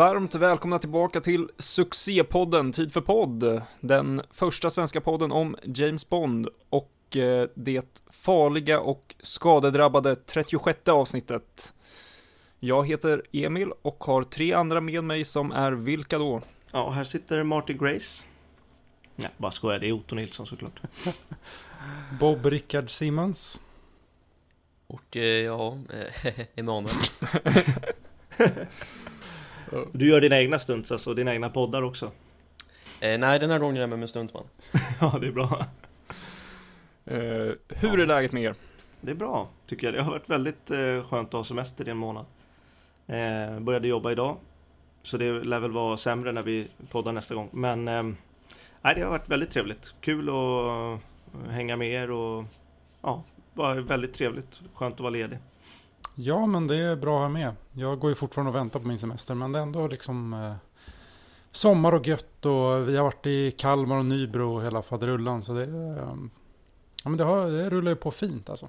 varmt 0.00 0.34
välkomna 0.34 0.78
tillbaka 0.78 1.20
till 1.20 1.48
succépodden 1.58 2.72
Tid 2.72 2.92
för 2.92 3.00
podd. 3.00 3.62
Den 3.80 4.22
första 4.30 4.70
svenska 4.70 5.00
podden 5.00 5.32
om 5.32 5.56
James 5.62 6.08
Bond 6.08 6.48
och 6.70 7.16
eh, 7.16 7.48
det 7.54 8.04
farliga 8.10 8.80
och 8.80 9.14
skadedrabbade 9.18 10.16
36 10.16 10.88
avsnittet. 10.88 11.72
Jag 12.60 12.86
heter 12.88 13.22
Emil 13.32 13.72
och 13.82 14.04
har 14.04 14.22
tre 14.22 14.52
andra 14.52 14.80
med 14.80 15.04
mig 15.04 15.24
som 15.24 15.52
är 15.52 15.72
vilka 15.72 16.18
då? 16.18 16.42
Ja, 16.70 16.90
här 16.90 17.04
sitter 17.04 17.42
Martin 17.42 17.78
Grace. 17.78 18.24
Nej, 19.16 19.30
bara 19.36 19.52
skojar. 19.52 19.78
Det 19.78 19.88
är 19.88 19.92
Otto 19.92 20.14
Nilsson 20.14 20.46
såklart. 20.46 20.80
Bob 22.20 22.46
Rickard 22.46 22.90
Simmons. 22.90 23.60
Och 24.86 25.16
eh, 25.16 25.22
ja, 25.22 25.78
eh, 25.92 26.46
Emanuel. 26.54 26.96
Du 29.92 30.08
gör 30.08 30.20
dina 30.20 30.40
egna 30.40 30.58
stunts 30.58 30.92
alltså, 30.92 31.14
dina 31.14 31.32
egna 31.32 31.50
poddar 31.50 31.82
också? 31.82 32.12
Eh, 33.00 33.18
nej, 33.18 33.38
den 33.38 33.50
här 33.50 33.58
gången 33.58 33.76
är 33.76 33.80
jag 33.80 33.88
med 33.88 33.98
med 33.98 34.10
Stuntman. 34.10 34.44
ja, 35.00 35.18
det 35.20 35.26
är 35.26 35.32
bra. 35.32 35.66
Eh, 37.04 37.48
hur 37.68 38.00
är 38.00 38.06
läget 38.06 38.32
med 38.32 38.42
er? 38.42 38.54
Det 39.00 39.10
är 39.10 39.14
bra, 39.14 39.48
tycker 39.66 39.86
jag. 39.86 39.94
Det 39.94 40.02
har 40.02 40.10
varit 40.10 40.30
väldigt 40.30 40.70
eh, 40.70 41.02
skönt 41.08 41.28
att 41.28 41.32
ha 41.32 41.44
semester 41.44 41.88
i 41.88 41.90
en 41.90 41.96
månad. 41.96 42.24
Eh, 43.06 43.60
började 43.60 43.88
jobba 43.88 44.12
idag. 44.12 44.36
Så 45.02 45.16
det 45.16 45.32
lär 45.32 45.60
väl 45.60 45.72
vara 45.72 45.96
sämre 45.96 46.32
när 46.32 46.42
vi 46.42 46.68
poddar 46.90 47.12
nästa 47.12 47.34
gång. 47.34 47.48
Men 47.52 47.88
eh, 47.88 48.02
nej, 48.82 48.94
det 48.94 49.02
har 49.02 49.10
varit 49.10 49.28
väldigt 49.28 49.50
trevligt. 49.50 49.94
Kul 50.00 50.28
att 50.28 51.00
hänga 51.50 51.76
med 51.76 51.88
er 51.88 52.10
och 52.10 52.44
ja, 53.02 53.22
bara 53.54 53.74
väldigt 53.74 54.14
trevligt. 54.14 54.60
Skönt 54.74 54.94
att 54.94 55.00
vara 55.00 55.10
ledig. 55.10 55.38
Ja, 56.14 56.46
men 56.46 56.66
det 56.66 56.76
är 56.76 56.96
bra 56.96 57.16
att 57.16 57.22
ha 57.22 57.28
med. 57.28 57.54
Jag 57.72 57.98
går 57.98 58.10
ju 58.10 58.14
fortfarande 58.14 58.50
och 58.50 58.56
väntar 58.56 58.80
på 58.80 58.88
min 58.88 58.98
semester, 58.98 59.34
men 59.34 59.52
det 59.52 59.58
är 59.58 59.62
ändå 59.62 59.88
liksom 59.88 60.34
eh, 60.34 60.54
sommar 61.52 61.92
och 61.94 62.06
gött 62.06 62.46
och 62.46 62.88
vi 62.88 62.96
har 62.96 63.04
varit 63.04 63.26
i 63.26 63.50
Kalmar 63.50 63.96
och 63.96 64.04
Nybro 64.04 64.54
och 64.54 64.64
hela 64.64 64.82
faderullan. 64.82 65.44
Så 65.44 65.52
det, 65.52 65.62
eh, 65.62 66.16
ja, 67.04 67.08
men 67.08 67.16
det, 67.16 67.24
har, 67.24 67.50
det 67.50 67.70
rullar 67.70 67.90
ju 67.90 67.96
på 67.96 68.10
fint 68.10 68.50
alltså. 68.50 68.68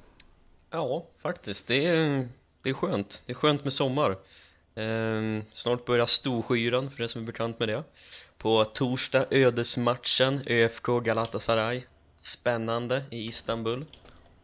Ja, 0.70 1.06
faktiskt. 1.22 1.68
Det 1.68 1.86
är, 1.86 2.28
det 2.62 2.70
är 2.70 2.74
skönt. 2.74 3.22
Det 3.26 3.32
är 3.32 3.36
skönt 3.36 3.64
med 3.64 3.74
sommar. 3.74 4.12
Eh, 4.76 5.44
snart 5.54 5.86
börjar 5.86 6.06
Storskyran, 6.06 6.92
för 6.92 7.04
det 7.04 7.10
som 7.10 7.22
är 7.22 7.26
bekant 7.26 7.60
med 7.60 7.70
det. 7.70 7.84
På 8.38 8.66
torsdag 8.66 9.26
ödesmatchen 9.30 10.42
ÖFK 10.48 10.86
Galatasaray. 10.86 11.84
Spännande 12.24 13.04
i 13.12 13.28
Istanbul. 13.28 13.86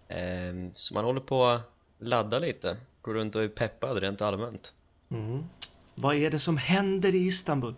Eh, 0.08 0.72
så 0.76 0.94
man 0.94 1.06
håller 1.06 1.22
på 1.22 1.60
ladda 2.00 2.40
lite. 2.40 2.78
Går 3.02 3.14
runt 3.14 3.36
och 3.36 3.44
är 3.44 3.48
peppad 3.48 3.98
rent 3.98 4.22
allmänt. 4.22 4.74
Mm. 5.10 5.44
Vad 5.96 6.16
är 6.16 6.32
det 6.32 6.40
som 6.40 6.58
händer 6.58 7.16
i 7.16 7.28
Istanbul? 7.28 7.74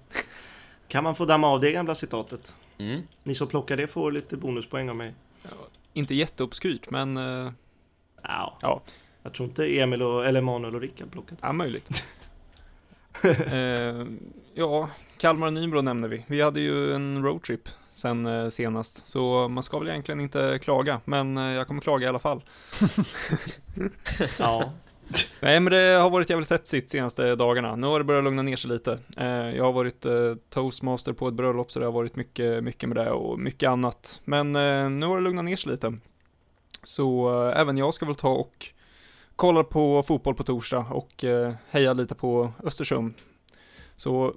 Kan 0.87 1.03
man 1.03 1.15
få 1.15 1.25
damma 1.25 1.47
av 1.47 1.61
det 1.61 1.71
gamla 1.71 1.95
citatet? 1.95 2.53
Mm. 2.77 3.01
Ni 3.23 3.35
som 3.35 3.47
plockar 3.47 3.77
det 3.77 3.87
får 3.87 4.11
lite 4.11 4.37
bonuspoäng 4.37 4.89
av 4.89 4.95
mig. 4.95 5.13
Inte 5.93 6.15
jätteuppskryt, 6.15 6.89
men 6.91 7.17
eh, 7.17 7.51
Ja. 8.23 8.57
Ja. 8.61 8.81
Jag 9.23 9.33
tror 9.33 9.49
inte 9.49 9.79
Emil 9.79 10.01
och, 10.01 10.25
eller 10.25 10.39
Emanuel 10.39 10.75
och 10.75 10.81
Rickard 10.81 11.11
plockade. 11.11 11.37
ja, 11.41 11.53
möjligt. 11.53 12.03
eh, 13.23 14.05
ja, 14.53 14.89
Kalmar 15.17 15.47
och 15.47 15.53
Nybro 15.53 15.81
nämnde 15.81 16.07
vi. 16.07 16.25
Vi 16.27 16.41
hade 16.41 16.59
ju 16.59 16.93
en 16.93 17.23
roadtrip 17.23 17.69
sen 17.99 18.25
eh, 18.25 18.49
senast, 18.49 19.07
så 19.07 19.47
man 19.47 19.63
ska 19.63 19.79
väl 19.79 19.87
egentligen 19.87 20.19
inte 20.19 20.59
klaga, 20.61 21.01
men 21.05 21.37
eh, 21.37 21.43
jag 21.43 21.67
kommer 21.67 21.81
klaga 21.81 22.05
i 22.05 22.09
alla 22.09 22.19
fall. 22.19 22.43
Ja. 24.39 24.71
Nej 25.39 25.59
men 25.59 25.73
det 25.73 25.99
har 26.01 26.09
varit 26.09 26.29
jävligt 26.29 26.51
hetsigt 26.51 26.89
senaste 26.89 27.35
dagarna. 27.35 27.75
Nu 27.75 27.87
har 27.87 27.99
det 27.99 28.03
börjat 28.03 28.23
lugna 28.23 28.41
ner 28.41 28.55
sig 28.55 28.71
lite. 28.71 28.99
Eh, 29.17 29.27
jag 29.27 29.63
har 29.63 29.71
varit 29.71 30.05
toastmaster 30.49 31.13
på 31.13 31.27
ett 31.27 31.33
bröllop 31.33 31.71
så 31.71 31.79
det 31.79 31.85
har 31.85 31.91
varit 31.91 32.15
mycket, 32.15 32.63
mycket 32.63 32.89
med 32.89 32.97
det 32.97 33.11
och 33.11 33.39
mycket 33.39 33.69
annat. 33.69 34.21
Men 34.25 34.51
nu 34.99 35.05
har 35.05 35.17
det 35.17 35.23
lugnat 35.23 35.45
ner 35.45 35.55
sig 35.55 35.71
lite. 35.71 35.97
Så 36.83 37.29
även 37.55 37.77
jag 37.77 37.93
ska 37.93 38.05
väl 38.05 38.15
ta 38.15 38.29
och 38.29 38.67
kolla 39.35 39.63
på 39.63 40.03
fotboll 40.03 40.35
på 40.35 40.43
torsdag 40.43 40.85
och 40.91 41.25
heja 41.69 41.93
lite 41.93 42.15
på 42.15 42.51
Östersund. 42.63 43.13
Så 43.95 44.33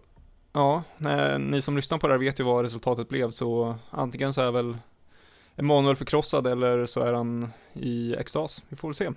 ja, 0.53 0.83
nej, 0.99 1.39
ni 1.39 1.63
som 1.63 1.77
lyssnar 1.77 1.99
på 1.99 2.07
det 2.09 2.15
här 2.15 2.19
vet 2.19 2.41
ju 2.41 2.45
vad 2.45 2.63
resultatet 2.65 3.09
blev 3.09 3.31
så 3.31 3.75
antingen 3.91 4.33
så 4.33 4.41
är 4.41 4.51
väl 4.51 4.77
Emanuel 5.57 5.97
förkrossad 5.97 6.47
eller 6.47 6.87
så 6.87 7.01
är 7.01 7.13
han 7.13 7.53
i 7.73 8.15
extas. 8.15 8.62
Vi 8.69 8.77
får 8.77 8.89
väl 8.89 8.95
se. 8.95 9.11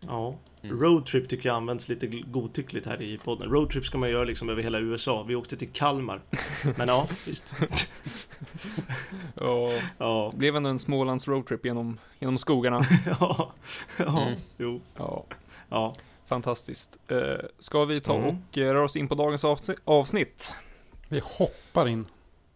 ja. 0.00 0.34
Mm. 0.62 0.80
Roadtrip 0.80 1.28
tycker 1.28 1.48
jag 1.48 1.56
används 1.56 1.88
lite 1.88 2.06
godtyckligt 2.06 2.86
här 2.86 3.02
i 3.02 3.18
podden. 3.18 3.50
Roadtrip 3.50 3.84
ska 3.84 3.98
man 3.98 4.10
göra 4.10 4.24
liksom 4.24 4.48
över 4.48 4.62
hela 4.62 4.78
USA. 4.78 5.22
Vi 5.22 5.34
åkte 5.34 5.56
till 5.56 5.68
Kalmar. 5.68 6.20
Men 6.76 6.88
ja, 6.88 7.06
visst. 7.26 7.52
Ja. 9.34 10.30
Det 10.32 10.36
blev 10.38 10.56
ändå 10.56 10.70
en 10.70 10.78
Smålands 10.78 11.28
roadtrip 11.28 11.64
genom, 11.64 11.98
genom 12.18 12.38
skogarna. 12.38 12.86
Ja. 13.20 13.52
Ja. 13.96 14.22
Mm. 14.22 14.38
Jo. 14.58 14.80
Ja, 14.96 15.24
Ja. 15.68 15.94
Fantastiskt. 16.28 16.98
Eh, 17.08 17.18
ska 17.58 17.84
vi 17.84 18.00
ta 18.00 18.14
Mm. 18.16 18.28
och 18.28 18.58
eh, 18.58 18.72
röra 18.72 18.84
oss 18.84 18.96
in 18.96 19.08
på 19.08 19.14
dagens 19.14 19.44
avsnitt? 19.84 20.54
Vi 21.08 21.20
hoppar 21.38 21.88
in. 21.88 22.06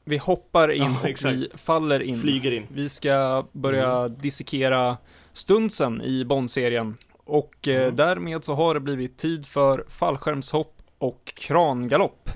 Vi 0.04 0.16
hoppar 0.16 0.68
in 0.72 0.82
Ja, 0.82 1.00
och 1.00 1.06
exakt. 1.08 1.34
vi 1.34 1.48
faller 1.54 2.00
in. 2.02 2.20
Flyger 2.20 2.50
in. 2.52 2.66
Vi 2.72 2.88
ska 2.88 3.46
börja 3.52 4.08
dissekera 4.08 4.96
stunsen 5.32 6.02
i 6.02 6.24
Bond-serien. 6.24 6.96
Och 7.24 7.68
eh, 7.68 7.82
Mm. 7.82 7.96
därmed 7.96 8.44
så 8.44 8.54
har 8.54 8.74
det 8.74 8.80
blivit 8.80 9.18
tid 9.18 9.46
för 9.46 9.84
fallskärmshopp 9.88 10.82
och 10.98 11.32
krangalopp. 11.36 12.30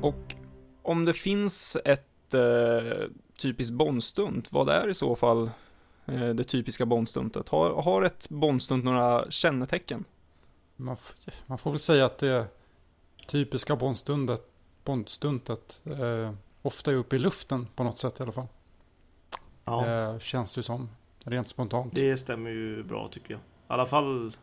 Och 0.00 0.34
om 0.82 1.04
det 1.04 1.14
finns 1.14 1.76
ett 1.84 2.34
eh, 2.34 3.06
typiskt 3.36 3.74
Bondstunt, 3.74 4.52
vad 4.52 4.68
är 4.68 4.88
i 4.88 4.94
så 4.94 5.16
fall 5.16 5.50
eh, 6.06 6.28
det 6.28 6.44
typiska 6.44 6.86
Bondstuntet? 6.86 7.48
Har, 7.48 7.82
har 7.82 8.02
ett 8.02 8.28
Bondstunt 8.28 8.84
några 8.84 9.30
kännetecken? 9.30 10.04
Man, 10.76 10.96
man 11.46 11.58
får 11.58 11.70
väl 11.70 11.80
säga 11.80 12.04
att 12.04 12.18
det 12.18 12.46
typiska 13.26 13.76
bondstundet, 13.76 14.42
bondstuntet 14.84 15.82
eh, 15.84 16.32
ofta 16.62 16.90
är 16.90 16.96
uppe 16.96 17.16
i 17.16 17.18
luften 17.18 17.66
på 17.66 17.84
något 17.84 17.98
sätt 17.98 18.20
i 18.20 18.22
alla 18.22 18.32
fall. 18.32 18.46
Ja. 19.64 19.86
Eh, 19.86 20.18
känns 20.18 20.54
det 20.54 20.62
som. 20.62 20.88
Rent 21.24 21.48
spontant. 21.48 21.94
Det 21.94 22.16
stämmer 22.16 22.50
ju 22.50 22.82
bra 22.82 23.08
tycker 23.12 23.30
jag. 23.30 23.40
I 23.40 23.42
alla 23.66 23.86
fall 23.86 24.36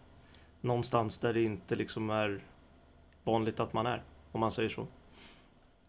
någonstans 0.62 1.18
där 1.18 1.34
det 1.34 1.44
inte 1.44 1.76
liksom 1.76 2.10
är 2.10 2.44
vanligt 3.24 3.60
att 3.60 3.74
man 3.74 3.86
är. 3.86 4.04
Om 4.32 4.40
man 4.40 4.52
säger 4.52 4.70
så. 4.70 4.88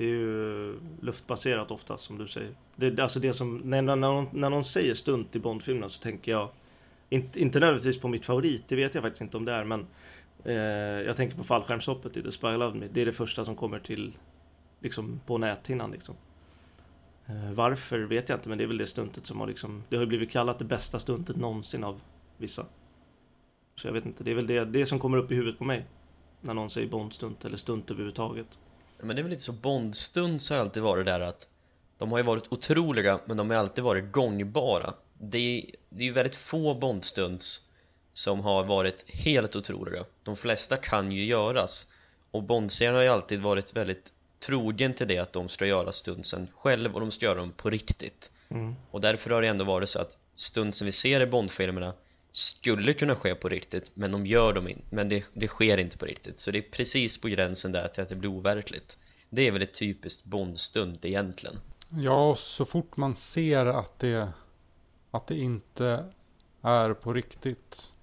Det 0.00 0.06
är 0.06 0.08
ju 0.08 0.74
luftbaserat 1.00 1.70
oftast 1.70 2.04
som 2.04 2.18
du 2.18 2.28
säger. 2.28 2.54
Det 2.76 2.86
är 2.86 3.00
alltså 3.00 3.20
det 3.20 3.34
som, 3.34 3.56
när, 3.56 3.82
när, 3.82 3.96
någon, 3.96 4.28
när 4.32 4.50
någon 4.50 4.64
säger 4.64 4.94
stunt 4.94 5.36
i 5.36 5.38
Bondfilmerna 5.38 5.88
så 5.88 6.02
tänker 6.02 6.32
jag 6.32 6.48
inte, 7.08 7.40
inte 7.40 7.60
nödvändigtvis 7.60 8.00
på 8.00 8.08
mitt 8.08 8.24
favorit, 8.24 8.62
det 8.68 8.76
vet 8.76 8.94
jag 8.94 9.02
faktiskt 9.02 9.20
inte 9.20 9.36
om 9.36 9.44
det 9.44 9.52
är 9.52 9.64
men 9.64 9.86
eh, 10.44 10.54
Jag 11.06 11.16
tänker 11.16 11.36
på 11.36 11.44
fallskärmshoppet 11.44 12.16
i 12.16 12.22
The 12.22 12.32
Spy 12.32 12.46
Who 12.46 12.56
Loved 12.56 12.80
Me. 12.80 12.86
Det 12.92 13.00
är 13.00 13.06
det 13.06 13.12
första 13.12 13.44
som 13.44 13.56
kommer 13.56 13.78
till 13.78 14.12
liksom 14.80 15.20
på 15.26 15.38
näthinnan 15.38 15.90
liksom. 15.90 16.14
Eh, 17.26 17.52
varför 17.52 17.98
vet 17.98 18.28
jag 18.28 18.38
inte 18.38 18.48
men 18.48 18.58
det 18.58 18.64
är 18.64 18.68
väl 18.68 18.78
det 18.78 18.86
stuntet 18.86 19.26
som 19.26 19.40
har 19.40 19.46
liksom 19.46 19.82
Det 19.88 19.96
har 19.96 20.02
ju 20.02 20.08
blivit 20.08 20.30
kallat 20.30 20.58
det 20.58 20.64
bästa 20.64 20.98
stuntet 20.98 21.36
någonsin 21.36 21.84
av 21.84 22.00
vissa. 22.36 22.66
Så 23.76 23.88
jag 23.88 23.92
vet 23.92 24.06
inte, 24.06 24.24
det 24.24 24.30
är 24.30 24.34
väl 24.34 24.46
det, 24.46 24.64
det 24.64 24.86
som 24.86 24.98
kommer 24.98 25.18
upp 25.18 25.32
i 25.32 25.34
huvudet 25.34 25.58
på 25.58 25.64
mig. 25.64 25.84
När 26.40 26.54
någon 26.54 26.70
säger 26.70 26.88
Bondstunt 26.88 27.44
eller 27.44 27.56
stunt 27.56 27.90
överhuvudtaget. 27.90 28.58
Men 29.02 29.16
det 29.16 29.20
är 29.20 29.22
väl 29.22 29.30
lite 29.30 29.42
så 29.42 29.52
Bondstund 29.52 30.42
så 30.42 30.54
har 30.54 30.60
alltid 30.60 30.82
varit 30.82 31.06
där 31.06 31.20
att 31.20 31.48
de 31.98 32.10
har 32.10 32.18
ju 32.18 32.24
varit 32.24 32.52
otroliga 32.52 33.20
men 33.24 33.36
de 33.36 33.50
har 33.50 33.56
alltid 33.56 33.84
varit 33.84 34.12
gångbara. 34.12 34.94
Det 35.18 35.38
är, 35.38 35.64
det 35.88 36.02
är 36.02 36.06
ju 36.06 36.12
väldigt 36.12 36.36
få 36.36 36.74
Bondstunds 36.74 37.60
som 38.12 38.40
har 38.40 38.64
varit 38.64 39.10
helt 39.10 39.56
otroliga. 39.56 40.04
De 40.22 40.36
flesta 40.36 40.76
kan 40.76 41.12
ju 41.12 41.24
göras. 41.24 41.86
Och 42.30 42.42
Bondserien 42.42 42.94
har 42.94 43.02
ju 43.02 43.08
alltid 43.08 43.40
varit 43.40 43.76
väldigt 43.76 44.12
trogen 44.38 44.94
till 44.94 45.08
det 45.08 45.18
att 45.18 45.32
de 45.32 45.48
ska 45.48 45.66
göra 45.66 45.92
stundsen 45.92 46.48
själv 46.54 46.94
och 46.94 47.00
de 47.00 47.10
ska 47.10 47.26
göra 47.26 47.38
dem 47.38 47.52
på 47.52 47.70
riktigt. 47.70 48.30
Mm. 48.48 48.74
och 48.90 49.00
därför 49.00 49.30
har 49.30 49.42
det 49.42 49.48
ändå 49.48 49.64
varit 49.64 49.88
så 49.88 49.98
att 49.98 50.18
stundsen 50.34 50.86
vi 50.86 50.92
ser 50.92 51.20
i 51.20 51.26
Bondfilmerna 51.26 51.92
skulle 52.32 52.94
kunna 52.94 53.14
ske 53.14 53.34
på 53.34 53.48
riktigt 53.48 53.90
men 53.94 54.12
de 54.12 54.26
gör 54.26 54.52
dem 54.52 54.68
inte 54.68 54.82
men 54.90 55.08
det, 55.08 55.24
det 55.32 55.48
sker 55.48 55.78
inte 55.78 55.98
på 55.98 56.04
riktigt 56.04 56.40
så 56.40 56.50
det 56.50 56.58
är 56.58 56.70
precis 56.70 57.20
på 57.20 57.28
gränsen 57.28 57.72
där 57.72 57.88
till 57.88 58.02
att 58.02 58.08
det 58.08 58.16
blir 58.16 58.30
overkligt 58.30 58.98
det 59.30 59.46
är 59.46 59.52
väl 59.52 59.62
ett 59.62 59.74
typiskt 59.74 60.24
Bondstunt 60.24 61.04
egentligen 61.04 61.56
Ja, 61.92 62.30
och 62.30 62.38
så 62.38 62.64
fort 62.64 62.96
man 62.96 63.14
ser 63.14 63.66
att 63.66 63.98
det, 63.98 64.28
att 65.10 65.26
det 65.26 65.38
inte 65.38 66.04
är 66.62 66.94
på 66.94 67.12
riktigt 67.12 67.94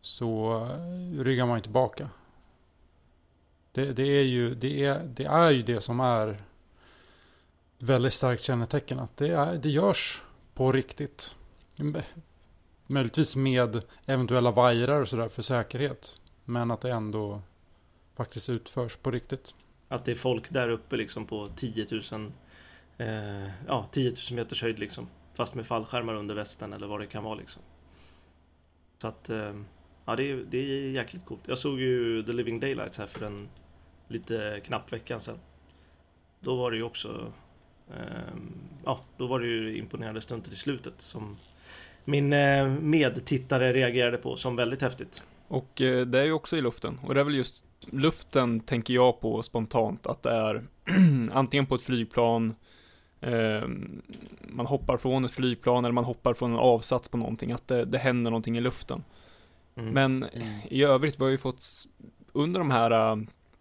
så 0.00 0.64
eh, 0.64 1.20
ryggar 1.24 1.46
man 1.46 1.58
ju 1.58 1.62
tillbaka. 1.62 2.08
Det, 3.72 3.92
det, 3.92 4.02
är 4.02 4.22
ju, 4.22 4.54
det, 4.54 4.84
är, 4.84 5.04
det 5.04 5.24
är 5.24 5.50
ju 5.50 5.62
det 5.62 5.80
som 5.80 6.00
är 6.00 6.42
väldigt 7.78 8.12
starkt 8.12 8.42
kännetecken. 8.42 8.98
Att 8.98 9.16
det, 9.16 9.28
är, 9.28 9.54
det 9.54 9.70
görs 9.70 10.22
på 10.54 10.72
riktigt. 10.72 11.34
Möjligtvis 12.86 13.36
med 13.36 13.82
eventuella 14.06 14.50
vajrar 14.50 15.00
och 15.00 15.08
sådär 15.08 15.28
för 15.28 15.42
säkerhet. 15.42 16.20
Men 16.44 16.70
att 16.70 16.80
det 16.80 16.90
ändå 16.90 17.42
faktiskt 18.16 18.48
utförs 18.48 18.96
på 18.96 19.10
riktigt. 19.10 19.54
Att 19.88 20.04
det 20.04 20.10
är 20.10 20.16
folk 20.16 20.50
där 20.50 20.68
uppe 20.68 20.96
liksom 20.96 21.26
på 21.26 21.48
10 21.56 21.86
000 22.10 22.32
eh, 22.98 23.50
Ja 23.66 23.88
10 23.92 24.10
000 24.10 24.16
meters 24.30 24.62
höjd 24.62 24.78
liksom 24.78 25.08
Fast 25.34 25.54
med 25.54 25.66
fallskärmar 25.66 26.14
under 26.14 26.34
västen 26.34 26.72
eller 26.72 26.86
vad 26.86 27.00
det 27.00 27.06
kan 27.06 27.24
vara 27.24 27.34
liksom 27.34 27.62
Så 28.98 29.08
att 29.08 29.30
eh, 29.30 29.54
Ja 30.04 30.16
det 30.16 30.30
är, 30.30 30.36
det 30.50 30.58
är 30.58 30.90
jäkligt 30.90 31.24
coolt 31.24 31.40
Jag 31.46 31.58
såg 31.58 31.80
ju 31.80 32.22
The 32.22 32.32
Living 32.32 32.60
Daylights 32.60 32.98
här 32.98 33.06
för 33.06 33.26
en 33.26 33.48
Lite 34.08 34.60
knapp 34.64 34.92
veckan 34.92 35.20
sedan 35.20 35.38
Då 36.40 36.56
var 36.56 36.70
det 36.70 36.76
ju 36.76 36.82
också 36.82 37.32
eh, 37.90 38.34
Ja 38.84 39.00
då 39.16 39.26
var 39.26 39.40
det 39.40 39.46
ju 39.46 39.78
imponerande 39.78 40.20
stunter 40.20 40.52
i 40.52 40.56
slutet 40.56 40.94
som 40.98 41.36
min 42.08 42.32
eh, 42.32 42.68
medtittare 42.68 43.72
reagerade 43.72 44.16
på 44.16 44.36
som 44.36 44.56
väldigt 44.56 44.82
häftigt 44.82 45.22
Och 45.48 45.80
eh, 45.80 46.06
det 46.06 46.20
är 46.20 46.24
ju 46.24 46.32
också 46.32 46.56
i 46.56 46.60
luften. 46.60 47.00
Och 47.02 47.14
det 47.14 47.20
är 47.20 47.24
väl 47.24 47.34
just 47.34 47.64
luften 47.80 48.60
tänker 48.60 48.94
jag 48.94 49.20
på 49.20 49.42
spontant 49.42 50.06
att 50.06 50.22
det 50.22 50.30
är 50.30 50.62
antingen 51.32 51.66
på 51.66 51.74
ett 51.74 51.82
flygplan, 51.82 52.54
eh, 53.20 53.68
man 54.42 54.66
hoppar 54.66 54.96
från 54.96 55.24
ett 55.24 55.32
flygplan 55.32 55.84
eller 55.84 55.92
man 55.92 56.04
hoppar 56.04 56.34
från 56.34 56.52
en 56.52 56.58
avsats 56.58 57.08
på 57.08 57.16
någonting, 57.16 57.52
att 57.52 57.68
det, 57.68 57.84
det 57.84 57.98
händer 57.98 58.30
någonting 58.30 58.56
i 58.56 58.60
luften. 58.60 59.04
Mm. 59.76 59.90
Men 59.90 60.26
i 60.68 60.82
övrigt, 60.82 61.20
vi 61.20 61.24
har 61.24 61.30
ju 61.30 61.38
fått, 61.38 61.64
under 62.32 62.60
de 62.60 62.70
här 62.70 62.90
eh, 62.90 63.16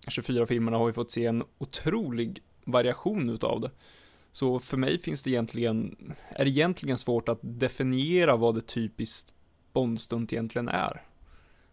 24 0.07 0.45
filmerna 0.45 0.77
har 0.77 0.85
vi 0.85 0.93
fått 0.93 1.11
se 1.11 1.25
en 1.25 1.43
otrolig 1.57 2.41
variation 2.65 3.29
utav 3.29 3.61
det. 3.61 3.71
Så 4.35 4.59
för 4.59 4.77
mig 4.77 4.97
finns 4.97 5.23
det 5.23 5.29
egentligen, 5.29 5.95
är 6.29 6.45
det 6.45 6.51
egentligen 6.51 6.97
svårt 6.97 7.29
att 7.29 7.39
definiera 7.41 8.35
vad 8.35 8.55
det 8.55 8.61
typiskt 8.61 9.33
Bondstunt 9.73 10.33
egentligen 10.33 10.67
är. 10.67 11.01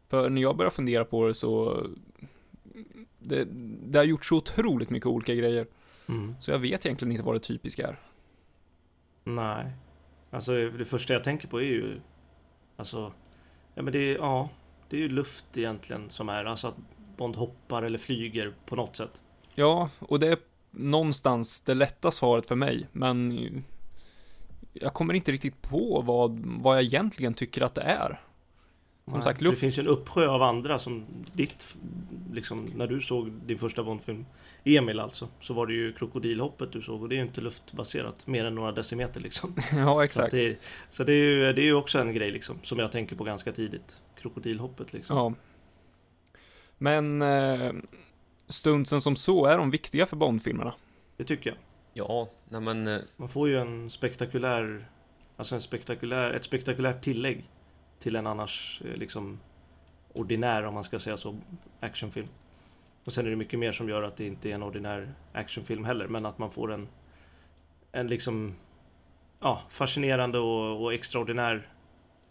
För 0.08 0.30
när 0.30 0.42
jag 0.42 0.56
börjar 0.56 0.70
fundera 0.70 1.04
på 1.04 1.26
det 1.26 1.34
så, 1.34 1.82
det, 3.18 3.44
det 3.84 3.98
har 3.98 4.04
gjort 4.04 4.24
så 4.24 4.36
otroligt 4.36 4.90
mycket 4.90 5.06
olika 5.06 5.34
grejer. 5.34 5.66
Mm. 6.08 6.34
Så 6.40 6.50
jag 6.50 6.58
vet 6.58 6.86
egentligen 6.86 7.12
inte 7.12 7.24
vad 7.24 7.34
det 7.34 7.40
typiska 7.40 7.88
är. 7.88 7.98
Nej. 9.24 9.72
Alltså 10.30 10.52
det 10.52 10.84
första 10.84 11.12
jag 11.12 11.24
tänker 11.24 11.48
på 11.48 11.60
är 11.60 11.64
ju 11.64 12.00
Alltså 12.76 13.12
Ja 13.74 13.82
men 13.82 13.92
det 13.92 13.98
är, 13.98 14.14
ja 14.16 14.50
Det 14.88 14.96
är 14.96 15.00
ju 15.00 15.08
luft 15.08 15.44
egentligen 15.54 16.10
som 16.10 16.28
är 16.28 16.44
Alltså 16.44 16.66
att 16.66 16.76
Bond 17.16 17.36
hoppar 17.36 17.82
eller 17.82 17.98
flyger 17.98 18.54
på 18.66 18.76
något 18.76 18.96
sätt 18.96 19.20
Ja, 19.54 19.90
och 19.98 20.18
det 20.18 20.28
är 20.28 20.38
någonstans 20.72 21.60
det 21.60 21.74
lätta 21.74 22.10
svaret 22.10 22.46
för 22.46 22.54
mig, 22.54 22.88
men 22.92 23.38
jag 24.72 24.94
kommer 24.94 25.14
inte 25.14 25.32
riktigt 25.32 25.62
på 25.62 26.02
vad, 26.06 26.38
vad 26.44 26.76
jag 26.76 26.82
egentligen 26.84 27.34
tycker 27.34 27.62
att 27.62 27.74
det 27.74 27.82
är. 27.82 28.20
Som 29.04 29.12
Nej. 29.12 29.22
sagt, 29.22 29.38
Det 29.38 29.44
luft- 29.44 29.58
finns 29.60 29.78
ju 29.78 29.80
en 29.80 29.86
uppsjö 29.86 30.28
av 30.28 30.42
andra 30.42 30.78
som 30.78 31.04
ditt 31.32 31.74
Liksom 32.32 32.66
när 32.76 32.86
du 32.86 33.00
såg 33.00 33.30
din 33.46 33.58
första 33.58 33.82
Bondfilm 33.84 34.26
Emil 34.64 35.00
alltså 35.00 35.28
Så 35.40 35.54
var 35.54 35.66
det 35.66 35.72
ju 35.72 35.92
krokodilhoppet 35.92 36.72
du 36.72 36.82
såg 36.82 37.02
och 37.02 37.08
det 37.08 37.14
är 37.14 37.16
ju 37.16 37.22
inte 37.22 37.40
luftbaserat 37.40 38.26
Mer 38.26 38.44
än 38.44 38.54
några 38.54 38.72
decimeter 38.72 39.20
liksom 39.20 39.54
ja, 39.72 39.84
Så, 39.94 40.00
exakt. 40.00 40.30
det, 40.30 40.56
så 40.90 41.04
det 41.04 41.12
är 41.12 41.16
ju 41.16 41.52
det 41.52 41.60
är 41.62 41.64
ju 41.64 41.74
också 41.74 41.98
en 41.98 42.14
grej 42.14 42.30
liksom 42.30 42.56
Som 42.62 42.78
jag 42.78 42.92
tänker 42.92 43.16
på 43.16 43.24
ganska 43.24 43.52
tidigt 43.52 43.96
Krokodilhoppet 44.20 44.92
liksom 44.92 45.16
Ja. 45.16 45.32
Men 46.78 47.22
eh, 47.22 47.72
stuntsen 48.52 49.00
som 49.00 49.16
så, 49.16 49.46
är 49.46 49.58
de 49.58 49.70
viktiga 49.70 50.06
för 50.06 50.16
Bond-filmerna? 50.16 50.74
Det 51.16 51.24
tycker 51.24 51.50
jag. 51.50 51.58
Ja, 51.94 52.28
nej 52.48 52.60
men 52.60 52.88
eh, 52.88 53.00
Man 53.16 53.28
får 53.28 53.48
ju 53.48 53.58
en 53.58 53.90
spektakulär 53.90 54.86
Alltså 55.36 55.54
en 55.54 55.60
spektakulär, 55.60 56.30
ett 56.30 56.44
spektakulärt 56.44 57.04
tillägg 57.04 57.50
Till 57.98 58.16
en 58.16 58.26
annars 58.26 58.82
eh, 58.84 58.96
liksom 58.96 59.40
Ordinär 60.12 60.62
om 60.62 60.74
man 60.74 60.84
ska 60.84 60.98
säga 60.98 61.16
så 61.16 61.36
Actionfilm. 61.80 62.28
Och 63.04 63.12
sen 63.12 63.26
är 63.26 63.30
det 63.30 63.36
mycket 63.36 63.58
mer 63.58 63.72
som 63.72 63.88
gör 63.88 64.02
att 64.02 64.16
det 64.16 64.26
inte 64.26 64.50
är 64.50 64.54
en 64.54 64.62
ordinär 64.62 65.14
actionfilm 65.32 65.84
heller 65.84 66.08
Men 66.08 66.26
att 66.26 66.38
man 66.38 66.50
får 66.50 66.72
en 66.72 66.88
En 67.92 68.08
liksom 68.08 68.54
Ja, 69.40 69.62
fascinerande 69.70 70.38
och, 70.38 70.82
och 70.82 70.94
extraordinär 70.94 71.68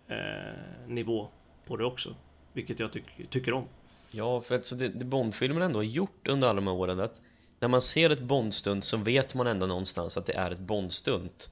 eh, 0.08 0.88
Nivå 0.88 1.28
på 1.66 1.78
det 1.78 1.86
också 1.86 2.16
Vilket 2.54 2.80
jag 2.80 2.92
tyck, 2.92 3.30
tycker 3.30 3.54
om 3.54 3.66
Ja, 4.12 4.42
för 4.42 4.56
att 4.56 4.80
det, 4.80 4.90
det 4.90 5.06
Bondfilmen 5.06 5.64
ändå 5.64 5.80
har 5.80 5.84
gjort 5.84 6.28
under 6.28 6.48
alla 6.48 6.62
de 6.62 6.68
här 6.68 6.74
åren 6.74 7.00
att 7.00 7.22
när 7.60 7.68
man 7.68 7.82
ser 7.82 8.10
ett 8.10 8.22
Bondstunt 8.22 8.86
så 8.86 8.98
vet 8.98 9.34
man 9.34 9.48
ändå 9.48 9.66
någonstans 9.66 10.18
att 10.18 10.26
det 10.26 10.34
är 10.34 10.52
ett 10.52 10.60
Bondstunt. 10.60 11.50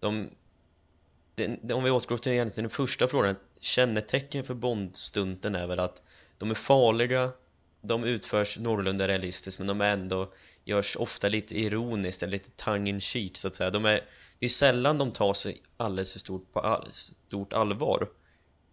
De, 0.00 0.30
det, 1.34 1.58
det, 1.62 1.74
om 1.74 1.84
vi 1.84 1.90
återgår 1.90 2.18
till 2.18 2.32
egentligen 2.32 2.68
den 2.68 2.76
första 2.76 3.08
frågan, 3.08 3.36
kännetecken 3.60 4.44
för 4.44 4.54
Bondstunten 4.54 5.54
är 5.54 5.66
väl 5.66 5.80
att 5.80 6.02
de 6.38 6.50
är 6.50 6.54
farliga, 6.54 7.32
de 7.80 8.04
utförs 8.04 8.58
någorlunda 8.58 9.08
realistiskt 9.08 9.58
men 9.58 9.68
de 9.68 9.80
är 9.80 9.90
ändå 9.90 10.32
görs 10.64 10.96
ofta 10.96 11.28
lite 11.28 11.60
ironiskt 11.60 12.22
eller 12.22 12.32
lite 12.32 12.50
tongue 12.50 12.90
in 12.90 13.00
cheek 13.00 13.36
så 13.36 13.48
att 13.48 13.54
säga. 13.54 13.70
De 13.70 13.84
är, 13.84 14.04
det 14.38 14.46
är 14.46 14.50
sällan 14.50 14.98
de 14.98 15.10
tar 15.10 15.34
sig 15.34 15.62
alldeles 15.76 16.12
för 16.12 16.18
stort 16.18 16.52
på 16.52 16.60
all, 16.60 16.90
stort 16.92 17.52
allvar. 17.52 18.08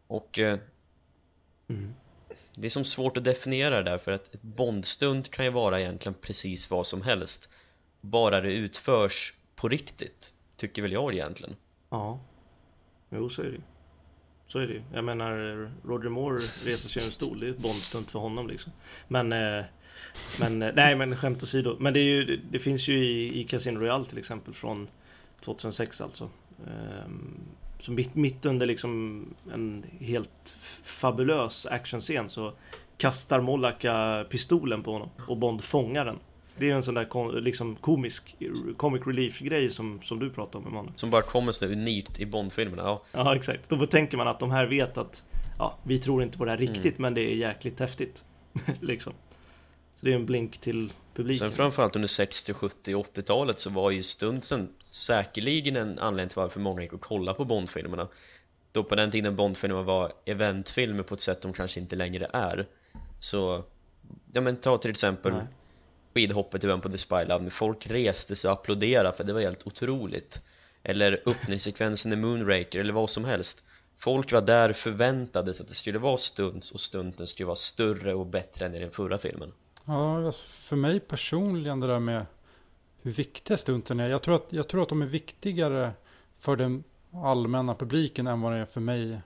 Och 0.08 0.40
eh, 0.40 0.60
mm 1.68 1.94
det 2.60 2.68
är 2.68 2.72
som 2.72 2.86
svårt 2.86 3.18
att 3.18 3.24
definiera 3.24 3.76
det 3.76 3.92
där 3.92 3.98
för 3.98 4.12
att 4.12 4.36
ett 4.36 4.42
bondstunt 4.42 5.32
kan 5.32 5.46
ju 5.46 5.52
vara 5.52 5.82
egentligen 5.82 6.16
precis 6.22 6.70
vad 6.70 6.88
som 6.88 7.02
helst 7.02 7.50
bara 8.02 8.42
det 8.42 8.52
utförs 8.52 9.34
på 9.56 9.70
riktigt 9.70 10.34
tycker 10.56 10.82
väl 10.82 10.92
jag 10.92 11.14
egentligen 11.14 11.56
Ja, 11.90 12.20
jo 13.10 13.30
så 13.30 13.42
är 13.42 13.46
det 13.46 13.52
ju. 13.52 13.62
Så 14.48 14.60
är 14.60 14.68
det 14.68 14.74
ju. 14.74 14.82
Jag 14.94 15.04
menar 15.04 15.32
Roger 15.86 16.10
Moore 16.10 16.42
reser 16.66 16.90
sig 16.90 17.02
ur 17.02 17.06
en 17.06 17.12
stol, 17.12 17.40
det 17.40 17.48
är 17.48 17.50
ett 17.50 17.58
Bondstunt 17.58 18.12
för 18.12 18.20
honom 18.20 18.48
liksom. 18.48 18.72
Men, 19.08 19.34
eh, 19.34 19.66
men 20.40 20.62
eh, 20.62 20.72
nej 20.76 20.96
men 20.96 21.16
skämt 21.16 21.44
åsido. 21.44 21.78
Men 21.80 21.94
det, 21.94 22.00
är 22.00 22.04
ju, 22.04 22.42
det 22.52 22.60
finns 22.60 22.88
ju 22.88 23.06
i, 23.06 23.40
i 23.40 23.44
Casino 23.44 23.80
Royale 23.80 24.06
till 24.06 24.18
exempel 24.18 24.54
från 24.54 24.88
2006 25.42 26.02
alltså. 26.02 26.30
Ehm, 26.68 27.40
så 27.80 27.92
mitt, 27.92 28.16
mitt 28.16 28.46
under 28.46 28.66
liksom 28.66 29.26
en 29.54 29.86
helt 30.00 30.58
fabulös 30.84 31.66
actionscen 31.66 32.30
så 32.30 32.54
kastar 32.98 33.42
Mollaka 33.42 34.26
pistolen 34.30 34.84
på 34.84 34.92
honom 34.92 35.10
och 35.28 35.38
Bond 35.38 35.64
fångar 35.64 36.06
den. 36.06 36.20
Det 36.60 36.70
är 36.70 36.76
en 36.76 36.84
sån 36.84 36.94
där 36.94 37.06
kom, 37.06 37.36
liksom 37.36 37.76
komisk 37.76 38.36
comic 38.78 39.02
relief 39.08 39.40
grej 39.40 39.70
som, 39.70 40.02
som 40.04 40.20
du 40.20 40.30
pratade 40.30 40.58
om 40.58 40.72
Emanuel. 40.72 40.94
som 40.96 41.10
bara 41.10 41.22
kommer 41.22 41.52
så 41.52 41.66
unikt 41.66 42.20
i 42.20 42.26
Bondfilmerna 42.26 42.84
ja, 42.84 43.04
Ja 43.12 43.36
exakt, 43.36 43.70
då 43.70 43.86
tänker 43.86 44.18
man 44.18 44.28
att 44.28 44.40
de 44.40 44.52
här 44.52 44.66
vet 44.66 44.98
att 44.98 45.24
ja, 45.58 45.78
vi 45.84 46.00
tror 46.00 46.24
inte 46.24 46.38
på 46.38 46.46
det 46.46 46.52
här 46.52 46.58
riktigt 46.58 46.86
Mm. 46.86 46.96
men 46.98 47.14
det 47.14 47.22
är 47.22 47.36
jäkligt 47.36 47.80
häftigt. 47.80 48.24
liksom. 48.82 49.14
Så 50.00 50.06
det 50.06 50.12
är 50.12 50.16
en 50.16 50.26
blink 50.26 50.58
till 50.58 50.94
publiken. 51.18 51.50
sen 51.50 51.58
framförallt 51.58 51.96
under 51.96 52.08
60, 52.08 52.54
70, 52.54 52.96
80-talet 52.96 53.60
så 53.60 53.70
var 53.70 53.92
ju 53.92 54.04
stuntsen 54.04 54.70
säkerligen 54.84 55.76
en 55.76 56.00
anledning 56.00 56.30
till 56.30 56.36
varför 56.36 56.60
många 56.60 56.82
gick 56.82 56.94
och 56.94 57.02
kollade 57.02 57.38
på 57.38 57.46
Bondfilmerna. 57.46 58.08
Då 58.72 58.84
på 58.84 58.96
den 58.96 59.12
tiden 59.12 59.36
Bondfilmer 59.36 59.84
var 59.84 60.14
eventfilmer 60.26 61.04
på 61.04 61.14
ett 61.14 61.22
sätt 61.22 61.42
de 61.42 61.54
kanske 61.54 61.80
inte 61.80 61.96
längre 61.96 62.30
är. 62.34 62.68
Så 63.20 63.64
ja 64.34 64.42
men 64.42 64.58
ta 64.58 64.78
till 64.78 64.92
exempel 64.92 65.34
Nej. 65.34 65.48
skidhoppet 66.14 66.64
i 66.64 66.68
början 66.68 66.82
på 66.82 66.90
The 66.90 66.98
Spy 66.98 67.24
Love 67.26 67.44
när 67.44 67.50
folk 67.50 67.88
reste 67.88 68.36
sig 68.36 68.52
och 68.52 68.54
applåderade 68.54 69.18
för 69.18 69.24
det 69.24 69.34
var 69.34 69.42
helt 69.42 69.68
otroligt. 69.68 70.42
Eller 70.84 71.24
öppningssekvensen 71.26 72.14
i 72.14 72.16
Moonraker 72.16 72.80
eller 72.80 72.94
vad 72.94 73.10
som 73.10 73.26
helst. 73.26 73.64
Folk 74.00 74.32
var 74.32 74.42
där 74.42 74.74
förväntade 74.74 75.54
sig 75.54 75.64
att 75.64 75.70
det 75.70 75.76
skulle 75.76 76.00
vara 76.00 76.18
stunts 76.18 76.72
och 76.72 76.80
stunten 76.80 77.28
skulle 77.28 77.48
vara 77.48 77.56
större 77.56 78.14
och 78.14 78.26
bättre 78.26 78.66
än 78.66 78.76
i 78.76 78.80
den 78.80 78.92
förra 78.92 79.18
filmen 79.18 79.54
Ja, 79.90 80.26
alltså 80.26 80.44
för 80.48 80.76
mig 80.76 81.00
personligen 81.00 81.80
det 81.80 81.88
där 81.88 82.00
med 82.00 82.26
hur 83.02 83.12
viktiga 83.12 83.58
stunten 83.58 84.00
är. 84.00 84.10
Jag 84.10 84.22
tror, 84.22 84.36
att, 84.36 84.46
jag 84.50 84.68
tror 84.68 84.84
att 84.84 84.90
de 84.90 85.02
är 85.02 85.06
viktigare 85.06 85.92
för 86.40 86.56
den 86.56 86.84
allmänna 87.14 87.76
publiken 87.76 88.28
än 88.28 88.42
vad 88.42 88.54
det 88.54 88.58
är 88.58 88.66
för 88.66 88.82
mig 88.82 89.22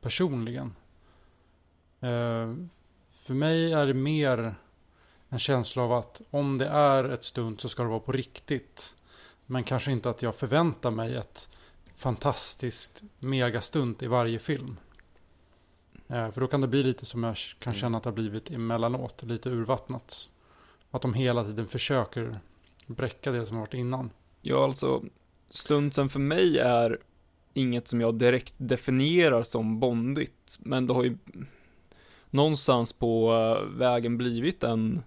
personligen. 0.00 0.74
Eh, 2.00 2.54
för 3.10 3.34
mig 3.34 3.72
är 3.72 3.86
det 3.86 3.94
mer 3.94 4.54
en 5.28 5.38
känsla 5.38 5.82
av 5.82 5.92
att 5.92 6.22
om 6.30 6.58
det 6.58 6.68
är 6.68 7.04
ett 7.04 7.24
stunt 7.24 7.60
så 7.60 7.68
ska 7.68 7.82
det 7.82 7.88
vara 7.88 8.00
på 8.00 8.12
riktigt. 8.12 8.96
Men 9.46 9.64
kanske 9.64 9.92
inte 9.92 10.10
att 10.10 10.22
jag 10.22 10.34
förväntar 10.34 10.90
mig 10.90 11.14
ett 11.14 11.48
fantastiskt 11.96 13.02
megastunt 13.18 14.02
i 14.02 14.06
varje 14.06 14.38
film. 14.38 14.76
Eh, 16.08 16.30
För 16.30 16.40
då 16.40 16.46
kan 16.46 16.60
det 16.60 16.68
bli 16.68 16.82
lite 16.82 17.06
som 17.06 17.24
jag 17.24 17.36
kan 17.58 17.70
Mm. 17.72 17.80
känna 17.80 17.96
att 17.98 18.04
det 18.04 18.10
har 18.10 18.14
blivit 18.14 18.50
emellanåt, 18.50 19.22
lite 19.22 19.50
urvattnat. 19.50 20.28
Att 20.90 21.02
de 21.02 21.14
hela 21.14 21.44
tiden 21.44 21.66
försöker 21.66 22.38
bräcka 22.86 23.30
det 23.30 23.46
som 23.46 23.56
har 23.56 23.62
varit 23.62 23.74
innan. 23.74 24.10
Ja, 24.42 24.64
alltså, 24.64 25.02
stuntsen 25.50 26.08
för 26.08 26.20
mig 26.20 26.58
är 26.58 26.98
inget 27.54 27.88
som 27.88 28.00
jag 28.00 28.14
direkt 28.14 28.54
definierar 28.58 29.42
som 29.42 29.80
bondigt, 29.80 30.56
men 30.58 30.86
det 30.86 30.94
har 30.94 31.04
ju 31.04 31.16
någonstans 32.30 32.92
på 32.92 33.32
eh, 33.32 33.78
vägen 33.78 34.16
blivit 34.18 34.64
en, 34.64 35.02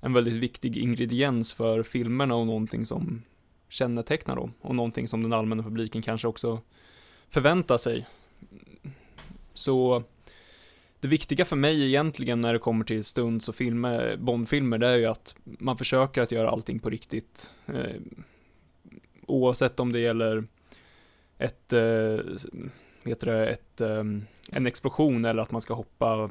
en 0.00 0.12
väldigt 0.12 0.34
viktig 0.36 0.76
ingrediens 0.76 1.52
för 1.52 1.82
filmerna 1.82 2.34
och 2.34 2.46
någonting 2.46 2.86
som 2.86 3.22
kännetecknar 3.68 4.36
dem 4.36 4.52
och 4.60 4.74
någonting 4.74 5.08
som 5.08 5.22
den 5.22 5.32
allmänna 5.32 5.62
publiken 5.62 6.02
kanske 6.02 6.28
också 6.28 6.60
förväntar 7.30 7.78
sig 7.78 8.06
så 9.54 10.02
det 11.00 11.08
viktiga 11.08 11.44
för 11.44 11.56
mig 11.56 11.86
egentligen 11.86 12.40
när 12.40 12.52
det 12.52 12.58
kommer 12.58 12.84
till 12.84 13.04
stunds 13.04 13.48
och 13.48 13.54
filmer, 13.54 14.16
Bondfilmer, 14.16 14.78
det 14.78 14.88
är 14.88 14.96
ju 14.96 15.06
att 15.06 15.36
man 15.44 15.78
försöker 15.78 16.22
att 16.22 16.32
göra 16.32 16.50
allting 16.50 16.78
på 16.78 16.90
riktigt. 16.90 17.54
Eh, 17.66 18.00
oavsett 19.26 19.80
om 19.80 19.92
det 19.92 20.00
gäller 20.00 20.44
ett, 21.38 21.72
eh, 21.72 22.18
heter 23.04 23.26
det, 23.26 23.48
ett, 23.48 23.80
eh, 23.80 24.04
en 24.50 24.66
explosion 24.66 25.24
eller 25.24 25.42
att 25.42 25.50
man 25.50 25.60
ska 25.60 25.74
hoppa 25.74 26.30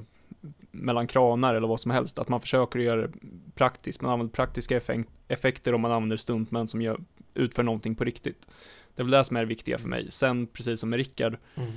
mellan 0.72 1.08
kranar 1.08 1.56
eller 1.56 1.68
vad 1.68 1.80
som 1.80 1.92
helst, 1.92 2.20
att 2.20 2.30
man 2.30 2.42
försöker 2.42 2.80
göra 2.80 3.08
det 3.08 3.14
praktiskt, 3.56 4.02
man 4.02 4.12
använder 4.12 4.34
praktiska 4.34 4.82
effekter 5.28 5.74
om 5.74 5.82
man 5.82 5.92
använder 5.92 6.18
stuntmän 6.18 6.68
som 6.68 6.82
gör, 6.82 7.00
utför 7.34 7.64
någonting 7.64 7.96
på 7.96 8.04
riktigt. 8.04 8.48
Det 8.96 9.02
är 9.02 9.04
väl 9.04 9.12
det 9.12 9.24
som 9.26 9.38
är 9.38 9.42
det 9.42 9.48
viktiga 9.48 9.78
för 9.78 9.88
mig. 9.88 10.12
Sen, 10.12 10.48
precis 10.48 10.80
som 10.80 10.90
med 10.90 10.98
Rickard, 10.98 11.38
mm 11.56 11.72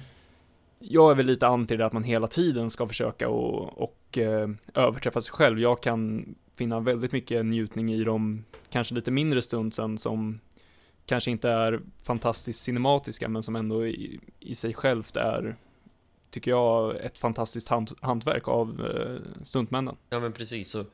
jag 0.78 1.10
är 1.10 1.14
väl 1.14 1.26
lite 1.26 1.46
anti 1.46 1.76
det 1.76 1.86
att 1.86 1.92
man 1.92 2.02
hela 2.02 2.26
tiden 2.26 2.70
ska 2.70 2.86
försöka 2.86 3.28
och, 3.28 3.82
och 3.82 4.18
eh, 4.18 4.48
överträffa 4.74 5.22
sig 5.22 5.32
själv. 5.32 5.60
Jag 5.60 5.82
kan 5.82 6.34
finna 6.56 6.80
väldigt 6.80 7.12
mycket 7.12 7.46
njutning 7.46 7.92
i 7.92 8.04
de 8.04 8.44
kanske 8.70 8.94
lite 8.94 9.10
mindre 9.10 9.42
stuntsen 9.42 9.98
som 9.98 10.40
kanske 11.06 11.30
inte 11.30 11.50
är 11.50 11.80
fantastiskt 12.02 12.62
cinematiska, 12.62 13.28
men 13.28 13.42
som 13.42 13.56
ändå 13.56 13.86
i, 13.86 14.20
i 14.40 14.54
sig 14.54 14.74
självt 14.74 15.16
är 15.16 15.56
tycker 16.30 16.50
jag, 16.50 16.96
ett 16.96 17.18
fantastiskt 17.18 17.68
hant, 17.68 17.92
hantverk 18.00 18.48
av 18.48 18.86
eh, 18.86 19.44
stuntmännen. 19.44 19.96
Ja 20.10 20.20
men 20.20 20.32
precis, 20.32 20.74
och 20.74 20.86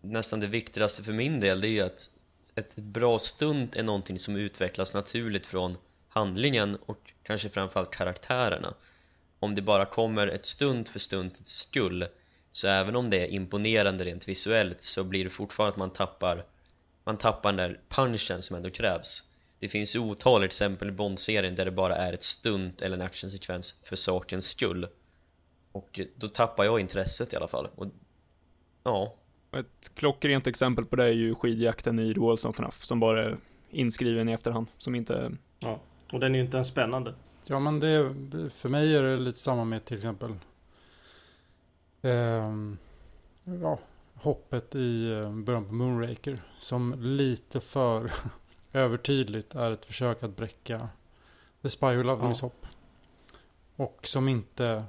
nästan 0.00 0.40
det 0.40 0.46
viktigaste 0.46 1.02
för 1.02 1.12
min 1.12 1.40
del 1.40 1.60
det 1.60 1.68
är 1.68 1.70
ju 1.70 1.80
att 1.80 2.10
ett 2.54 2.76
bra 2.76 3.18
stunt 3.18 3.76
är 3.76 3.82
någonting 3.82 4.18
som 4.18 4.36
utvecklas 4.36 4.94
naturligt 4.94 5.46
från 5.46 5.76
handlingen 6.08 6.76
och 6.86 7.12
kanske 7.22 7.48
framförallt 7.48 7.90
karaktärerna 7.90 8.74
om 9.46 9.54
det 9.54 9.62
bara 9.62 9.84
kommer 9.84 10.26
ett 10.26 10.46
stunt 10.46 10.88
för 10.88 10.98
stuntets 10.98 11.52
skull 11.52 12.06
så 12.52 12.68
även 12.68 12.96
om 12.96 13.10
det 13.10 13.18
är 13.18 13.26
imponerande 13.26 14.04
rent 14.04 14.28
visuellt 14.28 14.82
så 14.82 15.04
blir 15.04 15.24
det 15.24 15.30
fortfarande 15.30 15.72
att 15.72 15.78
man 15.78 15.90
tappar 15.90 16.44
man 17.04 17.16
tappar 17.16 17.52
den 17.52 17.56
där 17.56 17.80
punchen 17.88 18.42
som 18.42 18.56
ändå 18.56 18.70
krävs. 18.70 19.22
Det 19.58 19.68
finns 19.68 19.96
otaliga 19.96 20.46
exempel 20.46 20.88
i 20.88 20.92
Bond-serien 20.92 21.54
där 21.54 21.64
det 21.64 21.70
bara 21.70 21.96
är 21.96 22.12
ett 22.12 22.22
stunt 22.22 22.82
eller 22.82 22.96
en 22.96 23.02
actionsekvens 23.02 23.80
för 23.82 23.96
sakens 23.96 24.46
skull. 24.46 24.88
Och 25.72 26.00
då 26.16 26.28
tappar 26.28 26.64
jag 26.64 26.80
intresset 26.80 27.32
i 27.32 27.36
alla 27.36 27.48
fall. 27.48 27.68
Och 27.74 27.86
ja. 28.84 29.14
Ett 29.52 29.94
klockrent 29.94 30.46
exempel 30.46 30.84
på 30.84 30.96
det 30.96 31.04
är 31.04 31.12
ju 31.12 31.34
skidjakten 31.34 31.98
i 31.98 32.14
Not 32.14 32.44
Enough 32.44 32.76
som 32.80 33.00
bara 33.00 33.24
är 33.24 33.36
inskriven 33.70 34.28
i 34.28 34.32
efterhand 34.32 34.66
som 34.78 34.94
inte 34.94 35.32
Ja, 35.58 35.80
och 36.12 36.20
den 36.20 36.34
är 36.34 36.38
ju 36.38 36.44
inte 36.44 36.56
ens 36.56 36.68
spännande 36.68 37.14
Ja 37.46 37.58
men 37.58 37.80
det 37.80 38.14
för 38.50 38.68
mig 38.68 38.96
är 38.96 39.02
det 39.02 39.16
lite 39.16 39.38
samma 39.38 39.64
med 39.64 39.84
till 39.84 39.96
exempel 39.96 40.34
eh, 42.02 42.52
Ja 43.44 43.78
hoppet 44.26 44.74
i 44.74 45.12
eh, 45.12 45.30
början 45.30 45.64
på 45.64 45.74
Moonraker 45.74 46.42
som 46.56 46.94
lite 46.98 47.60
för 47.60 48.12
övertydligt 48.72 49.54
är 49.54 49.70
ett 49.70 49.84
försök 49.84 50.22
att 50.22 50.36
bräcka 50.36 50.88
The 51.62 51.70
Spy 51.70 51.86
Who 51.86 52.02
Loved 52.02 52.24
ja. 52.24 52.28
Miss 52.28 52.40
Hopp. 52.40 52.66
Och 53.76 54.00
som 54.02 54.28
inte 54.28 54.84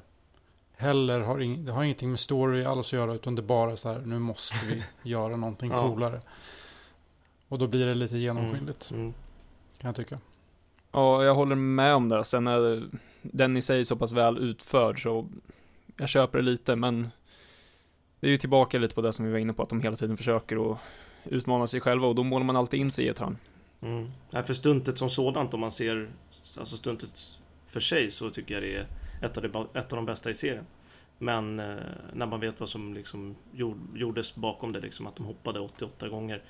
heller 0.76 1.20
har, 1.20 1.42
ing, 1.42 1.66
det 1.66 1.72
har 1.72 1.84
ingenting 1.84 2.10
med 2.10 2.20
story 2.20 2.64
alls 2.64 2.88
att 2.88 2.94
göra 2.94 3.14
utan 3.14 3.36
det 3.36 3.42
är 3.42 3.44
bara 3.44 3.78
så 3.78 3.90
här 3.90 4.00
nu 4.00 4.20
måste 4.20 4.56
vi 4.66 4.84
göra 5.10 5.36
någonting 5.36 5.72
ja. 5.72 5.82
coolare. 5.82 6.22
Och 7.48 7.60
då 7.60 7.68
blir 7.68 7.86
det 7.86 7.96
lite 7.96 8.18
genomskinligt. 8.18 8.92
Mm. 8.92 9.02
Mm. 9.02 9.14
Kan 9.78 9.88
jag 9.88 9.96
tycka. 9.96 10.20
Ja, 10.92 11.24
jag 11.24 11.36
håller 11.36 11.56
med 11.56 11.96
om 11.96 12.10
det. 12.10 12.24
Sen 12.24 12.48
är 12.48 12.84
den 13.22 13.58
i 13.58 13.62
sig 13.62 13.86
så 13.86 13.96
pass 13.96 14.12
väl 14.12 14.38
utförd 14.38 15.04
så 15.04 15.28
jag 15.98 16.10
köper 16.10 16.38
det 16.38 16.44
lite 16.44 16.76
men 16.76 17.10
det 18.20 18.28
är 18.28 18.32
ju 18.32 18.38
tillbaka 18.38 18.80
lite 18.80 18.96
på 18.96 19.02
det 19.02 19.14
som 19.14 19.26
vi 19.26 19.32
var 19.32 19.40
inne 19.40 19.54
på 19.54 19.64
att 19.64 19.70
de 19.70 19.82
hela 19.82 19.96
tiden 19.96 20.18
försöker 20.18 20.72
att 20.72 20.80
utmana 21.24 21.68
sig 21.68 21.82
själva 21.82 22.08
och 22.08 22.16
då 22.16 22.24
målar 22.24 22.46
man 22.46 22.56
alltid 22.56 22.80
in 22.80 22.92
sig 22.92 23.06
i 23.06 23.08
ett 23.08 23.20
hörn. 23.20 23.38
Mm. 23.82 24.12
För 24.32 24.54
stuntet 24.54 24.98
som 24.98 25.10
sådant 25.10 25.54
om 25.54 25.60
man 25.60 25.72
ser 25.72 26.10
alltså 26.58 26.78
stuntet 26.78 27.38
för 27.68 27.80
sig 27.80 28.12
så 28.12 28.30
tycker 28.30 28.54
jag 28.54 28.64
det 28.64 28.76
är 28.76 28.88
ett 29.22 29.38
av, 29.38 29.44
de, 29.44 29.68
ett 29.74 29.94
av 29.94 29.96
de 29.96 30.06
bästa 30.06 30.30
i 30.30 30.34
serien. 30.34 30.66
Men 31.18 31.60
eh, 31.60 31.76
när 32.14 32.26
man 32.26 32.40
vet 32.40 32.60
vad 32.60 32.70
som 32.70 32.94
liksom 32.94 33.36
gjordes 33.94 34.36
bakom 34.36 34.72
det, 34.72 34.80
liksom, 34.80 35.08
att 35.08 35.16
de 35.16 35.26
hoppade 35.26 35.60
88 35.60 36.10
gånger. 36.10 36.44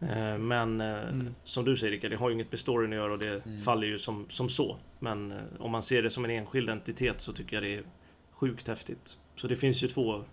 Eh, 0.00 0.38
men 0.38 0.80
eh, 0.80 1.08
mm. 1.08 1.34
som 1.44 1.64
du 1.64 1.76
säger 1.76 1.92
Rickard, 1.92 2.10
det 2.10 2.16
har 2.16 2.28
ju 2.28 2.34
inget 2.34 2.52
med 2.52 2.60
storyn 2.60 2.92
att 2.92 2.96
göra 2.96 3.12
och 3.12 3.18
det 3.18 3.46
mm. 3.46 3.60
faller 3.60 3.86
ju 3.86 3.98
som, 3.98 4.26
som 4.30 4.48
så. 4.48 4.76
Men 4.98 5.32
eh, 5.32 5.38
om 5.58 5.70
man 5.70 5.82
ser 5.82 6.02
det 6.02 6.10
som 6.10 6.24
en 6.24 6.30
enskild 6.30 6.70
entitet 6.70 7.20
så 7.20 7.32
tycker 7.32 7.56
jag 7.56 7.62
det 7.62 7.74
är 7.74 7.82
sjukt 8.30 8.68
häftigt. 8.68 9.16
Så 9.36 9.48
det 9.48 9.56
finns 9.56 9.82
ju 9.82 9.88
två 9.88 10.24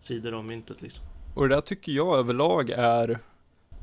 sidor 0.00 0.34
av 0.34 0.44
myntet 0.44 0.82
liksom. 0.82 1.04
Och 1.34 1.48
det 1.48 1.54
där 1.54 1.60
tycker 1.60 1.92
jag 1.92 2.18
överlag 2.18 2.70
är 2.70 3.18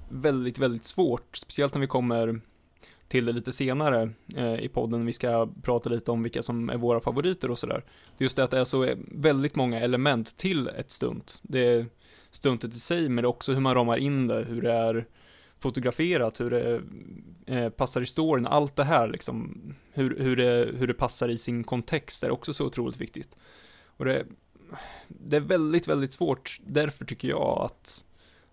väldigt, 0.09 0.59
väldigt 0.59 0.85
svårt, 0.85 1.37
speciellt 1.37 1.73
när 1.73 1.81
vi 1.81 1.87
kommer 1.87 2.41
till 3.07 3.25
det 3.25 3.31
lite 3.31 3.51
senare 3.51 4.09
eh, 4.35 4.59
i 4.59 4.69
podden. 4.69 5.05
Vi 5.05 5.13
ska 5.13 5.49
prata 5.61 5.89
lite 5.89 6.11
om 6.11 6.23
vilka 6.23 6.41
som 6.41 6.69
är 6.69 6.77
våra 6.77 6.99
favoriter 6.99 7.51
och 7.51 7.59
sådär. 7.59 7.83
Just 8.17 8.35
det 8.35 8.43
att 8.43 8.51
det 8.51 8.59
är 8.59 8.63
så 8.63 8.95
väldigt 9.11 9.55
många 9.55 9.79
element 9.79 10.37
till 10.37 10.67
ett 10.67 10.91
stunt. 10.91 11.39
Det 11.41 11.59
är 11.59 11.85
stuntet 12.31 12.75
i 12.75 12.79
sig, 12.79 13.09
men 13.09 13.15
det 13.15 13.25
är 13.25 13.29
också 13.29 13.53
hur 13.53 13.59
man 13.59 13.75
ramar 13.75 13.97
in 13.97 14.27
det, 14.27 14.43
hur 14.43 14.61
det 14.61 14.73
är 14.73 15.05
fotograferat, 15.59 16.39
hur 16.39 16.49
det 16.49 16.81
eh, 17.45 17.69
passar 17.69 18.01
i 18.01 18.05
storyn, 18.05 18.47
allt 18.47 18.75
det 18.75 18.83
här 18.83 19.07
liksom, 19.07 19.61
hur, 19.91 20.19
hur, 20.19 20.35
det, 20.35 20.71
hur 20.77 20.87
det 20.87 20.93
passar 20.93 21.29
i 21.29 21.37
sin 21.37 21.63
kontext 21.63 22.23
är 22.23 22.31
också 22.31 22.53
så 22.53 22.65
otroligt 22.65 22.97
viktigt. 22.97 23.37
Och 23.85 24.05
det, 24.05 24.25
det 25.07 25.35
är 25.35 25.41
väldigt, 25.41 25.87
väldigt 25.87 26.13
svårt, 26.13 26.59
därför 26.65 27.05
tycker 27.05 27.27
jag 27.27 27.61
att, 27.65 28.03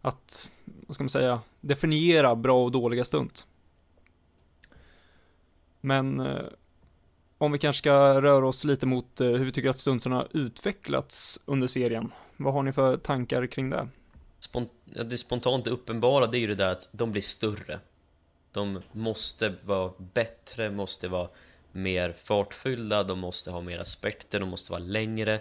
att, 0.00 0.50
vad 0.64 0.94
ska 0.94 1.04
man 1.04 1.10
säga, 1.10 1.40
definiera 1.60 2.36
bra 2.36 2.64
och 2.64 2.72
dåliga 2.72 3.04
stunt. 3.04 3.46
Men 5.80 6.20
eh, 6.20 6.44
om 7.38 7.52
vi 7.52 7.58
kanske 7.58 7.78
ska 7.78 8.22
röra 8.22 8.46
oss 8.46 8.64
lite 8.64 8.86
mot 8.86 9.20
eh, 9.20 9.28
hur 9.28 9.44
vi 9.44 9.52
tycker 9.52 9.70
att 9.70 9.78
stunterna 9.78 10.16
har 10.16 10.28
utvecklats 10.32 11.40
under 11.46 11.66
serien. 11.66 12.12
Vad 12.36 12.54
har 12.54 12.62
ni 12.62 12.72
för 12.72 12.96
tankar 12.96 13.46
kring 13.46 13.70
det? 13.70 13.88
Spont 14.44 14.72
det 14.84 15.18
spontant 15.18 15.66
uppenbara 15.66 16.26
det 16.26 16.38
är 16.38 16.40
ju 16.40 16.46
det 16.46 16.54
där 16.54 16.72
att 16.72 16.88
de 16.92 17.12
blir 17.12 17.22
större. 17.22 17.80
De 18.52 18.82
måste 18.92 19.54
vara 19.64 19.92
bättre, 19.98 20.70
måste 20.70 21.08
vara 21.08 21.28
mer 21.72 22.14
fartfyllda, 22.24 23.02
de 23.02 23.18
måste 23.18 23.50
ha 23.50 23.60
mer 23.60 23.78
aspekter, 23.78 24.40
de 24.40 24.48
måste 24.48 24.72
vara 24.72 24.82
längre. 24.82 25.40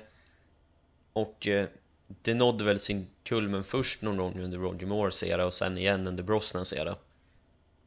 Och 1.14 1.48
eh, 1.48 1.68
det 2.08 2.34
nådde 2.34 2.64
väl 2.64 2.80
sin 2.80 3.08
kulmen 3.24 3.64
först 3.64 4.02
någon 4.02 4.18
gång 4.18 4.40
under 4.40 4.58
Roger 4.58 4.88
Moores 4.88 5.24
era 5.24 5.46
och 5.46 5.54
sen 5.54 5.78
igen 5.78 6.08
under 6.08 6.24
Brosnans 6.24 6.74
era. 6.74 6.96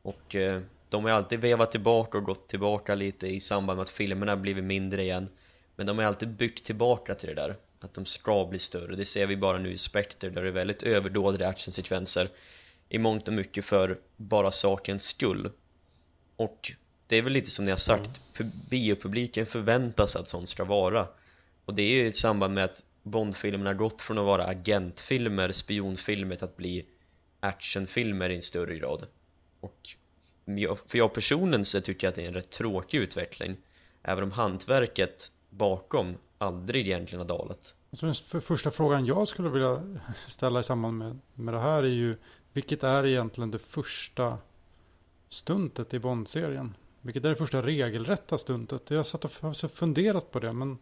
Och 0.02 0.34
eh, 0.34 0.60
de 0.88 1.04
har 1.04 1.10
ju 1.10 1.16
alltid 1.16 1.40
vevat 1.40 1.72
tillbaka 1.72 2.18
och 2.18 2.24
gått 2.24 2.48
tillbaka 2.48 2.94
lite 2.94 3.26
i 3.26 3.40
samband 3.40 3.76
med 3.76 3.82
att 3.82 3.90
filmerna 3.90 4.36
blivit 4.36 4.64
mindre 4.64 5.02
igen 5.02 5.28
men 5.76 5.86
de 5.86 5.98
har 5.98 6.04
alltid 6.04 6.28
byggt 6.28 6.66
tillbaka 6.66 7.14
till 7.14 7.28
det 7.28 7.34
där 7.34 7.56
att 7.80 7.94
de 7.94 8.06
ska 8.06 8.46
bli 8.46 8.58
större, 8.58 8.96
det 8.96 9.04
ser 9.04 9.26
vi 9.26 9.36
bara 9.36 9.58
nu 9.58 9.72
i 9.72 9.78
Spectre 9.78 10.30
där 10.30 10.42
det 10.42 10.48
är 10.48 10.52
väldigt 10.52 10.82
överdådiga 10.82 11.48
actionsekvenser. 11.48 12.30
I 12.88 12.98
mångt 12.98 13.28
och 13.28 13.34
mycket 13.34 13.64
för 13.64 13.98
bara 14.16 14.50
sakens 14.50 15.04
skull. 15.04 15.50
Och 16.36 16.72
det 17.06 17.16
är 17.16 17.22
väl 17.22 17.32
lite 17.32 17.50
som 17.50 17.64
ni 17.64 17.70
har 17.70 17.78
sagt, 17.78 18.20
mm. 18.40 18.52
biopubliken 18.70 19.46
förväntar 19.46 20.06
sig 20.06 20.20
att 20.20 20.28
sånt 20.28 20.48
ska 20.48 20.64
vara. 20.64 21.08
Och 21.64 21.74
det 21.74 21.82
är 21.82 21.90
ju 21.90 22.06
i 22.06 22.12
samband 22.12 22.54
med 22.54 22.64
att 22.64 22.84
Bondfilmerna 23.02 23.74
gått 23.74 24.02
från 24.02 24.18
att 24.18 24.24
vara 24.24 24.44
agentfilmer, 24.44 25.52
spionfilmer 25.52 26.36
till 26.36 26.44
att 26.44 26.56
bli 26.56 26.86
actionfilmer 27.40 28.30
i 28.30 28.36
en 28.36 28.42
större 28.42 28.76
grad. 28.76 29.06
Och 29.60 29.96
för 30.86 30.98
jag 30.98 31.14
personligen 31.14 31.64
så 31.64 31.80
tycker 31.80 32.06
jag 32.06 32.10
att 32.10 32.16
det 32.16 32.22
är 32.22 32.28
en 32.28 32.34
rätt 32.34 32.50
tråkig 32.50 32.98
utveckling. 32.98 33.56
Även 34.02 34.24
om 34.24 34.32
hantverket 34.32 35.32
bakom 35.56 36.14
aldrig 36.38 36.86
egentligen 36.86 37.20
har 37.20 37.38
dalat 37.38 37.74
så 37.96 38.06
den 38.06 38.40
första 38.40 38.70
frågan 38.70 39.06
jag 39.06 39.28
skulle 39.28 39.48
vilja 39.48 39.82
ställa 40.26 40.60
i 40.60 40.62
samband 40.62 40.98
med, 40.98 41.18
med 41.34 41.54
det 41.54 41.60
här 41.60 41.82
är 41.82 41.88
ju 41.88 42.16
vilket 42.52 42.82
är 42.82 43.06
egentligen 43.06 43.50
det 43.50 43.58
första 43.58 44.38
stuntet 45.28 45.94
i 45.94 45.98
Bond-serien? 45.98 46.76
Vilket 47.00 47.24
är 47.24 47.28
det 47.28 47.36
första 47.36 47.62
regelrätta 47.62 48.38
stuntet? 48.38 48.90
Jag 48.90 48.96
har 48.96 49.04
satt 49.04 49.24
och 49.64 49.70
funderat 49.70 50.30
på 50.30 50.38
det 50.38 50.52
men 50.52 50.78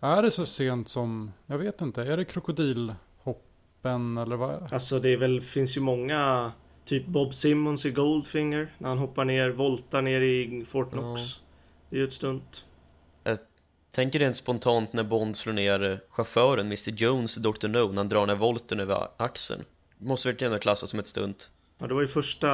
är 0.00 0.22
det 0.22 0.30
så 0.30 0.46
sent 0.46 0.88
som, 0.88 1.32
jag 1.46 1.58
vet 1.58 1.80
inte, 1.80 2.02
är 2.02 2.16
det 2.16 2.24
krokodilhoppen 2.24 4.18
eller 4.18 4.36
vad? 4.36 4.72
Alltså 4.72 5.00
det 5.00 5.08
är 5.08 5.16
väl, 5.16 5.40
finns 5.42 5.76
ju 5.76 5.80
många 5.80 6.52
Typ 6.84 7.06
Bob 7.06 7.34
Simmons 7.34 7.86
i 7.86 7.90
Goldfinger 7.90 8.74
när 8.78 8.88
han 8.88 8.98
hoppar 8.98 9.24
ner, 9.24 9.50
voltar 9.50 10.02
ner 10.02 10.20
i 10.20 10.64
Fort 10.64 10.90
Knox. 10.90 11.20
Mm. 11.20 11.28
Det 11.90 11.96
är 11.96 12.00
ju 12.00 12.06
ett 12.06 12.12
stunt. 12.12 12.64
Tänker 13.90 14.18
rent 14.18 14.36
spontant 14.36 14.92
när 14.92 15.02
Bond 15.02 15.36
slår 15.36 15.52
ner 15.52 16.00
chauffören, 16.10 16.66
Mr 16.66 16.90
Jones, 16.90 17.34
Dr 17.34 17.68
No, 17.68 17.88
när 17.88 17.96
han 17.96 18.08
drar 18.08 18.26
ner 18.26 18.34
volten 18.34 18.80
över 18.80 19.08
axeln. 19.16 19.64
Måste 19.98 20.30
ändå 20.38 20.58
klassas 20.58 20.90
som 20.90 20.98
ett 20.98 21.06
stunt. 21.06 21.50
Ja, 21.78 21.86
det 21.86 21.94
var 21.94 22.00
ju 22.00 22.08
första, 22.08 22.48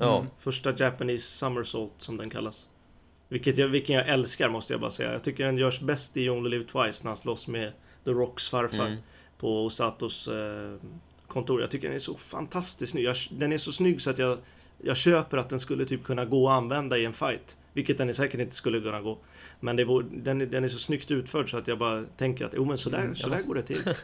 ja. 0.00 0.18
mm, 0.18 0.30
första 0.38 0.74
Japanese 0.78 1.36
Somersault 1.38 1.92
som 1.98 2.16
den 2.16 2.30
kallas. 2.30 2.66
Vilket 3.28 3.58
jag, 3.58 3.68
vilken 3.68 3.96
jag 3.96 4.08
älskar 4.08 4.48
måste 4.48 4.72
jag 4.72 4.80
bara 4.80 4.90
säga. 4.90 5.12
Jag 5.12 5.24
tycker 5.24 5.44
den 5.44 5.58
görs 5.58 5.80
bäst 5.80 6.16
i 6.16 6.30
Only 6.30 6.50
Live 6.50 6.64
Twice 6.64 7.04
när 7.04 7.10
han 7.10 7.16
slåss 7.16 7.46
med 7.46 7.72
The 8.04 8.10
Rocks 8.10 8.48
farfar 8.48 8.86
Mm. 8.86 8.98
på 9.38 9.64
Osatos 9.64 10.28
eh, 10.28 10.74
kontor. 11.26 11.60
Jag 11.60 11.70
tycker 11.70 11.88
den 11.88 11.96
är 11.96 12.00
så 12.00 12.14
fantastiskt 12.14 12.92
snygg. 12.92 13.04
Jag, 13.04 13.16
den 13.30 13.52
är 13.52 13.58
så 13.58 13.72
snygg 13.72 14.00
så 14.00 14.10
att 14.10 14.18
jag, 14.18 14.38
jag 14.82 14.96
köper 14.96 15.36
att 15.36 15.48
den 15.50 15.60
skulle 15.60 15.86
typ 15.86 16.04
kunna 16.04 16.24
gå 16.24 16.48
att 16.48 16.56
använda 16.56 16.98
i 16.98 17.04
en 17.04 17.12
fight. 17.12 17.56
Vilket 17.74 17.98
den 17.98 18.14
säkert 18.14 18.40
inte 18.40 18.56
skulle 18.56 18.80
kunna 18.80 19.00
gå. 19.00 19.18
Men 19.60 19.76
det 19.76 19.84
vore, 19.84 20.06
den, 20.12 20.38
den 20.38 20.64
är 20.64 20.68
så 20.68 20.78
snyggt 20.78 21.10
utförd 21.10 21.50
så 21.50 21.56
att 21.56 21.68
jag 21.68 21.78
bara 21.78 22.04
tänker 22.04 22.44
att 22.44 22.52
jo 22.56 22.64
men 22.64 22.78
sådär, 22.78 22.98
Mm, 23.02 23.16
så 23.16 23.28
ja. 23.28 23.34
där 23.36 23.42
går 23.42 23.54
det 23.54 23.62
till. 23.62 23.82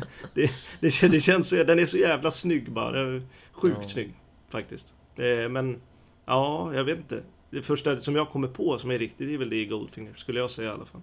det, 0.34 0.50
det, 0.80 1.08
det 1.10 1.20
känns 1.20 1.48
så, 1.48 1.64
den 1.64 1.78
är 1.78 1.86
så 1.86 1.96
jävla 1.98 2.30
snygg 2.30 2.72
bara. 2.72 3.20
Sjukt 3.52 3.78
Ja. 3.82 3.88
snygg 3.88 4.14
faktiskt. 4.48 4.94
Eh, 5.16 5.48
men 5.48 5.80
ja, 6.26 6.74
jag 6.74 6.84
vet 6.84 6.96
inte. 6.98 7.22
Det 7.50 7.62
första 7.62 8.00
som 8.00 8.16
jag 8.16 8.28
kommer 8.28 8.48
på 8.48 8.78
som 8.78 8.90
är 8.90 8.98
riktigt 8.98 9.28
det 9.28 9.34
är 9.34 9.38
väl 9.38 9.50
det 9.50 9.56
i 9.56 9.66
Goldfinger, 9.66 10.14
skulle 10.14 10.38
jag 10.38 10.50
säga 10.50 10.68
i 10.70 10.72
alla 10.72 10.86
fall. 10.86 11.02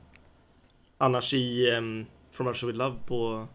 Annars 0.98 1.34
i 1.34 1.72
um, 1.72 2.06
From 2.32 2.48
Russia 2.48 2.68
With 2.68 2.78
Love 2.78 2.96
på, 3.08 3.48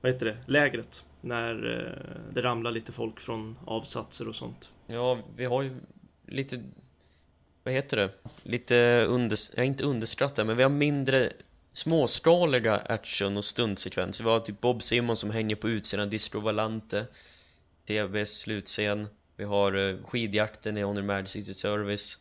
vad 0.00 0.12
heter 0.12 0.26
det, 0.26 0.36
lägret. 0.46 1.04
När 1.20 1.54
eh, 1.76 2.32
det 2.34 2.42
ramlar 2.42 2.70
lite 2.70 2.92
folk 2.92 3.20
från 3.20 3.58
avsatser 3.64 4.28
och 4.28 4.34
sånt. 4.34 4.68
Ja, 4.86 5.18
vi 5.36 5.44
har 5.44 5.62
ju 5.62 5.70
lite, 6.26 6.62
vad 7.64 7.74
heter 7.74 7.96
det? 7.96 8.10
Lite 8.42 9.04
under, 9.08 9.38
ja, 9.56 9.62
inte 9.62 9.84
underskattat, 9.84 10.46
men 10.46 10.56
vi 10.56 10.62
har 10.62 10.70
mindre 10.70 11.32
småskaliga 11.72 12.76
action 12.76 13.36
och 13.36 13.44
stundsekvenser. 13.44 14.24
Vi 14.24 14.30
har 14.30 14.40
typ 14.40 14.60
Bob 14.60 14.82
Simmons 14.82 15.18
som 15.18 15.30
hänger 15.30 15.56
på 15.56 15.68
utsidan, 15.68 16.10
Distro 16.10 16.40
Valante, 16.40 17.06
TVs 17.86 18.38
slutscen. 18.38 19.08
Vi 19.36 19.44
har 19.44 19.72
eh, 19.72 19.96
skidjakten 20.04 20.76
i 20.76 20.82
Honor 20.82 21.02
Majesty 21.02 21.54
Service. 21.54 22.18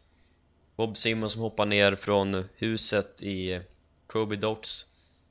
Bob 0.75 0.97
Simmons 0.97 1.33
som 1.33 1.41
hoppar 1.41 1.65
ner 1.65 1.95
från 1.95 2.45
huset 2.55 3.21
i 3.21 3.51
eh, 3.51 3.61
Croby 4.07 4.35
Docks. 4.35 4.85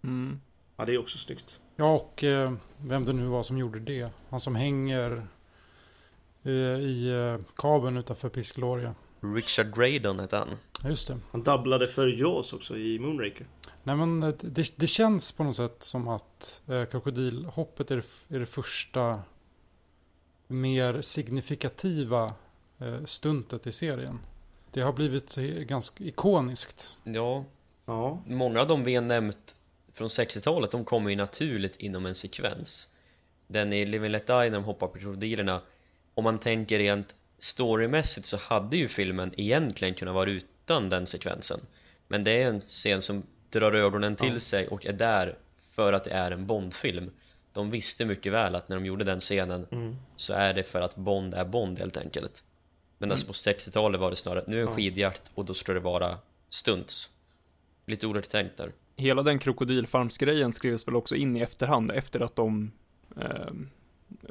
Mm. 0.05 0.41
Ja, 0.77 0.85
det 0.85 0.95
är 0.95 0.99
också 0.99 1.19
snyggt. 1.19 1.59
Ja, 1.77 1.95
och 1.95 2.25
eh, 2.25 2.53
vem 2.77 3.05
det 3.05 3.13
nu 3.13 3.27
var 3.27 3.43
som 3.43 3.59
gjorde 3.59 3.79
det. 3.79 4.11
Han 4.31 4.41
som 4.41 4.55
hänger 4.55 5.27
eh, 6.43 6.53
i 6.81 7.09
eh, 7.09 7.45
kabeln 7.57 7.97
utanför 7.97 8.29
Piscloria. 8.29 8.95
Richard 9.21 9.77
Graydon 9.77 10.19
hette 10.19 10.37
han. 10.37 10.49
Just 10.85 11.09
det. 11.09 11.19
Han 11.31 11.43
dubblade 11.43 11.87
för 11.87 12.09
Jaws 12.09 12.53
också 12.53 12.77
i 12.77 12.99
Moonraker. 12.99 13.47
Nej, 13.83 13.97
men 13.97 14.23
eh, 14.23 14.35
det, 14.41 14.73
det 14.77 14.87
känns 14.87 15.33
på 15.33 15.45
något 15.45 15.57
sätt 15.57 15.83
som 15.83 16.09
att 16.09 16.63
eh, 16.69 16.85
krokodilhoppet 16.85 17.91
är 17.91 17.97
det, 17.97 18.37
är 18.37 18.41
det 18.41 18.47
första 18.47 19.21
mer 20.47 21.03
signifikativa 21.03 22.35
eh, 22.79 23.05
stuntet 23.05 23.67
i 23.67 23.73
serien. 23.73 24.19
Det 24.73 24.81
har 24.81 24.93
blivit 24.93 25.37
ganska 25.67 26.05
ikoniskt. 26.05 26.99
Ja, 27.05 27.45
Ja, 27.91 28.23
många 28.27 28.61
av 28.61 28.69
de 28.69 28.85
vi 28.85 28.95
har 28.95 29.03
nämnt 29.03 29.55
från 29.95 30.09
60-talet, 30.09 30.71
de 30.71 30.85
kommer 30.85 31.11
ju 31.11 31.17
naturligt 31.17 31.77
inom 31.77 32.07
en 32.07 32.15
sekvens. 32.15 32.89
Den 33.47 33.73
i 33.73 33.85
Live 33.87 34.07
and 34.07 34.13
Let 34.13 34.27
Die 34.27 34.35
när 34.35 34.51
de 34.51 34.65
hoppar 34.65 34.87
på 34.87 34.99
krokodilerna, 34.99 35.63
om 36.15 36.25
man 36.25 36.39
tänker 36.39 36.79
rent 36.79 37.15
storymässigt 37.43 38.27
så 38.27 38.37
hade 38.37 38.77
ju 38.77 38.89
filmen 38.89 39.33
egentligen 39.37 39.95
kunnat 39.95 40.15
vara 40.15 40.31
utan 40.31 40.89
den 40.91 41.07
sekvensen. 41.07 41.61
Men 42.09 42.25
det 42.25 42.43
är 42.43 42.47
en 42.49 42.61
scen 42.61 43.03
som 43.03 43.23
drar 43.51 43.73
ögonen 43.73 44.17
till 44.17 44.33
Ja. 44.33 44.41
sig 44.41 44.69
och 44.69 44.87
är 44.87 44.93
där 44.93 45.37
för 45.73 45.93
att 45.93 46.05
det 46.05 46.11
är 46.11 46.31
en 46.31 46.47
Bond-film. 46.47 47.11
De 47.53 47.71
visste 47.71 48.05
mycket 48.05 48.33
väl 48.33 48.55
att 48.55 48.69
när 48.69 48.77
de 48.77 48.87
gjorde 48.87 49.05
den 49.05 49.21
scenen 49.21 49.67
mm. 49.71 49.97
så 50.17 50.33
är 50.33 50.55
det 50.55 50.63
för 50.63 50.81
att 50.81 50.97
Bond 50.97 51.35
är 51.35 51.45
Bond 51.45 51.79
helt 51.79 51.97
enkelt. 51.97 52.43
Men 52.99 53.11
Mm. 53.13 53.27
på 53.27 53.33
60-talet 53.33 54.01
var 54.01 54.11
det 54.11 54.17
snarare 54.17 54.39
att 54.41 54.47
nu 54.47 54.57
är 54.57 54.63
en 54.63 54.69
Ja. 54.69 54.75
skidjakt 54.75 55.31
och 55.35 55.45
då 55.45 55.55
ska 55.55 55.73
det 55.73 55.81
vara 55.81 56.19
stunts. 56.49 57.11
Lite 57.87 58.07
orätt 58.07 58.31
tänkt 58.31 58.57
där. 58.57 58.73
Hela 58.97 59.23
den 59.23 59.39
krokodilfarmsgrejen 59.39 60.53
skrevs 60.53 60.89
väl 60.89 60.97
också 60.97 61.17
in 61.17 61.37
i 61.37 61.41
efterhand 61.41 61.91
efter 61.91 62.21
att 62.21 62.37
de, 62.37 62.73
eh, 63.21 63.53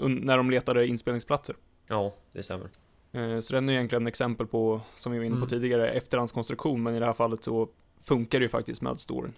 när 0.07 0.37
de 0.37 0.51
letade 0.51 0.87
inspelningsplatser. 0.87 1.55
Ja, 1.87 2.15
det 2.31 2.43
stämmer. 2.43 2.67
Eh, 3.11 3.39
så 3.39 3.53
den 3.53 3.69
är 3.69 3.73
egentligen 3.73 4.07
ett 4.07 4.11
exempel 4.11 4.47
på, 4.47 4.81
som 4.95 5.11
vi 5.11 5.17
var 5.17 5.25
inne 5.25 5.33
på 5.35 5.37
Mm. 5.37 5.49
tidigare, 5.49 5.91
efterhandskonstruktion, 5.91 6.83
men 6.83 6.95
i 6.95 6.99
det 6.99 7.05
här 7.05 7.13
fallet 7.13 7.43
så 7.43 7.69
funkar 8.03 8.39
det 8.39 8.43
ju 8.43 8.49
faktiskt 8.49 8.81
med 8.81 8.99
storyn. 8.99 9.33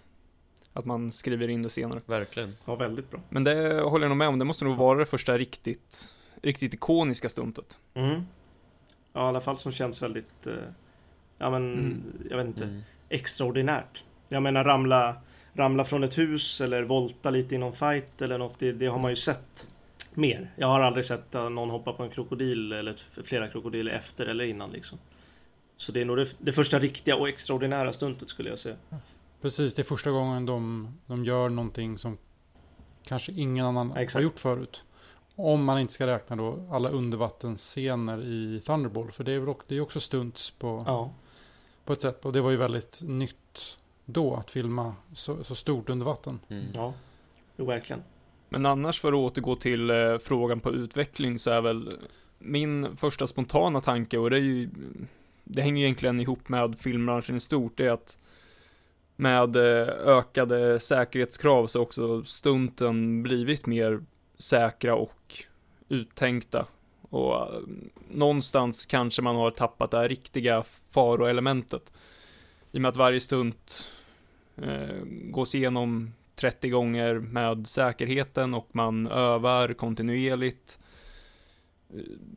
Att 0.72 0.84
man 0.84 1.12
skriver 1.12 1.48
in 1.48 1.62
det 1.62 1.68
senare. 1.70 2.00
Verkligen. 2.06 2.56
ja 2.64 2.74
väldigt 2.74 3.10
bra. 3.10 3.20
Men 3.28 3.44
det 3.44 3.80
håller 3.82 4.04
jag 4.04 4.08
nog 4.10 4.16
med 4.18 4.28
om, 4.28 4.38
det 4.38 4.44
måste 4.44 4.64
nog 4.64 4.76
vara 4.76 4.98
det 4.98 5.06
första 5.06 5.38
riktigt, 5.38 6.08
riktigt 6.42 6.74
ikoniska 6.74 7.28
stuntet. 7.28 7.78
Mm. 7.94 8.22
Ja, 9.12 9.20
i 9.20 9.28
alla 9.28 9.40
fall 9.40 9.58
som 9.58 9.72
känns 9.72 10.02
väldigt, 10.02 10.46
eh, 10.46 10.52
ja 11.38 11.50
men, 11.50 11.72
Mm. 11.72 12.02
jag 12.30 12.36
vet 12.36 12.46
inte, 12.46 12.64
Mm. 12.64 12.80
extraordinärt. 13.08 14.04
Jag 14.28 14.42
menar 14.42 14.64
ramla, 14.64 15.16
ramla 15.54 15.84
från 15.84 16.04
ett 16.04 16.18
hus 16.18 16.60
eller 16.60 16.82
volta 16.82 17.30
lite 17.30 17.54
i 17.54 17.58
någon 17.58 17.72
fight 17.76 18.22
eller 18.22 18.38
något, 18.38 18.54
det, 18.58 18.72
det 18.72 18.86
har 18.86 18.98
man 18.98 19.10
ju 19.10 19.16
sett 19.16 19.66
mer. 20.16 20.50
Jag 20.56 20.66
har 20.66 20.80
aldrig 20.80 21.04
sett 21.04 21.34
att 21.34 21.52
någon 21.52 21.70
hoppa 21.70 21.92
på 21.92 22.02
en 22.02 22.10
krokodil 22.10 22.72
eller 22.72 22.96
flera 23.24 23.48
krokodiler 23.48 23.92
efter 23.92 24.26
eller 24.26 24.44
innan 24.44 24.70
liksom. 24.70 24.98
Så 25.76 25.92
det 25.92 26.00
är 26.00 26.04
nog 26.04 26.16
det, 26.16 26.28
det 26.38 26.52
första 26.52 26.78
riktiga 26.78 27.16
och 27.16 27.28
extraordinära 27.28 27.92
stuntet 27.92 28.28
skulle 28.28 28.50
jag 28.50 28.58
säga. 28.58 28.76
Precis, 29.40 29.74
det 29.74 29.82
är 29.82 29.84
första 29.84 30.10
gången 30.10 30.46
de, 30.46 30.88
de 31.06 31.24
gör 31.24 31.48
någonting 31.48 31.98
som 31.98 32.18
kanske 33.02 33.32
ingen 33.32 33.66
annan 33.66 33.90
exakt. 33.90 34.14
har 34.14 34.20
gjort 34.20 34.40
förut. 34.40 34.84
Om 35.36 35.64
man 35.64 35.78
inte 35.78 35.92
ska 35.92 36.06
räkna 36.06 36.36
då 36.36 36.58
alla 36.70 36.88
undervattensscener 36.88 38.22
i 38.22 38.60
Thunderball. 38.60 39.12
För 39.12 39.24
det 39.24 39.32
är, 39.32 39.38
väl 39.38 39.48
också, 39.48 39.80
också 39.80 40.00
stunts 40.00 40.50
på, 40.50 40.84
Ja, 40.86 41.14
på 41.84 41.92
ett 41.92 42.02
sätt. 42.02 42.24
Och 42.24 42.32
det 42.32 42.40
var 42.40 42.50
ju 42.50 42.56
väldigt 42.56 43.00
nytt 43.02 43.78
då 44.04 44.34
att 44.34 44.50
filma 44.50 44.94
så, 45.14 45.44
så 45.44 45.54
stort 45.54 45.90
under 45.90 46.06
vatten. 46.06 46.40
Mm. 46.48 46.64
ja, 46.74 46.94
jo 47.56 47.64
verkligen. 47.64 48.02
Men 48.52 48.66
annars 48.66 49.00
för 49.00 49.08
att 49.08 49.14
återgå 49.14 49.54
till 49.54 49.90
eh, 49.90 50.18
frågan 50.18 50.60
på 50.60 50.72
utveckling 50.72 51.38
så 51.38 51.50
är 51.50 51.60
väl 51.60 51.90
min 52.38 52.96
första 52.96 53.26
spontana 53.26 53.80
tanke, 53.80 54.18
och 54.18 54.30
det 54.30 54.36
är 54.36 54.40
ju, 54.40 54.68
det 55.44 55.62
hänger 55.62 55.80
ju 55.80 55.84
egentligen 55.84 56.20
ihop 56.20 56.48
med 56.48 56.78
filmbranschen 56.78 57.36
i 57.36 57.40
stort, 57.40 57.76
det 57.76 57.86
är 57.86 57.90
att 57.90 58.18
med 59.16 59.56
eh, 59.56 59.88
ökade 59.88 60.80
säkerhetskrav 60.80 61.66
så 61.66 61.78
har 61.78 61.82
också 61.82 62.24
stunten 62.24 63.22
blivit 63.22 63.66
mer 63.66 64.00
säkra 64.38 64.94
och 64.94 65.44
uttänkta. 65.88 66.66
Och 67.10 67.34
eh, 67.34 67.60
någonstans 68.10 68.86
kanske 68.86 69.22
man 69.22 69.36
har 69.36 69.50
tappat 69.50 69.90
det 69.90 69.98
här 69.98 70.08
riktiga 70.08 70.64
faroelementet. 70.90 71.92
I 72.72 72.76
och 72.76 72.80
med 72.80 72.88
att 72.88 72.96
varje 72.96 73.20
stunt 73.20 73.86
eh, 74.56 75.04
gås 75.06 75.54
igenom 75.54 76.12
30 76.36 76.68
gånger 76.68 77.14
med 77.14 77.66
säkerheten 77.66 78.54
och 78.54 78.68
man 78.72 79.06
övar 79.06 79.74
kontinuerligt. 79.74 80.78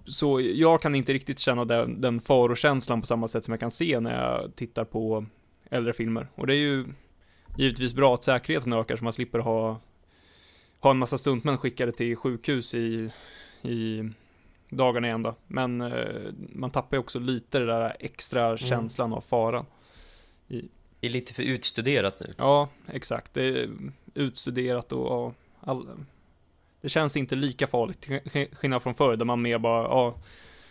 Så 0.05 0.41
jag 0.41 0.81
kan 0.81 0.95
inte 0.95 1.13
riktigt 1.13 1.39
känna 1.39 1.65
den, 1.65 2.01
den 2.01 2.21
farokänslan 2.21 3.01
på 3.01 3.07
samma 3.07 3.27
sätt 3.27 3.43
som 3.43 3.51
jag 3.51 3.59
kan 3.59 3.71
se 3.71 3.99
när 3.99 4.23
jag 4.23 4.55
tittar 4.55 4.85
på 4.85 5.25
äldre 5.69 5.93
filmer. 5.93 6.27
Och 6.35 6.47
det 6.47 6.53
är 6.53 6.57
ju 6.57 6.85
givetvis 7.57 7.93
bra 7.93 8.13
att 8.13 8.23
säkerheten 8.23 8.73
ökar 8.73 8.95
så 8.95 9.03
man 9.03 9.13
slipper 9.13 9.39
ha, 9.39 9.79
ha 10.79 10.91
en 10.91 10.97
massa 10.97 11.17
stuntmän 11.17 11.57
skickade 11.57 11.91
till 11.91 12.15
sjukhus 12.15 12.75
i, 12.75 13.09
i 13.61 14.09
dagarna 14.69 15.07
i 15.07 15.11
ända. 15.11 15.35
Men 15.47 15.81
eh, 15.81 16.31
man 16.53 16.71
tappar 16.71 16.97
ju 16.97 16.99
också 16.99 17.19
lite 17.19 17.59
det 17.59 17.65
där 17.65 17.97
extra 17.99 18.57
känslan 18.57 19.13
av 19.13 19.21
faran. 19.21 19.65
Det 21.05 21.09
är 21.09 21.11
lite 21.11 21.33
för 21.33 21.43
utstuderat 21.43 22.19
nu. 22.19 22.33
Ja, 22.37 22.69
exakt. 22.87 23.33
Det 23.33 23.43
är 23.43 23.69
utstuderat 24.13 24.91
och 24.91 25.05
ja, 25.07 25.33
all, 25.59 25.87
det 26.81 26.89
känns 26.89 27.17
inte 27.17 27.35
lika 27.35 27.67
farligt 27.67 28.01
till 28.01 28.13
sk- 28.13 28.55
skillnad 28.55 28.83
från 28.83 28.95
förr 28.95 29.15
där 29.15 29.25
man 29.25 29.41
mer 29.41 29.57
bara, 29.57 29.83
ja, 29.83 30.15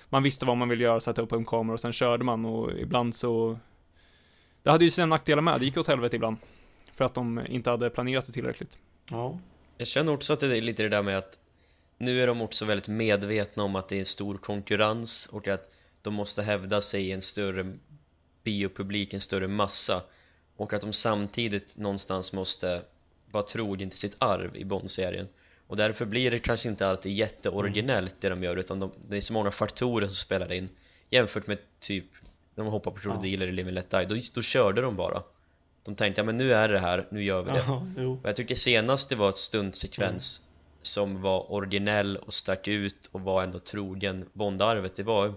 man 0.09 0.23
visste 0.23 0.47
vad 0.47 0.57
man 0.57 0.69
ville 0.69 0.85
göra, 0.85 1.01
sätta 1.01 1.23
upp 1.23 1.33
en 1.33 1.45
kamera 1.45 1.75
och 1.75 1.81
sen 1.81 1.93
körde 1.93 2.25
man 2.25 2.45
och 2.45 2.73
ibland 2.79 3.15
så 3.15 3.59
det 4.63 4.71
hade 4.71 4.85
ju 4.85 4.91
sina 4.91 5.07
nackdelar 5.07 5.43
med, 5.43 5.61
det 5.61 5.65
gick 5.65 5.77
åt 5.77 5.89
helvete 5.89 6.17
ibland. 6.17 6.37
För 6.95 7.05
att 7.05 7.15
de 7.15 7.41
inte 7.49 7.71
hade 7.71 7.91
planerat 7.91 8.27
det 8.27 8.33
tillräckligt. 8.33 8.79
Ja, 9.11 9.39
Jag 9.79 9.89
känner 9.89 10.13
också 10.13 10.33
att 10.33 10.41
det 10.41 10.57
är 10.59 10.61
lite 10.61 10.83
det 10.83 10.89
där 10.89 11.03
med 11.03 11.19
att 11.19 11.39
nu 11.99 12.23
är 12.23 12.27
de 12.27 12.41
också 12.41 12.65
väldigt 12.65 12.89
medvetna 12.89 13.63
om 13.63 13.77
att 13.77 13.89
det 13.89 13.95
är 13.97 14.01
en 14.01 14.05
stor 14.05 14.37
konkurrens 14.39 15.27
och 15.27 15.49
att 15.49 15.73
de 16.03 16.15
måste 16.15 16.43
hävda 16.43 16.81
sig 16.81 17.07
i 17.09 17.13
en 17.13 17.23
större 17.23 17.73
biopublik, 18.43 19.15
en 19.15 19.21
större 19.21 19.49
massa 19.49 20.03
och 20.57 20.73
att 20.73 20.81
de 20.81 20.93
samtidigt 20.93 21.77
någonstans 21.77 22.33
måste 22.33 22.83
vara 23.31 23.45
trogen 23.45 23.91
till 23.91 23.99
sitt 23.99 24.17
arv 24.19 24.57
i 24.57 24.65
Bond-serien. 24.65 25.29
Och 25.67 25.77
därför 25.77 26.05
blir 26.05 26.31
det 26.31 26.39
kanske 26.39 26.69
inte 26.69 26.87
alltid 26.87 27.13
jätteoriginellt 27.13 28.17
det 28.21 28.29
de 28.29 28.43
gör 28.43 28.57
utan 28.57 28.81
de, 28.81 28.93
det 29.09 29.17
är 29.17 29.21
så 29.21 29.33
många 29.33 29.51
faktorer 29.51 30.07
som 30.07 30.15
spelar 30.15 30.53
in. 30.53 30.69
Jämfört 31.11 31.47
med 31.47 31.59
typ 31.81 32.07
när 32.55 32.65
de 32.65 32.71
hoppar 32.71 32.91
på 32.91 33.01
krokodiler 33.01 33.47
i 33.47 33.53
Live 33.53 33.69
and 33.69 33.75
Let 33.75 33.91
Die, 33.91 34.05
då, 34.05 34.17
då 34.35 34.43
körde 34.43 34.81
de 34.81 34.97
bara. 34.97 35.23
De 35.85 35.95
tänkte 35.95 36.21
ja 36.21 36.25
men 36.25 36.37
nu 36.37 36.55
är 36.55 36.69
det 36.69 36.79
här, 36.79 37.07
nu 37.11 37.25
gör 37.25 37.43
vi 37.43 37.51
det. 37.51 37.65
Ja 37.67 37.87
och 38.07 38.29
jag 38.29 38.37
tycker 38.37 38.55
senast 38.55 39.09
det 39.09 39.17
var 39.17 39.29
ett 39.29 39.37
stundsekvens 39.37 40.41
som 40.83 41.23
var 41.23 41.53
originell 41.53 42.17
och 42.17 42.35
stack 42.35 42.69
ut 42.69 43.09
och 43.13 43.21
var 43.21 43.43
ändå 43.43 43.59
trogen 43.59 44.29
Bondarvet 44.33 44.97
Det 44.97 45.03
var 45.03 45.35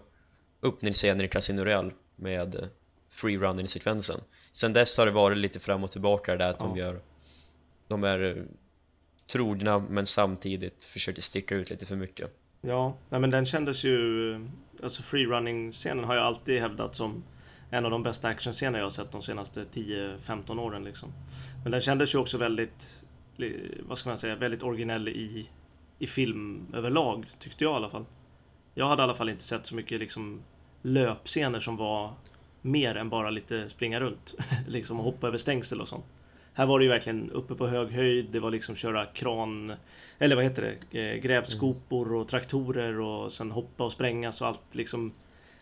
öppningsscenen 0.62 1.26
i 1.26 1.28
Casino 1.28 1.64
Real 1.64 1.94
med 2.16 2.56
eh, 2.56 2.68
freerunning 3.10 3.68
sekvensen 3.68 4.22
Sen 4.58 4.74
dess 4.74 4.98
har 4.98 5.06
det 5.06 5.12
varit 5.12 5.38
lite 5.38 5.60
fram 5.60 5.84
och 5.84 5.92
tillbaka 5.92 6.36
där 6.36 6.50
att 6.50 6.60
de 6.60 6.78
Ja. 6.78 6.84
gör 6.86 7.00
De 7.88 8.04
är 8.04 8.38
eh, 8.38 8.44
trogna 9.32 9.80
men 9.80 10.06
samtidigt 10.06 10.84
försöker 10.84 11.22
sticka 11.22 11.56
ut 11.56 11.70
lite 11.70 11.86
för 11.86 11.96
mycket 11.96 12.38
Ja, 12.62 12.98
nej 13.10 13.20
men 13.20 13.30
den 13.32 13.46
kändes 13.46 13.84
ju... 13.84 14.48
Alltså 14.84 15.04
freerunning-scenen 15.04 16.04
har 16.04 16.16
jag 16.16 16.24
alltid 16.26 16.62
hävdat 16.62 16.96
som 16.96 17.24
en 17.70 17.86
av 17.86 17.92
de 17.92 18.04
bästa 18.04 18.28
actionscener 18.28 18.80
jag 18.80 18.86
har 18.86 18.90
sett 18.90 19.12
de 19.12 19.22
senaste 19.22 19.66
10-15 19.74 20.60
åren 20.60 20.84
liksom. 20.84 21.14
Men 21.64 21.72
den 21.72 21.82
kändes 21.82 22.14
ju 22.14 22.18
också 22.18 22.38
väldigt, 22.38 23.04
vad 23.80 23.98
ska 23.98 24.10
man 24.10 24.18
säga, 24.18 24.36
väldigt 24.36 24.64
originell 24.64 25.08
i, 25.08 25.50
i 26.00 26.08
film 26.08 26.68
överlag, 26.74 27.26
tyckte 27.40 27.64
jag 27.64 27.74
i 27.74 27.76
alla 27.76 27.90
fall. 27.90 28.06
Jag 28.74 28.88
hade 28.88 29.02
i 29.02 29.04
alla 29.04 29.16
fall 29.16 29.30
inte 29.30 29.44
sett 29.44 29.66
så 29.66 29.76
mycket 29.76 30.00
liksom 30.00 30.42
löpscener 30.82 31.60
som 31.60 31.78
var 31.78 32.14
mer 32.68 32.96
än 32.96 33.10
bara 33.10 33.30
lite 33.30 33.70
springa 33.70 34.00
runt. 34.00 34.34
liksom 34.68 34.98
hoppa 34.98 35.28
över 35.28 35.38
stängsel 35.38 35.82
och 35.82 35.88
sånt. 35.88 36.06
Här 36.54 36.66
var 36.66 36.80
det 36.80 36.86
ju 36.86 36.92
verkligen 36.92 37.32
uppe 37.32 37.56
på 37.56 37.68
hög 37.68 37.92
höjd, 37.92 38.26
det 38.32 38.40
var 38.40 38.52
liksom 38.52 38.76
köra 38.76 39.06
kran, 39.06 39.74
eller 40.20 40.36
vad 40.36 40.44
heter 40.46 40.62
det, 40.92 41.00
Eh, 41.00 41.16
grävskopor 41.22 42.14
och 42.14 42.28
traktorer 42.28 43.00
och 43.00 43.34
sen 43.34 43.52
hoppa 43.52 43.84
och 43.84 43.92
sprängas 43.92 44.42
och 44.42 44.48
allt 44.48 44.62
liksom. 44.72 45.14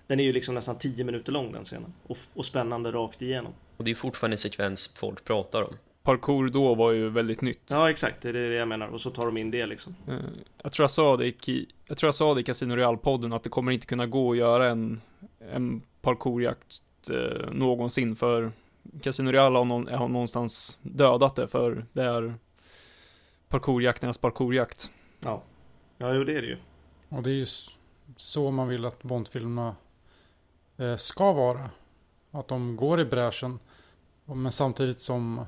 Den 0.08 0.20
är 0.20 0.24
ju 0.24 0.34
liksom 0.34 0.56
nästan 0.56 0.78
10 0.78 1.04
minuter 1.04 1.32
lång 1.32 1.52
den 1.52 1.64
scenen. 1.64 1.94
Och, 2.08 2.18
och 2.34 2.46
spännande 2.46 2.92
rakt 2.92 3.22
igenom. 3.22 3.54
Och 3.78 3.84
det 3.84 3.92
är 3.92 3.96
fortfarande 3.96 4.34
en 4.34 4.40
sekvens 4.40 4.94
folk 5.00 5.24
pratar 5.24 5.62
om 5.64 5.74
Parkour 6.04 6.50
då 6.50 6.76
var 6.76 6.92
ju 6.92 7.10
väldigt 7.10 7.42
nytt. 7.42 7.64
Ja 7.72 7.90
exakt, 7.90 8.22
det 8.22 8.30
är 8.30 8.34
det 8.34 8.56
jag 8.56 8.68
menar. 8.68 8.88
Och 8.88 9.02
så 9.02 9.10
tar 9.10 9.26
de 9.26 9.38
in 9.38 9.52
det 9.52 9.66
liksom. 9.66 9.96
Eh, 10.08 10.14
Jag 10.64 10.72
tror 10.72 10.84
jag 10.84 10.92
sa 10.92 11.18
det 11.18 11.50
i, 11.50 11.68
jag 11.88 11.98
tror 11.98 12.08
jag 12.08 12.16
sa 12.16 12.34
det 12.34 12.42
i 12.42 12.44
Casino 12.44 12.76
Real-podden 12.76 13.36
att 13.36 13.44
det 13.44 13.50
kommer 13.50 13.72
inte 13.72 13.88
kunna 13.88 14.06
gå 14.06 14.32
att 14.32 14.38
göra 14.38 14.68
en, 14.68 15.02
en 15.52 15.82
parkourjakt 16.02 16.82
eh, 17.10 17.52
någonsin 17.52 18.16
för 18.16 18.52
Casino 19.02 19.32
Real 19.32 19.56
har, 19.56 19.66
någon, 19.66 19.88
har 19.88 20.08
någonstans 20.08 20.78
dödat 20.82 21.36
det 21.36 21.48
för 21.48 21.86
det 21.94 22.04
är 22.04 22.36
parkourjakternas 23.48 24.18
parkourjakt. 24.18 24.92
Ja, 25.20 25.44
ja 25.98 26.14
jo, 26.14 26.24
det 26.24 26.38
är 26.38 26.42
det 26.42 26.48
ju. 26.48 26.58
Och 27.10 27.24
det 27.24 27.30
är 27.30 27.34
ju 27.36 27.46
så 28.18 28.52
man 28.52 28.68
vill 28.68 28.86
att 28.86 29.04
Bondfilmerna 29.04 29.76
eh, 30.78 30.96
ska 30.96 31.34
vara. 31.34 31.70
Att 32.32 32.48
de 32.48 32.76
går 32.76 33.00
i 33.00 33.06
bräschen. 33.06 33.60
Men 34.26 34.52
samtidigt 34.52 35.00
som 35.00 35.46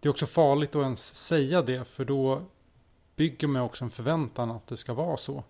det 0.00 0.08
är 0.08 0.10
också 0.10 0.26
farligt 0.26 0.76
att 0.76 0.82
ens 0.82 1.14
säga 1.14 1.62
det. 1.62 1.84
För 1.84 2.04
då 2.04 2.42
bygger 3.16 3.48
man 3.48 3.62
också 3.62 3.84
en 3.84 3.90
förväntan 3.90 4.50
att 4.50 4.66
det 4.66 4.76
ska 4.76 4.94
vara 4.94 5.16
så. 5.16 5.44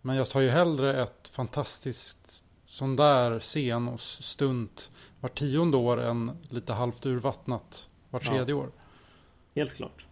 Men 0.00 0.16
jag 0.16 0.30
tar 0.30 0.40
ju 0.40 0.50
hellre 0.50 1.02
ett 1.02 1.28
fantastiskt 1.28 2.43
sån 2.74 2.96
där 2.96 3.40
scen 3.40 3.88
och 3.88 4.00
stunt 4.00 4.90
var 5.20 5.28
tionde 5.28 5.76
år 5.76 6.00
än 6.00 6.36
lite 6.50 6.72
halvt 6.72 7.06
urvattnat 7.06 7.88
var 8.10 8.20
Ja. 8.24 8.30
tredje 8.30 8.54
år. 8.54 8.70
Helt 9.54 9.74
klart. 9.74 10.06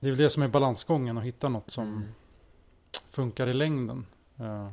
Det 0.00 0.06
är 0.06 0.10
väl 0.10 0.18
det 0.18 0.30
som 0.30 0.42
är 0.42 0.48
balansgången 0.48 1.18
att 1.18 1.24
hitta 1.24 1.48
något 1.48 1.70
som 1.70 1.84
Mm. 1.92 2.08
funkar 3.10 3.46
i 3.46 3.52
längden. 3.52 4.06
Eh, 4.38 4.70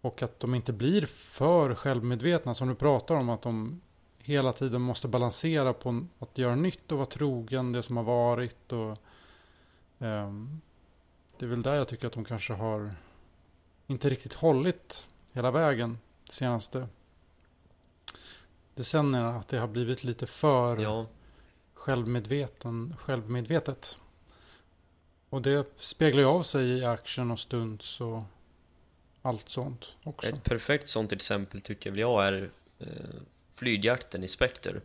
och 0.00 0.22
att 0.22 0.40
de 0.40 0.54
inte 0.54 0.72
blir 0.72 1.06
för 1.06 1.74
självmedvetna 1.74 2.54
som 2.54 2.68
du 2.68 2.74
pratar 2.74 3.14
om. 3.14 3.28
Att 3.28 3.42
de 3.42 3.80
hela 4.18 4.52
tiden 4.52 4.82
måste 4.82 5.08
balansera 5.08 5.72
på 5.72 6.06
att 6.18 6.38
göra 6.38 6.54
nytt 6.54 6.92
och 6.92 6.98
vara 6.98 7.06
trogen 7.06 7.72
det 7.72 7.82
som 7.82 7.96
har 7.96 8.04
varit. 8.04 8.72
Och, 8.72 8.98
ehm, 9.98 10.60
det 11.38 11.44
är 11.46 11.50
väl 11.50 11.62
där 11.62 11.74
jag 11.74 11.88
tycker 11.88 12.06
att 12.06 12.12
de 12.12 12.24
kanske 12.24 12.52
har 12.52 12.94
inte 13.86 14.08
riktigt 14.08 14.34
hållit 14.34 15.08
hela 15.32 15.50
vägen 15.50 15.98
senaste 16.28 16.88
decennierna. 18.74 19.36
Att 19.36 19.48
det 19.48 19.58
har 19.58 19.68
blivit 19.68 20.04
lite 20.04 20.26
för 20.26 20.76
Ja, 20.76 21.06
självmedveten, 21.74 22.96
självmedvetet. 22.98 23.98
Och 25.28 25.42
det 25.42 25.66
speglar 25.76 26.20
ju 26.20 26.28
av 26.28 26.42
sig 26.42 26.68
i 26.70 26.84
action 26.84 27.30
och 27.30 27.38
stunts 27.38 28.00
och 28.00 28.22
allt 29.22 29.48
sånt 29.48 29.96
också. 30.02 30.28
ett 30.28 30.44
perfekt 30.44 30.88
sånt 30.88 31.12
exempel 31.12 31.60
tycker 31.60 31.90
väl 31.90 32.00
jag 32.00 32.26
är 32.26 32.50
eh, 32.78 32.86
flygjakten 33.56 34.24
i 34.24 34.28
Spectre 34.28 34.80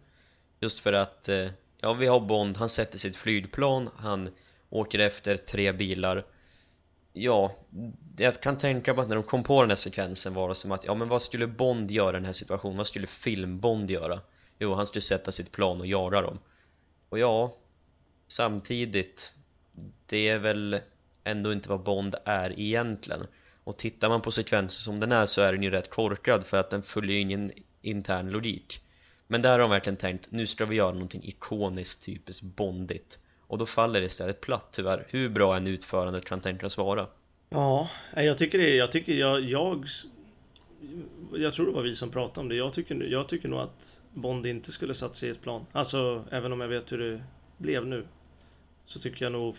Just 0.60 0.80
för 0.80 0.94
att, 0.94 1.30
eh, 1.30 1.50
ja 1.78 1.94
vi 1.94 2.08
har 2.08 2.20
Bond, 2.20 2.58
han 2.58 2.70
sätter 2.70 2.98
sitt 2.98 3.16
flygplan, 3.16 3.90
han 3.96 4.30
åker 4.70 5.00
efter 5.00 5.38
tre 5.38 5.72
bilar 5.72 6.26
Ja, 7.22 7.52
jag 8.18 8.42
kan 8.42 8.58
tänka 8.58 8.94
mig 8.94 9.02
att 9.02 9.10
när 9.10 9.16
de 9.16 9.24
kom 9.24 9.44
på 9.44 9.62
den 9.62 9.70
här 9.70 9.76
sekvensen 9.76 10.34
var 10.34 10.50
det 10.50 10.56
som 10.56 10.72
att, 10.72 10.86
ja 10.86 10.94
men 10.94 11.08
vad 11.08 11.22
skulle 11.22 11.48
Bond 11.48 11.92
göra 11.92 12.10
i 12.10 12.14
den 12.14 12.26
här 12.26 12.34
situationen? 12.34 12.78
Vad 12.78 12.88
skulle 12.88 13.08
film-Bond 13.08 13.92
göra? 13.92 14.22
Jo, 14.60 14.74
han 14.74 14.88
skulle 14.88 15.02
sätta 15.02 15.32
sitt 15.32 15.52
plan 15.52 15.80
och 15.80 15.88
jaga 15.88 16.22
dem 16.22 16.40
Och 17.10 17.20
ja, 17.20 17.56
samtidigt 18.28 19.34
Det 20.06 20.28
är 20.28 20.38
väl 20.38 20.80
ändå 21.24 21.54
inte 21.54 21.70
vad 21.70 21.84
Bond 21.84 22.16
är 22.26 22.60
egentligen 22.60 23.28
Och 23.64 23.78
tittar 23.78 24.10
man 24.10 24.22
på 24.22 24.32
sekvensen 24.32 24.84
som 24.84 25.00
den 25.00 25.12
är 25.12 25.26
så 25.26 25.42
är 25.42 25.54
den 25.54 25.64
ju 25.64 25.70
rätt 25.70 25.90
korkad 25.90 26.46
för 26.46 26.58
att 26.58 26.70
den 26.70 26.84
följer 26.84 27.16
ju 27.16 27.22
ingen 27.22 27.52
intern 27.82 28.30
logik 28.30 28.82
Men 29.28 29.42
där 29.42 29.52
har 29.52 29.60
de 29.60 29.70
verkligen 29.70 29.98
tänkt, 29.98 30.32
nu 30.32 30.48
ska 30.48 30.66
vi 30.66 30.76
göra 30.76 30.94
någonting 30.94 31.24
ikoniskt 31.24 32.06
typiskt 32.06 32.44
bondigt 32.44 33.20
och 33.50 33.58
då 33.58 33.66
faller 33.66 34.00
det 34.00 34.06
istället 34.06 34.42
platt 34.42 34.70
tyvärr, 34.72 35.06
hur 35.10 35.30
bra 35.30 35.58
en 35.58 35.68
utförandet 35.68 36.26
kan 36.26 36.42
tänkas 36.42 36.78
vara 36.78 37.08
Ja, 37.50 37.90
jag 38.16 38.38
tycker 38.38 38.58
det. 38.58 38.76
Jag 38.76 38.92
tycker 38.92 39.14
jag, 39.14 39.42
jag... 39.42 39.86
Jag 41.34 41.54
tror 41.54 41.66
det 41.66 41.72
var 41.72 41.82
vi 41.82 41.96
som 41.96 42.12
pratade 42.12 42.40
om 42.40 42.50
det. 42.50 42.56
Jag 42.56 42.74
tycker, 42.74 43.04
jag 43.04 43.28
tycker 43.28 43.50
nog 43.50 43.60
att 43.60 44.00
Bond 44.14 44.46
inte 44.46 44.72
skulle 44.72 44.96
satt 44.96 45.16
sig 45.16 45.30
i 45.30 45.32
ett 45.32 45.42
plan. 45.42 45.66
Alltså, 45.72 46.26
även 46.32 46.54
om 46.54 46.62
jag 46.62 46.68
vet 46.68 46.92
hur 46.92 46.98
det 46.98 47.24
blev 47.58 47.88
nu. 47.88 48.06
Så 48.86 49.00
tycker 49.00 49.26
jag 49.26 49.32
nog... 49.32 49.56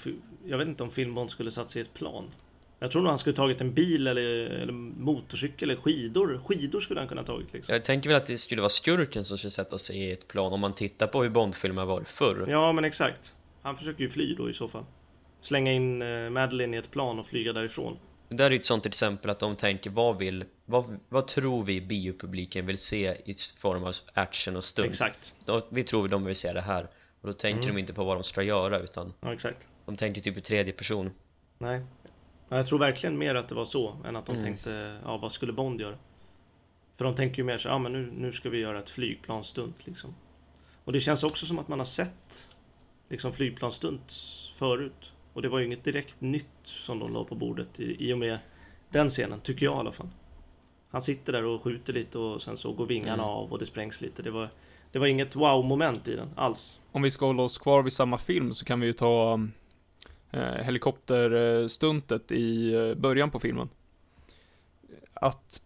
Jag 0.46 0.58
vet 0.58 0.68
inte 0.68 0.82
om 0.82 0.90
film-Bond 0.90 1.30
skulle 1.30 1.52
satt 1.52 1.70
sig 1.70 1.82
i 1.82 1.84
ett 1.84 1.94
plan. 1.94 2.30
Jag 2.78 2.90
tror 2.90 3.02
nog 3.02 3.10
han 3.10 3.18
skulle 3.18 3.36
tagit 3.36 3.60
en 3.60 3.74
bil 3.74 4.06
eller, 4.06 4.22
eller 4.50 4.72
motorcykel 4.72 5.70
eller 5.70 5.80
skidor. 5.80 6.40
Skidor 6.46 6.80
skulle 6.80 7.00
han 7.00 7.08
kunna 7.08 7.24
tagit 7.24 7.52
liksom. 7.52 7.72
Jag 7.72 7.84
tänker 7.84 8.10
väl 8.10 8.16
att 8.16 8.26
det 8.26 8.38
skulle 8.38 8.60
vara 8.60 8.70
skurken 8.70 9.24
som 9.24 9.38
skulle 9.38 9.50
sätta 9.50 9.78
sig 9.78 9.96
i 9.96 10.12
ett 10.12 10.28
plan 10.28 10.52
om 10.52 10.60
man 10.60 10.74
tittar 10.74 11.06
på 11.06 11.22
hur 11.22 11.30
Bondfilmer 11.30 11.84
var 11.84 12.04
förr 12.04 12.46
Ja, 12.48 12.72
men 12.72 12.84
exakt. 12.84 13.32
Han 13.62 13.76
försöker 13.76 14.00
ju 14.04 14.10
fly 14.10 14.34
då 14.34 14.50
i 14.50 14.54
så 14.54 14.68
fall. 14.68 14.84
Slänga 15.40 15.72
in 15.72 16.02
eh, 16.02 16.30
Madeline 16.30 16.74
i 16.74 16.76
ett 16.76 16.90
plan 16.90 17.18
och 17.18 17.26
flyga 17.26 17.52
därifrån. 17.52 17.98
Det 18.28 18.36
där 18.36 18.44
är 18.46 18.50
ju 18.50 18.56
ett 18.56 18.64
sånt 18.64 18.86
exempel 18.86 19.30
att 19.30 19.38
de 19.38 19.56
tänker 19.56 19.90
vad 19.90 20.18
vill, 20.18 20.44
vad, 20.64 20.98
vad 21.08 21.26
tror 21.26 21.64
vi 21.64 21.80
biopubliken 21.80 22.66
vill 22.66 22.78
se 22.78 23.16
i 23.24 23.34
form 23.60 23.84
av 23.84 23.94
action 24.14 24.56
och 24.56 24.64
stunt? 24.64 24.88
Exakt. 24.90 25.34
Då, 25.44 25.66
vi 25.70 25.84
tror 25.84 26.08
de 26.08 26.24
vill 26.24 26.36
se 26.36 26.52
det 26.52 26.60
här 26.60 26.86
och 27.20 27.26
då 27.26 27.32
tänker 27.32 27.62
Mm. 27.62 27.74
de 27.74 27.80
inte 27.80 27.92
på 27.92 28.04
vad 28.04 28.16
de 28.16 28.24
ska 28.24 28.42
göra 28.42 28.78
utan 28.78 29.12
Ja, 29.20 29.32
exakt. 29.32 29.66
de 29.86 29.96
tänker 29.96 30.20
typ 30.20 30.36
i 30.36 30.40
tredje 30.40 30.72
person 30.72 31.10
Nej. 31.58 31.80
Ja, 32.48 32.56
Jag 32.56 32.66
tror 32.66 32.78
verkligen 32.78 33.18
mer 33.18 33.34
att 33.34 33.48
det 33.48 33.54
var 33.54 33.64
så 33.64 33.96
än 34.06 34.16
att 34.16 34.26
de 34.26 34.32
Mm. 34.32 34.44
tänkte, 34.44 34.98
ja 35.04 35.16
vad 35.16 35.32
skulle 35.32 35.52
Bond 35.52 35.80
göra? 35.80 35.96
För 36.96 37.04
de 37.04 37.14
tänker 37.16 37.38
ju 37.38 37.44
mer 37.44 37.58
så, 37.58 37.68
ja 37.68 37.78
men 37.78 37.92
nu, 37.92 38.12
nu 38.16 38.32
ska 38.32 38.50
vi 38.50 38.58
göra 38.58 38.78
ett 38.78 38.90
flygplansstunt 38.90 39.86
liksom. 39.86 40.14
Och 40.84 40.92
det 40.92 41.00
känns 41.00 41.22
också 41.22 41.46
som 41.46 41.58
att 41.58 41.68
man 41.68 41.78
har 41.78 41.86
sett 41.86 42.48
liksom 43.10 43.32
flygplansstunt 43.32 44.12
förut. 44.56 45.12
Och 45.32 45.42
det 45.42 45.48
var 45.48 45.58
ju 45.58 45.66
inget 45.66 45.84
direkt 45.84 46.20
nytt 46.20 46.46
som 46.64 46.98
de 46.98 47.12
la 47.12 47.24
på 47.24 47.34
bordet 47.34 47.80
i, 47.80 48.08
i 48.08 48.12
och 48.12 48.18
med 48.18 48.38
den 48.90 49.10
scenen, 49.10 49.40
tycker 49.40 49.66
jag 49.66 49.74
i 49.76 49.78
alla 49.78 49.92
fall. 49.92 50.08
Han 50.90 51.02
sitter 51.02 51.32
där 51.32 51.44
och 51.44 51.62
skjuter 51.62 51.92
lite 51.92 52.18
och 52.18 52.42
sen 52.42 52.56
så 52.58 52.72
går 52.72 52.86
vingarna 52.86 53.12
Mm. 53.22 53.24
av 53.26 53.52
och 53.52 53.58
det 53.58 53.66
sprängs 53.66 54.00
lite. 54.00 54.22
Det 54.22 54.30
var, 54.30 54.48
det 54.92 54.98
var 54.98 55.06
inget 55.06 55.36
wow-moment 55.36 56.08
i 56.08 56.16
den 56.16 56.28
alls. 56.36 56.80
Om 56.92 57.02
vi 57.02 57.10
ska 57.10 57.26
hålla 57.26 57.42
oss 57.42 57.58
kvar 57.58 57.82
vid 57.82 57.92
samma 57.92 58.18
film 58.18 58.52
så 58.52 58.64
kan 58.64 58.80
vi 58.80 58.86
ju 58.86 58.92
ta 58.92 59.40
eh, 60.30 60.40
helikopterstuntet 60.42 62.32
i 62.32 62.72
eh, 62.74 62.94
början 62.94 63.30
på 63.30 63.38
filmen. 63.38 63.68
Att 65.14 65.62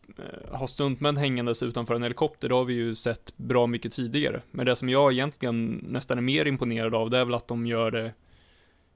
ha 0.51 0.67
stuntmän 0.67 1.17
hängandes 1.17 1.63
utanför 1.63 1.95
en 1.95 2.03
helikopter, 2.03 2.49
det 2.49 2.55
har 2.55 2.65
vi 2.65 2.75
ju 2.75 2.95
sett 2.95 3.33
bra 3.37 3.67
mycket 3.67 3.93
tidigare. 3.93 4.43
Men 4.51 4.67
det 4.67 4.77
som 4.77 4.89
jag 4.89 5.13
egentligen 5.13 5.85
nästan 5.89 6.19
är 6.19 6.23
mer 6.23 6.47
imponerad 6.47 6.95
av, 6.95 7.11
det 7.11 7.19
är 7.19 7.25
väl 7.25 7.35
att 7.35 7.49
de 7.49 7.67
gör 7.67 7.91
det 7.91 8.13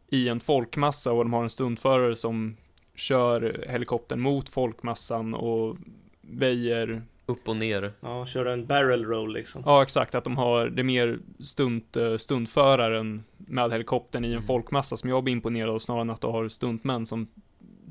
i 0.09 0.29
en 0.29 0.41
folkmassa 0.41 1.13
och 1.13 1.25
de 1.25 1.33
har 1.33 1.43
en 1.43 1.51
stuntförare 1.51 2.17
som 2.17 2.57
kör 2.95 3.65
helikoptern 3.69 4.21
mot 4.21 4.49
folkmassan 4.49 5.35
och 5.35 5.77
väjer 6.21 7.03
upp 7.27 7.49
och 7.49 7.57
ner 7.57 7.93
Ja, 8.01 8.27
köra 8.27 8.53
en 8.53 8.67
barrel 8.67 9.05
roll 9.05 9.33
liksom. 9.33 9.63
Ja, 9.67 9.83
exakt. 9.83 10.15
Att 10.15 10.25
de 10.25 10.37
har, 10.37 10.67
det 10.67 10.83
är 10.83 10.85
mer 10.85 11.19
stunt, 11.41 11.97
eh, 11.97 12.17
stuntföraren 12.17 13.25
med 13.37 13.73
helikoptern 13.73 14.25
i 14.25 14.29
en 14.29 14.33
Mm. 14.33 14.47
folkmassa 14.47 14.97
som 14.97 15.11
jag 15.11 15.25
blir 15.25 15.33
imponerad 15.33 15.71
av 15.71 15.79
snarare 15.79 16.03
än 16.03 16.11
att 16.11 16.21
du 16.21 16.27
har 16.27 16.49
stuntmän 16.49 17.07
som 17.07 17.27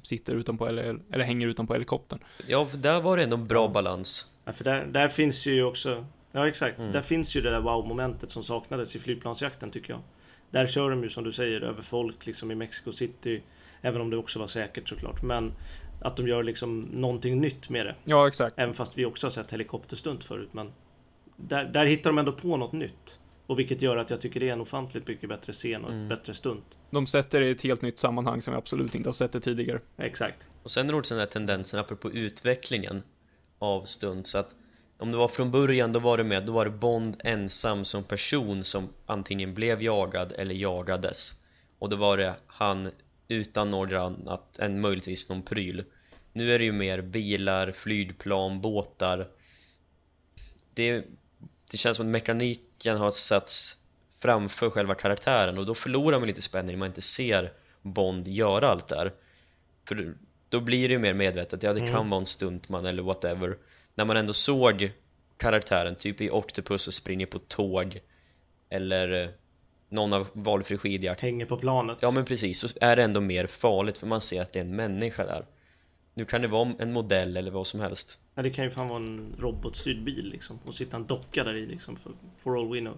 sitter 0.08 0.36
utanpå 0.36 0.67
eller, 0.67 1.00
eller 1.12 1.24
hänger 1.24 1.48
utanpå 1.48 1.74
helikoptern. 1.74 2.20
Ja, 2.48 2.65
för 2.65 2.78
där 2.78 3.02
var 3.02 3.17
det 3.17 3.24
ändå 3.24 3.36
en 3.38 3.48
bra 3.48 3.63
Ja. 3.63 3.67
balans 3.67 4.32
Ja, 4.46 4.54
för 4.54 4.63
där, 4.63 4.86
där 4.86 5.08
finns 5.08 5.46
ju 5.46 5.63
också 5.63 6.06
Ja 6.32 6.48
exakt, 6.48 6.80
Mm. 6.80 6.91
där 6.91 7.02
finns 7.02 7.36
ju 7.36 7.41
det 7.41 7.50
där 7.50 7.60
wow-momentet 7.60 8.32
som 8.32 8.43
saknades 8.43 8.96
i 8.96 9.00
flygplansjakten 9.00 9.72
tycker 9.72 9.93
jag 9.93 10.02
Där 10.52 10.67
kör 10.67 10.89
de 10.89 11.04
ju 11.04 11.10
som 11.10 11.24
du 11.24 11.32
säger 11.34 11.62
över 11.62 11.82
folk 11.82 12.26
liksom 12.26 12.52
i 12.52 12.56
Mexico 12.56 12.91
City. 12.91 13.41
Även 13.82 14.02
om 14.02 14.10
det 14.10 14.17
också 14.17 14.39
var 14.39 14.48
säkert 14.48 14.89
såklart. 14.89 15.22
Men 15.24 15.54
att 16.02 16.17
de 16.17 16.28
gör 16.28 16.43
liksom 16.43 16.80
någonting 16.82 17.41
nytt 17.41 17.70
med 17.70 17.86
det. 17.86 17.96
Ja, 18.04 18.28
exakt. 18.28 18.60
Även 18.60 18.74
fast 18.74 18.98
vi 18.98 19.06
också 19.06 19.26
har 19.28 19.32
sett 19.32 19.54
helikopterstunt 19.54 20.24
förut. 20.24 20.50
Men 20.52 20.72
där, 21.36 21.65
där 21.65 21.86
hittar 21.86 22.10
de 22.10 22.17
ändå 22.17 22.32
på 22.32 22.58
något 22.58 22.72
nytt. 22.72 23.20
Och 23.48 23.60
vilket 23.60 23.82
gör 23.82 23.98
att 23.98 24.10
jag 24.10 24.22
tycker 24.22 24.40
det 24.40 24.50
är 24.50 24.54
en 24.54 24.62
ofantligt 24.62 25.08
mycket 25.08 25.30
bättre 25.30 25.54
scen 25.54 25.86
och 25.86 25.92
Mm. 25.92 26.04
ett 26.04 26.20
bättre 26.20 26.34
stunt. 26.34 26.78
De 26.90 27.08
sätter 27.08 27.40
det 27.40 27.48
i 27.48 27.52
ett 27.52 27.62
helt 27.62 27.82
nytt 27.82 28.00
sammanhang 28.00 28.42
som 28.42 28.54
vi 28.54 28.58
absolut 28.58 28.96
inte 28.96 29.10
har 29.10 29.14
sett 29.14 29.32
det 29.32 29.40
tidigare. 29.40 29.80
Exakt. 29.98 30.38
Och 30.64 30.72
sen 30.72 30.88
är 30.88 30.92
det 30.94 31.00
också 31.00 31.14
den 31.14 31.20
här 31.20 31.28
tendensen 31.28 31.80
apropå 31.80 32.12
utvecklingen 32.12 33.04
av 33.60 33.86
stunts 33.86 34.36
att 34.36 34.56
om 34.98 35.12
det 35.12 35.18
var 35.18 35.28
från 35.28 35.52
början 35.52 35.92
då 35.92 36.00
var 36.00 36.18
det 36.18 36.24
med, 36.24 36.46
då 36.46 36.54
var 36.54 36.66
det 36.66 36.72
Bond 36.72 37.22
ensam 37.24 37.86
som 37.86 38.04
person 38.04 38.64
som 38.64 38.90
antingen 39.06 39.54
blev 39.54 39.82
jagad 39.82 40.32
eller 40.32 40.56
jagades 40.56 41.34
och 41.80 41.90
då 41.90 41.96
var 41.96 42.18
det 42.18 42.36
han 42.48 42.92
utan 43.28 43.72
några 43.72 44.02
annat 44.02 44.60
än 44.60 44.82
möjligtvis 44.82 45.30
någon 45.30 45.42
pryl 45.42 45.84
nu 46.34 46.54
är 46.54 46.60
det 46.60 46.66
ju 46.66 46.72
mer 46.72 47.02
bilar, 47.02 47.72
flygplan, 47.72 48.62
båtar 48.62 49.28
det, 50.74 51.06
det 51.71 51.77
känns 51.77 51.97
som 51.97 52.06
att 52.06 52.12
mekaniken 52.12 52.97
har 52.97 53.12
satts 53.12 53.77
framför 54.19 54.69
själva 54.69 54.95
karaktären 54.95 55.58
och 55.58 55.65
då 55.65 55.75
förlorar 55.75 56.19
man 56.19 56.27
lite 56.27 56.41
spänning 56.41 56.71
när 56.71 56.80
man 56.80 56.88
inte 56.88 57.01
ser 57.01 57.51
Bond 57.82 58.27
göra 58.27 58.69
allt 58.69 58.88
där. 58.88 59.13
För 59.88 60.15
då 60.49 60.60
blir 60.60 60.88
det 60.88 60.93
ju 60.93 60.99
mer 60.99 61.13
medvetet, 61.13 61.63
ja 61.63 61.73
det 61.73 61.80
Mm. 61.80 61.93
kan 61.93 62.10
vara 62.10 62.19
en 62.19 62.25
stuntman 62.25 62.86
eller 62.86 63.03
whatever. 63.03 63.58
När 63.95 64.06
man 64.06 64.17
ändå 64.17 64.34
såg 64.34 64.91
karaktären, 65.38 65.95
typ 65.95 66.21
i 66.21 66.30
Octopus 66.30 66.88
och 66.88 66.93
springer 66.93 67.25
på 67.25 67.39
tåg 67.39 67.99
Eller 68.69 69.23
eh, 69.23 69.30
någon 69.89 70.13
av 70.13 70.27
valfri 70.34 70.77
skidjakt. 70.77 71.21
Hänger 71.21 71.45
på 71.45 71.58
planet. 71.58 71.97
Ja 72.01 72.12
men 72.12 72.25
precis, 72.25 72.60
så 72.60 72.67
är 72.82 72.95
det 72.95 73.03
ändå 73.03 73.21
mer 73.21 73.47
farligt 73.47 73.97
för 73.97 74.08
man 74.08 74.21
ser 74.21 74.41
att 74.41 74.53
det 74.53 74.60
är 74.60 74.63
en 74.63 74.75
människa 74.75 75.25
där 75.25 75.45
Nu 76.17 76.25
kan 76.25 76.41
det 76.41 76.47
vara 76.47 76.73
en 76.80 76.93
modell 76.93 77.38
eller 77.38 77.51
vad 77.51 77.67
som 77.67 77.80
helst 77.80 78.19
Ja, 78.36 78.41
det 78.41 78.49
kan 78.49 78.65
ju 78.65 78.71
fan 78.71 78.88
vara 78.88 78.99
en 78.99 79.36
robotstyrd 79.39 80.03
bil 80.03 80.30
liksom. 80.30 80.60
Och 80.65 80.75
sitta 80.75 80.97
en 80.97 81.06
docka 81.06 81.43
där 81.43 81.53
i 81.53 81.65
liksom. 81.65 81.95
For, 81.95 82.12
for 82.38 82.60
all 82.60 82.73
we 82.73 82.80
know. 82.80 82.97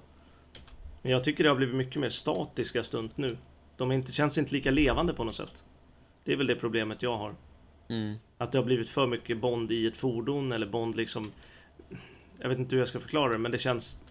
Men 1.01 1.11
jag 1.11 1.23
tycker 1.23 1.43
det 1.43 1.49
har 1.49 1.57
blivit 1.57 1.75
mycket 1.75 2.01
mer 2.01 2.09
statiska 2.09 2.83
stunt 2.83 3.17
nu. 3.17 3.37
De 3.77 3.91
inte, 3.91 4.11
känns 4.11 4.37
inte 4.37 4.53
lika 4.53 4.71
levande 4.71 5.13
på 5.13 5.23
något 5.23 5.35
sätt. 5.35 5.63
Det 6.23 6.33
är 6.33 6.37
väl 6.37 6.47
det 6.47 6.55
problemet 6.55 7.01
jag 7.01 7.17
har. 7.17 7.35
mm. 7.87 8.15
Att 8.37 8.51
det 8.51 8.57
har 8.57 8.65
blivit 8.65 8.89
för 8.89 9.07
mycket 9.07 9.37
Bond 9.37 9.71
i 9.71 9.87
ett 9.87 9.97
fordon 9.97 10.51
eller 10.51 10.67
Bond 10.67 10.95
liksom 10.95 11.31
Jag 12.39 12.49
vet 12.49 12.59
inte 12.59 12.75
hur 12.75 12.81
jag 12.81 12.87
ska 12.87 12.99
förklara 12.99 13.31
det 13.31 13.37
men 13.37 13.51
det 13.51 13.59
känns 13.59 14.01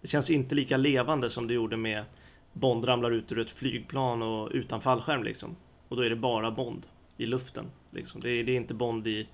Det 0.00 0.08
känns 0.08 0.30
inte 0.30 0.54
lika 0.54 0.76
levande 0.76 1.30
som 1.30 1.46
det 1.46 1.54
gjorde 1.54 1.76
med 1.76 2.04
Bond 2.52 2.88
ramlar 2.88 3.10
ut 3.10 3.32
ur 3.32 3.38
ett 3.38 3.50
flygplan 3.50 4.22
och 4.22 4.50
utan 4.52 4.80
fallskärm 4.80 5.22
liksom 5.22 5.56
Och 5.88 5.96
då 5.96 6.02
är 6.02 6.10
det 6.10 6.16
bara 6.16 6.50
Bond 6.50 6.86
i 7.16 7.26
luften 7.26 7.64
liksom. 7.90 8.20
det, 8.20 8.30
är, 8.30 8.44
det 8.44 8.52
är 8.52 8.56
inte 8.56 8.74
Bond 8.74 9.06
i, 9.06 9.28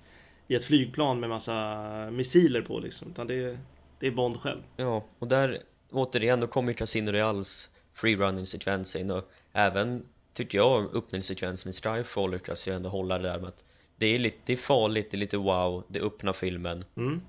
i 0.47 0.55
ett 0.55 0.65
flygplan 0.65 1.19
med 1.19 1.29
massa 1.29 2.09
missiler 2.11 2.61
på 2.61 2.79
liksom. 2.79 3.11
Utan 3.11 3.27
det 3.27 3.35
är, 3.35 3.59
det 3.99 4.07
är 4.07 4.11
Bond 4.11 4.37
själv. 4.37 4.61
Ja, 4.77 5.03
och 5.19 5.27
där 5.27 5.59
återigen, 5.91 6.39
då 6.39 6.47
kommer 6.47 6.73
Casino 6.73 7.11
Reals 7.11 7.69
freerunning 7.93 8.45
sekvens 8.45 8.95
in 8.95 9.11
och 9.11 9.31
även 9.53 10.05
tycker 10.33 10.57
jag 10.57 10.95
öppningssekvensen 10.95 11.69
i 11.69 11.73
Strifefall 11.73 12.31
lyckas 12.31 12.67
ju 12.67 12.73
ändå 12.73 12.89
hålla 12.89 13.17
det 13.17 13.27
där 13.29 13.39
med 13.39 13.47
att 13.47 13.63
det 13.97 14.05
är 14.05 14.19
lite 14.19 14.37
det 14.45 14.53
är 14.53 14.57
farligt, 14.57 15.11
det 15.11 15.17
är 15.17 15.19
lite 15.19 15.37
wow, 15.37 15.83
det 15.87 15.99
öppnar 15.99 16.33
filmen. 16.33 16.85
Mm. 16.95 17.21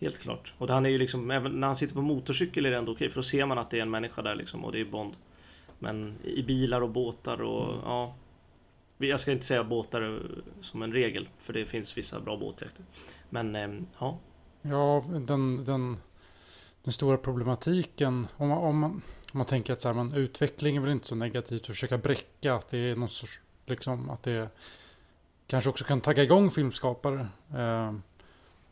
Helt 0.00 0.18
klart. 0.18 0.52
Och 0.58 0.68
han 0.68 0.86
är 0.86 0.90
ju 0.90 0.98
liksom, 0.98 1.30
även 1.30 1.60
när 1.60 1.66
han 1.66 1.76
sitter 1.76 1.94
på 1.94 2.02
motorcykel 2.02 2.66
är 2.66 2.70
det 2.70 2.76
ändå 2.76 2.92
okej 2.92 3.08
för 3.08 3.16
då 3.16 3.22
ser 3.22 3.46
man 3.46 3.58
att 3.58 3.70
det 3.70 3.78
är 3.78 3.82
en 3.82 3.90
människa 3.90 4.22
där 4.22 4.34
liksom 4.34 4.64
och 4.64 4.72
det 4.72 4.80
är 4.80 4.84
Bond. 4.84 5.14
Men 5.78 6.14
i 6.24 6.42
bilar 6.42 6.80
och 6.80 6.90
båtar 6.90 7.42
och 7.42 7.76
ja 7.84 8.14
jag 8.98 9.20
ska 9.20 9.32
inte 9.32 9.46
säga 9.46 9.64
båtar 9.64 10.02
eh, 10.02 10.42
som 10.62 10.82
en 10.82 10.92
regel 10.92 11.28
för 11.38 11.52
det 11.52 11.66
finns 11.66 11.96
vissa 11.96 12.20
bra 12.20 12.36
båtjakter 12.36 12.84
Men 13.30 13.56
eh, 13.56 13.68
ja 13.98 14.18
Ja, 14.62 15.04
den, 15.08 15.64
den, 15.64 15.96
den 16.84 16.92
stora 16.92 17.16
problematiken, 17.16 18.26
om 18.36 18.48
man, 18.48 18.58
om 18.58 18.78
man, 18.78 18.90
om 19.32 19.38
man 19.38 19.46
tänker 19.46 19.72
att 19.72 19.80
så 19.80 19.88
här, 19.88 19.94
men 19.94 20.14
utveckling 20.14 20.76
är 20.76 20.80
väl 20.80 20.90
inte 20.90 21.08
så 21.08 21.14
negativt, 21.14 21.60
att 21.60 21.66
försöka 21.66 21.98
bräcka, 21.98 22.54
att 22.54 22.68
det 22.68 22.78
är 22.78 22.96
någon 22.96 23.08
sorts, 23.08 23.40
liksom, 23.66 24.10
att 24.10 24.22
det 24.22 24.48
kanske 25.46 25.70
också 25.70 25.84
kan 25.84 26.00
tagga 26.00 26.22
igång 26.22 26.50
filmskapare. 26.50 27.28
Eh, 27.54 27.94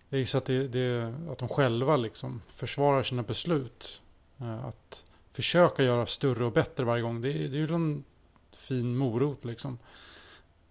jag 0.09 0.21
gissar 0.21 0.39
att, 0.39 0.45
det, 0.45 0.69
det, 0.69 1.15
att 1.31 1.39
de 1.39 1.49
själva 1.49 1.97
liksom 1.97 2.43
försvarar 2.49 3.03
sina 3.03 3.23
beslut. 3.23 4.03
Eh, 4.39 4.65
att 4.65 5.05
försöka 5.33 5.83
göra 5.83 6.07
större 6.07 6.45
och 6.45 6.53
bättre 6.53 6.85
varje 6.85 7.03
gång, 7.03 7.21
det, 7.21 7.33
det 7.33 7.57
är 7.57 7.69
ju 7.69 7.75
en 7.75 8.05
fin 8.53 8.97
morot 8.97 9.45
liksom. 9.45 9.79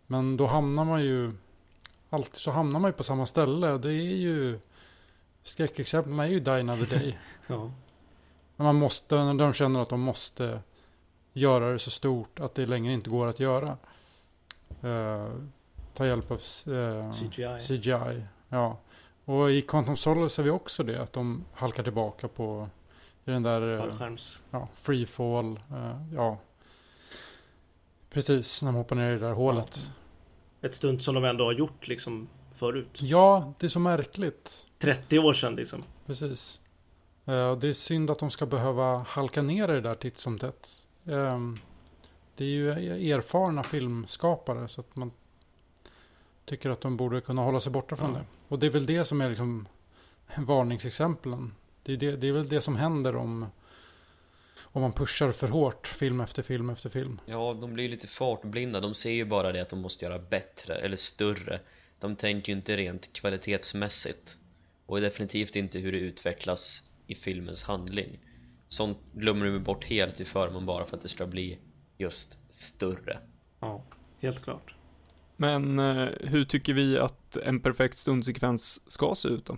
Men 0.08 0.38
då 0.38 0.48
hamnar 0.48 0.86
man 0.86 1.04
ju, 1.04 1.32
alltid 2.10 2.36
så 2.36 2.52
hamnar 2.52 2.80
man 2.80 2.90
ju 2.90 2.94
på 2.94 3.04
samma 3.04 3.26
ställe. 3.26 3.72
och 3.72 3.80
Det 3.80 3.94
är 3.94 4.16
ju 4.16 4.60
Skräckexemplen 5.44 6.20
är 6.20 6.26
ju 6.26 6.40
Die 6.40 6.52
Another 6.52 6.86
Day. 6.86 7.18
Ja 7.48 7.72
När 8.56 8.64
man 8.66 8.76
måste, 8.76 9.16
när 9.16 9.34
de 9.34 9.54
känner 9.54 9.80
att 9.80 9.90
de 9.90 10.02
måste 10.02 10.60
göra 11.34 11.72
det 11.72 11.80
så 11.80 11.90
stort 11.92 12.40
att 12.40 12.56
det 12.56 12.66
längre 12.66 12.94
inte 12.94 13.10
går 13.10 13.28
att 13.28 13.40
göra. 13.40 13.78
Eh, 14.82 15.28
ta 15.94 16.06
hjälp 16.06 16.32
av 16.32 16.38
eh, 16.38 17.12
CGI 17.12 17.58
CGI. 17.60 18.26
Ja. 18.50 18.78
Och 19.26 19.52
i 19.52 19.62
Quantum 19.62 19.98
Solace 19.98 20.36
ser 20.36 20.44
vi 20.44 20.50
också 20.50 20.84
det, 20.84 21.02
att 21.02 21.14
de 21.14 21.46
halkar 21.54 21.84
tillbaka 21.84 22.28
på 22.28 22.70
i 23.26 23.32
den 23.32 23.44
där 23.44 23.74
eh, 23.74 23.80
Fallskärms 23.80 24.42
ja, 24.52 24.68
free 24.76 25.06
fall. 25.06 25.60
Eh, 25.72 26.14
ja. 26.14 26.38
Precis, 28.16 28.64
när 28.64 28.72
de 28.72 28.78
hoppar 28.78 28.96
ner 28.96 29.10
i 29.12 29.14
det 29.14 29.20
där 29.28 29.34
hålet. 29.34 29.92
Ett 30.62 30.76
stunt 30.76 31.04
som 31.04 31.16
de 31.16 31.24
ändå 31.26 31.44
har 31.46 31.52
gjort 31.54 31.88
liksom 31.88 32.28
förut 32.56 32.88
Ja, 32.94 33.54
det 33.60 33.66
är 33.66 33.70
så 33.70 33.80
märkligt. 33.80 34.68
30 34.80 35.20
år 35.20 35.34
sedan 35.34 35.56
liksom 35.56 35.84
Precis. 36.06 36.60
Eh, 37.26 37.56
det 37.58 37.68
är 37.68 37.74
synd 37.74 38.12
att 38.12 38.20
de 38.20 38.30
ska 38.32 38.46
behöva 38.46 38.98
halka 38.98 39.42
ner 39.42 39.64
i 39.70 39.74
det 39.74 39.82
där 39.82 39.96
titt 39.96 40.18
som 40.18 40.40
tätt. 40.40 40.88
Ehm, 41.06 41.60
det 42.36 42.44
är 42.44 42.50
ju 42.50 42.70
erfarna 43.14 43.64
filmskapare 43.64 44.68
så 44.68 44.82
att 44.82 44.96
man 44.96 45.12
tycker 46.46 46.70
att 46.70 46.82
de 46.82 46.98
borde 46.98 47.22
kunna 47.22 47.42
hålla 47.42 47.60
sig 47.60 47.72
borta 47.72 47.96
från 47.96 48.14
Ja. 48.14 48.18
det. 48.20 48.26
Och 48.48 48.60
det 48.60 48.66
är 48.68 48.72
väl 48.72 48.86
det 48.86 49.06
som 49.06 49.22
är 49.22 49.30
liksom 49.30 49.68
varningsexemplen. 50.38 51.54
Det 51.84 51.94
är, 51.94 51.98
det, 51.98 52.16
det 52.16 52.28
är 52.28 52.32
väl 52.34 52.50
det 52.50 52.62
som 52.62 52.76
händer 52.76 53.16
om, 53.16 53.46
om 54.76 54.82
man 54.82 54.92
pushar 54.92 55.32
för 55.32 55.48
hårt 55.48 55.88
film 55.88 56.20
efter 56.20 56.44
film 56.44 56.70
efter 56.70 56.90
film. 56.90 57.20
Ja, 57.26 57.58
de 57.62 57.74
blir 57.74 57.84
ju 57.84 57.90
lite 57.90 58.08
fartblinda, 58.08 58.80
de 58.80 58.96
ser 58.96 59.12
ju 59.12 59.26
bara 59.26 59.52
det 59.52 59.62
att 59.62 59.70
de 59.70 59.80
måste 59.80 60.06
göra 60.06 60.20
bättre 60.20 60.76
eller 60.76 60.98
större. 60.98 61.60
De 62.00 62.16
tänker 62.16 62.52
ju 62.52 62.58
inte 62.58 62.78
rent 62.78 63.14
kvalitetsmässigt. 63.14 64.38
Och 64.86 65.02
definitivt 65.02 65.56
inte 65.56 65.80
hur 65.80 65.92
det 65.92 65.98
utvecklas 65.98 66.84
i 67.08 67.16
filmens 67.16 67.64
handling. 67.64 68.20
Sånt 68.70 68.98
glömmer 69.14 69.46
de 69.46 69.60
bort 69.60 69.86
helt 69.86 70.22
i 70.22 70.26
förmån 70.26 70.66
bara 70.66 70.86
för 70.86 70.98
att 70.98 71.04
det 71.04 71.10
ska 71.10 71.26
bli 71.26 71.60
just 71.98 72.38
större. 72.52 73.20
Ja, 73.60 73.84
helt 74.20 74.44
klart. 74.44 74.76
Men 75.36 75.80
eh, 75.80 76.10
hur 76.20 76.46
tycker 76.46 76.74
vi 76.74 76.98
att 77.00 77.38
en 77.38 77.60
perfekt 77.60 77.98
stundsekvens 77.98 78.92
ska 78.92 79.16
se 79.16 79.28
ut 79.28 79.46
då? 79.46 79.58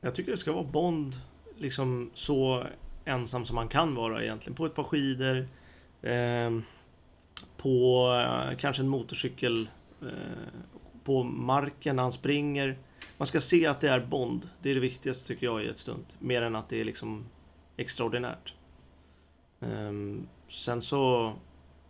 Jag 0.00 0.14
tycker 0.14 0.30
det 0.30 0.38
ska 0.38 0.52
vara 0.52 0.64
Bond 0.64 1.14
liksom 1.56 2.10
så 2.14 2.66
ensam 3.08 3.46
som 3.46 3.54
man 3.54 3.68
kan 3.68 3.94
vara 3.94 4.22
egentligen. 4.22 4.54
På 4.54 4.66
ett 4.66 4.74
par 4.74 4.84
skidor. 4.84 5.48
Ehm, 6.02 6.62
på 7.56 8.06
eh, 8.24 8.58
kanske 8.58 8.82
en 8.82 8.88
motorcykel. 8.88 9.68
Eh, 10.02 10.08
på 11.04 11.22
marken 11.22 11.96
när 11.96 12.02
han 12.02 12.12
springer. 12.12 12.78
Man 13.18 13.26
ska 13.26 13.40
se 13.40 13.66
att 13.66 13.80
det 13.80 13.88
är 13.88 14.00
Bond. 14.00 14.48
Det 14.62 14.70
är 14.70 14.74
det 14.74 14.80
viktigaste 14.80 15.26
tycker 15.26 15.46
jag 15.46 15.64
i 15.64 15.68
ett 15.68 15.78
stunt. 15.78 16.16
Mer 16.18 16.42
än 16.42 16.56
att 16.56 16.68
det 16.68 16.80
är 16.80 16.84
liksom 16.84 17.24
extraordinärt. 17.76 18.54
Ehm, 19.60 20.26
sen 20.48 20.82
så 20.82 21.32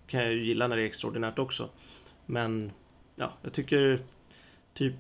kan 0.07 0.20
jag 0.20 0.33
ju 0.33 0.44
gilla 0.44 0.66
när 0.66 0.76
det 0.76 0.83
är 0.83 0.87
extraordinärt 0.87 1.38
också. 1.38 1.68
Men 2.26 2.72
ja, 3.16 3.33
jag 3.42 3.52
tycker 3.52 4.02
typ 4.74 4.94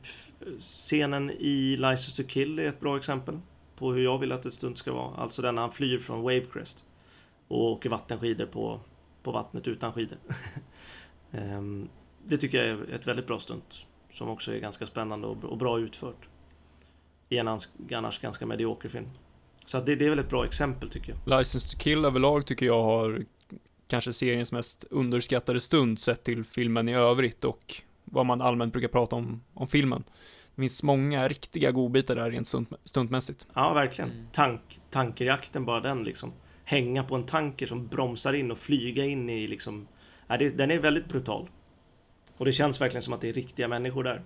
scenen 0.60 1.30
i 1.30 1.76
License 1.76 2.22
to 2.22 2.28
Kill 2.28 2.58
är 2.58 2.68
ett 2.68 2.80
bra 2.80 2.96
exempel 2.96 3.38
på 3.78 3.92
hur 3.92 4.04
jag 4.04 4.18
vill 4.18 4.32
att 4.32 4.46
ett 4.46 4.54
stunt 4.54 4.78
ska 4.78 4.92
vara. 4.92 5.16
Alltså 5.16 5.42
den 5.42 5.54
när 5.54 5.62
han 5.62 5.72
flyr 5.72 5.98
från 5.98 6.22
Wavecrest 6.22 6.84
och 7.48 7.64
åker 7.64 7.90
vattenskidor 7.90 8.46
på, 8.46 8.80
på 9.22 9.32
vattnet 9.32 9.66
utan 9.68 9.92
skidor. 9.92 10.18
Ehm, 11.32 11.88
det 12.26 12.38
tycker 12.38 12.58
jag 12.58 12.66
är 12.66 12.94
ett 12.94 13.06
väldigt 13.06 13.26
bra 13.26 13.40
stunt 13.40 13.84
som 14.12 14.28
också 14.28 14.54
är 14.54 14.58
ganska 14.58 14.86
spännande 14.86 15.26
och, 15.26 15.58
bra 15.58 15.78
utfört. 15.78 16.28
I 17.28 17.38
en 17.38 17.48
annars 17.48 18.20
ganska 18.20 18.46
medioker 18.46 18.88
film. 18.88 19.08
Så 19.66 19.80
det, 19.80 19.96
det 19.96 20.06
är 20.06 20.10
väl 20.10 20.18
ett 20.18 20.30
bra 20.30 20.46
exempel 20.46 20.90
tycker 20.90 21.12
jag. 21.12 21.38
License 21.38 21.76
to 21.76 21.82
Kill 21.82 22.04
överlag 22.04 22.46
tycker 22.46 22.66
jag 22.66 22.82
har 22.82 23.24
kanske 23.88 24.12
seriens 24.12 24.52
mest 24.52 24.84
underskattade 24.90 25.60
stund 25.60 25.98
sett 25.98 26.24
till 26.24 26.44
filmen 26.44 26.88
i 26.88 26.94
övrigt 26.94 27.44
och 27.44 27.82
vad 28.04 28.26
man 28.26 28.40
allmänt 28.40 28.72
brukar 28.72 28.88
prata 28.88 29.16
om, 29.16 29.42
om 29.54 29.68
filmen. 29.68 30.04
Det 30.58 30.62
finns 30.62 30.82
många 30.82 31.28
riktiga 31.28 31.72
godbitar 31.72 32.14
där 32.16 32.30
rent 32.30 32.46
stunt, 32.46 32.72
stuntmässigt. 32.84 33.46
Ja, 33.54 33.72
verkligen. 33.72 34.10
Mm. 34.10 34.26
Tank, 34.32 34.80
tankerjakten, 34.90 35.64
bara 35.64 35.80
den 35.80 36.04
liksom. 36.04 36.32
hänga 36.64 37.04
på 37.04 37.14
en 37.14 37.26
tanker 37.26 37.66
som 37.66 37.86
bromsar 37.86 38.32
in 38.32 38.50
och 38.50 38.58
flyga 38.58 39.04
in 39.04 39.30
i 39.30 39.46
liksom... 39.46 39.88
Ja, 40.26 40.36
det, 40.36 40.50
den 40.50 40.70
är 40.70 40.78
väldigt 40.78 41.08
brutal. 41.08 41.48
Och 42.36 42.44
det 42.44 42.52
känns 42.52 42.80
verkligen 42.80 43.02
som 43.02 43.12
att 43.12 43.20
det 43.20 43.28
är 43.28 43.32
riktiga 43.32 43.68
människor 43.68 44.04
där. 44.04 44.22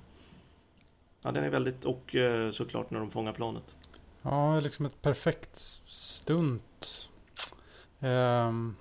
Ja, 1.22 1.32
den 1.32 1.44
är 1.44 1.50
väldigt... 1.50 1.84
Och 1.84 2.14
eh, 2.14 2.50
såklart 2.50 2.90
när 2.90 2.98
de 2.98 3.10
fångar 3.10 3.32
planet. 3.32 3.76
Ja, 4.22 4.60
liksom 4.60 4.86
ett 4.86 5.02
perfekt 5.02 5.54
stunt. 5.86 7.10
Um, 8.00 8.76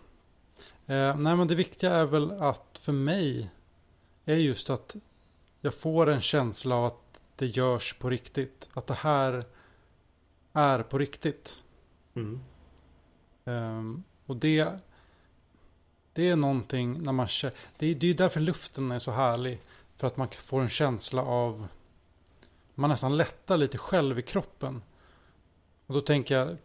uh, 0.90 1.18
nej, 1.18 1.36
men 1.36 1.48
det 1.48 1.56
viktiga 1.56 1.94
är 1.94 2.06
väl 2.06 2.32
att 2.32 2.80
för 2.82 2.92
mig 2.94 3.50
är 4.26 4.36
just 4.36 4.70
att 4.70 4.96
jag 5.62 5.76
får 5.76 6.10
en 6.10 6.22
känsla 6.22 6.76
av 6.76 6.86
att 6.86 7.11
det 7.42 7.48
görs 7.48 7.94
på 7.94 8.10
riktigt. 8.10 8.70
Att 8.74 8.88
det 8.88 8.94
här 8.94 9.46
är 10.54 10.84
på 10.84 10.98
riktigt. 10.98 11.64
Mm. 12.16 12.42
Um, 13.44 14.04
och 14.26 14.36
det, 14.36 14.70
det 16.14 16.30
är 16.30 16.36
någonting 16.36 17.04
när 17.04 17.12
man 17.12 17.28
känner, 17.28 17.56
det 17.78 17.86
är, 17.86 18.06
är 18.06 18.14
därför 18.14 18.40
luften 18.40 18.92
är 18.92 19.00
så 19.00 19.12
härlig. 19.12 19.62
För 19.98 20.08
att 20.08 20.18
man 20.18 20.28
får 20.30 20.62
en 20.62 20.70
känsla 20.70 21.22
av, 21.22 21.68
man 22.76 22.90
nästan 22.90 23.18
lättar 23.18 23.58
lite 23.58 23.78
själv 23.78 24.20
i 24.20 24.22
kroppen. 24.22 24.82
Och 25.86 25.94
då 25.94 26.02
tänker 26.02 26.36
jag 26.36 26.58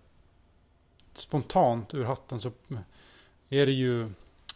spontant 1.14 1.94
ur 1.94 2.04
hatten 2.04 2.40
så 2.40 2.52
är 3.48 3.66
det 3.66 3.72
ju 3.72 4.10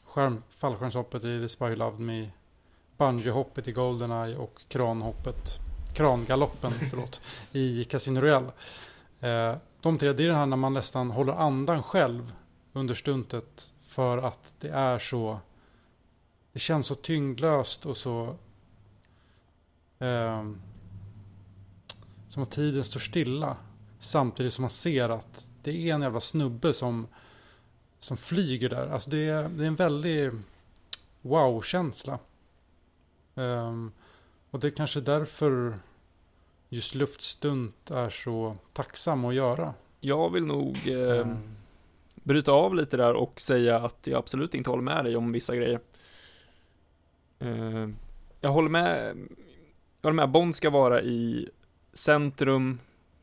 skärm, 0.05 0.43
fallskärmshoppet 0.49 1.25
i 1.25 1.41
The 1.41 1.49
Spy 1.49 1.65
Who 1.65 1.75
Loved 1.75 2.01
Me, 2.01 2.31
bungyhoppet 2.97 3.69
i 3.69 3.73
Goldeneye 3.73 4.37
och 4.37 4.61
kranhoppet, 4.69 5.70
krangaloppen 5.95 6.73
förlåt, 6.91 7.21
i 7.53 7.85
Casino 7.85 8.21
Royale. 8.21 8.53
Eh, 9.21 9.57
de 9.81 9.99
tre, 9.99 10.13
det 10.13 10.23
är 10.23 10.27
det 10.27 10.35
här 10.35 10.47
när 10.47 10.57
man 10.57 10.75
nästan 10.75 11.11
håller 11.11 11.33
andan 11.33 11.83
själv 11.83 12.33
under 12.73 12.95
stuntet 12.95 13.73
för 13.83 14.19
att 14.19 14.55
det 14.61 14.69
är 14.69 14.99
så, 14.99 15.39
det 16.53 16.59
känns 16.59 16.87
så 16.87 16.95
tyngdlöst 16.95 17.87
och 17.87 17.97
så 17.97 18.37
eh, 19.99 20.45
som 22.29 22.43
att 22.43 22.51
tiden 22.51 22.85
står 22.85 23.01
stilla. 23.01 23.57
Samtidigt 24.01 24.53
som 24.53 24.63
man 24.63 24.71
ser 24.71 25.09
att 25.09 25.49
det 25.63 25.71
är 25.71 25.95
en 25.95 26.03
jävla 26.03 26.21
snubbe 26.21 26.75
som, 26.75 27.07
som 27.99 28.17
flyger 28.17 28.69
där. 28.69 28.87
Alltså 28.87 29.11
det 29.11 29.29
är, 29.29 29.49
det 29.49 29.65
är 29.65 29.69
en 29.69 29.77
väldig 29.77 30.31
wow-känsla. 31.23 32.19
Um, 33.35 33.93
och 34.51 34.61
det 34.61 34.67
är 34.67 34.71
kanske 34.71 35.01
därför 35.01 35.79
just 36.69 36.95
luftstunt 36.95 37.91
är 37.91 38.11
så 38.11 38.57
tacksam 38.73 39.25
att 39.25 39.35
göra. 39.35 39.75
Jag 40.01 40.31
vill 40.31 40.45
nog 40.45 40.77
eh, 40.87 41.21
mm. 41.21 41.39
bryta 42.15 42.53
av 42.53 42.75
lite 42.75 42.97
där 42.97 43.15
och 43.15 43.41
säga 43.41 43.77
att 43.77 44.07
jag 44.07 44.19
absolut 44.19 44.55
inte 44.55 44.71
håller 44.71 44.83
med 44.83 45.05
dig 45.05 45.17
om 45.17 45.33
vissa 45.33 45.57
grejer. 45.57 45.81
Eh, 47.39 47.89
jag 48.41 48.51
håller 48.51 48.69
med, 48.69 49.17
jag 50.01 50.09
håller 50.09 50.17
med, 50.17 50.31
Bond 50.31 50.55
ska 50.55 50.71
vara 50.71 51.03
i 51.03 51.49
centrum, 51.93 52.79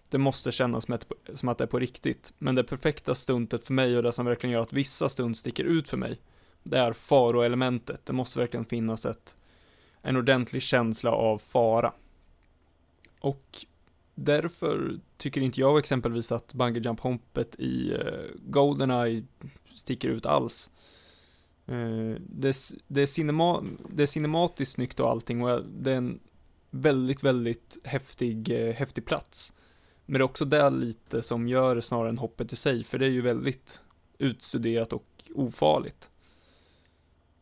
det 0.10 0.18
måste 0.18 0.52
kännas 0.52 0.86
som, 0.86 0.94
ett, 0.94 1.12
som 1.34 1.50
att 1.50 1.58
det 1.58 1.64
är 1.64 1.68
på 1.68 1.80
riktigt. 1.80 2.34
Men 2.38 2.56
det 2.56 2.64
perfekta 2.64 3.16
stuntet 3.16 3.68
för 3.68 3.74
mig 3.74 3.98
och 3.98 4.04
det 4.04 4.12
som 4.12 4.26
verkligen 4.26 4.54
gör 4.54 4.62
att 4.62 4.74
vissa 4.74 5.10
stunt 5.10 5.38
sticker 5.38 5.64
ut 5.64 5.90
för 5.90 5.98
mig, 5.98 6.22
det 6.64 6.78
är 6.78 6.94
faroelementet. 6.94 8.06
Det 8.06 8.14
måste 8.14 8.40
verkligen 8.40 8.66
finnas 8.66 9.06
ett, 9.06 9.37
en 10.08 10.16
ordentlig 10.16 10.62
känsla 10.62 11.12
av 11.12 11.38
fara. 11.38 11.94
Och 13.20 13.66
därför 14.16 15.00
tycker 15.18 15.42
inte 15.42 15.60
jag 15.60 15.80
exempelvis 15.80 16.32
att 16.32 16.54
bungee 16.54 16.84
jump 16.84 17.00
hoppet 17.00 17.56
i 17.60 17.94
eh, 17.94 18.26
Goldeneye 18.36 19.24
sticker 19.74 20.10
ut 20.10 20.26
alls. 20.26 20.70
Eh, 21.66 21.76
det 22.20 22.20
det, 22.20 22.56
det, 22.88 23.02
är 23.02 23.06
cinema, 23.06 23.64
det 23.90 24.04
är 24.04 24.08
cinematiskt 24.08 24.76
snyggt 24.76 25.00
och 25.00 25.10
allting 25.10 25.42
och 25.44 25.64
det 25.66 25.92
är 25.92 25.98
en 25.98 26.20
väldigt, 26.70 27.24
väldigt 27.24 27.78
häftig, 27.84 28.50
eh, 28.50 28.74
häftig 28.74 29.06
plats. 29.06 29.54
Men 30.06 30.14
det 30.14 30.24
är 30.24 30.26
också 30.26 30.46
det 30.46 30.70
lite 30.70 31.24
som 31.24 31.48
gör 31.48 31.76
det 31.76 31.82
snarare 31.82 32.10
än 32.10 32.18
hoppet 32.18 32.54
i 32.54 32.56
sig, 32.56 32.84
för 32.84 32.98
det 32.98 33.06
är 33.06 33.10
ju 33.10 33.22
väldigt 33.22 33.82
utstuderat 34.18 34.94
och 34.94 35.24
ofarligt. 35.36 36.10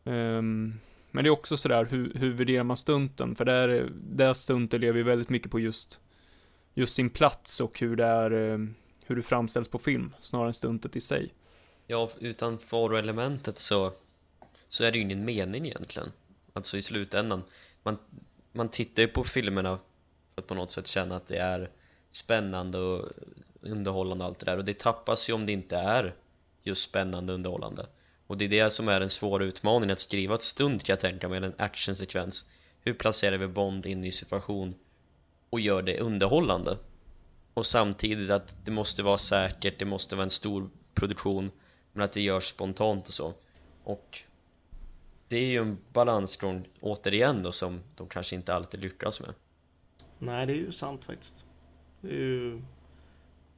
Um, 0.04 0.80
men 1.16 1.24
det 1.24 1.28
är 1.28 1.30
också 1.30 1.56
sådär, 1.56 1.84
hur, 1.84 2.14
hur 2.14 2.32
värderar 2.32 2.64
man 2.64 2.76
stunten? 2.76 3.36
För 3.36 3.44
där, 3.44 3.88
där 3.94 4.34
stunten 4.34 4.80
lever 4.80 4.98
ju 4.98 5.04
väldigt 5.04 5.28
mycket 5.28 5.50
på 5.50 5.60
just, 5.60 6.00
just 6.74 6.94
sin 6.94 7.10
plats 7.10 7.60
och 7.60 7.80
hur 7.80 7.96
det 7.96 8.04
är, 8.04 8.30
eh, 8.30 8.58
hur 9.06 9.16
det 9.16 9.22
framställs 9.22 9.68
på 9.68 9.78
film, 9.78 10.14
snarare 10.20 10.46
än 10.46 10.54
stuntet 10.54 10.96
i 10.96 11.00
sig. 11.00 11.34
Ja, 11.86 12.10
utan 12.18 12.58
faroelementet 12.58 13.58
så, 13.58 13.92
så 14.68 14.84
är 14.84 14.92
det 14.92 14.98
ju 14.98 15.04
ingen 15.04 15.24
mening 15.24 15.66
egentligen. 15.66 16.12
Alltså 16.52 16.76
i 16.76 16.82
slutändan, 16.82 17.42
man, 17.82 17.98
man 18.52 18.68
tittar 18.68 19.02
ju 19.02 19.08
på 19.08 19.24
filmerna 19.24 19.78
för 20.34 20.42
att 20.42 20.46
på 20.46 20.54
något 20.54 20.70
sätt 20.70 20.86
känna 20.86 21.16
att 21.16 21.26
det 21.26 21.38
är 21.38 21.70
spännande 22.12 22.78
och 22.78 23.08
underhållande 23.60 24.24
och 24.24 24.28
allt 24.28 24.38
det 24.38 24.46
där 24.46 24.58
och 24.58 24.64
det 24.64 24.78
tappas 24.78 25.28
ju 25.28 25.32
om 25.32 25.46
det 25.46 25.52
inte 25.52 25.76
är 25.76 26.14
just 26.62 26.88
spännande 26.88 27.32
och 27.32 27.34
underhållande 27.34 27.86
och 28.26 28.38
det 28.38 28.44
är 28.44 28.48
det 28.48 28.70
som 28.70 28.88
är 28.88 29.00
den 29.00 29.10
svåra 29.10 29.44
utmaningen 29.44 29.92
att 29.92 30.00
skriva 30.00 30.34
ett 30.34 30.42
stund 30.42 30.82
kan 30.82 30.92
jag 30.92 31.00
tänka 31.00 31.28
mig, 31.28 31.44
en 31.44 31.54
actionsekvens. 31.58 32.48
Hur 32.80 32.94
placerar 32.94 33.38
vi 33.38 33.48
Bond 33.48 33.86
in 33.86 34.04
i 34.04 34.12
situation 34.12 34.74
och 35.50 35.60
gör 35.60 35.82
det 35.82 36.00
underhållande? 36.00 36.78
Och 37.54 37.66
samtidigt 37.66 38.30
att 38.30 38.56
det 38.64 38.70
måste 38.70 39.02
vara 39.02 39.18
säkert, 39.18 39.78
det 39.78 39.84
måste 39.84 40.16
vara 40.16 40.24
en 40.24 40.30
stor 40.30 40.70
produktion 40.94 41.50
men 41.92 42.04
att 42.04 42.12
det 42.12 42.20
görs 42.20 42.44
spontant 42.44 43.08
och 43.08 43.14
så. 43.14 43.34
Och 43.84 44.22
det 45.28 45.36
är 45.36 45.46
ju 45.46 45.58
en 45.58 45.78
balansgång 45.92 46.68
återigen 46.80 47.42
då 47.42 47.52
som 47.52 47.80
de 47.96 48.08
kanske 48.08 48.36
inte 48.36 48.54
alltid 48.54 48.80
lyckas 48.80 49.20
med. 49.20 49.34
Nej 50.18 50.46
det 50.46 50.52
är 50.52 50.56
ju 50.56 50.72
sant 50.72 51.04
faktiskt. 51.04 51.44
Det 52.00 52.08
är 52.08 52.12
ju 52.12 52.62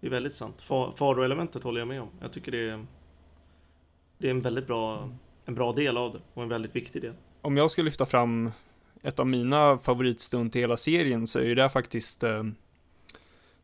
det 0.00 0.07
är 0.07 0.11
väldigt 0.11 0.35
sant. 0.35 0.62
Faroelementet 0.96 1.62
håller 1.62 1.81
jag 1.81 1.88
med 1.88 2.02
om. 2.02 2.11
Jag 2.20 2.33
tycker 2.33 2.52
det 2.52 2.70
är, 2.70 2.87
det 4.18 4.26
är 4.26 4.31
en 4.31 4.40
väldigt 4.40 4.66
bra, 4.66 5.11
en 5.44 5.54
bra 5.54 5.72
del 5.72 5.96
av 5.96 6.12
det 6.12 6.20
och 6.35 6.42
en 6.42 6.48
väldigt 6.48 6.76
viktig 6.76 7.02
del. 7.02 7.14
Om 7.40 7.57
jag 7.57 7.70
ska 7.70 7.83
lyfta 7.83 8.07
fram 8.07 8.50
ett 9.02 9.20
av 9.20 9.26
mina 9.26 9.78
favoritstund 9.78 10.57
i 10.57 10.61
hela 10.61 10.76
serien 10.76 11.26
så 11.26 11.38
är 11.38 11.44
ju 11.44 11.54
det 11.54 11.70
faktiskt 11.70 12.22
eh, 12.22 12.38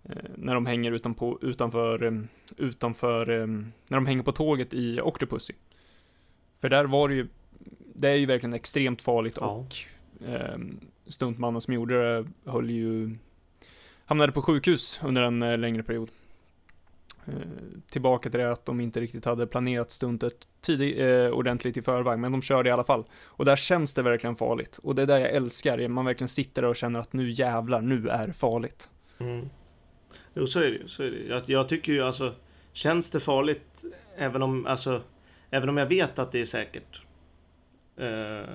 eh 0.02 0.16
när 0.34 0.54
de 0.54 0.66
hänger 0.66 0.92
utanpå, 0.92 1.38
utanför, 1.42 2.04
eh, 2.04 2.12
utanför, 2.56 3.30
eh, 3.30 3.46
när 3.88 3.96
de 3.96 4.06
hänger 4.06 4.22
på 4.22 4.32
tåget 4.32 4.74
i 4.74 5.00
Octopussy. 5.00 5.54
För 6.60 6.68
där 6.68 6.84
var 6.84 7.08
det 7.08 7.14
ju, 7.14 7.28
det 7.94 8.08
är 8.08 8.14
ju 8.14 8.26
verkligen 8.26 8.54
extremt 8.54 9.02
farligt 9.02 9.38
ja. 9.40 9.46
och 9.46 9.76
eh, 10.28 10.58
stuntmannen 11.06 11.60
som 11.60 11.74
gjorde 11.74 12.22
det 12.22 12.50
höll 12.50 12.70
ju 12.70 13.16
hamnade 14.04 14.32
på 14.32 14.42
sjukhus 14.42 15.00
under 15.04 15.22
en 15.22 15.42
eh, 15.42 15.58
längre 15.58 15.82
period. 15.82 16.10
Eh, 17.26 17.34
tillbaka 17.90 18.30
till 18.30 18.40
det 18.40 18.52
att 18.52 18.66
de 18.66 18.80
inte 18.80 19.00
riktigt 19.00 19.24
hade 19.24 19.46
planerat 19.46 19.90
stuntet 19.90 20.48
tidigt, 20.60 20.98
eh, 20.98 21.38
ordentligt 21.38 21.76
i 21.76 21.82
förväg, 21.82 22.18
men 22.18 22.32
de 22.32 22.42
körde 22.42 22.68
i 22.68 22.72
alla 22.72 22.84
fall. 22.84 23.04
Och 23.24 23.44
där 23.44 23.56
känns 23.56 23.94
det 23.94 24.02
verkligen 24.02 24.36
farligt. 24.36 24.80
Och 24.82 24.94
det 24.94 25.02
är 25.02 25.06
där 25.06 25.18
jag 25.18 25.30
älskar, 25.30 25.88
man 25.88 26.04
verkligen 26.04 26.28
sitter 26.28 26.62
där 26.62 26.68
och 26.68 26.76
känner 26.76 27.00
att 27.00 27.12
nu 27.12 27.30
jävlar, 27.30 27.80
nu 27.80 28.08
är 28.08 28.26
det 28.26 28.32
farligt. 28.32 28.90
Mm. 29.18 29.48
Jo, 30.34 30.46
så 30.46 30.60
är 30.60 30.70
det. 30.70 30.88
Så 30.88 31.02
är 31.02 31.10
det. 31.10 31.26
Jag, 31.26 31.42
jag 31.46 31.68
tycker 31.68 31.92
ju 31.92 32.02
alltså, 32.02 32.34
känns 32.72 33.10
det 33.10 33.20
farligt, 33.20 33.84
även 34.16 34.42
om, 34.42 34.66
alltså, 34.66 35.02
även 35.50 35.68
om 35.68 35.76
jag 35.76 35.86
vet 35.86 36.18
att 36.18 36.32
det 36.32 36.40
är 36.40 36.46
säkert, 36.46 37.02
eh, 37.96 38.54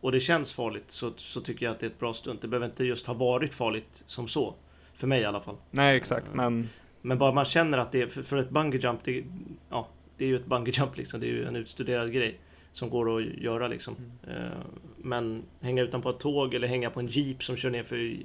och 0.00 0.12
det 0.12 0.20
känns 0.20 0.52
farligt, 0.52 0.84
så, 0.88 1.12
så 1.16 1.40
tycker 1.40 1.66
jag 1.66 1.72
att 1.72 1.80
det 1.80 1.86
är 1.86 1.90
ett 1.90 1.98
bra 1.98 2.14
stunt. 2.14 2.42
Det 2.42 2.48
behöver 2.48 2.66
inte 2.66 2.84
just 2.84 3.06
ha 3.06 3.14
varit 3.14 3.54
farligt 3.54 4.02
som 4.06 4.28
så. 4.28 4.54
För 4.94 5.06
mig 5.06 5.20
i 5.20 5.24
alla 5.24 5.40
fall. 5.40 5.56
Nej, 5.70 5.96
exakt, 5.96 6.28
uh, 6.28 6.34
men... 6.34 6.68
Men 7.02 7.18
bara 7.18 7.32
man 7.32 7.44
känner 7.44 7.78
att 7.78 7.92
det 7.92 8.02
är, 8.02 8.06
för, 8.06 8.22
för 8.22 8.36
ett 8.36 8.50
bungee 8.50 8.80
jump, 8.80 9.00
det, 9.04 9.24
ja, 9.70 9.88
det 10.16 10.24
är 10.24 10.28
ju 10.28 10.36
ett 10.36 10.46
bungee 10.46 10.74
jump 10.76 10.96
liksom. 10.96 11.20
Det 11.20 11.26
är 11.26 11.30
ju 11.30 11.44
en 11.44 11.56
utstuderad 11.56 12.12
grej 12.12 12.38
som 12.72 12.90
går 12.90 13.16
att 13.16 13.24
göra 13.24 13.68
liksom. 13.68 13.96
Mm. 13.96 14.36
Uh, 14.36 14.50
men 14.96 15.42
hänga 15.60 15.82
utanpå 15.82 16.10
ett 16.10 16.18
tåg 16.18 16.54
eller 16.54 16.68
hänga 16.68 16.90
på 16.90 17.00
en 17.00 17.06
jeep 17.06 17.42
som 17.42 17.56
kör 17.56 17.70
ner 17.70 17.82
för 17.82 18.16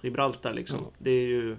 Gibraltar 0.00 0.52
liksom. 0.54 0.78
Mm. 0.78 0.90
Det 0.98 1.10
är 1.10 1.26
ju 1.26 1.56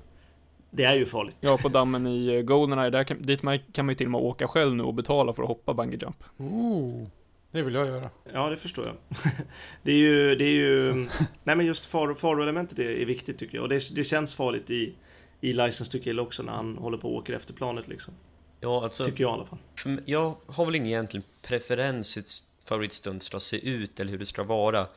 det 0.75 0.83
är 0.83 0.95
ju 0.95 1.05
farligt. 1.05 1.35
Ja, 1.39 1.57
på 1.57 1.69
dammen 1.69 2.07
i 2.07 2.35
eh, 2.35 2.41
Goldeneye, 2.41 2.89
där 2.89 3.03
kan, 3.03 3.21
dit 3.21 3.43
man, 3.43 3.59
kan 3.71 3.85
man 3.85 3.91
ju 3.93 3.95
till 3.95 4.07
och 4.07 4.11
med 4.11 4.21
åka 4.21 4.47
själv 4.47 4.75
nu 4.75 4.83
och 4.83 4.93
betala 4.93 5.33
för 5.33 5.43
att 5.43 5.49
hoppa 5.49 5.73
bungee 5.73 5.99
jump. 6.01 6.23
Ooh. 6.37 7.07
Det 7.51 7.61
vill 7.61 7.73
jag 7.73 7.87
göra. 7.87 8.09
Ja, 8.33 8.49
det 8.49 8.57
förstår 8.57 8.85
jag. 8.85 8.95
det 9.83 9.91
är 9.91 9.97
ju, 9.97 10.35
det 10.35 10.43
är 10.43 10.53
ju, 10.53 10.93
nej 11.43 11.55
men 11.55 11.65
just 11.65 11.85
far, 11.85 12.13
faroelementet 12.13 12.79
är, 12.79 12.89
är 12.89 13.05
viktigt 13.05 13.39
tycker 13.39 13.57
jag. 13.57 13.63
Och 13.63 13.69
det, 13.69 13.95
det 13.95 14.03
känns 14.03 14.35
farligt 14.35 14.69
i, 14.69 14.93
i 15.43 15.53
License 15.53 15.91
to 15.91 15.99
Kill 16.03 16.19
också 16.19 16.43
när 16.43 16.53
han 16.53 16.77
håller 16.77 16.97
på 16.97 17.09
och 17.09 17.15
åker 17.15 17.33
efter 17.33 17.53
planet 17.53 17.87
liksom. 17.87 18.13
Ja, 18.59 18.83
alltså. 18.83 19.05
Tycker 19.05 19.23
jag 19.23 19.31
i 19.31 19.33
alla 19.33 19.45
fall. 19.45 20.01
Jag 20.05 20.35
har 20.45 20.65
väl 20.65 20.75
ingen 20.75 20.87
egentligen 20.87 21.23
preferens 21.41 22.17
hur 22.17 22.21
ett 22.21 22.31
favoritstund 22.65 23.23
ska 23.23 23.39
se 23.39 23.69
ut 23.69 23.99
eller 23.99 24.11
hur 24.11 24.19
det 24.19 24.25
ska 24.25 24.43
vara. 24.43 24.87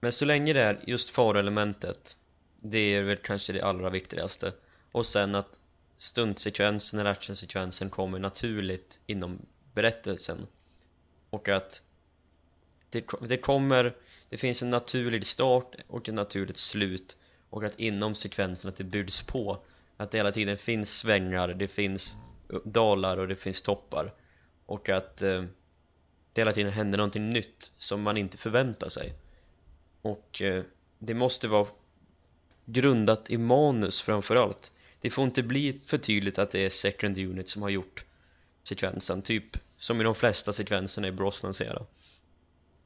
Men 0.00 0.12
så 0.12 0.24
länge 0.24 0.52
det 0.52 0.62
är 0.62 0.80
just 0.86 1.10
faroelementet, 1.10 2.16
det 2.60 2.78
är 2.78 3.02
väl 3.02 3.16
kanske 3.16 3.52
det 3.52 3.62
allra 3.62 3.90
viktigaste. 3.90 4.52
Och 4.92 5.06
sen 5.06 5.34
att 5.34 5.58
stuntsekvensen 5.96 7.00
eller 7.00 7.10
actionsekvensen 7.10 7.90
kommer 7.90 8.18
naturligt 8.18 8.98
inom 9.06 9.38
berättelsen 9.74 10.46
och 11.30 11.48
att 11.48 11.82
det, 12.90 13.04
det 13.20 13.36
kommer, 13.36 13.94
det 14.28 14.36
finns 14.36 14.62
en 14.62 14.70
naturlig 14.70 15.26
start 15.26 15.74
och 15.86 16.08
ett 16.08 16.14
naturligt 16.14 16.56
slut 16.56 17.16
och 17.50 17.64
att 17.64 17.80
inom 17.80 18.14
sekvensen 18.14 18.68
att 18.68 18.76
det 18.76 18.84
buds 18.84 19.22
på 19.22 19.58
att 19.96 20.10
det 20.10 20.18
hela 20.18 20.32
tiden 20.32 20.58
finns 20.58 20.98
svängar, 20.98 21.48
det 21.48 21.68
finns 21.68 22.14
dalar 22.64 23.16
och 23.16 23.28
det 23.28 23.36
finns 23.36 23.62
toppar. 23.62 24.12
Och 24.66 24.88
att 24.88 25.22
eh, 25.22 25.42
det 26.32 26.40
hela 26.40 26.52
tiden 26.52 26.72
händer 26.72 26.98
någonting 26.98 27.30
nytt 27.30 27.72
som 27.78 28.02
man 28.02 28.16
inte 28.16 28.38
förväntar 28.38 28.88
sig. 28.88 29.12
Och 30.02 30.42
eh, 30.42 30.62
det 30.98 31.14
måste 31.14 31.48
vara 31.48 31.66
grundat 32.64 33.30
i 33.30 33.38
manus 33.38 34.02
framförallt. 34.02 34.72
Det 35.00 35.10
får 35.10 35.24
inte 35.24 35.42
bli 35.42 35.80
för 35.86 35.98
tydligt 35.98 36.38
att 36.38 36.50
det 36.50 36.64
är 36.64 36.70
second 36.70 37.18
unit 37.18 37.48
som 37.48 37.62
har 37.62 37.68
gjort 37.68 38.04
sekvensen, 38.62 39.22
typ 39.22 39.56
som 39.76 40.00
i 40.00 40.04
de 40.04 40.14
flesta 40.14 40.52
sekvenserna 40.52 41.08
i 41.08 41.12
Brosnans 41.12 41.60
era 41.60 41.86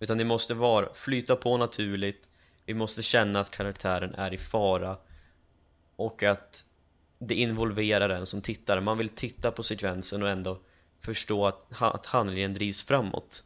utan 0.03 0.19
det 0.19 0.25
måste 0.25 0.55
vara, 0.55 0.95
flyta 0.95 1.37
på 1.37 1.57
naturligt 1.57 2.27
vi 2.67 2.75
måste 2.75 3.03
känna 3.03 3.41
att 3.41 3.51
karaktären 3.51 4.15
är 4.15 4.35
i 4.35 4.39
fara. 4.39 4.97
Och 5.97 6.23
att 6.23 6.65
det 7.19 7.35
involverar 7.35 8.09
en 8.09 8.27
som 8.27 8.41
tittare, 8.41 8.81
man 8.81 8.99
vill 8.99 9.09
titta 9.09 9.51
på 9.51 9.63
sekvensen 9.63 10.23
och 10.23 10.29
ändå 10.29 10.59
förstå 11.01 11.47
att, 11.47 11.67
att 11.79 12.07
handlingen 12.07 12.55
drivs 12.55 12.83
framåt. 12.83 13.45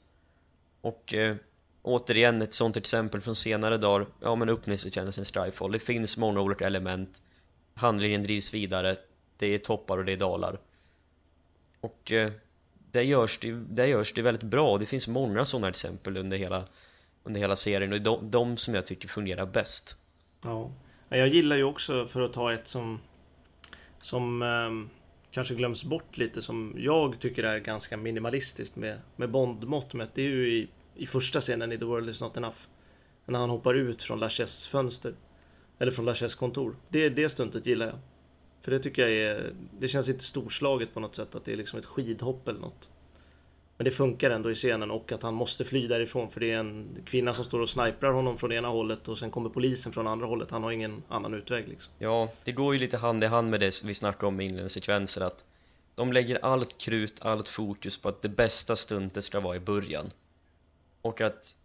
Och 0.80 1.14
eh, 1.14 1.36
återigen 1.82 2.42
ett 2.42 2.54
sånt 2.54 2.76
exempel 2.76 3.20
från 3.20 3.36
senare 3.36 3.78
dagar. 3.78 4.06
Ja 4.20 4.34
men 4.34 4.48
öppningssekvensen 4.48 5.24
Strifefall 5.24 5.72
det 5.72 5.78
finns 5.78 6.16
många 6.16 6.40
olika 6.40 6.66
element. 6.66 7.22
Handlingen 7.74 8.22
drivs 8.22 8.54
vidare. 8.54 8.96
Det 9.36 9.46
är 9.46 9.58
toppar 9.58 9.98
och 9.98 10.04
det 10.04 10.12
är 10.12 10.16
dalar. 10.16 10.58
Och 11.80 12.12
eh, 12.12 12.32
det 12.92 13.02
görs 13.02 13.38
det, 13.38 13.52
det 13.52 13.86
görs 13.86 14.12
det 14.12 14.22
väldigt 14.22 14.42
bra. 14.42 14.78
Det 14.78 14.86
finns 14.86 15.08
många 15.08 15.44
sådana 15.44 15.68
exempel 15.68 16.16
under 16.16 16.36
hela 16.36 16.64
under 17.26 17.40
hela 17.40 17.56
serien 17.56 17.92
och 17.92 17.98
det 17.98 18.04
de, 18.04 18.30
de 18.30 18.56
som 18.56 18.74
jag 18.74 18.86
tycker 18.86 19.08
fungerar 19.08 19.46
bäst 19.46 19.96
Ja, 20.42 20.70
jag 21.08 21.28
gillar 21.28 21.56
ju 21.56 21.64
också 21.64 22.06
för 22.06 22.20
att 22.20 22.32
ta 22.32 22.52
ett 22.52 22.68
som 22.68 23.00
som 24.00 24.42
eh, 24.42 24.96
kanske 25.30 25.54
glöms 25.54 25.84
bort 25.84 26.16
lite 26.16 26.42
som 26.42 26.74
jag 26.78 27.20
tycker 27.20 27.44
är 27.44 27.58
ganska 27.58 27.96
minimalistiskt 27.96 28.76
med, 28.76 28.98
med 29.16 29.30
Bond-mått 29.30 29.94
mätt. 29.94 30.10
Det 30.14 30.22
är 30.22 30.28
ju 30.28 30.52
i, 30.52 30.68
i 30.94 31.06
första 31.06 31.40
scenen 31.40 31.72
i 31.72 31.78
The 31.78 31.84
World 31.84 32.10
Is 32.10 32.20
Not 32.20 32.36
Enough. 32.36 32.56
När 33.26 33.38
han 33.38 33.50
hoppar 33.50 33.74
ut 33.74 34.02
från 34.02 34.20
Laches 34.20 34.66
fönster. 34.66 35.14
Eller 35.78 35.92
från 35.92 36.04
Laches 36.04 36.34
kontor. 36.34 36.76
Det, 36.88 37.08
det 37.08 37.28
stuntet 37.28 37.66
gillar 37.66 37.86
jag. 37.86 37.98
För 38.62 38.70
det 38.70 38.78
tycker 38.78 39.02
jag 39.02 39.12
är, 39.12 39.52
det 39.78 39.88
känns 39.88 40.08
inte 40.08 40.24
storslaget 40.24 40.94
på 40.94 41.00
något 41.00 41.14
sätt 41.14 41.34
att 41.34 41.44
det 41.44 41.52
är 41.52 41.56
liksom 41.56 41.78
ett 41.78 41.84
skidhopp 41.86 42.48
eller 42.48 42.60
något. 42.60 42.88
Men 43.76 43.84
det 43.84 43.90
funkar 43.90 44.30
ändå 44.30 44.50
i 44.50 44.54
scenen 44.54 44.90
och 44.90 45.12
att 45.12 45.22
han 45.22 45.34
måste 45.34 45.64
fly 45.64 45.86
därifrån 45.88 46.30
för 46.30 46.40
det 46.40 46.52
är 46.52 46.58
en 46.58 47.02
kvinna 47.06 47.34
som 47.34 47.44
står 47.44 47.60
och 47.60 47.70
sniprar 47.70 48.12
honom 48.12 48.38
från 48.38 48.52
ena 48.52 48.68
hållet 48.68 49.08
och 49.08 49.18
sen 49.18 49.30
kommer 49.30 49.50
polisen 49.50 49.92
från 49.92 50.06
andra 50.06 50.26
hållet. 50.26 50.50
Han 50.50 50.62
har 50.62 50.70
ingen 50.70 51.02
annan 51.08 51.34
utväg 51.34 51.68
liksom. 51.68 51.92
Ja, 51.98 52.28
det 52.44 52.52
går 52.52 52.74
ju 52.74 52.80
lite 52.80 52.96
hand 52.96 53.24
i 53.24 53.26
hand 53.26 53.50
med 53.50 53.60
det 53.60 53.82
vi 53.84 53.94
snackade 53.94 54.26
om 54.26 54.40
i 54.40 54.44
inledningssekvenser 54.44 55.20
att 55.20 55.44
de 55.94 56.12
lägger 56.12 56.44
allt 56.44 56.78
krut, 56.78 57.18
allt 57.20 57.48
fokus 57.48 58.02
på 58.02 58.08
att 58.08 58.22
det 58.22 58.28
bästa 58.28 58.76
stuntet 58.76 59.24
ska 59.24 59.40
vara 59.40 59.56
i 59.56 59.60
början 59.60 60.10
och 61.02 61.20
att 61.20 61.56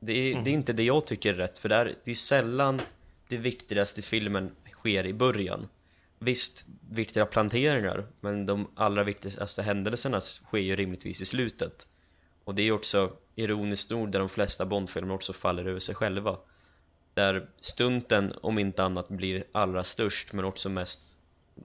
det 0.00 0.12
är, 0.12 0.32
mm. 0.32 0.44
det 0.44 0.50
är 0.50 0.54
inte 0.54 0.72
det 0.72 0.82
jag 0.82 1.06
tycker 1.06 1.34
är 1.34 1.36
rätt 1.36 1.58
för 1.58 1.68
det 1.68 1.74
är, 1.74 1.94
det 2.04 2.10
är 2.10 2.14
sällan 2.14 2.80
det 3.28 3.36
viktigaste 3.36 4.00
i 4.00 4.02
filmen 4.02 4.50
sker 4.72 5.06
i 5.06 5.12
början 5.12 5.68
Visst, 6.18 6.66
viktiga 6.90 7.26
planteringar 7.26 8.06
men 8.20 8.46
de 8.46 8.70
allra 8.74 9.04
viktigaste 9.04 9.62
händelserna 9.62 10.20
sker 10.20 10.58
ju 10.58 10.76
rimligtvis 10.76 11.20
i 11.20 11.24
slutet. 11.24 11.86
Och 12.44 12.54
det 12.54 12.62
är 12.62 12.72
också 12.72 13.12
ironiskt 13.34 13.90
nog 13.90 14.12
där 14.12 14.18
de 14.18 14.28
flesta 14.28 14.66
Bondfilmer 14.66 15.14
också 15.14 15.32
faller 15.32 15.64
över 15.64 15.80
sig 15.80 15.94
själva. 15.94 16.38
Där 17.14 17.48
stunten 17.60 18.32
om 18.42 18.58
inte 18.58 18.84
annat 18.84 19.08
blir 19.08 19.44
allra 19.52 19.84
störst 19.84 20.32
men 20.32 20.44
också 20.44 20.68
mest 20.68 21.16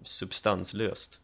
substanslöst. 0.03 1.19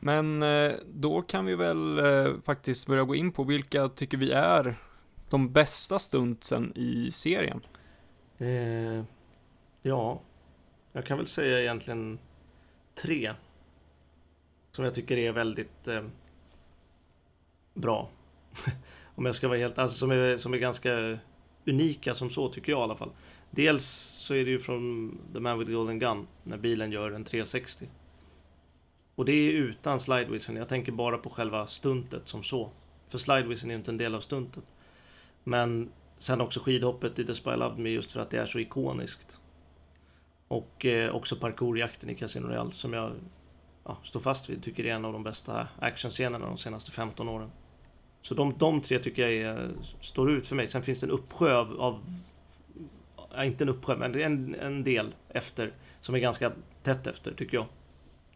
Men 0.00 0.42
eh, 0.42 0.72
då 0.86 1.22
kan 1.22 1.46
vi 1.46 1.54
väl 1.54 1.98
eh, 1.98 2.40
faktiskt 2.44 2.86
börja 2.86 3.02
gå 3.02 3.14
in 3.14 3.32
på 3.32 3.44
vilka 3.44 3.88
tycker 3.88 4.16
vi 4.16 4.32
är 4.32 4.76
de 5.30 5.52
bästa 5.52 5.98
stuntsen 5.98 6.72
i 6.76 7.10
serien? 7.10 7.60
Eh, 8.38 9.02
ja, 9.82 10.20
jag 10.92 11.06
kan 11.06 11.18
väl 11.18 11.26
säga 11.26 11.60
egentligen 11.60 12.18
tre. 12.94 13.32
Som 14.70 14.84
jag 14.84 14.94
tycker 14.94 15.16
är 15.16 15.32
väldigt 15.32 15.88
eh, 15.88 16.04
bra. 17.74 18.08
Om 19.14 19.26
jag 19.26 19.34
ska 19.34 19.48
vara 19.48 19.58
helt, 19.58 19.78
alltså 19.78 19.98
som 19.98 20.10
är, 20.10 20.38
som 20.38 20.54
är 20.54 20.58
ganska 20.58 21.18
unika 21.66 22.14
som 22.14 22.30
så 22.30 22.48
tycker 22.48 22.72
jag 22.72 22.80
i 22.80 22.82
alla 22.82 22.96
fall. 22.96 23.10
Dels 23.50 23.84
så 24.26 24.34
är 24.34 24.44
det 24.44 24.50
ju 24.50 24.58
från 24.58 25.18
The 25.32 25.40
Man 25.40 25.58
with 25.58 25.70
Golden 25.70 25.98
Gun 25.98 26.26
när 26.42 26.56
bilen 26.56 26.92
gör 26.92 27.10
en 27.10 27.24
360. 27.24 27.86
Och 29.14 29.24
det 29.24 29.32
är 29.32 29.52
utan 29.52 30.00
slidewisen. 30.00 30.56
Jag 30.56 30.68
tänker 30.68 30.92
bara 30.92 31.18
på 31.18 31.30
själva 31.30 31.66
stuntet 31.66 32.28
som 32.28 32.42
så. 32.42 32.70
För 33.08 33.18
slidewisen 33.18 33.70
är 33.70 33.74
ju 33.74 33.78
inte 33.78 33.90
en 33.90 33.96
del 33.96 34.14
av 34.14 34.20
stuntet. 34.20 34.64
Men 35.44 35.90
sen 36.18 36.40
också 36.40 36.60
skidhoppet 36.60 37.18
i 37.18 37.24
The 37.24 37.34
Spy 37.34 37.50
Love 37.50 37.82
Me 37.82 37.88
just 37.88 38.12
för 38.12 38.20
att 38.20 38.30
det 38.30 38.38
är 38.38 38.46
så 38.46 38.58
ikoniskt. 38.58 39.36
Och 40.48 40.86
eh, 40.86 41.14
också 41.14 41.36
parkourjakten 41.36 42.10
i 42.10 42.14
Casino 42.14 42.46
Royale 42.46 42.72
som 42.72 42.92
jag 42.92 43.12
ja, 43.84 43.98
står 44.04 44.20
fast 44.20 44.50
vid. 44.50 44.62
Tycker 44.62 44.86
är 44.86 44.94
en 44.94 45.04
av 45.04 45.12
de 45.12 45.22
bästa 45.22 45.68
actionscenerna 45.78 46.46
de 46.46 46.58
senaste 46.58 46.90
15 46.90 47.28
åren. 47.28 47.50
Så 48.22 48.34
de, 48.34 48.54
de 48.58 48.80
tre 48.80 48.98
tycker 48.98 49.28
jag 49.28 49.32
är, 49.32 49.70
står 50.00 50.30
ut 50.30 50.46
för 50.46 50.56
mig. 50.56 50.68
Sen 50.68 50.82
finns 50.82 51.00
det 51.00 51.06
en 51.06 51.10
uppsjö 51.10 51.56
av, 51.56 51.80
av 51.80 52.00
ja, 53.34 53.44
inte 53.44 53.64
en 53.64 53.68
uppsjö, 53.68 53.96
men 53.96 54.20
en, 54.20 54.54
en 54.54 54.84
del 54.84 55.14
efter 55.28 55.72
som 56.00 56.14
är 56.14 56.18
ganska 56.18 56.52
tätt 56.82 57.06
efter 57.06 57.34
tycker 57.34 57.56
jag. 57.56 57.66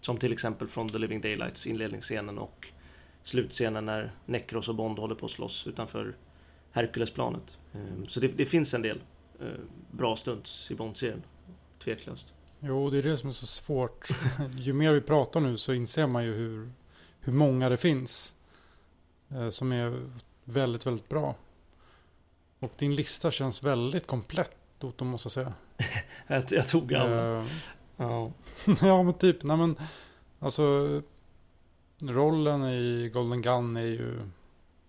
Som 0.00 0.18
till 0.18 0.32
exempel 0.32 0.68
från 0.68 0.88
The 0.88 0.98
Living 0.98 1.20
Daylights 1.20 1.66
inledningsscenen 1.66 2.38
och 2.38 2.68
slutscenen 3.22 3.86
när 3.86 4.12
Necros 4.26 4.68
och 4.68 4.74
Bond 4.74 4.98
håller 4.98 5.14
på 5.14 5.26
att 5.26 5.32
slåss 5.32 5.66
utanför 5.66 6.14
Herkulesplanet. 6.72 7.58
Ehm, 7.72 8.06
så 8.08 8.20
det, 8.20 8.28
det, 8.28 8.46
finns 8.46 8.74
en 8.74 8.82
del 8.82 9.02
eh, 9.40 9.46
bra 9.90 10.16
stunts 10.16 10.70
i 10.70 10.74
Bond-serien. 10.74 11.22
Tveklöst. 11.84 12.26
Jo, 12.60 12.90
det 12.90 12.98
är 12.98 13.02
det 13.02 13.16
som 13.16 13.28
är 13.28 13.32
så 13.32 13.46
svårt. 13.46 14.08
ju 14.56 14.72
mer 14.72 14.92
vi 14.92 15.00
pratar 15.00 15.40
nu 15.40 15.56
så 15.58 15.72
inser 15.72 16.06
man 16.06 16.24
ju 16.24 16.32
hur, 16.32 16.72
hur 17.20 17.32
många 17.32 17.68
det 17.68 17.76
finns. 17.76 18.34
Eh, 19.30 19.50
som 19.50 19.72
är 19.72 20.10
väldigt, 20.44 20.86
väldigt 20.86 21.08
bra. 21.08 21.34
Och 22.58 22.72
din 22.78 22.94
lista 22.94 23.30
känns 23.30 23.62
väldigt 23.62 24.06
komplett, 24.06 24.56
Otto, 24.80 25.04
måste 25.04 25.26
jag 25.26 25.32
säga. 25.32 25.52
jag, 26.26 26.44
jag 26.50 26.68
tog 26.68 26.94
alla. 26.94 27.40
Uh, 27.40 27.46
ja. 27.96 28.32
ja, 28.82 29.02
men 29.02 29.14
typ. 29.14 29.42
Nej, 29.42 29.56
men 29.56 29.76
alltså. 30.38 31.02
Rollen 32.00 32.62
i 32.62 33.10
Golden 33.12 33.42
Gun 33.42 33.76
är 33.76 33.84
ju. 33.84 34.18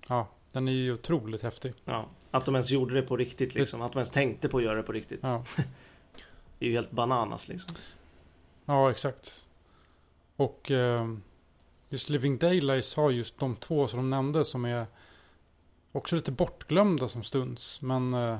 Ja, 0.08 0.28
den 0.52 0.68
är 0.68 0.72
ju 0.72 0.94
otroligt 0.94 1.42
häftig. 1.44 1.74
Ja, 1.86 2.10
att 2.34 2.46
de 2.46 2.56
ens 2.56 2.72
gjorde 2.72 2.94
det 2.94 3.02
på 3.02 3.18
riktigt 3.18 3.56
liksom. 3.56 3.82
Att 3.82 3.92
de 3.92 4.00
ens 4.00 4.12
tänkte 4.12 4.50
på 4.50 4.58
att 4.58 4.64
göra 4.64 4.76
det 4.76 4.84
på 4.84 4.92
riktigt. 4.92 5.20
Ja. 5.24 5.46
det 6.60 6.66
är 6.66 6.70
ju 6.70 6.76
helt 6.76 6.92
bananas 6.92 7.48
liksom. 7.48 7.78
Ja, 8.66 8.92
exakt. 8.92 9.46
Och 10.36 10.72
eh, 10.72 11.16
just 11.90 12.10
Living 12.10 12.38
Daylights 12.38 12.96
har 12.96 13.12
just 13.12 13.40
de 13.40 13.56
två 13.56 13.88
som 13.88 14.00
de 14.00 14.10
nämnde 14.10 14.46
som 14.46 14.66
är 14.66 14.86
också 15.92 16.16
lite 16.16 16.32
bortglömda 16.32 17.08
som 17.08 17.24
stunds. 17.24 17.82
Men 17.82 18.14
eh, 18.14 18.40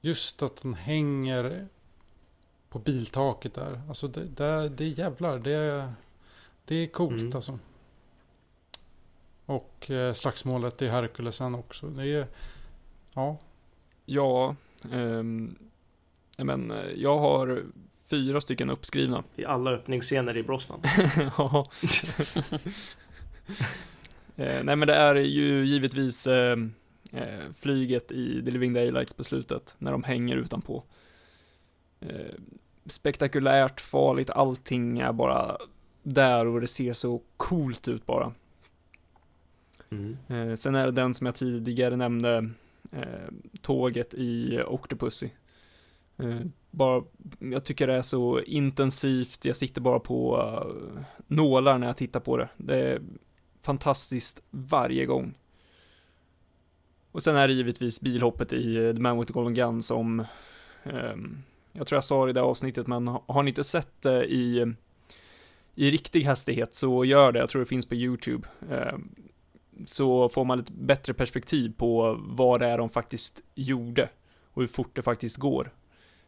just 0.00 0.42
att 0.42 0.62
den 0.62 0.74
hänger 0.74 1.68
på 2.68 2.78
biltaket 2.78 3.54
där. 3.54 3.82
Alltså 3.88 4.08
det, 4.08 4.24
det, 4.24 4.68
det 4.68 4.84
är 4.84 4.98
jävlar. 4.98 5.38
Det, 5.38 5.92
det 6.64 6.74
är 6.74 6.86
coolt 6.86 7.20
mm. 7.20 7.36
alltså. 7.36 7.58
Och 9.46 9.90
eh, 9.90 10.12
slagsmålet 10.12 10.82
i 10.82 10.88
Herkulesen 10.88 11.54
också. 11.54 11.86
Det 11.86 12.06
är, 12.06 12.26
ja. 13.14 13.38
Ja, 14.06 14.56
um, 14.90 15.58
men 16.36 16.72
jag 16.96 17.18
har 17.18 17.62
fyra 18.10 18.40
stycken 18.40 18.70
uppskrivna. 18.70 19.24
I 19.36 19.44
alla 19.44 19.70
öppningsscener 19.70 20.36
i 20.36 20.42
Brosnan. 20.42 20.82
ja. 21.38 21.70
eh, 24.36 24.64
nej 24.64 24.76
men 24.76 24.88
det 24.88 24.94
är 24.94 25.14
ju 25.14 25.64
givetvis 25.64 26.26
eh, 26.26 26.56
eh, 27.12 27.52
flyget 27.60 28.12
i 28.12 28.44
The 28.44 28.50
Living 28.50 28.72
Daylights 28.72 29.16
beslutet, 29.16 29.74
när 29.78 29.92
de 29.92 30.02
hänger 30.02 30.36
utanpå. 30.36 30.84
Eh, 32.00 32.34
spektakulärt, 32.86 33.80
farligt, 33.80 34.30
allting 34.30 34.98
är 34.98 35.12
bara 35.12 35.56
där 36.02 36.46
och 36.46 36.60
det 36.60 36.66
ser 36.66 36.92
så 36.92 37.22
coolt 37.36 37.88
ut 37.88 38.06
bara. 38.06 38.32
Mm. 39.90 40.16
Eh, 40.28 40.54
sen 40.54 40.74
är 40.74 40.86
det 40.86 40.92
den 40.92 41.14
som 41.14 41.26
jag 41.26 41.34
tidigare 41.34 41.96
nämnde, 41.96 42.50
Eh, 42.92 43.28
tåget 43.60 44.14
i 44.14 44.62
Octopussy. 44.66 45.30
Eh, 46.18 46.40
bara, 46.70 47.02
jag 47.38 47.64
tycker 47.64 47.86
det 47.86 47.94
är 47.94 48.02
så 48.02 48.40
intensivt, 48.40 49.44
jag 49.44 49.56
sitter 49.56 49.80
bara 49.80 50.00
på 50.00 50.36
uh, 50.36 51.02
nålar 51.26 51.78
när 51.78 51.86
jag 51.86 51.96
tittar 51.96 52.20
på 52.20 52.36
det. 52.36 52.48
Det 52.56 52.76
är 52.76 53.02
fantastiskt 53.62 54.42
varje 54.50 55.06
gång. 55.06 55.34
Och 57.12 57.22
sen 57.22 57.36
är 57.36 57.48
det 57.48 57.54
givetvis 57.54 58.00
bilhoppet 58.00 58.52
i 58.52 58.76
eh, 58.76 58.94
The 58.94 59.00
Man 59.00 59.18
with 59.18 59.32
the 59.32 59.32
Golden 59.32 59.54
Gun 59.54 59.82
som, 59.82 60.24
ehm, 60.82 61.42
jag 61.72 61.86
tror 61.86 61.96
jag 61.96 62.04
sa 62.04 62.24
det 62.24 62.30
i 62.30 62.32
det 62.32 62.42
avsnittet, 62.42 62.86
men 62.86 63.06
har 63.06 63.42
ni 63.42 63.48
inte 63.48 63.64
sett 63.64 64.02
det 64.02 64.24
i, 64.24 64.74
i 65.74 65.90
riktig 65.90 66.24
hastighet 66.24 66.74
så 66.74 67.04
gör 67.04 67.32
det, 67.32 67.38
jag 67.38 67.48
tror 67.48 67.60
det 67.60 67.66
finns 67.66 67.86
på 67.86 67.94
YouTube. 67.94 68.48
Ehm, 68.70 69.14
så 69.86 70.28
får 70.28 70.44
man 70.44 70.60
ett 70.60 70.70
bättre 70.70 71.14
perspektiv 71.14 71.72
på 71.76 72.18
vad 72.20 72.60
det 72.60 72.66
är 72.66 72.78
de 72.78 72.88
faktiskt 72.88 73.42
gjorde 73.54 74.08
och 74.52 74.62
hur 74.62 74.66
fort 74.66 74.90
det 74.96 75.02
faktiskt 75.02 75.36
går. 75.36 75.72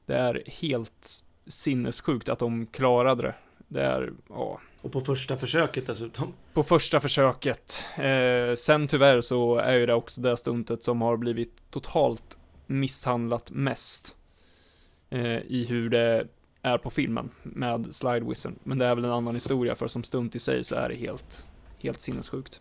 Det 0.07 0.15
är 0.15 0.43
helt 0.47 1.25
sinnessjukt 1.47 2.29
att 2.29 2.39
de 2.39 2.67
klarade 2.67 3.23
det. 3.23 3.35
Det 3.69 3.83
är, 3.83 4.13
ja. 4.29 4.61
Och 4.83 4.93
på 4.93 5.01
första 5.01 5.37
försöket 5.37 5.87
dessutom. 5.87 6.33
På 6.53 6.63
första 6.63 7.01
försöket. 7.01 7.85
Eh, 7.97 8.55
sen 8.57 8.89
tyvärr 8.89 9.21
så 9.21 9.57
är 9.57 9.75
ju 9.75 9.87
det 9.87 9.95
också 9.95 10.21
det 10.21 10.37
stuntet 10.37 10.85
som 10.85 11.03
har 11.03 11.17
blivit 11.17 11.71
totalt 11.71 12.39
misshandlat 12.67 13.51
mest. 13.51 14.17
Eh, 15.11 15.39
I 15.39 15.67
hur 15.69 15.91
det 15.91 16.29
är 16.63 16.79
på 16.79 16.91
filmen 16.91 17.31
med 17.43 17.95
Slide 17.95 18.27
Wizard. 18.27 18.53
Men 18.63 18.79
det 18.79 18.87
är 18.87 18.95
väl 18.95 19.05
en 19.05 19.11
annan 19.11 19.35
historia 19.35 19.75
för 19.75 19.89
som 19.89 20.03
stunt 20.03 20.35
i 20.35 20.39
sig 20.39 20.65
så 20.65 20.75
är 20.75 20.89
det 20.89 20.95
helt, 20.95 21.45
helt 21.83 22.01
sinnessjukt. 22.01 22.61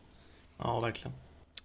Ja, 0.64 0.80
verkligen. 0.80 1.14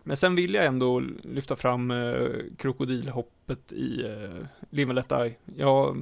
Men 0.03 0.17
sen 0.17 0.35
vill 0.35 0.55
jag 0.55 0.67
ändå 0.67 1.01
lyfta 1.23 1.57
fram 1.57 1.91
eh, 1.91 2.29
krokodilhoppet 2.59 3.73
i 3.73 4.05
eh, 4.05 4.47
Live 4.71 4.91
and 4.91 4.95
Let 4.95 5.09
Die. 5.09 5.37
Ja, 5.57 5.97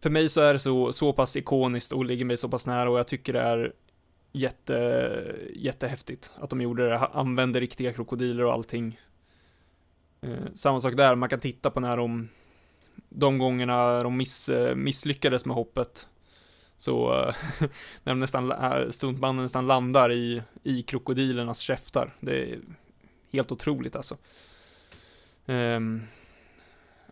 för 0.00 0.10
mig 0.10 0.28
så 0.28 0.40
är 0.40 0.52
det 0.52 0.58
så, 0.58 0.92
så 0.92 1.12
pass 1.12 1.36
ikoniskt 1.36 1.92
och 1.92 2.04
ligger 2.04 2.24
mig 2.24 2.36
så 2.36 2.48
pass 2.48 2.66
nära 2.66 2.90
och 2.90 2.98
jag 2.98 3.08
tycker 3.08 3.32
det 3.32 3.40
är 3.40 3.72
jätte, 4.32 5.36
jättehäftigt 5.54 6.32
att 6.36 6.50
de 6.50 6.60
gjorde 6.60 6.88
det, 6.88 6.98
använde 6.98 7.60
riktiga 7.60 7.92
krokodiler 7.92 8.44
och 8.44 8.52
allting. 8.52 9.00
Eh, 10.20 10.46
samma 10.54 10.80
sak 10.80 10.96
där, 10.96 11.14
man 11.14 11.28
kan 11.28 11.40
titta 11.40 11.70
på 11.70 11.80
när 11.80 11.96
de, 11.96 12.28
de 13.08 13.38
gångerna 13.38 14.00
de 14.00 14.16
miss, 14.16 14.48
eh, 14.48 14.74
misslyckades 14.74 15.46
med 15.46 15.56
hoppet 15.56 16.08
så 16.78 17.08
när 18.02 18.12
de 18.12 18.18
nästan, 18.18 18.52
stuntmannen 18.92 19.42
nästan 19.42 19.66
landar 19.66 20.12
i, 20.12 20.42
i 20.62 20.82
krokodilernas 20.82 21.58
käftar. 21.58 22.14
Det 22.20 22.42
är 22.42 22.58
helt 23.32 23.52
otroligt 23.52 23.96
alltså. 23.96 24.16
Um, 25.46 26.02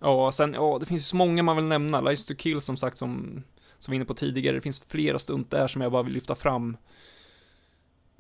ja, 0.01 0.33
sen, 0.33 0.55
ja, 0.55 0.77
det 0.81 0.87
finns 0.87 1.03
ju 1.03 1.05
så 1.05 1.17
många 1.17 1.43
man 1.43 1.57
vill 1.57 1.65
nämna. 1.65 2.01
Lies 2.01 2.27
to 2.27 2.35
Kill 2.35 2.61
som 2.61 2.77
sagt, 2.77 2.99
som, 2.99 3.43
som 3.79 3.93
vi 3.93 3.95
var 3.95 3.97
inne 3.97 4.05
på 4.05 4.15
tidigare. 4.15 4.57
Det 4.57 4.61
finns 4.61 4.81
flera 4.81 5.19
stunt 5.19 5.51
där 5.51 5.69
som 5.69 5.83
jag 5.83 5.93
bara 5.93 6.03
vill 6.03 6.15
lyfta 6.15 6.35
fram. 6.35 6.77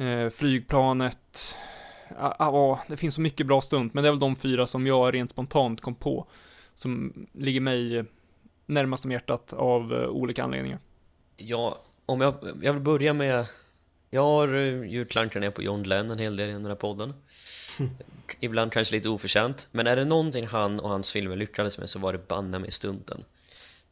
Uh, 0.00 0.28
flygplanet. 0.28 1.56
Ja, 2.18 2.36
ja, 2.38 2.80
det 2.88 2.96
finns 2.96 3.14
så 3.14 3.20
mycket 3.20 3.46
bra 3.46 3.60
stunt, 3.60 3.94
men 3.94 4.04
det 4.04 4.08
är 4.08 4.12
väl 4.12 4.20
de 4.20 4.36
fyra 4.36 4.66
som 4.66 4.86
jag 4.86 5.14
rent 5.14 5.30
spontant 5.30 5.80
kom 5.80 5.94
på. 5.94 6.26
Som 6.74 7.12
ligger 7.32 7.60
mig 7.60 8.04
närmast 8.66 9.04
om 9.04 9.10
hjärtat 9.10 9.52
av 9.52 9.92
uh, 9.92 10.08
olika 10.08 10.44
anledningar. 10.44 10.78
Ja, 11.36 11.80
om 12.06 12.20
jag, 12.20 12.58
jag 12.62 12.72
vill 12.72 12.82
börja 12.82 13.12
med 13.12 13.46
Jag 14.10 14.22
har 14.22 14.48
ju 14.48 15.04
klankat 15.04 15.40
ner 15.40 15.50
på 15.50 15.62
John 15.62 15.82
Glenn 15.82 16.10
en 16.10 16.18
hel 16.18 16.36
del 16.36 16.48
i 16.48 16.52
den 16.52 16.66
här 16.66 16.74
podden. 16.74 17.14
Ibland 18.40 18.72
kanske 18.72 18.94
lite 18.94 19.08
oförtjänt 19.08 19.68
Men 19.72 19.86
är 19.86 19.96
det 19.96 20.04
någonting 20.04 20.46
han 20.46 20.80
och 20.80 20.88
hans 20.88 21.12
filmer 21.12 21.36
lyckades 21.36 21.78
med 21.78 21.90
så 21.90 21.98
var 21.98 22.12
det 22.12 22.28
banne 22.28 22.58
med 22.58 22.72
stunten. 22.72 23.24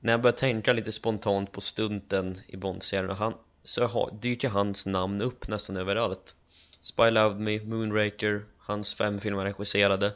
När 0.01 0.12
jag 0.12 0.22
börjar 0.22 0.36
tänka 0.36 0.72
lite 0.72 0.93
spontant 0.93 1.53
på 1.53 1.61
stunten 1.61 2.38
i 2.47 2.57
Bond-serien 2.57 3.16
han, 3.16 3.34
så 3.62 4.11
dyker 4.22 4.49
hans 4.49 4.86
namn 4.86 5.22
upp 5.22 5.49
nästan 5.49 5.76
överallt. 5.76 6.34
Spy 6.80 7.11
Loved 7.11 7.40
Me, 7.40 7.61
Moonraker, 7.64 8.45
hans 8.59 8.95
fem 8.95 9.20
filmer 9.20 9.45
regisserade. 9.45 10.12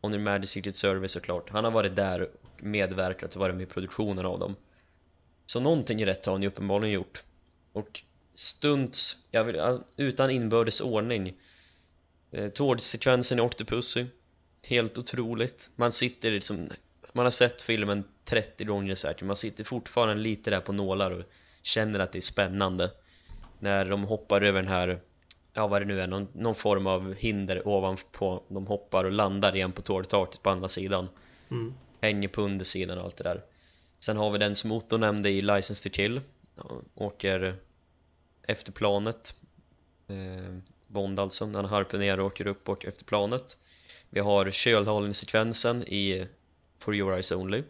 On 0.00 0.14
Your 0.14 0.22
Majesty's 0.22 0.46
Secret 0.46 0.76
Service 0.76 1.12
såklart. 1.12 1.50
Han 1.50 1.64
har 1.64 1.70
varit 1.70 1.96
där 1.96 2.22
och 2.22 2.62
medverkat 2.64 3.34
och 3.34 3.40
varit 3.40 3.54
med 3.54 3.62
i 3.62 3.66
produktionen 3.66 4.26
av 4.26 4.38
dem 4.38 4.56
så 5.50 5.60
någonting 5.60 6.06
rätt 6.06 6.26
har 6.26 6.32
han 6.32 6.42
ju 6.42 6.48
uppenbarligen 6.48 6.94
gjort. 6.94 7.22
Och 7.72 8.02
stunts, 8.34 9.16
jag 9.30 9.44
vill, 9.44 9.78
utan 9.96 10.30
inbördes 10.30 10.80
ordning. 10.80 11.34
Eh, 12.30 12.48
Tårdsekvensen 12.48 13.38
i 13.38 13.42
Octopussy. 13.42 14.06
Helt 14.62 14.98
otroligt. 14.98 15.70
Man 15.76 15.92
sitter 15.92 16.30
liksom 16.30 16.68
Man 17.12 17.26
har 17.26 17.30
sett 17.30 17.62
filmen 17.62 18.04
30 18.24 18.64
gånger 18.64 18.94
säkert 18.94 19.22
Man 19.22 19.36
sitter 19.36 19.64
fortfarande 19.64 20.22
lite 20.22 20.50
där 20.50 20.60
på 20.60 20.72
nålar 20.72 21.10
och 21.10 21.24
Känner 21.62 21.98
att 21.98 22.12
det 22.12 22.18
är 22.18 22.22
spännande. 22.22 22.90
När 23.58 23.84
de 23.84 24.04
hoppar 24.04 24.40
över 24.42 24.62
den 24.62 24.70
här 24.70 25.00
Ja 25.52 25.66
vad 25.66 25.82
det 25.82 25.86
nu 25.86 26.00
är, 26.00 26.06
någon, 26.06 26.28
någon 26.32 26.54
form 26.54 26.86
av 26.86 27.14
hinder 27.14 27.68
ovanpå. 27.68 28.42
De 28.48 28.66
hoppar 28.66 29.04
och 29.04 29.12
landar 29.12 29.56
igen 29.56 29.72
på 29.72 29.82
tårttaket 29.82 30.42
på 30.42 30.50
andra 30.50 30.68
sidan. 30.68 31.08
Mm. 31.50 31.74
Hänger 32.00 32.28
på 32.28 32.42
undersidan 32.42 32.98
och 32.98 33.04
allt 33.04 33.16
det 33.16 33.24
där 33.24 33.42
Sen 34.00 34.16
har 34.16 34.30
vi 34.30 34.38
den 34.38 34.56
som 34.56 34.72
Otto 34.72 34.96
nämnde 34.96 35.30
i 35.30 35.42
License 35.42 35.88
to 35.88 35.94
Kill. 35.94 36.20
Åker 36.94 37.54
efter 38.42 38.72
planet. 38.72 39.34
Eh, 40.08 40.56
Bond 40.86 41.20
alltså, 41.20 41.46
när 41.46 41.60
han 41.60 41.64
harpunerar 41.70 42.18
och 42.18 42.26
åker 42.26 42.46
upp 42.46 42.68
och 42.68 42.84
efter 42.84 43.04
planet. 43.04 43.56
Vi 44.10 44.20
har 44.20 44.50
kölhalningssekvensen 44.50 45.82
i 45.82 46.26
For 46.78 46.94
Your 46.94 47.12
Eyes 47.12 47.32
Only. 47.32 47.62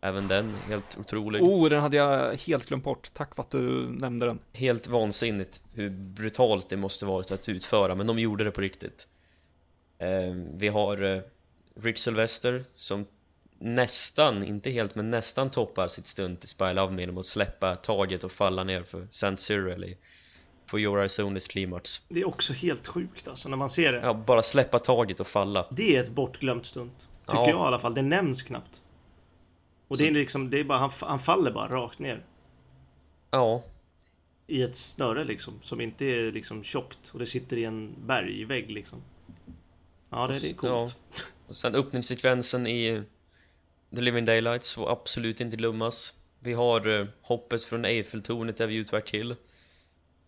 Även 0.00 0.28
den, 0.28 0.54
helt 0.68 0.98
otrolig. 0.98 1.42
Oh, 1.42 1.68
den 1.68 1.80
hade 1.80 1.96
jag 1.96 2.36
helt 2.36 2.66
glömt 2.66 2.84
bort, 2.84 3.10
tack 3.14 3.34
för 3.34 3.42
att 3.42 3.50
du 3.50 3.88
nämnde 3.88 4.26
den. 4.26 4.38
Helt 4.52 4.86
vansinnigt 4.86 5.60
hur 5.72 5.90
brutalt 5.90 6.68
det 6.68 6.76
måste 6.76 7.06
varit 7.06 7.30
att 7.30 7.48
utföra, 7.48 7.94
men 7.94 8.06
de 8.06 8.18
gjorde 8.18 8.44
det 8.44 8.50
på 8.50 8.60
riktigt. 8.60 9.06
Eh, 9.98 10.34
Vi 10.54 10.68
har 10.68 11.02
eh, 11.02 11.22
Rick 11.74 11.98
Sylvester 11.98 12.64
som 12.74 13.06
nästan, 13.60 14.44
inte 14.44 14.70
helt 14.70 14.94
men 14.94 15.10
nästan 15.10 15.50
toppar 15.50 15.88
sitt 15.88 16.06
stunt 16.06 16.44
i 16.44 16.46
Spy 16.46 16.72
Love 16.72 16.92
Me 16.92 17.02
genom 17.02 17.18
att 17.18 17.26
släppa 17.26 17.76
taget 17.76 18.24
och 18.24 18.32
falla 18.32 18.64
ner 18.64 18.82
för 18.82 19.02
St. 19.02 19.36
Cyril 19.36 19.84
i 19.84 19.96
For 20.66 20.80
Your 20.80 21.20
Only 21.20 21.40
klimax 21.40 22.04
Det 22.08 22.20
är 22.20 22.28
också 22.28 22.52
helt 22.52 22.86
sjukt 22.86 23.28
alltså 23.28 23.48
när 23.48 23.56
man 23.56 23.70
ser 23.70 23.92
det 23.92 24.00
Ja, 24.00 24.14
bara 24.14 24.42
släppa 24.42 24.78
taget 24.78 25.20
och 25.20 25.26
falla 25.26 25.66
Det 25.70 25.96
är 25.96 26.02
ett 26.02 26.10
bortglömt 26.10 26.66
stunt 26.66 27.08
Tycker 27.26 27.38
ja. 27.38 27.48
jag 27.48 27.58
i 27.58 27.66
alla 27.66 27.78
fall, 27.78 27.94
det 27.94 28.02
nämns 28.02 28.42
knappt 28.42 28.80
Och 29.88 29.96
Så. 29.96 30.02
det 30.02 30.08
är 30.08 30.12
liksom, 30.12 30.50
det 30.50 30.60
är 30.60 30.64
bara, 30.64 30.78
han, 30.78 30.90
han 31.00 31.20
faller 31.20 31.50
bara 31.50 31.68
rakt 31.68 31.98
ner 31.98 32.24
Ja 33.30 33.62
I 34.46 34.62
ett 34.62 34.76
snöre 34.76 35.24
liksom, 35.24 35.60
som 35.62 35.80
inte 35.80 36.04
är 36.04 36.32
liksom 36.32 36.64
tjockt 36.64 37.10
och 37.12 37.18
det 37.18 37.26
sitter 37.26 37.56
i 37.56 37.64
en 37.64 37.94
bergvägg 38.06 38.70
liksom 38.70 39.02
Ja, 40.10 40.26
det, 40.26 40.38
det 40.38 40.50
är 40.50 40.54
coolt 40.54 40.94
ja. 41.16 41.22
Och 41.46 41.56
sen 41.56 41.74
öppningssekvensen 41.74 42.66
i 42.66 43.02
The 43.94 44.00
Living 44.00 44.24
Daylights 44.24 44.74
får 44.74 44.92
absolut 44.92 45.40
inte 45.40 45.56
glömmas. 45.56 46.14
Vi 46.38 46.52
har 46.52 46.86
uh, 46.86 47.06
hoppet 47.22 47.64
från 47.64 47.84
Eiffeltornet 47.84 48.56
där 48.56 48.66
vi 48.66 48.74
utvärt 48.74 49.10
till. 49.10 49.36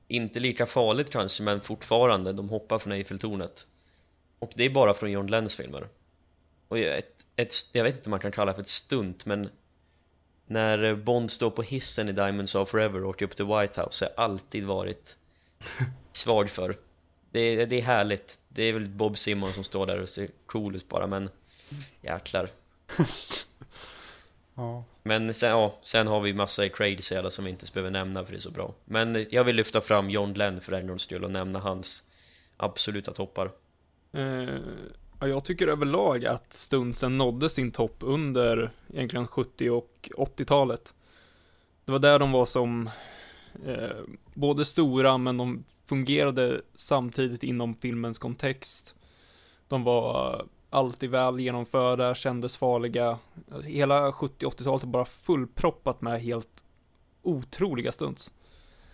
Inte 0.08 0.40
lika 0.40 0.66
farligt 0.66 1.10
kanske 1.10 1.42
men 1.42 1.60
fortfarande, 1.60 2.32
de 2.32 2.48
hoppar 2.48 2.78
från 2.78 2.92
Eiffeltornet. 2.92 3.66
Och 4.38 4.52
det 4.56 4.64
är 4.64 4.70
bara 4.70 4.94
från 4.94 5.10
John 5.10 5.26
Lenns 5.26 5.56
filmer. 5.56 5.86
Och 6.68 6.78
ett, 6.78 7.26
ett, 7.36 7.54
jag 7.72 7.84
vet 7.84 7.96
inte 7.96 8.06
om 8.06 8.10
man 8.10 8.20
kan 8.20 8.32
kalla 8.32 8.50
det 8.50 8.54
för 8.54 8.62
ett 8.62 8.68
stunt 8.68 9.26
men 9.26 9.50
När 10.46 10.84
eh, 10.84 10.96
Bond 10.96 11.30
står 11.30 11.50
på 11.50 11.62
hissen 11.62 12.08
i 12.08 12.12
Diamonds 12.12 12.54
of 12.54 12.68
Forever 12.68 13.02
och 13.04 13.10
åker 13.10 13.26
upp 13.26 13.36
till 13.36 13.44
White 13.44 13.82
House 13.82 14.04
har 14.04 14.10
jag 14.10 14.24
alltid 14.24 14.64
varit 14.64 15.16
svag 16.12 16.50
för. 16.50 16.76
Det, 17.30 17.66
det 17.66 17.76
är 17.76 17.82
härligt. 17.82 18.38
Det 18.48 18.62
är 18.62 18.72
väl 18.72 18.88
Bob 18.88 19.18
Simon 19.18 19.52
som 19.52 19.64
står 19.64 19.86
där 19.86 20.00
och 20.00 20.08
ser 20.08 20.28
cool 20.46 20.76
ut 20.76 20.88
bara 20.88 21.06
men 21.06 21.30
Jäklar 22.00 22.50
Ja. 24.54 24.84
Men 25.02 25.34
sen, 25.34 25.50
ja, 25.50 25.74
sen 25.82 26.06
har 26.06 26.20
vi 26.20 26.32
massa 26.32 26.68
crazy 26.68 27.14
alla 27.16 27.30
som 27.30 27.44
vi 27.44 27.50
inte 27.50 27.66
behöver 27.72 27.90
nämna 27.90 28.24
för 28.24 28.32
det 28.32 28.38
är 28.38 28.40
så 28.40 28.50
bra. 28.50 28.74
Men 28.84 29.26
jag 29.30 29.44
vill 29.44 29.56
lyfta 29.56 29.80
fram 29.80 30.10
John 30.10 30.32
Glenn 30.32 30.60
för 30.60 30.72
en 30.72 30.86
gångs 30.86 31.02
skull 31.02 31.24
och 31.24 31.30
nämna 31.30 31.58
hans 31.58 32.02
absoluta 32.56 33.12
toppar. 33.12 33.50
Eh, 34.12 34.58
ja, 35.20 35.28
Jag 35.28 35.44
tycker 35.44 35.68
överlag 35.68 36.26
att 36.26 36.52
stunsen 36.52 37.18
nådde 37.18 37.48
sin 37.48 37.72
topp 37.72 37.96
under 38.00 38.70
egentligen 38.92 39.26
70 39.26 39.70
och 39.70 40.10
80-talet 40.16 40.94
Det 41.84 41.92
var 41.92 41.98
där 41.98 42.18
de 42.18 42.32
var 42.32 42.44
som 42.44 42.90
eh, 43.66 44.00
både 44.34 44.64
stora 44.64 45.18
men 45.18 45.36
de 45.36 45.64
fungerade 45.86 46.60
samtidigt 46.74 47.42
inom 47.42 47.74
filmens 47.74 48.18
kontext. 48.18 48.94
De 49.68 49.84
var 49.84 50.46
alltid 50.72 51.10
väl 51.10 51.40
genomförda, 51.40 52.14
kändes 52.14 52.56
farliga. 52.56 53.18
Alltså, 53.52 53.70
hela 53.70 54.12
70 54.12 54.46
80-talet 54.46 54.82
är 54.82 54.86
bara 54.86 55.04
fullproppat 55.04 56.00
med 56.00 56.20
helt 56.20 56.64
otroliga 57.22 57.92
stunts. 57.92 58.32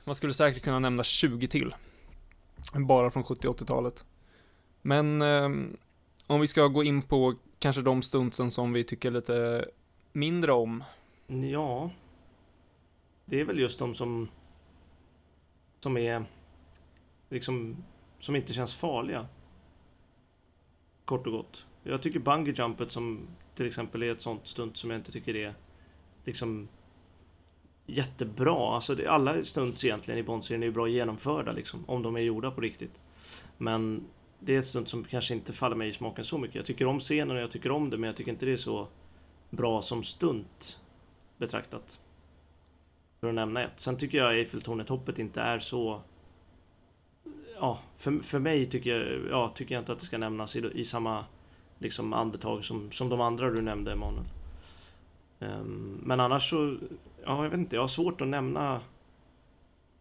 Man 0.04 0.14
skulle 0.14 0.34
säkert 0.34 0.62
kunna 0.62 0.78
nämna 0.78 1.04
20 1.04 1.48
till. 1.48 1.74
Bara 2.74 3.10
från 3.10 3.24
70 3.24 3.48
80-talet. 3.48 4.04
Men, 4.82 5.22
eh, 5.22 5.48
Om 6.26 6.40
vi 6.40 6.46
ska 6.46 6.66
gå 6.66 6.84
in 6.84 7.02
på 7.02 7.34
kanske 7.58 7.82
de 7.82 8.02
stuntsen 8.02 8.50
som 8.50 8.72
vi 8.72 8.84
tycker 8.84 9.10
lite 9.10 9.68
mindre 10.12 10.52
om. 10.52 10.84
Ja. 11.26 11.90
Det 13.24 13.40
är 13.40 13.44
väl 13.44 13.58
just 13.58 13.78
de 13.78 13.94
som 13.94 14.28
som 15.80 15.96
är 15.96 16.24
liksom 17.28 17.76
som 18.20 18.36
inte 18.36 18.52
känns 18.52 18.74
farliga. 18.74 19.26
Kort 21.04 21.26
och 21.26 21.32
gott. 21.32 21.64
Jag 21.88 22.02
tycker 22.02 22.18
bungee 22.18 22.54
jumpet 22.58 22.92
som 22.92 23.26
till 23.54 23.66
exempel 23.66 24.02
är 24.02 24.12
ett 24.12 24.22
sånt 24.22 24.46
stunt 24.46 24.76
som 24.76 24.90
jag 24.90 24.98
inte 24.98 25.12
tycker 25.12 25.36
är 25.36 25.54
liksom 26.24 26.68
jättebra. 27.86 28.74
Alltså 28.74 28.94
det, 28.94 29.06
alla 29.06 29.44
stunts 29.44 29.84
egentligen 29.84 30.20
i 30.20 30.22
Bond-serien 30.22 30.62
är 30.62 30.66
ju 30.66 30.72
bra 30.72 30.88
genomförda 30.88 31.52
liksom, 31.52 31.84
om 31.86 32.02
de 32.02 32.16
är 32.16 32.20
gjorda 32.20 32.50
på 32.50 32.60
riktigt. 32.60 33.00
Men 33.58 34.04
det 34.38 34.54
är 34.54 34.58
ett 34.58 34.66
stunt 34.66 34.88
som 34.88 35.04
kanske 35.04 35.34
inte 35.34 35.52
faller 35.52 35.76
mig 35.76 35.88
i 35.88 35.92
smaken 35.92 36.24
så 36.24 36.38
mycket. 36.38 36.56
Jag 36.56 36.66
tycker 36.66 36.86
om 36.86 37.00
scenen 37.00 37.36
och 37.36 37.42
jag 37.42 37.50
tycker 37.50 37.70
om 37.70 37.90
det, 37.90 37.98
men 37.98 38.06
jag 38.06 38.16
tycker 38.16 38.30
inte 38.30 38.46
det 38.46 38.52
är 38.52 38.56
så 38.56 38.88
bra 39.50 39.82
som 39.82 40.04
stunt 40.04 40.78
betraktat. 41.36 42.00
För 43.20 43.28
att 43.28 43.34
nämna 43.34 43.62
ett. 43.62 43.80
Sen 43.80 43.96
tycker 43.96 44.18
jag 44.18 44.34
Eiffeltornet-hoppet 44.34 45.18
inte 45.18 45.40
är 45.40 45.58
så... 45.58 46.00
Ja, 47.60 47.78
för, 47.96 48.18
för 48.22 48.38
mig 48.38 48.70
tycker 48.70 48.90
jag, 48.90 49.20
ja, 49.30 49.52
tycker 49.56 49.74
jag 49.74 49.82
inte 49.82 49.92
att 49.92 50.00
det 50.00 50.06
ska 50.06 50.18
nämnas 50.18 50.56
i, 50.56 50.70
i 50.74 50.84
samma 50.84 51.24
liksom 51.78 52.12
andetag 52.12 52.64
som, 52.64 52.92
som 52.92 53.08
de 53.08 53.20
andra 53.20 53.50
du 53.50 53.62
nämnde, 53.62 53.92
Emanuel. 53.92 54.24
Um, 55.38 56.00
men 56.04 56.20
annars 56.20 56.50
så, 56.50 56.76
ja, 57.24 57.42
jag 57.44 57.50
vet 57.50 57.58
inte, 57.58 57.76
jag 57.76 57.82
har 57.82 57.88
svårt 57.88 58.20
att 58.20 58.28
nämna 58.28 58.80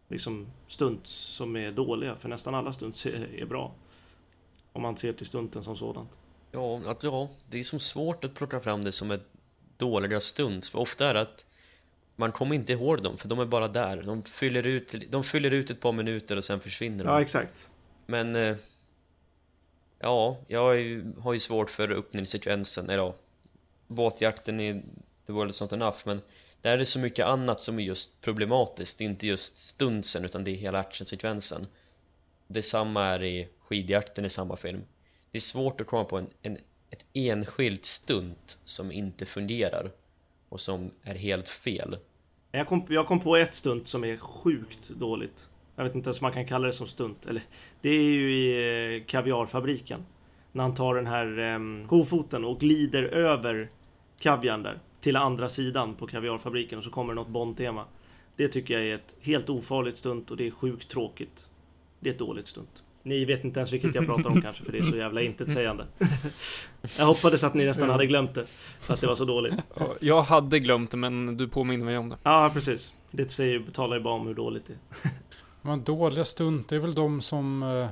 liksom 0.08 0.46
stunts 0.68 1.10
som 1.10 1.56
är 1.56 1.72
dåliga, 1.72 2.16
för 2.16 2.28
nästan 2.28 2.54
alla 2.54 2.72
stunts 2.72 3.06
är, 3.06 3.34
är 3.34 3.46
bra. 3.46 3.72
Om 4.72 4.82
man 4.82 4.96
ser 4.96 5.12
till 5.12 5.26
stunten 5.26 5.64
som 5.64 5.76
sådant. 5.76 6.10
Ja, 6.52 6.80
att, 6.86 7.02
ja, 7.02 7.28
det 7.50 7.58
är 7.58 7.64
som 7.64 7.80
svårt 7.80 8.24
att 8.24 8.34
plocka 8.34 8.60
fram 8.60 8.84
det 8.84 8.92
som 8.92 9.10
ett 9.10 9.26
dåliga 9.76 10.20
stunts, 10.20 10.70
för 10.70 10.78
ofta 10.78 11.10
är 11.10 11.14
det 11.14 11.20
att 11.20 11.44
man 12.16 12.32
kommer 12.32 12.54
inte 12.54 12.72
ihåg 12.72 13.02
dem, 13.02 13.18
för 13.18 13.28
de 13.28 13.38
är 13.38 13.44
bara 13.44 13.68
där. 13.68 14.02
De 14.02 14.22
fyller 14.22 14.62
ut, 14.62 14.94
de 15.10 15.24
fyller 15.24 15.50
ut 15.50 15.70
ett 15.70 15.80
par 15.80 15.92
minuter 15.92 16.36
och 16.36 16.44
sen 16.44 16.60
försvinner 16.60 17.04
de. 17.04 17.10
Ja, 17.10 17.20
exakt. 17.20 17.68
Men 18.06 18.36
eh, 18.36 18.56
Ja, 19.98 20.36
jag 20.46 20.60
har 21.20 21.32
ju, 21.32 21.40
svårt 21.40 21.70
för 21.70 21.90
öppningssekvensen, 21.90 22.90
eller 22.90 23.02
ja 23.02 23.14
Båtjakten 23.86 24.60
i 24.60 24.82
The 25.26 25.32
World 25.32 25.50
is 25.50 25.60
not 25.60 25.72
enough, 25.72 25.96
men 26.04 26.20
där 26.62 26.72
är 26.72 26.78
det 26.78 26.86
så 26.86 26.98
mycket 26.98 27.26
annat 27.26 27.60
som 27.60 27.78
är 27.78 27.82
just 27.82 28.20
problematiskt, 28.20 28.98
det 28.98 29.04
är 29.04 29.08
inte 29.08 29.26
just 29.26 29.58
stunsen 29.58 30.24
utan 30.24 30.44
det 30.44 30.50
är 30.50 30.54
hela 30.54 30.78
actionsekvensen. 30.78 31.66
Detsamma 32.46 33.04
är 33.04 33.22
i 33.22 33.48
skidjakten 33.58 34.24
i 34.24 34.30
samma 34.30 34.56
film. 34.56 34.82
Det 35.30 35.38
är 35.38 35.42
svårt 35.42 35.80
att 35.80 35.86
komma 35.86 36.04
på 36.04 36.18
en, 36.18 36.26
en, 36.42 36.58
ett 36.90 37.04
enskilt 37.12 37.84
stunt 37.84 38.58
som 38.64 38.92
inte 38.92 39.26
fungerar 39.26 39.92
och 40.48 40.60
som 40.60 40.90
är 41.02 41.14
helt 41.14 41.48
fel. 41.48 41.98
Jag 42.50 42.66
kom, 42.66 42.86
jag 42.88 43.06
kom 43.06 43.20
på 43.20 43.36
ett 43.36 43.54
stunt 43.54 43.88
som 43.88 44.04
är 44.04 44.16
sjukt 44.16 44.88
dåligt 44.88 45.47
jag 45.78 45.84
vet 45.84 45.94
inte 45.94 46.08
ens 46.08 46.20
om 46.20 46.24
man 46.24 46.32
kan 46.32 46.46
kalla 46.46 46.66
det 46.66 46.72
som 46.72 46.86
stunt. 46.86 47.26
Eller, 47.26 47.42
det 47.80 47.88
är 47.88 48.02
ju 48.02 48.34
i 48.34 48.96
eh, 48.96 49.04
kaviarfabriken. 49.04 50.00
När 50.52 50.62
han 50.62 50.74
tar 50.74 50.94
den 50.94 51.06
här 51.06 51.38
eh, 51.38 51.86
kofoten 51.88 52.44
och 52.44 52.60
glider 52.60 53.02
över 53.02 53.68
kaviarn 54.20 54.62
där. 54.62 54.78
Till 55.00 55.16
andra 55.16 55.48
sidan 55.48 55.94
på 55.94 56.06
kaviarfabriken 56.06 56.78
och 56.78 56.84
så 56.84 56.90
kommer 56.90 57.14
det 57.14 57.20
något 57.20 57.28
Bond-tema. 57.28 57.84
Det 58.36 58.48
tycker 58.48 58.74
jag 58.74 58.86
är 58.86 58.94
ett 58.94 59.14
helt 59.20 59.50
ofarligt 59.50 59.96
stunt 59.96 60.30
och 60.30 60.36
det 60.36 60.46
är 60.46 60.50
sjukt 60.50 60.88
tråkigt. 60.88 61.44
Det 62.00 62.08
är 62.08 62.12
ett 62.12 62.18
dåligt 62.18 62.48
stunt. 62.48 62.82
Ni 63.02 63.24
vet 63.24 63.44
inte 63.44 63.60
ens 63.60 63.72
vilket 63.72 63.94
jag 63.94 64.06
pratar 64.06 64.30
om 64.30 64.42
kanske 64.42 64.64
för 64.64 64.72
det 64.72 64.78
är 64.78 64.82
så 64.82 64.96
jävla 64.96 65.22
intetsägande. 65.22 65.86
jag 66.98 67.06
hoppades 67.06 67.44
att 67.44 67.54
ni 67.54 67.64
nästan 67.64 67.90
hade 67.90 68.06
glömt 68.06 68.34
det. 68.34 68.46
Att 68.88 69.00
det 69.00 69.06
var 69.06 69.16
så 69.16 69.24
dåligt. 69.24 69.54
Jag 70.00 70.22
hade 70.22 70.58
glömt 70.58 70.90
det 70.90 70.96
men 70.96 71.36
du 71.36 71.48
påminner 71.48 71.84
mig 71.84 71.98
om 71.98 72.08
det. 72.08 72.16
Ja 72.22 72.50
precis. 72.54 72.92
Det 73.10 73.30
säger, 73.30 73.62
talar 73.72 73.96
ju 73.96 74.02
bara 74.02 74.14
om 74.14 74.26
hur 74.26 74.34
dåligt 74.34 74.66
det 74.66 74.72
är. 74.72 75.10
Men 75.68 75.84
dåliga 75.84 76.24
stunt, 76.24 76.68
det 76.68 76.76
är 76.76 76.80
väl 76.80 76.94
de 76.94 77.20
som, 77.20 77.62
eh, 77.62 77.90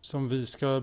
som 0.00 0.28
vi 0.28 0.46
ska 0.46 0.82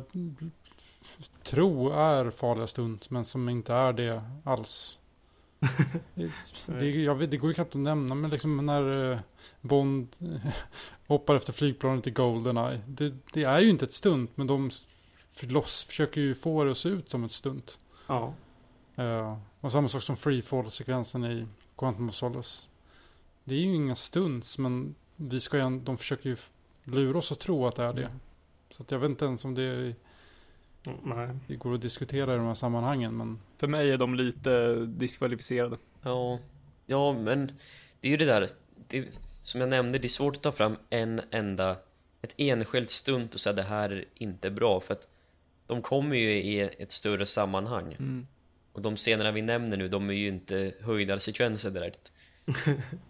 tro 1.43 1.89
är 1.89 2.31
farliga 2.31 2.67
stunt, 2.67 3.09
men 3.09 3.25
som 3.25 3.49
inte 3.49 3.73
är 3.73 3.93
det 3.93 4.23
alls. 4.43 4.99
det, 6.13 6.31
det, 6.65 6.85
jag 6.85 7.15
vet, 7.15 7.31
det 7.31 7.37
går 7.37 7.49
ju 7.49 7.53
knappt 7.53 7.75
att 7.75 7.81
nämna, 7.81 8.15
men 8.15 8.29
liksom 8.29 8.65
när 8.65 9.11
eh, 9.11 9.19
Bond 9.61 10.07
hoppar 11.07 11.35
efter 11.35 11.53
flygplanet 11.53 12.07
i 12.07 12.11
Goldeneye. 12.11 12.81
Det, 12.87 13.13
det 13.33 13.43
är 13.43 13.59
ju 13.59 13.69
inte 13.69 13.85
ett 13.85 13.93
stunt, 13.93 14.31
men 14.35 14.47
de 14.47 14.69
loss, 15.41 15.83
försöker 15.83 16.21
ju 16.21 16.35
få 16.35 16.63
det 16.63 16.71
att 16.71 16.77
se 16.77 16.89
ut 16.89 17.09
som 17.09 17.23
ett 17.23 17.31
stunt. 17.31 17.79
Ja. 18.07 18.33
Uh, 18.99 19.37
och 19.59 19.71
samma 19.71 19.87
sak 19.87 20.03
som 20.03 20.17
freefall-sekvensen 20.17 21.25
i 21.25 21.47
Quantum 21.77 22.09
of 22.09 22.15
Solace. 22.15 22.67
Det 23.43 23.55
är 23.55 23.59
ju 23.59 23.75
inga 23.75 23.95
stunts, 23.95 24.57
men 24.57 24.95
vi 25.21 25.39
ska 25.39 25.57
ju, 25.57 25.79
de 25.79 25.97
försöker 25.97 26.29
ju 26.29 26.37
lura 26.83 27.17
oss 27.17 27.31
att 27.31 27.39
tro 27.39 27.67
att 27.67 27.75
det 27.75 27.83
är 27.83 27.93
det. 27.93 28.05
Mm. 28.05 28.19
Så 28.69 28.83
att 28.83 28.91
jag 28.91 28.99
vet 28.99 29.09
inte 29.09 29.25
ens 29.25 29.45
om 29.45 29.55
det, 29.55 29.63
är, 29.63 29.95
Nej. 31.03 31.29
det 31.47 31.55
går 31.55 31.73
att 31.73 31.81
diskutera 31.81 32.33
i 32.33 32.37
de 32.37 32.45
här 32.45 32.53
sammanhangen. 32.53 33.17
Men... 33.17 33.39
För 33.57 33.67
mig 33.67 33.91
är 33.91 33.97
de 33.97 34.15
lite 34.15 34.75
diskvalificerade. 34.85 35.77
Ja, 36.01 36.39
ja 36.85 37.13
men 37.13 37.51
det 38.01 38.07
är 38.07 38.11
ju 38.11 38.17
det 38.17 38.25
där. 38.25 38.49
Det, 38.87 39.07
som 39.43 39.61
jag 39.61 39.69
nämnde, 39.69 39.97
det 39.97 40.07
är 40.07 40.09
svårt 40.09 40.35
att 40.35 40.43
ta 40.43 40.51
fram 40.51 40.75
en 40.89 41.21
enda, 41.31 41.77
ett 42.21 42.33
enskilt 42.37 42.89
stunt 42.89 43.33
och 43.33 43.39
säga 43.39 43.53
det 43.53 43.63
här 43.63 43.89
är 43.89 44.05
inte 44.13 44.49
bra. 44.51 44.81
För 44.81 44.93
att 44.93 45.07
de 45.67 45.81
kommer 45.81 46.15
ju 46.15 46.31
i 46.31 46.59
ett 46.59 46.91
större 46.91 47.25
sammanhang. 47.25 47.93
Mm. 47.93 48.27
Och 48.71 48.81
de 48.81 48.95
scenerna 48.95 49.31
vi 49.31 49.41
nämner 49.41 49.77
nu, 49.77 49.87
de 49.87 50.09
är 50.09 50.13
ju 50.13 50.27
inte 50.27 50.73
höjdarsekvenser 50.81 51.71
direkt. 51.71 52.11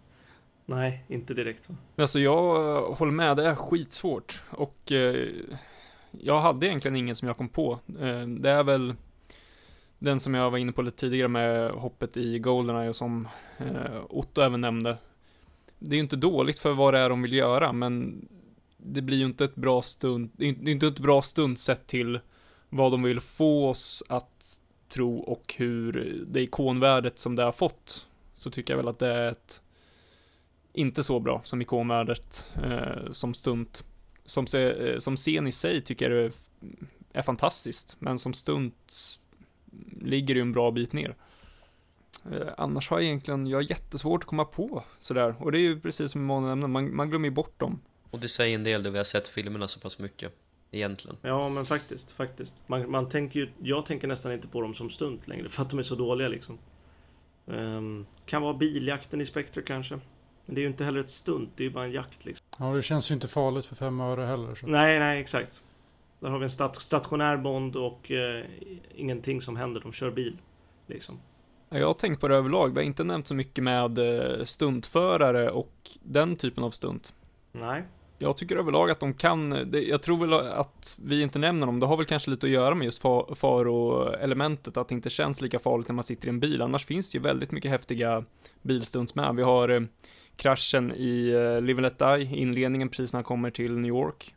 Nej, 0.70 1.04
inte 1.08 1.34
direkt 1.34 1.68
va? 1.68 1.76
Alltså 1.96 2.20
jag 2.20 2.82
håller 2.82 3.12
med, 3.12 3.36
det 3.36 3.48
är 3.48 3.54
skitsvårt. 3.54 4.42
Och 4.50 4.92
eh, 4.92 5.28
jag 6.10 6.40
hade 6.40 6.66
egentligen 6.66 6.96
ingen 6.96 7.16
som 7.16 7.28
jag 7.28 7.36
kom 7.36 7.48
på. 7.48 7.78
Eh, 8.00 8.26
det 8.26 8.50
är 8.50 8.64
väl 8.64 8.94
den 9.98 10.20
som 10.20 10.34
jag 10.34 10.50
var 10.50 10.58
inne 10.58 10.72
på 10.72 10.82
lite 10.82 10.96
tidigare 10.96 11.28
med 11.28 11.70
hoppet 11.70 12.16
i 12.16 12.38
Goldeneye 12.38 12.88
och 12.88 12.96
som 12.96 13.28
eh, 13.58 14.02
Otto 14.08 14.40
även 14.40 14.60
nämnde. 14.60 14.98
Det 15.78 15.90
är 15.90 15.96
ju 15.96 16.02
inte 16.02 16.16
dåligt 16.16 16.58
för 16.58 16.72
vad 16.72 16.94
det 16.94 17.00
är 17.00 17.08
de 17.08 17.22
vill 17.22 17.32
göra, 17.32 17.72
men 17.72 18.24
det 18.76 19.02
blir 19.02 19.18
ju 19.18 19.24
inte 19.24 19.44
ett 19.44 19.54
bra 19.54 19.82
stund, 19.82 20.30
det 20.36 20.44
är 20.44 20.68
inte 20.68 20.86
ett 20.86 20.98
bra 20.98 21.22
stund 21.22 21.58
sett 21.58 21.86
till 21.86 22.20
vad 22.68 22.92
de 22.92 23.02
vill 23.02 23.20
få 23.20 23.68
oss 23.68 24.02
att 24.08 24.60
tro 24.88 25.18
och 25.18 25.54
hur 25.58 26.24
det 26.28 26.40
ikonvärdet 26.40 27.18
som 27.18 27.36
det 27.36 27.42
har 27.42 27.52
fått. 27.52 28.06
Så 28.34 28.50
tycker 28.50 28.72
jag 28.72 28.78
väl 28.78 28.88
att 28.88 28.98
det 28.98 29.14
är 29.14 29.30
ett 29.30 29.62
inte 30.72 31.04
så 31.04 31.20
bra 31.20 31.40
som 31.44 31.62
ikonvärdet 31.62 32.50
eh, 32.62 33.12
som 33.12 33.34
stunt. 33.34 33.84
Som, 34.24 34.46
se, 34.46 34.90
eh, 34.90 34.98
som 34.98 35.16
scen 35.16 35.46
i 35.46 35.52
sig 35.52 35.82
tycker 35.82 36.10
jag 36.10 36.24
är, 36.24 36.32
är 37.12 37.22
fantastiskt, 37.22 37.96
men 37.98 38.18
som 38.18 38.34
stunt 38.34 39.18
ligger 40.00 40.34
ju 40.34 40.40
en 40.40 40.52
bra 40.52 40.70
bit 40.70 40.92
ner. 40.92 41.14
Eh, 42.32 42.48
annars 42.56 42.90
har 42.90 42.98
jag 42.98 43.04
egentligen, 43.04 43.46
jag 43.46 43.58
har 43.58 43.70
jättesvårt 43.70 44.22
att 44.22 44.28
komma 44.28 44.44
på 44.44 44.84
sådär, 44.98 45.34
och 45.38 45.52
det 45.52 45.58
är 45.58 45.62
ju 45.62 45.80
precis 45.80 46.12
som 46.12 46.20
Emanuel 46.20 46.48
nämnde, 46.48 46.66
man, 46.66 46.96
man 46.96 47.10
glömmer 47.10 47.30
bort 47.30 47.60
dem. 47.60 47.80
Och 48.10 48.18
det 48.18 48.28
säger 48.28 48.54
en 48.54 48.64
del 48.64 48.82
då 48.82 48.90
vi 48.90 48.96
har 48.98 49.04
sett 49.04 49.28
filmerna 49.28 49.68
så 49.68 49.80
pass 49.80 49.98
mycket, 49.98 50.32
egentligen. 50.70 51.16
Ja, 51.22 51.48
men 51.48 51.66
faktiskt, 51.66 52.10
faktiskt. 52.10 52.54
Man, 52.66 52.90
man 52.90 53.08
tänker 53.08 53.40
ju, 53.40 53.50
jag 53.62 53.86
tänker 53.86 54.08
nästan 54.08 54.32
inte 54.32 54.48
på 54.48 54.60
dem 54.60 54.74
som 54.74 54.90
stunt 54.90 55.28
längre, 55.28 55.48
för 55.48 55.62
att 55.62 55.70
de 55.70 55.78
är 55.78 55.82
så 55.82 55.94
dåliga 55.94 56.28
liksom. 56.28 56.58
Um, 57.46 58.06
kan 58.26 58.42
vara 58.42 58.54
biljakten 58.54 59.20
i 59.20 59.26
Spectre 59.26 59.62
kanske. 59.62 60.00
Men 60.46 60.54
det 60.54 60.60
är 60.60 60.62
ju 60.62 60.68
inte 60.68 60.84
heller 60.84 61.00
ett 61.00 61.10
stunt, 61.10 61.50
det 61.56 61.62
är 61.62 61.68
ju 61.68 61.74
bara 61.74 61.84
en 61.84 61.92
jakt 61.92 62.24
liksom. 62.24 62.46
Ja, 62.58 62.74
det 62.74 62.82
känns 62.82 63.10
ju 63.10 63.14
inte 63.14 63.28
farligt 63.28 63.66
för 63.66 63.76
fem 63.76 64.00
öre 64.00 64.24
heller. 64.24 64.54
Så. 64.54 64.66
Nej, 64.66 64.98
nej, 64.98 65.20
exakt. 65.20 65.62
Där 66.20 66.30
har 66.30 66.38
vi 66.38 66.44
en 66.44 66.50
stat 66.50 66.76
stationär 66.76 67.36
Bond 67.36 67.76
och 67.76 68.10
eh, 68.10 68.44
ingenting 68.94 69.42
som 69.42 69.56
händer, 69.56 69.80
de 69.80 69.92
kör 69.92 70.10
bil. 70.10 70.36
Liksom. 70.86 71.20
Jag 71.68 71.86
har 71.86 71.94
tänkt 71.94 72.20
på 72.20 72.28
det 72.28 72.34
överlag, 72.34 72.68
vi 72.68 72.74
har 72.74 72.82
inte 72.82 73.04
nämnt 73.04 73.26
så 73.26 73.34
mycket 73.34 73.64
med 73.64 73.98
eh, 73.98 74.44
stuntförare 74.44 75.50
och 75.50 75.90
den 76.02 76.36
typen 76.36 76.64
av 76.64 76.70
stunt. 76.70 77.14
Nej. 77.52 77.82
Jag 78.18 78.36
tycker 78.36 78.56
överlag 78.56 78.90
att 78.90 79.00
de 79.00 79.14
kan, 79.14 79.70
jag 79.72 80.02
tror 80.02 80.18
väl 80.18 80.32
att 80.32 80.98
vi 81.02 81.22
inte 81.22 81.38
nämner 81.38 81.66
dem, 81.66 81.80
det 81.80 81.86
har 81.86 81.96
väl 81.96 82.06
kanske 82.06 82.30
lite 82.30 82.46
att 82.46 82.50
göra 82.50 82.74
med 82.74 82.84
just 82.84 83.02
faro-elementet, 83.36 84.76
att 84.76 84.88
det 84.88 84.94
inte 84.94 85.10
känns 85.10 85.40
lika 85.40 85.58
farligt 85.58 85.88
när 85.88 85.94
man 85.94 86.04
sitter 86.04 86.26
i 86.26 86.28
en 86.28 86.40
bil, 86.40 86.62
annars 86.62 86.86
finns 86.86 87.10
det 87.10 87.18
ju 87.18 87.22
väldigt 87.22 87.50
mycket 87.50 87.70
häftiga 87.70 88.24
bilstunts 88.62 89.14
med. 89.14 89.36
Vi 89.36 89.42
har 89.42 89.68
eh, 89.68 89.80
kraschen 90.40 90.92
i 90.92 91.34
uh, 91.34 91.60
Live 91.60 91.78
and 91.78 91.82
Let 91.82 91.98
Die, 91.98 92.36
inledningen 92.36 92.88
precis 92.88 93.12
när 93.12 93.18
han 93.18 93.24
kommer 93.24 93.50
till 93.50 93.78
New 93.78 93.88
York. 93.88 94.34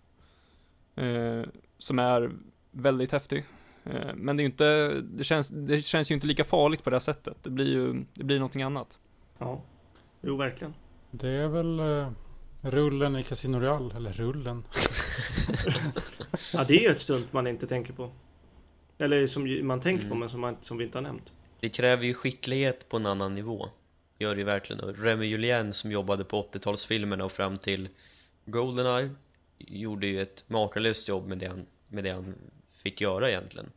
Uh, 1.01 1.43
som 1.78 1.99
är 1.99 2.32
väldigt 2.72 3.12
häftig. 3.12 3.45
Uh, 3.88 4.16
men 4.16 4.38
det 4.38 4.41
är 4.41 4.43
ju 4.43 4.49
inte, 4.49 5.01
det 5.04 5.24
känns, 5.24 5.49
det 5.49 5.82
känns 5.82 6.12
ju 6.12 6.16
inte 6.16 6.28
lika 6.28 6.43
farligt 6.43 6.84
på 6.84 6.89
det 6.89 6.95
här 6.95 6.99
sättet. 6.99 7.38
Det 7.43 7.49
blir 7.49 7.66
ju, 7.66 8.06
det 8.14 8.24
blir 8.24 8.39
någonting 8.39 8.62
annat. 8.62 8.97
Ja, 9.38 9.62
jo 10.22 10.38
verkligen. 10.38 10.74
Det 11.12 11.30
är 11.30 11.47
väl 11.47 11.80
uh, 11.80 12.10
rullen 12.62 13.16
i 13.16 13.24
Casino 13.24 13.60
Real, 13.60 13.93
eller 13.97 14.12
rullen. 14.12 14.64
ja, 16.54 16.64
det 16.64 16.74
är 16.74 16.82
ju 16.82 16.88
ett 16.88 17.01
stunt 17.01 17.34
man 17.34 17.47
inte 17.47 17.68
tänker 17.68 17.93
på. 17.93 18.12
Eller 18.97 19.28
som 19.28 19.68
man 19.68 19.82
tänker 19.82 20.04
på 20.04 20.08
Mm. 20.08 20.20
men 20.20 20.30
som, 20.30 20.41
man, 20.41 20.58
som 20.62 20.78
vi 20.78 20.84
inte 20.86 20.97
har 20.97 21.04
nämnt. 21.04 21.32
Det 21.60 21.70
kräver 21.70 22.04
ju 22.04 22.14
skicklighet 22.14 22.89
på 22.89 22.97
en 22.97 23.06
annan 23.06 23.36
nivå 23.36 23.70
Gör 24.24 24.36
det 24.36 24.40
ju 24.40 24.46
verkligen 24.46 24.80
och 24.84 24.98
Remy 25.00 25.26
Julien 25.26 25.74
som 25.74 25.92
jobbade 25.92 26.24
på 26.24 26.42
80-talsfilmerna 26.44 27.22
och 27.22 27.32
fram 27.32 27.58
till 27.58 27.90
Goldeneye 28.46 29.10
Gjorde 29.58 30.08
ju 30.08 30.22
ett 30.22 30.44
makalöst 30.48 31.08
jobb 31.08 31.28
med 31.28 31.38
det 31.38 31.48
han, 31.48 31.66
med 31.88 32.04
det 32.04 32.10
han 32.12 32.36
fick 32.84 33.02
göra 33.02 33.30
egentligen 33.30 33.72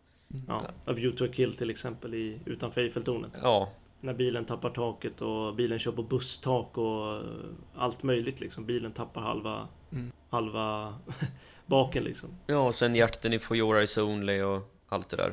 Ja. 0.48 0.62
A 0.84 0.92
View 0.92 1.18
to 1.18 1.24
a 1.24 1.28
Kill 1.34 1.56
till 1.56 1.70
exempel 1.70 2.14
i, 2.14 2.38
utanför 2.44 2.80
Eiffeltornet. 2.80 3.32
Ja, 3.42 3.72
När 4.00 4.14
bilen 4.14 4.44
tappar 4.44 4.70
taket 4.70 5.20
och 5.20 5.54
bilen 5.54 5.78
kör 5.78 5.92
på 5.92 6.02
busstak 6.02 6.78
och 6.78 7.22
allt 7.74 8.02
möjligt 8.02 8.40
liksom. 8.40 8.66
Bilen 8.66 8.92
tappar 8.92 9.20
halva, 9.20 9.68
Mm. 9.92 10.12
halva 10.30 10.94
baken 11.66 12.04
liksom. 12.04 12.28
ja 12.46 12.58
och 12.58 12.74
sen 12.74 12.94
jakten 12.94 13.32
i 13.32 13.38
For 13.38 13.56
Your 13.56 13.76
Eyes 13.76 13.98
Only 13.98 14.42
och 14.42 14.76
allt 14.88 15.08
det 15.08 15.16
där 15.16 15.32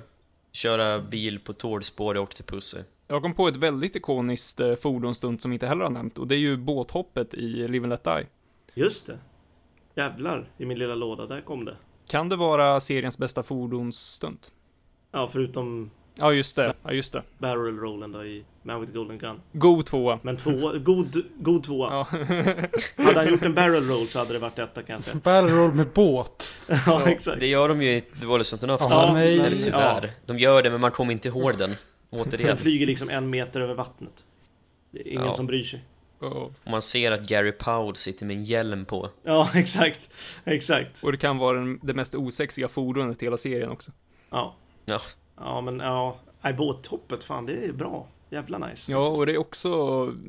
Köra 0.51 0.99
bil 0.99 1.39
på 1.39 1.53
tårtspår 1.53 2.15
i 2.15 2.19
Octopussy 2.19 2.77
Jag 3.13 3.21
kom 3.21 3.33
på 3.33 3.47
ett 3.47 3.55
väldigt 3.55 3.95
ikoniskt 3.95 4.59
eh, 4.59 4.75
fordonsstunt 4.75 5.41
som 5.41 5.53
inte 5.53 5.67
heller 5.67 5.83
har 5.83 5.91
nämnt 5.91 6.17
och 6.17 6.27
det 6.27 6.35
är 6.35 6.39
ju 6.39 6.57
båthoppet 6.57 7.33
i 7.33 7.67
Live 7.67 7.83
and 7.83 7.89
Let 7.89 8.03
Die. 8.03 8.25
Just 8.73 9.05
det. 9.07 9.17
Jävlar 9.95 10.49
i 10.57 10.65
min 10.65 10.79
lilla 10.79 10.95
låda, 10.95 11.25
där 11.25 11.41
kom 11.41 11.65
det. 11.65 11.75
Kan 12.07 12.29
det 12.29 12.35
vara 12.35 12.79
seriens 12.79 13.17
bästa 13.17 13.43
fordonsstunt? 13.43 14.51
Ja, 15.11 15.27
förutom 15.31 15.91
Ja, 16.19 16.33
just 16.33 16.55
det. 16.55 16.73
Ja, 16.83 16.91
just 16.91 17.13
det. 17.13 17.23
barrel 17.37 17.77
rollen 17.77 18.11
då 18.11 18.25
i 18.25 18.45
Man 18.63 18.81
with 18.81 18.93
Golden 18.93 19.17
Gun. 19.17 19.41
God 19.51 19.85
tvåa. 19.85 20.19
Men 20.21 20.37
två, 20.37 20.71
god, 20.79 21.23
god 21.39 21.63
tvåa. 21.63 21.89
Ja. 21.91 22.07
Hade 23.03 23.19
han 23.19 23.29
gjort 23.29 23.43
en 23.43 23.53
barrel 23.53 23.87
roll 23.87 24.07
så 24.07 24.19
hade 24.19 24.33
det 24.33 24.39
varit 24.39 24.55
detta 24.55 24.83
kan 24.83 24.93
jag 24.93 25.03
säga. 25.03 25.15
Battle 25.23 25.55
roll 25.55 25.73
med 25.73 25.87
båt. 25.93 26.55
Ja, 26.85 27.09
exakt. 27.09 27.39
Det 27.39 27.47
gör 27.47 27.69
de 27.69 27.81
ju 27.81 27.91
i 27.95 28.01
The 28.01 28.25
Wallace 28.25 28.55
and 28.55 28.63
Enough 28.63 28.83
Ja, 28.89 29.13
nej. 29.13 29.39
Eller 29.39 29.57
tyvärr, 29.57 30.11
de 30.25 30.39
gör 30.39 30.63
det 30.63 30.69
men 30.69 30.81
man 30.81 30.91
kommer 30.91 31.13
inte 31.13 31.27
ihåg 31.27 31.57
den 31.57 31.75
Den 32.13 32.21
Återigen, 32.21 32.57
flyger 32.57 32.87
liksom 32.87 33.09
en 33.09 33.29
meter 33.29 33.61
över 33.61 33.73
vattnet. 33.73 34.23
Det 34.91 34.99
är 34.99 35.11
ingen 35.11 35.25
Ja. 35.25 35.33
som 35.33 35.45
bryr 35.45 35.63
sig. 35.63 35.83
Och 36.19 36.53
man 36.63 36.81
ser 36.81 37.11
att 37.11 37.27
Gary 37.27 37.51
Powell 37.51 37.95
sitter 37.95 38.25
med 38.25 38.35
en 38.37 38.43
hjälm 38.43 38.85
på 38.85 39.09
Ja, 39.23 39.49
exakt. 39.55 40.09
Exakt. 40.45 41.03
Och 41.03 41.11
det 41.11 41.17
kan 41.17 41.37
vara 41.37 41.57
den, 41.59 41.79
det 41.83 41.93
mest 41.93 42.15
osexiga 42.15 42.67
fordonet 42.67 43.23
i 43.23 43.25
hela 43.25 43.37
serien 43.37 43.69
också. 43.69 43.91
Ja. 44.29 44.55
Ja, 44.85 45.01
Ja, 45.37 45.61
men 45.61 45.79
ja. 45.79 46.17
Nej, 46.41 46.53
båthoppet, 46.53 47.23
fan 47.23 47.45
det 47.45 47.53
är 47.65 47.71
bra. 47.71 48.07
Jävla 48.29 48.57
nice. 48.57 48.91
Ja, 48.91 49.07
och 49.07 49.25
det 49.25 49.31
är 49.33 49.37
också, 49.37 49.69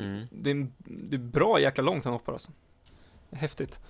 mm. 0.00 0.26
det 0.30 0.50
är, 0.50 0.66
det 0.78 1.16
är 1.16 1.20
bra 1.20 1.60
jäkla 1.60 1.84
långt 1.84 2.04
han 2.04 2.12
hoppar 2.12 2.32
alltså. 2.32 2.50
Häftigt. 3.32 3.80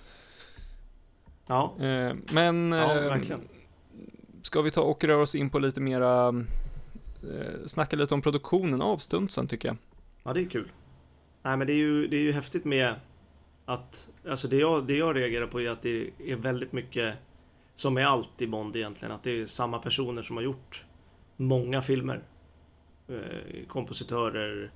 Ja, 1.47 1.73
Eh, 1.79 2.13
men, 2.33 2.71
ja 2.71 2.97
eh, 2.97 3.03
verkligen. 3.07 3.41
ska 4.41 4.61
vi 4.61 4.71
ta 4.71 4.81
och 4.81 5.03
röra 5.03 5.21
oss 5.21 5.35
in 5.35 5.49
på 5.49 5.59
lite 5.59 5.81
mera, 5.81 6.33
Eh, 7.33 7.65
snacka 7.65 7.95
lite 7.95 8.13
om 8.13 8.21
produktionen 8.21 8.81
av 8.81 8.97
stuntsen 8.97 9.47
tycker 9.47 9.67
jag. 9.67 9.77
Ja, 10.23 10.33
det 10.33 10.41
är 10.41 10.49
kul. 10.49 10.71
Nej, 11.43 11.57
men 11.57 11.67
det 11.67 11.73
är 11.73 11.77
ju, 11.77 12.07
det 12.07 12.15
är 12.15 12.21
ju 12.21 12.31
häftigt 12.31 12.65
med 12.65 12.95
att, 13.65 14.09
alltså 14.29 14.47
det 14.47 14.57
jag, 14.57 14.87
det 14.87 14.97
jag 14.97 15.15
reagerar 15.15 15.47
på 15.47 15.61
är 15.61 15.69
att 15.69 15.81
det 15.81 16.09
är 16.25 16.35
väldigt 16.35 16.71
mycket, 16.71 17.15
som 17.75 17.93
med 17.93 18.07
allt 18.07 18.41
i 18.41 18.47
Bond 18.47 18.75
egentligen, 18.75 19.11
att 19.11 19.23
det 19.23 19.31
är 19.41 19.47
samma 19.47 19.79
personer 19.79 20.23
som 20.23 20.35
har 20.35 20.43
gjort 20.43 20.83
många 21.35 21.81
filmer. 21.81 22.23
Eh, 23.07 23.65
kompositörer, 23.67 24.71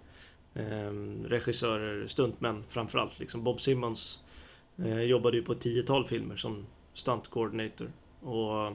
eh, 0.53 0.91
regissörer, 1.25 2.07
stuntmän 2.07 2.63
framförallt. 2.69 3.19
Liksom 3.19 3.43
Bob 3.43 3.61
Simmons 3.61 4.19
eh, 4.77 5.01
jobbade 5.01 5.37
ju 5.37 5.43
på 5.43 5.51
ett 5.51 5.61
tiotal 5.61 6.05
filmer 6.05 6.35
som 6.35 6.65
stunt 6.93 7.27
coordinator. 7.27 7.91
Och 8.21 8.73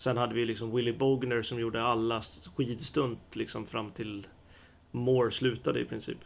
sen 0.00 0.16
hade 0.16 0.34
vi 0.34 0.44
liksom 0.44 0.76
Willy 0.76 0.92
Bogner 0.92 1.42
som 1.42 1.60
gjorde 1.60 1.82
alla 1.82 2.22
skidstunt 2.56 3.36
liksom 3.36 3.66
fram 3.66 3.90
till 3.90 4.26
Moore 4.90 5.30
slutade 5.30 5.80
i 5.80 5.84
princip. 5.84 6.18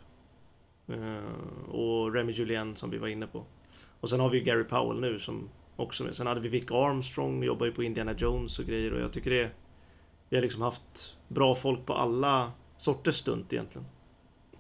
Uh, 0.91 1.71
och 1.71 2.15
Remy 2.15 2.33
Julien 2.33 2.77
som 2.77 2.91
vi 2.91 2.99
var 2.99 3.09
inne 3.09 3.27
på. 3.27 3.45
Och 4.01 4.11
sen 4.11 4.21
har 4.21 4.31
vi 4.31 4.41
Gary 4.41 4.65
Powell 4.65 5.01
nu 5.01 5.19
som 5.19 5.49
också 5.77 6.05
med. 6.05 6.17
Sen 6.17 6.27
hade 6.27 6.41
vi 6.41 6.49
Vic 6.49 6.71
Armstrong, 6.71 7.45
jobbar 7.45 7.67
ju 7.67 7.73
på 7.73 7.83
Indiana 7.83 8.13
Jones 8.13 8.59
och 8.59 8.65
grejer 8.65 8.93
och 8.93 9.01
jag 9.01 9.13
tycker 9.13 9.31
det 9.31 9.51
Vi 10.29 10.37
har 10.37 10.43
liksom 10.43 10.63
haft 10.63 11.17
bra 11.29 11.55
folk 11.55 11.87
på 11.87 11.95
alla 11.95 12.53
sorters 12.79 13.17
stunt 13.17 13.53
egentligen. 13.53 13.87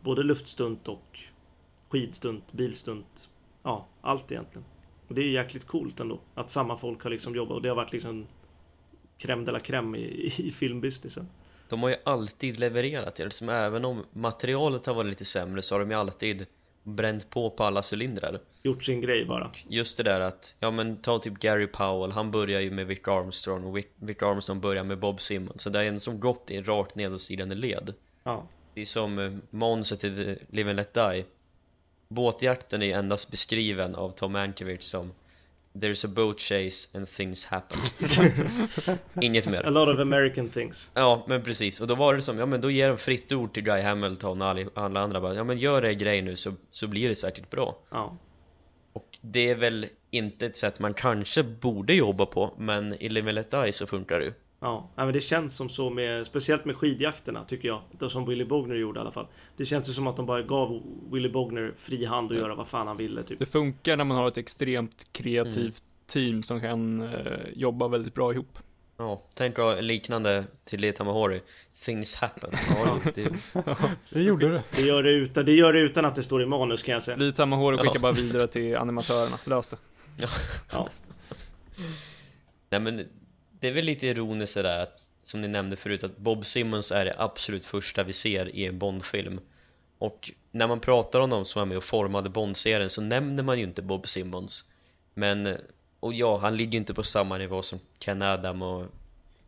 Både 0.00 0.22
luftstunt 0.22 0.88
och 0.88 1.18
skidstunt, 1.88 2.52
bilstunt. 2.52 3.28
Ja, 3.62 3.86
allt 4.00 4.32
egentligen. 4.32 4.64
Och 5.08 5.14
det 5.14 5.22
är 5.22 5.30
jäkligt 5.30 5.66
coolt 5.66 6.00
ändå 6.00 6.20
att 6.34 6.50
samma 6.50 6.76
folk 6.76 7.02
har 7.02 7.10
liksom 7.10 7.34
jobbat 7.34 7.54
och 7.54 7.62
det 7.62 7.68
har 7.68 7.76
varit 7.76 7.92
liksom 7.92 8.26
crème 9.18 9.44
de 9.44 9.52
la 9.52 9.60
crème 9.60 9.96
i, 9.96 10.32
i 10.48 10.52
filmbusinessen. 10.52 11.28
De 11.68 11.82
har 11.82 11.90
ju 11.90 11.96
alltid 12.04 12.58
levererat 12.58 13.18
liksom, 13.18 13.48
även 13.48 13.84
om 13.84 14.04
materialet 14.12 14.86
har 14.86 14.94
varit 14.94 15.10
lite 15.10 15.24
sämre 15.24 15.62
så 15.62 15.74
har 15.74 15.80
de 15.80 15.90
ju 15.90 15.96
alltid 15.96 16.46
bränt 16.84 17.30
på 17.30 17.50
på 17.50 17.64
alla 17.64 17.82
cylindrar. 17.92 18.38
Gjort 18.62 18.84
sin 18.84 19.00
grej 19.00 19.24
bara. 19.24 19.50
Just 19.68 19.96
det 19.96 20.02
där 20.02 20.20
att, 20.20 20.56
ja 20.60 20.70
men 20.70 20.96
ta 20.96 21.18
typ 21.18 21.34
Gary 21.34 21.66
Powell, 21.66 22.12
han 22.12 22.30
börjar 22.30 22.60
ju 22.60 22.70
med 22.70 22.86
Vic 22.86 23.08
Armstrong 23.08 23.64
och 23.64 23.76
Vic, 23.76 23.86
Vic 23.96 24.22
Armstrong 24.22 24.60
börjar 24.60 24.84
med 24.84 24.98
Bob 24.98 25.20
Simmons. 25.20 25.62
Så 25.62 25.70
det 25.70 25.80
är 25.80 25.84
en 25.84 26.00
som 26.00 26.20
gått 26.20 26.50
i 26.50 26.60
rakt 26.60 26.94
nedåtstigande 26.94 27.54
led. 27.54 27.94
Ja, 28.24 28.46
Det 28.74 28.80
är 28.80 28.84
som 28.84 29.18
eh, 29.18 29.32
manuset 29.50 30.00
till 30.00 30.38
Live 30.50 30.70
and 30.70 30.76
Let 30.76 30.94
Die. 30.94 31.24
Båtjakten 32.08 32.82
är 32.82 32.86
ju 32.86 32.92
endast 32.92 33.30
beskriven 33.30 33.94
av 33.94 34.10
Tom 34.10 34.32
Mankiewicz 34.32 34.86
som 34.86 35.12
There's 35.80 36.04
a 36.04 36.08
boat 36.08 36.38
chase 36.38 36.88
and 36.94 37.08
things 37.08 37.44
happen. 37.44 37.78
Inget 39.20 39.46
a 39.46 39.50
mer 39.50 39.70
lot 39.70 39.88
of 39.88 39.98
American 39.98 40.48
things. 40.48 40.90
Ja 40.94 41.24
men 41.28 41.42
precis, 41.42 41.80
och 41.80 41.86
då 41.86 41.94
var 41.94 42.14
det 42.14 42.22
som, 42.22 42.38
ja 42.38 42.46
men 42.46 42.60
då 42.60 42.70
ger 42.70 42.88
de 42.88 42.98
fritt 42.98 43.32
ord 43.32 43.54
till 43.54 43.62
Guy 43.62 43.82
Hamilton 43.82 44.42
och 44.42 44.48
alla, 44.74 45.00
andra 45.00 45.20
bara 45.20 45.34
Ja 45.34 45.44
men 45.44 45.58
gör 45.58 45.82
det 45.82 45.94
grej 45.94 46.22
nu 46.22 46.36
så, 46.36 46.52
så 46.70 46.86
blir 46.86 47.08
det 47.08 47.16
säkert 47.16 47.50
bra. 47.50 47.76
Ja, 47.90 48.16
Och 48.92 49.18
det 49.20 49.50
är 49.50 49.54
väl 49.54 49.86
inte 50.10 50.46
ett 50.46 50.56
sätt 50.56 50.78
man 50.78 50.94
kanske 50.94 51.42
borde 51.42 51.94
jobba 51.94 52.26
på 52.26 52.54
Men 52.58 52.94
i 52.94 53.08
Live 53.08 53.28
and 53.28 53.34
Let 53.34 53.50
Die 53.50 53.72
så 53.72 53.86
funkar 53.86 54.18
det 54.18 54.24
ju 54.24 54.32
ja. 54.64 54.88
Men 55.04 55.12
det 55.12 55.20
känns 55.20 55.56
som 55.56 55.68
så 55.68 55.90
med, 55.90 56.26
speciellt 56.26 56.64
med 56.64 56.76
skidjakterna 56.76 57.44
tycker 57.44 57.68
jag. 57.68 57.80
Det 57.98 58.10
som 58.10 58.26
Willy 58.26 58.44
Bogner 58.44 58.74
gjorde 58.74 58.98
i 58.98 59.00
alla 59.00 59.10
fall. 59.12 59.26
Det 59.56 59.64
känns 59.64 59.88
ju 59.88 59.92
som 59.92 60.06
att 60.06 60.16
de 60.16 60.26
bara 60.26 60.42
gav 60.42 60.82
Willy 61.10 61.28
Bogner 61.28 61.72
fri 61.78 62.04
hand 62.04 62.32
att 62.32 62.38
göra 62.38 62.54
vad 62.54 62.68
fan 62.68 62.86
han 62.86 62.96
ville 62.96 63.22
typ. 63.22 63.38
Det 63.38 63.46
funkar 63.46 63.96
när 63.96 64.04
man 64.04 64.16
har 64.16 64.28
ett 64.28 64.38
extremt 64.38 65.08
kreativt 65.12 65.82
team 66.06 66.42
som 66.42 66.60
kan 66.60 67.02
eh, 67.02 67.38
jobba 67.54 67.88
väldigt 67.88 68.14
bra 68.14 68.32
ihop. 68.32 68.58
Ja, 68.96 69.22
tänk 69.34 69.58
att 69.58 69.84
liknande 69.84 70.44
till 70.64 70.80
Lee 70.80 70.92
Tamahori 70.92 71.40
Things 71.84 72.14
happen 72.14 72.50
Ja, 72.84 72.98
det, 73.14 73.32
Det 74.10 74.22
gjorde 74.22 74.48
det. 74.48 74.62
Det 74.76 74.82
gör 74.82 75.02
det, 75.02 75.10
utan, 75.10 75.44
det 75.44 75.52
gör 75.52 75.72
det 75.72 75.80
utan 75.80 76.04
att 76.04 76.14
det 76.16 76.22
står 76.22 76.42
i 76.42 76.46
manus 76.46 76.82
kan 76.82 76.92
jag 76.94 77.02
säga. 77.02 77.46
Hår 77.56 77.72
och 77.72 77.80
skickar 77.80 77.94
Ja. 77.94 78.00
bara 78.00 78.12
vidare 78.12 78.46
till 78.46 78.76
animatörerna. 78.76 79.38
Lös 79.44 79.68
det. 79.68 79.76
Ja, 80.72 80.88
Nej 82.70 82.80
men 82.80 83.06
det 83.64 83.68
är 83.68 83.72
väl 83.72 83.84
lite 83.84 84.06
ironiskt 84.06 84.52
sådär 84.52 84.78
att 84.78 85.08
Som 85.24 85.40
ni 85.40 85.48
nämnde 85.48 85.76
förut 85.76 86.04
att 86.04 86.16
Bob 86.16 86.46
Simmons 86.46 86.92
är 86.92 87.04
det 87.04 87.14
absolut 87.18 87.64
första 87.64 88.02
vi 88.02 88.12
ser 88.12 88.48
i 88.56 88.66
en 88.66 88.78
Bond-film. 88.78 89.40
Och 89.98 90.30
när 90.50 90.66
man 90.66 90.80
pratar 90.80 91.20
om 91.20 91.30
de 91.30 91.44
som 91.44 91.60
var 91.60 91.66
med 91.66 91.76
och 91.76 91.84
formade 91.84 92.28
Bond-serien 92.28 92.90
så 92.90 93.00
nämner 93.00 93.42
man 93.42 93.58
ju 93.58 93.64
inte 93.64 93.82
Bob 93.82 94.08
Simmons. 94.08 94.72
Men, 95.14 95.56
och 96.00 96.14
ja, 96.14 96.36
han 96.36 96.56
ligger 96.56 96.72
ju 96.72 96.78
inte 96.78 96.94
på 96.94 97.02
samma 97.02 97.38
nivå 97.38 97.62
som 97.62 97.78
Ken 97.98 98.22
Adam 98.22 98.62
och 98.62 98.86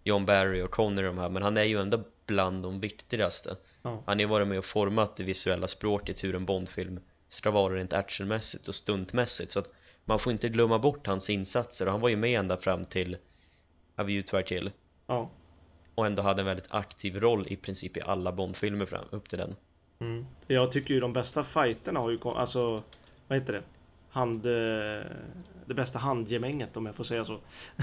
John 0.04 0.26
Barry 0.26 0.62
och 0.62 0.70
Connery 0.70 1.08
och 1.08 1.14
de 1.14 1.20
här 1.20 1.28
Men 1.28 1.42
han 1.42 1.56
är 1.56 1.64
ju 1.64 1.80
ändå 1.80 2.04
bland 2.26 2.62
de 2.62 2.80
viktigaste. 2.80 3.56
Ja. 3.82 4.02
Han 4.06 4.16
har 4.16 4.20
ju 4.20 4.26
varit 4.26 4.48
med 4.48 4.58
och 4.58 4.64
format 4.64 5.16
det 5.16 5.24
visuella 5.24 5.68
språket 5.68 6.24
hur 6.24 6.34
en 6.34 6.46
Bond-film 6.46 7.00
ska 7.28 7.50
vara 7.50 7.74
rent 7.74 7.92
actionmässigt 7.92 8.68
och 8.68 8.74
stuntmässigt. 8.74 9.52
Så 9.52 9.58
att 9.58 9.72
man 10.04 10.18
får 10.18 10.32
inte 10.32 10.48
glömma 10.48 10.78
bort 10.78 11.06
hans 11.06 11.30
insatser. 11.30 11.86
Och 11.86 11.92
han 11.92 12.00
var 12.00 12.08
ju 12.08 12.16
med 12.16 12.38
ända 12.38 12.56
fram 12.56 12.84
till 12.84 13.16
A 13.96 14.02
View 14.04 14.28
to 14.28 14.36
a 14.36 14.42
Kill 14.42 14.70
ja. 15.06 15.30
och 15.94 16.06
ändå 16.06 16.22
hade 16.22 16.42
en 16.42 16.46
väldigt 16.46 16.74
aktiv 16.74 17.20
roll 17.20 17.46
i 17.48 17.56
princip 17.56 17.96
i 17.96 18.00
alla 18.00 18.32
Bond-filmer 18.32 18.86
fram 18.86 19.04
upp 19.10 19.28
till 19.28 19.38
den 19.38 19.56
Mm. 19.98 20.26
Jag 20.46 20.72
tycker 20.72 20.94
ju 20.94 21.00
de 21.00 21.12
bästa 21.12 21.44
fighterna 21.44 22.00
har 22.00 22.10
ju 22.10 22.18
kom, 22.18 22.36
alltså 22.36 22.82
vad 23.28 23.38
heter 23.38 23.52
det? 23.52 23.62
Hand, 24.10 24.46
eh, 24.46 25.06
det 25.66 25.74
bästa 25.74 25.98
handgemänget 25.98 26.76
om 26.76 26.86
jag 26.86 26.94
får 26.94 27.04
säga 27.04 27.24
så. 27.24 27.40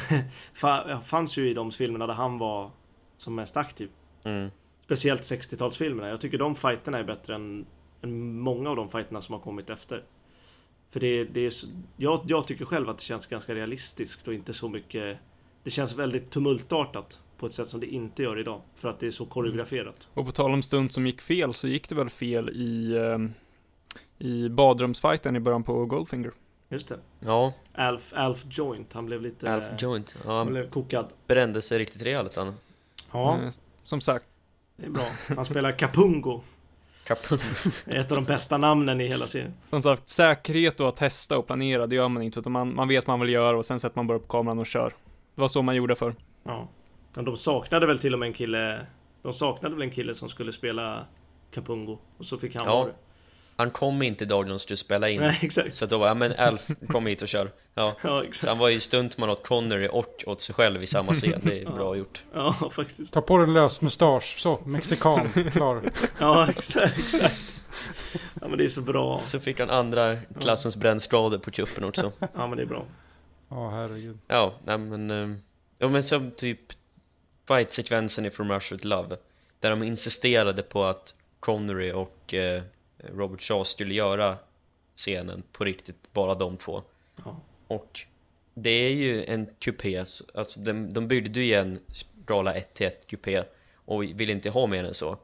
Fa- 0.59 1.01
fanns 1.01 1.37
ju 1.37 1.49
i 1.49 1.53
de 1.53 1.71
filmerna 1.71 2.07
där 2.07 2.13
han 2.13 2.37
var 2.37 2.71
som 3.17 3.35
mest 3.35 3.57
aktiv. 3.57 3.89
mm. 4.23 4.49
Speciellt 4.85 5.21
60-talsfilmerna. 5.21 6.07
Jag 6.07 6.21
tycker 6.21 6.37
de 6.37 6.55
fighterna 6.55 6.97
är 6.97 7.03
bättre 7.03 7.35
än, 7.35 7.65
än 8.01 8.39
många 8.39 8.69
av 8.69 8.75
de 8.75 8.89
fighterna 8.89 9.21
som 9.21 9.33
har 9.33 9.39
kommit 9.39 9.69
efter. 9.69 10.03
För 10.91 10.99
det, 10.99 11.23
det 11.23 11.39
är 11.45 11.53
jag, 11.97 12.21
jag 12.27 12.47
tycker 12.47 12.65
själv 12.65 12.89
att 12.89 12.97
det 12.97 13.03
känns 13.03 13.27
ganska 13.27 13.55
realistiskt 13.55 14.27
och 14.27 14.33
inte 14.33 14.53
så 14.53 14.69
mycket 14.69 15.17
Det 15.63 15.71
känns 15.71 15.93
väldigt 15.95 16.31
tumultartat 16.31 17.19
på 17.37 17.45
ett 17.45 17.53
sätt 17.53 17.67
som 17.67 17.79
det 17.79 17.87
inte 17.87 18.23
gör 18.23 18.39
idag. 18.39 18.61
För 18.75 18.89
att 18.89 18.99
det 18.99 19.07
är 19.07 19.11
så 19.11 19.25
koreograferat. 19.25 20.07
Och 20.13 20.25
på 20.25 20.31
tal 20.31 20.53
om 20.53 20.61
stunt 20.61 20.93
som 20.93 21.05
gick 21.07 21.21
fel 21.21 21.53
så 21.53 21.67
gick 21.67 21.89
det 21.89 21.95
väl 21.95 22.09
fel 22.09 22.49
i, 22.49 22.95
eh, 22.95 24.27
i 24.27 24.49
badrumsfighten 24.49 25.35
i 25.35 25.39
början 25.39 25.63
på 25.63 25.85
Goldfinger. 25.85 26.31
Just 26.69 26.87
det. 26.87 26.99
Ja, 27.19 27.53
Alf, 27.73 28.13
Alf 28.15 28.45
Joint, 28.49 28.93
han 28.93 29.05
blev 29.05 29.21
lite... 29.21 29.53
Alf 29.53 29.81
Joint, 29.81 30.15
ja, 30.25 30.37
Han 30.37 30.47
blev 30.47 30.69
kokad. 30.69 31.05
brände 31.27 31.61
sig 31.61 31.79
riktigt 31.79 32.01
rejält 32.01 32.35
han 32.35 32.53
Ja, 33.11 33.37
Eh, 33.43 33.49
Som 33.83 34.01
sagt, 34.01 34.25
det 34.77 34.85
är 34.85 34.89
bra. 34.89 35.05
Han 35.35 35.45
spelar 35.45 35.71
Kapungo. 35.71 36.41
Kapung. 37.03 37.39
Ett 37.87 38.11
av 38.11 38.15
de 38.15 38.25
bästa 38.25 38.57
namnen 38.57 39.01
i 39.01 39.07
hela 39.07 39.27
serien. 39.27 39.53
som 39.69 39.83
sagt, 39.83 40.09
säkerhet 40.09 40.79
och 40.79 40.87
att 40.89 40.95
testa 40.95 41.37
och 41.37 41.47
planera, 41.47 41.87
det 41.87 41.95
gör 41.95 42.09
man 42.09 42.23
inte. 42.23 42.39
Utan 42.39 42.51
man, 42.51 42.75
man 42.75 42.87
vet 42.87 43.07
vad 43.07 43.19
man 43.19 43.25
vill 43.25 43.33
göra 43.33 43.57
och 43.57 43.65
sen 43.65 43.79
sätter 43.79 43.97
man 43.97 44.07
bara 44.07 44.17
upp 44.17 44.27
kameran 44.27 44.59
och 44.59 44.65
kör. 44.65 44.93
Det 45.35 45.41
var 45.41 45.47
så 45.47 45.61
man 45.61 45.75
gjorde 45.75 45.95
för. 45.95 46.15
Ja. 46.43 46.67
Men 47.13 47.25
de 47.25 47.37
saknade 47.37 47.85
väl 47.85 47.99
till 47.99 48.13
och 48.13 48.19
med 48.19 48.27
en 48.27 48.33
kille. 48.33 48.85
De 49.21 49.33
saknade 49.33 49.75
väl 49.75 49.81
en 49.83 49.91
kille 49.91 50.15
som 50.15 50.29
skulle 50.29 50.53
spela 50.53 51.05
Kapungo. 51.51 51.97
Och 52.17 52.25
så 52.25 52.37
fick 52.37 52.55
han 52.55 52.65
Ja. 52.65 52.85
det. 52.85 52.93
Han 53.55 53.71
kom 53.71 54.01
inte 54.01 54.23
idag 54.23 54.43
när 54.45 54.49
de 54.49 54.59
skulle 54.59 54.77
spela 54.77 55.09
in 55.09 55.21
Nej, 55.21 55.39
exakt. 55.41 55.75
Så 55.75 55.83
att 55.85 55.89
då 55.91 55.97
var 55.97 56.07
ja 56.07 56.13
men 56.13 56.33
Alf, 56.37 56.61
kom 56.89 57.05
hit 57.05 57.21
och 57.21 57.27
kör 57.27 57.51
Ja, 57.75 57.95
Ja, 58.01 58.09
så 58.19 58.21
exakt. 58.23 58.47
han 58.49 58.57
var 58.57 58.69
ju 58.69 58.79
stuntman 58.79 59.29
åt 59.29 59.47
Connery 59.47 59.87
och 59.91 60.23
åt 60.27 60.41
sig 60.41 60.55
själv 60.55 60.83
i 60.83 60.87
samma 60.87 61.13
scen, 61.13 61.39
det 61.43 61.61
är 61.61 61.65
bra 61.75 61.95
gjort 61.97 62.23
Ja, 62.33 62.53
faktiskt. 62.71 63.13
Ta 63.13 63.21
på 63.21 63.37
dig 63.37 63.47
en 63.47 63.53
lös 63.53 63.81
mustasch. 63.81 64.35
Så, 64.39 64.59
mexikan. 64.65 65.29
Klar. 65.51 65.81
Ja, 66.19 66.49
exakt. 66.49 66.97
exakt. 66.99 67.41
Ja, 68.41 68.47
men 68.47 68.57
det 68.57 68.63
är 68.63 68.69
så 68.69 68.81
bra. 68.81 69.21
Så 69.25 69.39
fick 69.39 69.59
han 69.59 69.69
andra 69.69 70.15
klassens 70.39 70.77
brännskador 70.77 71.37
på 71.37 71.51
kuppen 71.51 71.83
också 71.83 72.11
Ja, 72.19 72.47
men 72.47 72.57
det 72.57 72.61
är 72.63 72.67
bra. 72.67 72.85
Ja, 73.55 73.69
herregud. 73.69 74.17
Ja, 74.27 74.53
nej 74.65 74.77
men 74.77 75.11
eh, 75.11 75.37
Ja 75.77 75.89
men 75.89 76.03
som 76.03 76.31
typ 76.31 76.59
Fight-sekvensen 77.47 78.25
i 78.25 78.29
From 78.29 78.51
Russia 78.51 78.75
with 78.75 78.85
Love 78.87 79.17
Där 79.59 79.69
de 79.69 79.83
insisterade 79.83 80.61
på 80.63 80.83
att 80.83 81.15
Connery 81.39 81.91
och 81.91 82.33
eh, 82.33 82.63
Robert 82.97 83.41
Shaw 83.41 83.63
skulle 83.63 83.93
göra 83.93 84.37
scenen 84.95 85.43
på 85.51 85.63
riktigt, 85.63 86.13
bara 86.13 86.35
de 86.35 86.57
två 86.57 86.83
Ja. 87.25 87.37
Och 87.67 88.01
det 88.53 88.69
är 88.69 88.89
ju 88.89 89.25
en 89.25 89.47
kupé, 89.59 90.05
så- 90.05 90.25
alltså 90.33 90.59
de, 90.59 90.93
de 90.93 91.07
byggde 91.07 91.41
ju 91.41 91.53
en 91.53 91.79
skala 91.87 92.53
1 92.53 92.73
till 92.73 92.87
1 92.87 93.07
kupé 93.07 93.43
och 93.85 94.03
ville 94.03 94.33
inte 94.33 94.49
ha 94.49 94.67
mer 94.67 94.83
än 94.83 94.93
så 94.93 95.17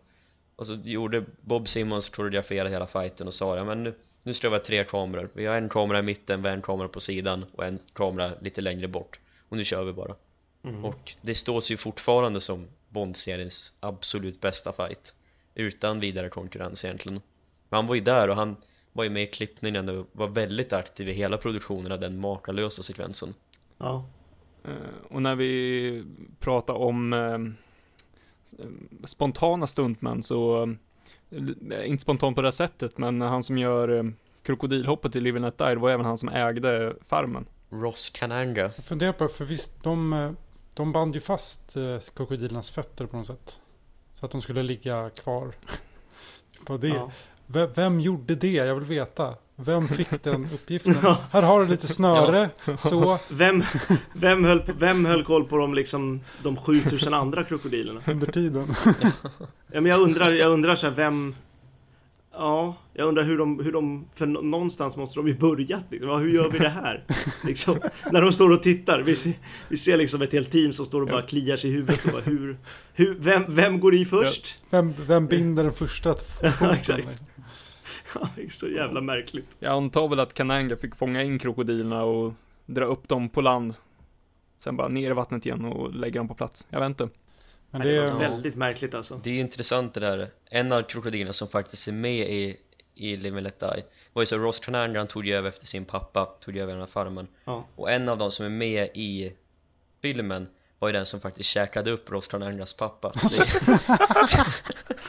Och 0.55 0.67
så 0.67 0.73
gjorde 0.83 1.23
Bob 1.41 1.67
Simmons 1.67 2.09
koreograferade 2.09 2.69
hela 2.69 2.87
fighten 2.87 3.27
och 3.27 3.33
sa 3.33 3.57
ja 3.57 3.63
men 3.63 3.83
nu, 3.83 3.93
nu 4.23 4.33
ska 4.33 4.47
det 4.47 4.51
vara 4.51 4.59
tre 4.59 4.83
kameror. 4.83 5.29
Vi 5.33 5.45
har 5.45 5.55
en 5.55 5.69
kamera 5.69 5.99
i 5.99 6.01
mitten, 6.01 6.41
vi 6.41 6.49
har 6.49 6.55
en 6.55 6.61
kamera 6.61 6.87
på 6.87 6.99
sidan 6.99 7.45
och 7.55 7.65
en 7.65 7.79
kamera 7.93 8.31
lite 8.41 8.61
längre 8.61 8.87
bort. 8.87 9.19
Och 9.49 9.57
nu 9.57 9.63
kör 9.63 9.83
vi 9.83 9.93
bara. 9.93 10.15
Mm. 10.63 10.85
Och 10.85 11.13
det 11.21 11.35
står 11.35 11.61
sig 11.61 11.73
ju 11.73 11.77
fortfarande 11.77 12.41
som 12.41 12.67
Bond-seriens 12.89 13.73
absolut 13.79 14.41
bästa 14.41 14.73
fight. 14.73 15.15
Utan 15.55 15.99
vidare 15.99 16.29
konkurrens 16.29 16.85
egentligen. 16.85 17.21
Men 17.69 17.77
han 17.77 17.87
var 17.87 17.95
ju 17.95 18.01
där 18.01 18.27
och 18.27 18.35
han 18.35 18.55
var 18.93 19.03
ju 19.03 19.09
med 19.09 19.23
i 19.23 19.27
klippningen 19.27 19.89
och 19.89 20.07
var 20.11 20.27
väldigt 20.27 20.73
aktiv 20.73 21.09
i 21.09 21.13
hela 21.13 21.37
produktionen 21.37 21.91
av 21.91 21.99
den 21.99 22.19
makalösa 22.19 22.83
sekvensen. 22.83 23.33
Ja. 23.77 24.05
Eh, 24.63 24.71
Och 25.09 25.21
när 25.21 25.35
vi 25.35 26.03
pratar 26.39 26.73
om 26.73 27.13
eh, 27.13 27.37
spontana 29.03 29.67
stuntmän 29.67 30.23
så, 30.23 30.63
eh, 30.63 30.69
inte 31.85 31.97
spontant 32.01 32.35
på 32.35 32.41
det 32.41 32.51
sättet, 32.51 32.97
men 32.97 33.21
han 33.21 33.43
som 33.43 33.57
gör 33.57 33.89
eh, 33.97 34.03
krokodilhoppet 34.43 35.15
i 35.15 35.19
Live 35.19 35.37
and 35.37 35.45
Let 35.45 35.57
Die, 35.57 35.65
det 35.69 35.75
var 35.75 35.89
även 35.91 36.05
han 36.05 36.17
som 36.17 36.29
ägde 36.29 36.95
farmen. 37.01 37.45
Ross 37.69 38.09
Kananga 38.09 38.61
Jag 38.61 38.75
funderar 38.85 39.13
på, 39.13 39.27
för 39.27 39.45
visst, 39.45 39.83
de, 39.83 40.13
eh, 40.13 40.31
de 40.73 40.91
band 40.91 41.15
ju 41.15 41.21
fast 41.21 41.75
eh, 41.75 41.99
krokodilernas 42.15 42.71
fötter 42.71 43.05
på 43.05 43.17
något 43.17 43.27
sätt. 43.27 43.59
Så 44.13 44.25
att 44.25 44.31
de 44.31 44.41
skulle 44.41 44.63
ligga 44.63 45.09
kvar. 45.09 45.51
På 46.65 46.77
det. 46.77 46.87
Ja. 46.87 47.11
V- 47.45 47.67
Vem 47.75 47.99
gjorde 47.99 48.35
det? 48.35 48.53
Jag 48.53 48.75
vill 48.75 48.83
veta. 48.83 49.35
Vem 49.65 49.87
fick 49.87 50.23
den 50.23 50.47
uppgiften? 50.53 50.95
Ja. 51.03 51.17
Här 51.31 51.41
har 51.41 51.59
du 51.59 51.67
lite 51.67 51.87
snöre. 51.87 52.49
Så, 52.77 53.19
Vem, 53.31 53.63
vem, 54.13 54.43
höll, 54.45 54.61
vem 54.79 55.05
höll 55.05 55.23
koll 55.23 55.43
på 55.45 55.57
de, 55.57 55.73
liksom, 55.73 56.21
de 56.43 56.55
7000 56.57 57.13
andra 57.13 57.43
krokodilerna? 57.43 58.01
under 58.07 58.27
tiden. 58.31 58.67
Ja, 59.71 59.81
men 59.81 59.91
jag 59.91 60.01
undrar, 60.01 60.29
jag 60.31 60.51
undrar 60.51 60.75
så 60.75 60.87
här, 60.87 60.93
vem... 60.95 61.35
Ja, 62.33 62.75
jag 62.93 63.07
undrar 63.07 63.23
hur 63.23 63.37
de, 63.37 63.59
hur 63.59 63.71
de... 63.71 64.05
För 64.15 64.25
nå- 64.25 64.41
någonstans 64.41 64.95
måste 64.95 65.19
de 65.19 65.27
ju 65.27 65.37
börjat 65.37 65.83
liksom. 65.89 66.09
Ja, 66.09 66.17
Hur 66.17 66.29
gör 66.33 66.49
vi 66.49 66.59
det 66.59 66.69
här? 66.69 67.03
Liksom, 67.45 67.79
när 68.11 68.21
de 68.21 68.33
står 68.33 68.49
och 68.51 68.63
tittar. 68.63 68.99
Vi 68.99 69.15
ser, 69.15 69.33
vi 69.69 69.77
ser 69.77 69.97
liksom 69.97 70.21
ett 70.21 70.31
helt 70.33 70.51
team 70.51 70.73
som 70.73 70.85
står 70.85 71.01
och 71.01 71.07
bara 71.07 71.21
kliar 71.21 71.57
sig 71.57 71.69
i 71.69 71.73
huvudet. 71.73 72.05
Och 72.05 72.11
bara, 72.11 72.21
hur, 72.21 72.57
hur, 72.93 73.15
vem, 73.19 73.43
vem 73.55 73.79
går 73.79 73.95
i 73.95 74.05
först? 74.05 74.55
Vem, 74.69 74.93
vem 75.07 75.27
binder 75.27 75.63
den 75.63 75.73
första 75.73 76.09
Ja, 76.41 76.51
foten? 76.51 76.73
exakt. 76.75 77.07
Ja, 78.21 78.29
det 78.35 78.41
är 78.43 78.49
så 78.49 78.67
jävla 78.67 79.01
märkligt. 79.01 79.47
Jag 79.59 79.71
antar 79.73 80.07
väl 80.07 80.19
att 80.19 80.33
Kananga 80.33 80.75
fick 80.75 80.95
fånga 80.95 81.23
in 81.23 81.39
krokodilerna 81.39 82.03
och 82.03 82.33
dra 82.65 82.85
upp 82.85 83.07
dem 83.07 83.29
på 83.29 83.41
land. 83.41 83.73
Sen 84.57 84.77
bara 84.77 84.87
ner 84.87 85.09
i 85.09 85.13
vattnet 85.13 85.45
igen 85.45 85.65
och 85.65 85.93
lägga 85.93 86.19
dem 86.19 86.27
på 86.27 86.33
plats. 86.33 86.67
Jag 86.69 86.79
vet 86.79 86.87
inte. 86.87 87.09
Men 87.71 87.81
det 87.81 87.91
det 87.91 88.01
var 88.13 88.21
är, 88.21 88.29
väldigt 88.29 88.55
märkligt 88.55 88.93
alltså. 88.93 89.19
Det 89.23 89.29
är 89.29 89.33
ju 89.33 89.39
intressant 89.39 89.93
det 89.93 89.99
där 89.99 90.27
En 90.45 90.71
av 90.71 90.81
krokodilerna 90.81 91.33
som 91.33 91.47
faktiskt 91.47 91.87
är 91.87 91.91
med 91.91 92.29
i, 92.29 92.57
i 92.95 93.17
Live 93.17 93.37
and 93.37 93.43
Let 93.43 93.59
Die 93.59 93.83
var 94.13 94.21
ju 94.21 94.25
så 94.25 94.37
Ross 94.37 94.59
Kananga 94.59 94.99
han 94.99 95.07
tog 95.07 95.25
ju 95.25 95.33
över 95.35 95.49
efter 95.49 95.65
sin 95.65 95.85
pappa 95.85 96.25
Tog 96.25 96.55
ju 96.55 96.61
över 96.61 96.71
den 96.73 96.81
här 96.81 96.87
farmen 96.87 97.27
Ja. 97.45 97.65
Och 97.75 97.91
en 97.91 98.09
av 98.09 98.17
dem 98.17 98.31
som 98.31 98.45
är 98.45 98.49
med 98.49 98.89
i 98.93 99.33
filmen 100.01 100.47
var 100.79 100.89
ju 100.89 100.93
den 100.93 101.05
som 101.05 101.21
faktiskt 101.21 101.49
käkade 101.49 101.91
upp 101.91 102.11
Ross 102.11 102.27
Kanangas 102.27 102.73
pappa 102.73 103.11
Det? 103.11 103.61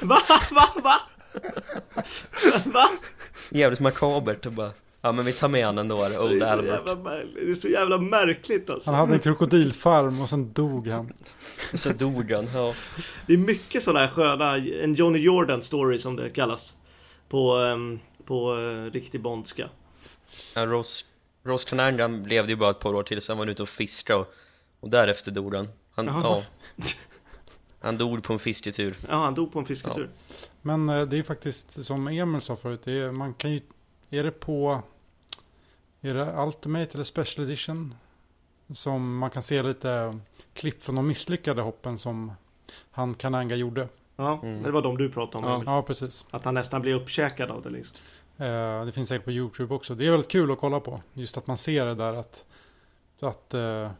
Va? 0.07 0.19
Va? 0.51 0.69
Är 3.53 3.59
jävligt 3.59 3.81
makabert 3.81 4.47
och 4.47 4.53
bara 4.53 4.73
Ja 5.03 5.13
men 5.13 5.25
vi 5.25 5.33
tar 5.33 5.49
med 5.49 5.67
han 5.67 5.79
ändå, 5.79 6.09
Det 6.09 6.19
Old 6.19 6.43
är, 6.43 6.47
Albert 6.47 6.85
det 7.35 7.51
är 7.51 7.55
så 7.55 7.69
jävla 7.69 7.99
märkligt 7.99 8.71
alltså. 8.71 8.91
han 8.91 9.01
hade 9.01 9.13
en 9.13 9.21
krokodilfarm 9.21 10.21
och 10.21 10.29
sen 10.29 10.53
dog 10.53 10.89
han. 10.89 11.13
Och 11.73 11.81
så 11.81 11.93
dog 11.93 12.31
han, 12.31 12.49
ja 12.55 12.75
Det 13.27 13.33
är 13.33 13.37
mycket 13.37 13.83
sådana 13.83 14.07
här 14.07 14.09
sköna, 14.13 14.57
en 14.57 14.95
Johnny 14.95 15.19
Jordan 15.19 15.63
story 15.63 15.99
som 15.99 16.17
det 16.17 16.31
kallas. 16.31 16.75
På, 17.29 17.55
ehm, 17.57 18.01
på 18.25 18.55
uh, 18.55 18.91
riktig 18.91 19.23
bondska. 19.23 19.69
Ja, 20.55 20.67
Ross, 20.67 21.05
Ross 21.45 21.65
Kananga 21.65 22.03
han 22.03 22.23
levde 22.23 22.53
ju 22.53 22.57
bara 22.57 22.71
ett 22.71 22.81
par 22.81 22.95
år 22.95 23.03
till, 23.03 23.23
sen 23.23 23.39
var 23.39 23.45
han 23.45 23.53
ute 23.53 23.63
och 23.63 23.69
fiskade 23.69 24.19
och, 24.19 24.35
och 24.81 24.91
därefter 24.91 25.31
dog 25.31 25.55
han. 25.55 25.69
Han, 25.95 26.07
Jaha. 26.07 26.43
ja. 26.77 26.85
Han 27.81 27.99
dog 27.99 28.23
på 28.23 28.33
en 28.33 28.39
fisketur. 28.39 28.97
Ja, 29.09 29.15
han 29.17 29.35
dog 29.35 29.53
på 29.53 29.59
en 29.59 29.65
fisketur. 29.67 30.11
Men 30.63 30.89
eh, 30.89 31.03
det 31.03 31.19
är 31.19 31.23
faktiskt 31.23 31.85
som 31.85 32.09
Emil 32.09 32.41
sa 32.41 32.57
förut. 32.57 32.81
Det 32.85 32.93
är, 32.93 33.11
man 33.13 33.35
kan 33.35 33.53
ju, 33.53 33.61
är 34.11 34.25
det 34.25 34.31
på 34.31 34.83
är 36.01 36.15
det 36.15 36.35
Ultimate 36.47 36.91
eller 36.95 37.05
Special 37.05 37.47
Edition? 37.47 37.95
Som 38.75 39.19
man 39.19 39.31
kan 39.31 39.43
se 39.43 39.63
lite 39.63 40.19
klipp 40.55 40.83
från 40.83 40.95
de 40.95 41.07
misslyckade 41.07 41.63
hoppen 41.63 41.99
som 41.99 42.33
han 42.91 43.15
Kananga 43.15 43.55
gjorde. 43.57 43.89
Ja, 44.17 44.41
Mm. 44.43 44.63
det 44.63 44.71
var 44.71 44.83
de 44.83 44.97
du 44.99 45.11
pratade 45.11 45.47
om. 45.47 45.63
Ja. 45.67 45.77
Ja, 45.77 45.83
precis. 45.83 46.27
Att 46.31 46.45
han 46.45 46.55
nästan 46.55 46.81
blir 46.83 46.95
uppkäkad 46.95 47.51
av 47.51 47.63
det 47.63 47.71
liksom. 47.71 47.97
Eh, 48.39 48.85
det 48.85 48.93
finns 48.93 49.09
säkert 49.09 49.25
på 49.25 49.31
YouTube 49.33 49.75
också. 49.75 49.95
Det 49.95 50.07
är 50.07 50.11
väldigt 50.11 50.31
kul 50.31 50.51
att 50.51 50.59
kolla 50.59 50.81
på. 50.81 51.01
Just 51.13 51.37
att 51.37 51.47
man 51.47 51.57
ser 51.57 51.87
det 51.87 51.95
där 51.95 52.13
att, 52.15 52.45
att 53.21 53.55
eh, 53.55 53.91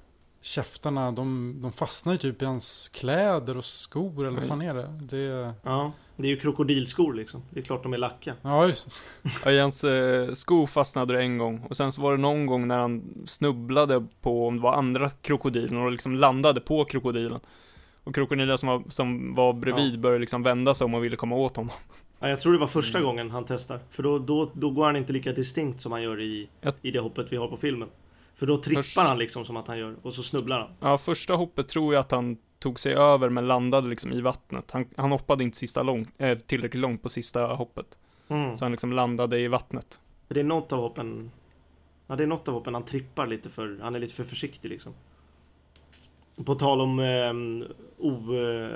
käftarna 0.43 1.13
de, 1.13 1.57
de 1.63 1.73
fastnar 1.73 2.13
ju 2.13 2.19
typ 2.19 2.43
i 2.43 2.45
hans 2.45 2.89
kläder 2.89 3.57
och 3.57 3.65
skor 3.65 4.27
eller 4.27 4.37
vad 4.41 4.49
fan 4.49 4.63
är 4.63 4.75
det? 4.75 4.89
det 5.01 5.55
Ja, 5.63 5.93
det 6.17 6.23
är 6.27 6.29
ju 6.31 6.37
krokodilskor 6.41 7.15
liksom. 7.15 7.43
Det 7.51 7.61
är 7.61 7.65
klart 7.65 7.83
de 7.83 7.93
är 7.93 7.99
lacka. 7.99 8.35
ja, 8.43 8.67
just 8.67 9.03
Ja, 9.45 9.51
i 9.51 9.59
hans 9.59 9.85
eh, 9.85 10.33
sko 10.33 10.67
fastnade 10.67 11.15
det 11.15 11.21
en 11.21 11.39
gång 11.39 11.67
och 11.71 11.77
sen 11.77 11.93
så 11.93 12.03
var 12.03 12.13
det 12.13 12.19
någon 12.19 12.47
gång 12.47 12.69
när 12.69 12.79
han 12.79 13.03
snubblade 13.27 14.07
på 14.21 14.47
om 14.49 14.57
det 14.57 14.63
var 14.63 14.73
andra 14.75 15.11
krokodilen 15.11 15.77
och 15.83 15.93
liksom 15.93 16.15
landade 16.15 16.61
på 16.61 16.85
krokodilen. 16.85 17.41
Och 18.05 18.15
krokodilen 18.15 18.59
som 18.59 18.69
var, 18.69 18.83
som 18.89 19.35
var 19.35 19.53
bredvid 19.53 20.01
började 20.01 20.21
liksom 20.21 20.43
vända 20.43 20.75
sig 20.75 20.85
om 20.85 20.95
och 20.95 21.05
ville 21.05 21.17
komma 21.17 21.37
åt 21.37 21.57
honom. 21.57 21.71
Ja, 22.23 22.29
jag 22.29 22.41
tror 22.41 22.53
det 22.53 22.59
var 22.59 22.67
första 22.67 22.99
Mm. 22.99 23.07
gången 23.09 23.31
han 23.31 23.45
testar. 23.49 23.81
För 23.91 24.03
då, 24.03 24.19
då, 24.19 24.51
då 24.53 24.71
går 24.71 24.85
han 24.87 24.97
inte 24.97 25.13
lika 25.13 25.33
distinkt 25.33 25.81
som 25.81 25.93
han 25.93 26.03
gör 26.03 26.21
i, 26.21 26.49
Ja. 26.61 26.73
i 26.83 26.91
det 26.91 26.99
hoppet 27.01 27.27
vi 27.31 27.37
har 27.37 27.49
på 27.49 27.57
filmen. 27.57 27.89
För 28.41 28.47
då 28.47 28.59
trippar 28.59 28.83
Först- 28.83 28.99
han 28.99 29.19
liksom 29.19 29.45
som 29.45 29.57
att 29.57 29.67
han 29.67 29.79
gör 29.79 29.97
och 30.03 30.15
så 30.15 30.23
snubblar 30.23 30.61
han. 30.61 30.71
Ja, 30.81 30.99
första 30.99 31.35
hoppet 31.35 31.69
tror 31.69 31.95
jag 31.95 32.01
att 32.01 32.11
han 32.11 32.37
tog 32.59 32.81
sig 32.81 32.95
över 32.95 33.29
men 33.29 33.49
landade 33.49 33.89
liksom 33.89 34.13
i 34.13 34.21
vattnet. 34.21 34.71
Han, 34.71 34.87
han 34.97 35.13
hoppade 35.13 35.45
inte 35.45 35.57
sista 35.57 35.83
lång, 35.83 36.07
eh, 36.19 36.39
tillräckligt 36.39 36.81
långt 36.81 37.03
på 37.03 37.09
sista 37.09 37.47
hoppet. 37.47 37.99
Mm. 38.29 38.57
Så 38.57 38.65
han 38.65 38.73
liksom 38.73 38.93
landade 38.93 39.41
i 39.41 39.49
vattnet. 39.49 40.01
Det 40.29 40.41
är 40.41 40.45
något 40.45 40.73
av 40.73 40.79
hoppen 40.81 41.31
Ja 42.07 42.17
det 42.17 42.23
är 42.23 42.27
något 42.27 42.49
av 42.49 42.55
hoppen 42.55 42.75
han 42.75 42.85
trippar 42.85 43.27
lite 43.27 43.51
för 43.51 43.79
Han 43.83 43.95
är 43.95 43.99
lite 43.99 44.15
för 44.15 44.25
försiktig 44.25 44.69
liksom 44.69 44.93
På 46.45 46.55
tal 46.55 46.81
om 46.81 46.99
eh, 46.99 47.33
o, 47.99 48.23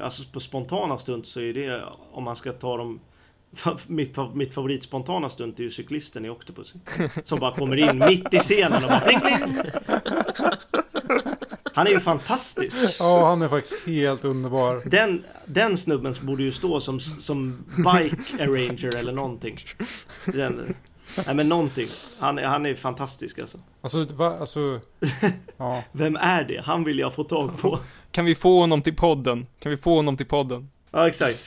Alltså 0.03 0.23
på 0.33 0.41
spontana 0.41 0.99
stunt 0.99 1.27
så 1.27 1.41
är 1.41 1.55
det 1.55 1.85
Om 2.13 2.25
man 2.25 2.37
ska 2.37 2.53
ta 2.53 2.77
dem 2.77 3.01
mitt, 3.87 4.17
mitt 4.35 4.55
favoritspontana 4.55 5.31
stunt 5.31 5.59
är 5.59 5.63
ju 5.63 5.71
cyklisten 5.71 6.25
i 6.25 6.29
Octopussy 6.31 6.79
Som 7.25 7.39
bara 7.39 7.55
kommer 7.57 7.77
in 7.77 7.99
mitt 8.09 8.35
i 8.35 8.39
scenen 8.39 8.85
och 8.85 8.91
bara 8.91 9.01
pling 9.01 9.21
pling 9.21 9.57
Han 11.75 11.87
är 11.87 11.91
ju 11.91 12.01
fantastisk 12.01 12.77
Ja, 12.99 13.27
han 13.27 13.43
är 13.43 13.49
faktiskt 13.49 13.87
helt 13.87 14.25
underbar. 14.25 14.83
den, 14.87 15.25
den 15.47 15.77
snubben 15.77 16.15
borde 16.23 16.43
ju 16.43 16.53
stå 16.53 16.81
som, 16.81 17.01
som 17.01 17.65
bike 17.77 18.17
arranger 18.45 18.97
eller 18.97 19.13
någonting 19.13 19.59
den, 20.25 20.75
Nej 21.27 21.35
men 21.35 21.49
någonting. 21.49 21.87
Han, 22.19 22.39
är- 22.39 22.45
han 22.47 22.67
är 22.67 22.75
fantastisk 22.75 23.39
alltså. 23.39 23.59
Alltså, 23.81 24.05
va, 24.05 24.37
alltså, 24.41 24.81
ja. 25.57 25.83
Vem 25.93 26.17
är 26.17 26.45
det? 26.45 26.63
Han 26.65 26.85
vill 26.85 26.99
jag 26.99 27.15
få 27.15 27.25
tag 27.25 27.59
på. 27.59 27.79
Kan 28.11 28.25
vi 28.25 28.35
få 28.35 28.61
honom 28.61 28.83
till 28.83 28.97
podden? 28.97 29.47
Kan 29.61 29.71
vi 29.71 29.77
få 29.77 29.95
honom 29.97 30.17
till 30.17 30.27
podden? 30.27 30.71
Ja 30.91 31.09
exakt. 31.09 31.39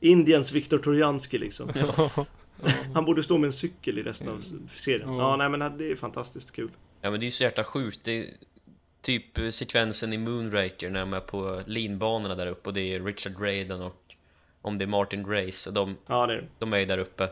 Indiens 0.00 0.52
Viktor 0.52 0.78
Trojanski 0.78 1.38
liksom. 1.38 1.70
Han 2.94 3.04
borde 3.04 3.22
stå 3.22 3.38
med 3.38 3.48
en 3.48 3.52
cykel 3.52 3.98
i 3.98 4.02
resten 4.02 4.28
av 4.28 4.44
serien. 4.76 5.14
Ja. 5.14 5.30
Ja 5.30 5.36
nej 5.36 5.48
men 5.48 5.78
det 5.78 5.90
är 5.90 5.96
fantastiskt 5.96 6.52
kul. 6.52 6.70
Ja 7.00 7.10
men 7.10 7.20
det 7.20 7.24
är 7.24 7.28
ju 7.28 7.32
så 7.32 7.44
jäkla 7.44 7.64
sjukt, 7.64 8.00
det 8.04 8.18
är 8.18 8.26
typ 9.02 9.38
eh, 9.38 9.50
sekvensen 9.50 10.12
i 10.12 10.18
Moonraker 10.18 10.90
när 10.90 11.00
de 11.00 11.12
är 11.14 11.20
på 11.20 11.62
linbanorna 11.66 12.34
där 12.34 12.46
uppe 12.46 12.68
och 12.68 12.74
det 12.74 12.80
är 12.94 13.00
Richard 13.00 13.36
Braden 13.38 13.80
och 13.80 14.14
om 14.62 14.78
det 14.78 14.84
är 14.84 14.86
Martin 14.86 15.22
Grace 15.22 15.70
och 15.70 15.74
de, 15.74 15.96
Ja 16.06 16.26
det 16.26 16.32
är 16.32 16.36
det. 16.36 16.48
de 16.58 16.72
är 16.72 16.78
ju 16.78 16.86
där 16.86 16.98
uppe 16.98 17.28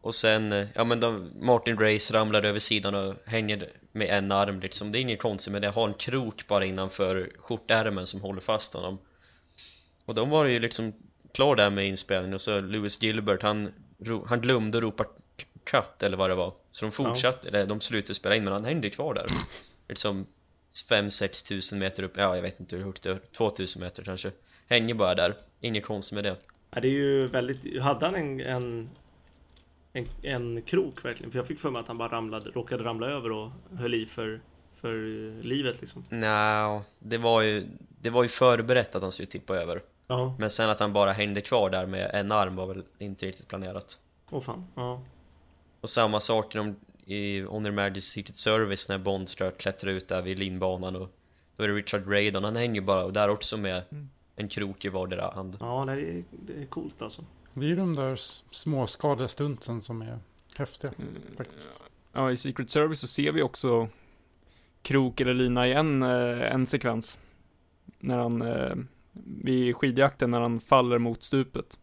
och 0.00 0.14
sen, 0.14 0.52
eh, 0.52 0.66
ja 0.74 0.84
men 0.84 1.00
de, 1.00 1.30
Martin 1.40 1.76
Grace 1.76 2.14
ramlar 2.14 2.42
över 2.42 2.58
sidan 2.58 2.94
och 2.94 3.14
hänger 3.26 3.68
med 3.92 4.08
en 4.18 4.32
arm 4.32 4.60
liksom, 4.60 4.92
det 4.92 4.98
är 4.98 5.00
inget 5.00 5.22
konstigt 5.22 5.52
med 5.52 5.62
det, 5.62 5.68
har 5.68 5.88
en 5.88 5.94
krok 5.94 6.48
bara 6.48 6.64
innanför 6.64 7.30
skjortärmen 7.38 8.06
som 8.06 8.20
håller 8.20 8.40
fast 8.40 8.74
honom 8.74 8.98
och 10.04 10.14
de 10.14 10.30
var 10.30 10.44
ju 10.44 10.58
liksom 10.58 10.92
klar 11.34 11.56
där 11.56 11.70
med 11.70 11.86
inspelningen. 11.86 12.34
Och 12.34 12.40
så 12.40 12.60
Louis 12.60 13.02
Gilbert 13.02 13.42
han, 13.42 13.72
han 14.26 14.40
glömde 14.40 14.80
ropa 14.80 15.04
cut 15.64 16.02
eller 16.02 16.16
vad 16.16 16.30
det 16.30 16.34
var. 16.34 16.54
Så 16.70 16.84
de 16.84 16.92
fortsatte, 16.92 17.48
eller 17.48 17.66
de 17.66 17.80
slutade 17.80 18.14
spela 18.14 18.36
in 18.36 18.44
men 18.44 18.52
han 18.52 18.64
hängde 18.64 18.90
kvar 18.90 19.14
där. 19.14 19.26
Liksom 19.88 20.26
5-6 20.88 21.48
tusen 21.48 21.78
meter 21.78 22.02
upp, 22.02 22.12
ja 22.16 22.36
jag 22.36 22.42
vet 22.42 22.60
inte 22.60 22.76
hur 22.76 22.84
högt 22.84 23.02
det 23.02 23.10
är, 23.10 23.20
2000 23.36 23.82
meter 23.82 24.02
kanske. 24.02 24.30
Hänger 24.68 24.94
bara 24.94 25.14
där, 25.14 25.34
inget 25.60 25.84
konstigt 25.84 26.14
med 26.14 26.24
det. 26.24 26.36
Ja, 26.70 26.80
det 26.80 26.88
är 26.88 26.92
ju 26.92 27.26
väldigt, 27.26 27.82
hade 27.82 28.06
han 28.06 28.14
en, 28.14 28.40
en, 28.40 28.90
en, 29.92 30.08
en 30.22 30.62
krok 30.62 31.04
verkligen? 31.04 31.32
För 31.32 31.38
jag 31.38 31.46
fick 31.46 31.58
för 31.58 31.70
mig 31.70 31.80
att 31.80 31.88
han 31.88 31.98
bara 31.98 32.08
ramlade, 32.08 32.50
råkade 32.50 32.84
ramla 32.84 33.06
över 33.06 33.32
och 33.32 33.50
höll 33.78 33.94
i 33.94 34.06
för, 34.06 34.40
för 34.80 34.96
livet 35.42 35.76
liksom. 35.80 36.04
Nej, 36.08 36.80
det 36.98 37.18
var 37.18 37.42
ju 37.42 37.66
det 38.00 38.10
var 38.10 38.22
ju 38.22 38.28
förberett 38.28 38.94
att 38.94 39.02
han 39.02 39.12
skulle 39.12 39.26
tippa 39.26 39.56
över 39.56 39.82
Ja, 40.06 40.34
Men 40.38 40.50
sen 40.50 40.70
att 40.70 40.80
han 40.80 40.92
bara 40.92 41.12
hängde 41.12 41.40
kvar 41.40 41.70
där 41.70 41.86
med 41.86 42.10
en 42.14 42.32
arm 42.32 42.56
var 42.56 42.66
väl 42.66 42.84
inte 42.98 43.26
riktigt 43.26 43.48
planerat 43.48 43.98
åh 44.30 44.40
fan. 44.40 44.66
Ja. 44.74 45.02
Och 45.80 45.90
samma 45.90 46.20
sak 46.20 46.54
om, 46.54 46.76
i 47.04 47.44
On 47.44 47.66
Majesty's 47.66 48.00
Secret 48.00 48.36
Service 48.36 48.88
när 48.88 48.98
Bond 48.98 49.28
ska 49.28 49.50
klättra 49.50 49.90
ut 49.90 50.08
där 50.08 50.22
vid 50.22 50.38
linbanan 50.38 50.96
och 50.96 51.08
Då 51.56 51.64
är 51.64 51.68
det 51.68 51.74
Richard 51.74 52.12
Radon, 52.12 52.44
han 52.44 52.56
hänger 52.56 52.80
bara 52.80 53.10
där 53.10 53.28
också 53.28 53.56
med 53.56 53.82
en 54.36 54.48
krok 54.48 54.84
i 54.84 54.88
vardera 54.88 55.30
hand 55.34 55.56
Ja, 55.60 55.84
nej, 55.84 55.96
det, 55.96 56.10
är, 56.10 56.24
det 56.56 56.62
är 56.62 56.66
coolt 56.66 57.02
alltså. 57.02 57.24
Det 57.54 57.64
är 57.64 57.68
ju 57.68 57.76
de 57.76 57.94
där 57.94 58.16
småskaliga 58.50 59.28
stuntsen 59.28 59.82
som 59.82 60.02
är 60.02 60.18
häftiga 60.58 60.92
Mm. 60.98 61.22
faktiskt. 61.36 61.82
Ja, 62.12 62.30
i 62.30 62.36
Secret 62.36 62.70
Service 62.70 63.00
så 63.00 63.06
ser 63.06 63.32
vi 63.32 63.42
också 63.42 63.88
krok 64.82 65.20
eller 65.20 65.34
lina 65.34 65.68
i 65.68 65.72
en, 65.72 66.02
eh, 66.02 66.52
en 66.54 66.66
sekvens. 66.66 67.18
När 67.98 68.18
han, 68.18 68.42
eh, 68.42 68.74
vid 69.24 69.76
skidjakten, 69.76 70.30
när 70.30 70.40
han 70.40 70.60
faller 70.60 70.98
mot 70.98 71.22
stupet. 71.22 71.78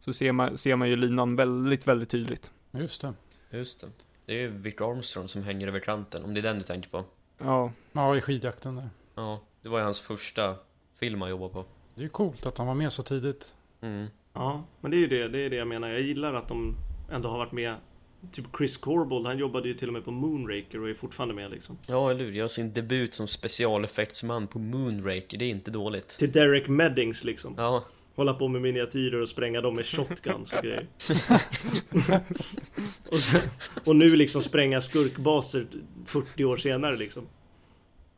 Så 0.00 0.12
ser 0.12 0.32
man, 0.32 0.58
ser 0.58 0.76
man 0.76 0.88
ju 0.88 0.96
linan 0.96 1.36
väldigt, 1.36 1.86
väldigt 1.86 2.08
tydligt. 2.10 2.50
Just 2.70 3.00
det. 3.00 3.14
Just 3.50 3.80
det 3.80 3.86
Det 4.26 4.32
är 4.32 4.38
ju 4.38 4.48
Vic 4.48 4.80
Armstrong 4.80 5.28
som 5.28 5.42
hänger 5.42 5.68
över 5.68 5.80
kanten, 5.80 6.24
om 6.24 6.34
det 6.34 6.40
är 6.40 6.42
den 6.42 6.58
du 6.58 6.64
tänker 6.64 6.88
på 6.90 7.04
Ja, 7.38 7.72
Ja, 7.92 8.16
i 8.16 8.20
skidjakten 8.20 8.76
där. 8.76 8.90
Ja, 9.14 9.40
det 9.62 9.68
var 9.68 9.78
ju 9.78 9.84
hans 9.84 10.00
första 10.00 10.56
film 10.98 11.20
han 11.20 11.30
jobbade 11.30 11.52
på 11.52 11.64
Det 11.94 12.00
är 12.00 12.02
ju 12.02 12.08
coolt 12.08 12.46
att 12.46 12.58
han 12.58 12.66
var 12.66 12.74
med 12.74 12.92
så 12.92 13.02
tidigt. 13.02 13.54
mm. 13.80 14.06
Ja, 14.32 14.64
men 14.80 14.90
det 14.90 14.96
är 14.96 14.98
ju 14.98 15.06
det, 15.06 15.28
det 15.28 15.38
är 15.38 15.50
det 15.50 15.56
jag 15.56 15.68
menar. 15.68 15.88
Jag 15.88 16.00
gillar 16.00 16.34
att 16.34 16.48
de 16.48 16.76
ändå 17.10 17.28
har 17.28 17.38
varit 17.38 17.52
med. 17.52 17.76
Typ 18.32 18.44
Chris 18.58 18.76
Corbold, 18.76 19.26
han 19.26 19.38
jobbade 19.38 19.68
ju 19.68 19.74
till 19.74 19.88
och 19.88 19.94
med 19.94 20.04
på 20.04 20.10
Moonraker 20.10 20.82
och 20.82 20.88
är 20.88 20.94
fortfarande 20.94 21.34
med 21.34 21.50
liksom. 21.50 21.78
Ja, 21.86 22.10
eller 22.10 22.24
hur? 22.24 22.32
Gör 22.32 22.48
sin 22.48 22.72
debut 22.72 23.14
som 23.14 23.28
specialeffektsman 23.28 24.46
på 24.46 24.58
Moonraker, 24.58 25.38
det 25.38 25.44
är 25.44 25.50
inte 25.50 25.70
dåligt 25.70 26.08
Till 26.08 26.32
Derek 26.32 26.68
Meddings 26.68 27.24
liksom. 27.24 27.54
Ja, 27.56 27.84
Hålla 28.16 28.34
på 28.34 28.48
med 28.48 28.62
miniatyrer 28.62 29.20
och 29.20 29.28
spränga 29.28 29.60
dem 29.60 29.74
med 29.74 29.86
shotguns 29.86 30.52
och 30.52 30.62
grejer. 30.62 30.86
och, 33.10 33.20
sen, 33.20 33.40
och 33.84 33.96
nu 33.96 34.16
liksom 34.16 34.42
spränga 34.42 34.80
skurkbaser 34.80 35.66
40 36.06 36.44
år 36.44 36.56
senare 36.56 36.96
liksom. 36.96 37.26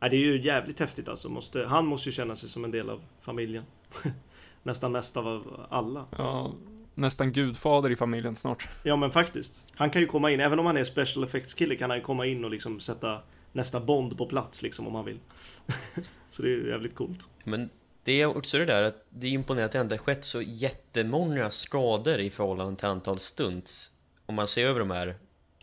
Ja, 0.01 0.09
det 0.09 0.16
är 0.16 0.20
ju 0.20 0.42
jävligt 0.42 0.80
häftigt 0.80 1.09
alltså. 1.09 1.28
Måste, 1.28 1.64
han 1.66 1.86
måste 1.86 2.09
ju 2.09 2.12
känna 2.12 2.36
sig 2.36 2.49
som 2.49 2.64
en 2.64 2.70
del 2.70 2.90
av 2.90 3.01
familjen. 3.20 3.64
Nästan 4.62 4.92
mest 4.92 5.16
av 5.16 5.66
alla. 5.70 6.07
ja, 6.11 6.53
nästan 6.99 7.32
gudfader 7.32 7.90
i 7.90 7.96
familjen 7.96 8.36
snart. 8.36 8.68
Ja 8.82 8.96
men 8.96 9.11
faktiskt. 9.11 9.64
Han 9.74 9.90
kan 9.90 10.03
ju 10.03 10.09
komma 10.09 10.30
in, 10.30 10.40
även 10.40 10.59
om 10.59 10.66
han 10.66 10.76
är 10.76 10.84
special 10.84 11.24
effects 11.24 11.55
kille 11.55 11.76
kan 11.76 11.90
han 11.90 11.99
ju 11.99 12.05
komma 12.05 12.26
in 12.26 12.44
och 12.44 12.51
liksom 12.51 12.80
sätta 12.80 13.22
nästa 13.53 13.80
Bond 13.80 14.18
på 14.18 14.26
plats 14.26 14.62
liksom 14.62 14.86
om 14.86 14.94
han 14.94 15.05
vill. 15.05 15.18
Så 16.30 16.42
det 16.42 16.49
är 16.53 16.68
jävligt 16.68 16.94
coolt. 16.94 17.28
Men 17.44 17.70
det 18.03 18.22
är 18.22 18.36
också 18.36 18.59
det 18.59 18.64
där 18.64 18.82
att 18.82 19.05
det 19.11 19.26
är 19.26 19.30
imponerande 19.30 19.64
att 19.66 19.72
det 19.72 19.80
inte 19.80 19.94
har 19.94 20.14
skett 20.14 20.24
så 20.24 20.42
jättemånga 20.42 21.51
skador 21.51 22.18
i 22.18 22.30
förhållande 22.30 22.76
till 22.76 22.88
antal 22.88 23.18
stunts 23.18 23.90
om 24.26 24.34
man 24.34 24.49
ser 24.49 24.66
över 24.66 24.80
de 24.80 24.90
här 24.90 25.14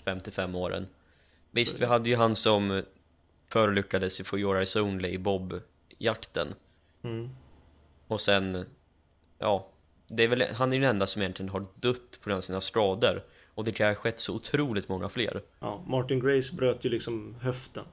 55 0.03 0.55
åren 0.55 0.87
Visst, 1.51 1.81
vi 1.81 1.85
hade 1.85 2.09
ju 2.09 2.15
han 2.15 2.35
som 2.35 2.83
förolyckades 3.47 4.19
i 4.19 4.23
For 4.23 4.39
Your 4.39 4.55
Eyes 4.55 4.75
Only 4.75 5.09
i 5.09 5.17
Bob-jakten 5.17 6.53
Mm. 7.03 7.29
och 8.07 8.21
sen, 8.21 8.65
ja, 9.39 9.67
det 10.07 10.23
är 10.23 10.27
väl, 10.27 10.43
han 10.53 10.73
är 10.73 10.77
ju 10.77 10.81
den 10.81 10.89
enda 10.89 11.07
som 11.07 11.21
egentligen 11.21 11.49
har 11.49 11.65
dött 11.75 12.19
på 12.21 12.29
grund 12.29 12.37
av 12.37 12.41
sina 12.41 12.61
skador. 12.61 13.23
Och 13.55 13.63
det 13.63 13.71
kan 13.71 13.87
ha 13.87 13.95
skett 13.95 14.19
så 14.19 14.35
otroligt 14.35 14.89
många 14.89 15.09
fler. 15.09 15.41
Ja, 15.59 15.83
Martin 15.87 16.19
Grace 16.19 16.55
bröt 16.55 16.85
ju 16.85 16.89
liksom 16.89 17.35
höften. 17.41 17.85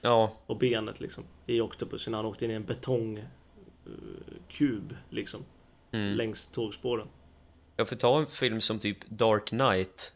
Ja, 0.00 0.32
och 0.46 0.58
benet 0.58 1.00
liksom 1.00 1.24
i 1.46 1.60
Octopus 1.60 2.06
han 2.06 2.14
åkte 2.26 2.44
in 2.44 2.50
i 2.50 2.54
en 2.54 2.64
betongkub 2.64 3.26
liksom. 5.10 5.44
Mm. 5.92 6.16
längs 6.16 6.46
tågspåren. 6.46 7.08
Jag 7.76 7.88
får 7.88 7.96
ta 7.96 8.18
en 8.20 8.26
film 8.26 8.60
som 8.60 8.78
typ 8.78 8.98
Dark 9.08 9.46
Knight. 9.46 10.12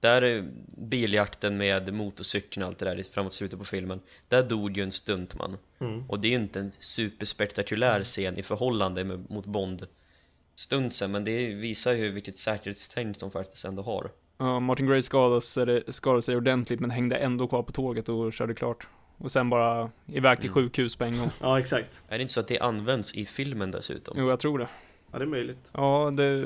Där 0.00 0.22
är 0.22 0.48
biljakten 0.76 1.56
med 1.56 1.94
motorcykeln 1.94 2.62
och 2.62 2.68
allt 2.68 2.78
det 2.78 2.84
där 2.84 3.02
framåt 3.02 3.32
slutet 3.32 3.58
på 3.58 3.64
filmen. 3.64 4.00
Där 4.28 4.42
dog 4.42 4.76
ju 4.76 4.82
en 4.82 4.92
stuntman. 4.92 5.58
Mm. 5.78 6.10
Och 6.10 6.20
det 6.20 6.28
är 6.28 6.30
ju 6.30 6.36
inte 6.36 6.60
en 6.60 6.70
superspektakulär 6.78 8.04
scen 8.04 8.38
i 8.38 8.42
förhållande 8.42 9.04
med, 9.04 9.30
mot 9.30 9.46
Bond 9.46 9.86
Stuntsen 10.62 11.10
men 11.12 11.24
det 11.24 11.54
visar 11.54 11.92
ju 11.92 12.10
vilket 12.10 12.38
säkerhetstänk 12.38 13.20
de 13.20 13.30
faktiskt 13.30 13.64
ändå 13.64 13.82
har 13.82 14.10
Ja, 14.38 14.60
Martin 14.60 14.86
Gray 14.86 15.02
skadades, 15.02 15.58
eller 15.58 15.84
skadade 15.92 16.22
sig 16.22 16.36
ordentligt 16.36 16.80
men 16.80 16.90
hängde 16.90 17.16
ändå 17.16 17.48
kvar 17.48 17.62
på 17.62 17.72
tåget 17.72 18.08
och 18.08 18.32
körde 18.32 18.54
klart. 18.54 18.86
Och 19.18 19.32
sen 19.32 19.50
bara 19.50 19.90
iväg 20.06 20.38
till 20.40 20.50
Mm. 20.50 20.54
sjukhus 20.54 20.96
på 20.96 21.04
en 21.04 21.18
gång. 21.18 21.30
Ja 21.40 21.58
exakt. 21.60 21.88
Är 22.08 22.18
det 22.18 22.22
inte 22.22 22.34
så 22.34 22.40
att 22.40 22.48
det 22.48 22.58
används 22.60 23.14
i 23.14 23.26
filmen 23.26 23.70
dessutom? 23.70 24.14
Jo, 24.18 24.28
jag 24.28 24.40
tror 24.40 24.58
det. 24.58 24.68
Ja 25.12 25.18
det 25.18 25.24
är 25.24 25.28
möjligt. 25.28 25.70
Ja, 25.72 26.10
det 26.16 26.44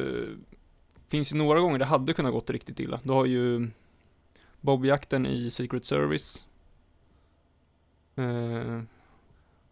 finns 1.08 1.32
ju 1.32 1.36
några 1.36 1.60
gånger 1.60 1.78
det 1.78 1.84
hade 1.84 2.12
kunnat 2.12 2.32
gått 2.32 2.50
riktigt 2.50 2.80
illa. 2.80 3.00
Du 3.02 3.12
har 3.12 3.24
ju 3.26 3.68
Bobjakten 4.60 5.26
i 5.26 5.50
Secret 5.50 5.84
Service. 5.84 6.44
Eh, 8.16 8.80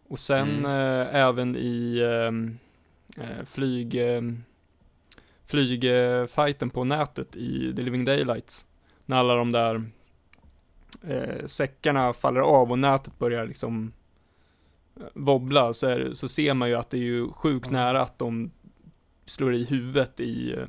och 0.07 0.19
sen 0.19 0.49
Mm. 0.49 0.65
eh, 0.65 1.15
även 1.15 1.55
i 1.55 1.99
ehm, 2.01 2.57
eh, 3.15 3.45
flyg... 3.45 3.95
Eh, 3.95 4.21
flygfighten 5.47 6.69
på 6.69 6.83
nätet 6.83 7.35
i 7.35 7.73
The 7.75 7.81
Living 7.81 8.05
Daylights. 8.05 8.65
När 9.05 9.17
alla 9.17 9.35
de 9.35 9.51
där 9.51 9.83
eh, 11.07 11.45
säckarna 11.45 12.13
faller 12.13 12.39
av 12.39 12.71
och 12.71 12.79
nätet 12.79 13.19
börjar 13.19 13.47
liksom 13.47 13.93
eh, 14.99 15.05
wobbla 15.13 15.73
så, 15.73 15.87
är, 15.87 16.13
så 16.13 16.27
ser 16.27 16.53
man 16.53 16.69
ju 16.69 16.75
att 16.75 16.89
det 16.89 16.97
är 16.97 17.01
ju 17.01 17.27
sjukt 17.31 17.69
nära 17.69 18.01
att 18.01 18.19
de 18.19 18.51
slår 19.25 19.55
i 19.55 19.63
huvudet 19.63 20.19
i, 20.19 20.53
eh, 20.53 20.65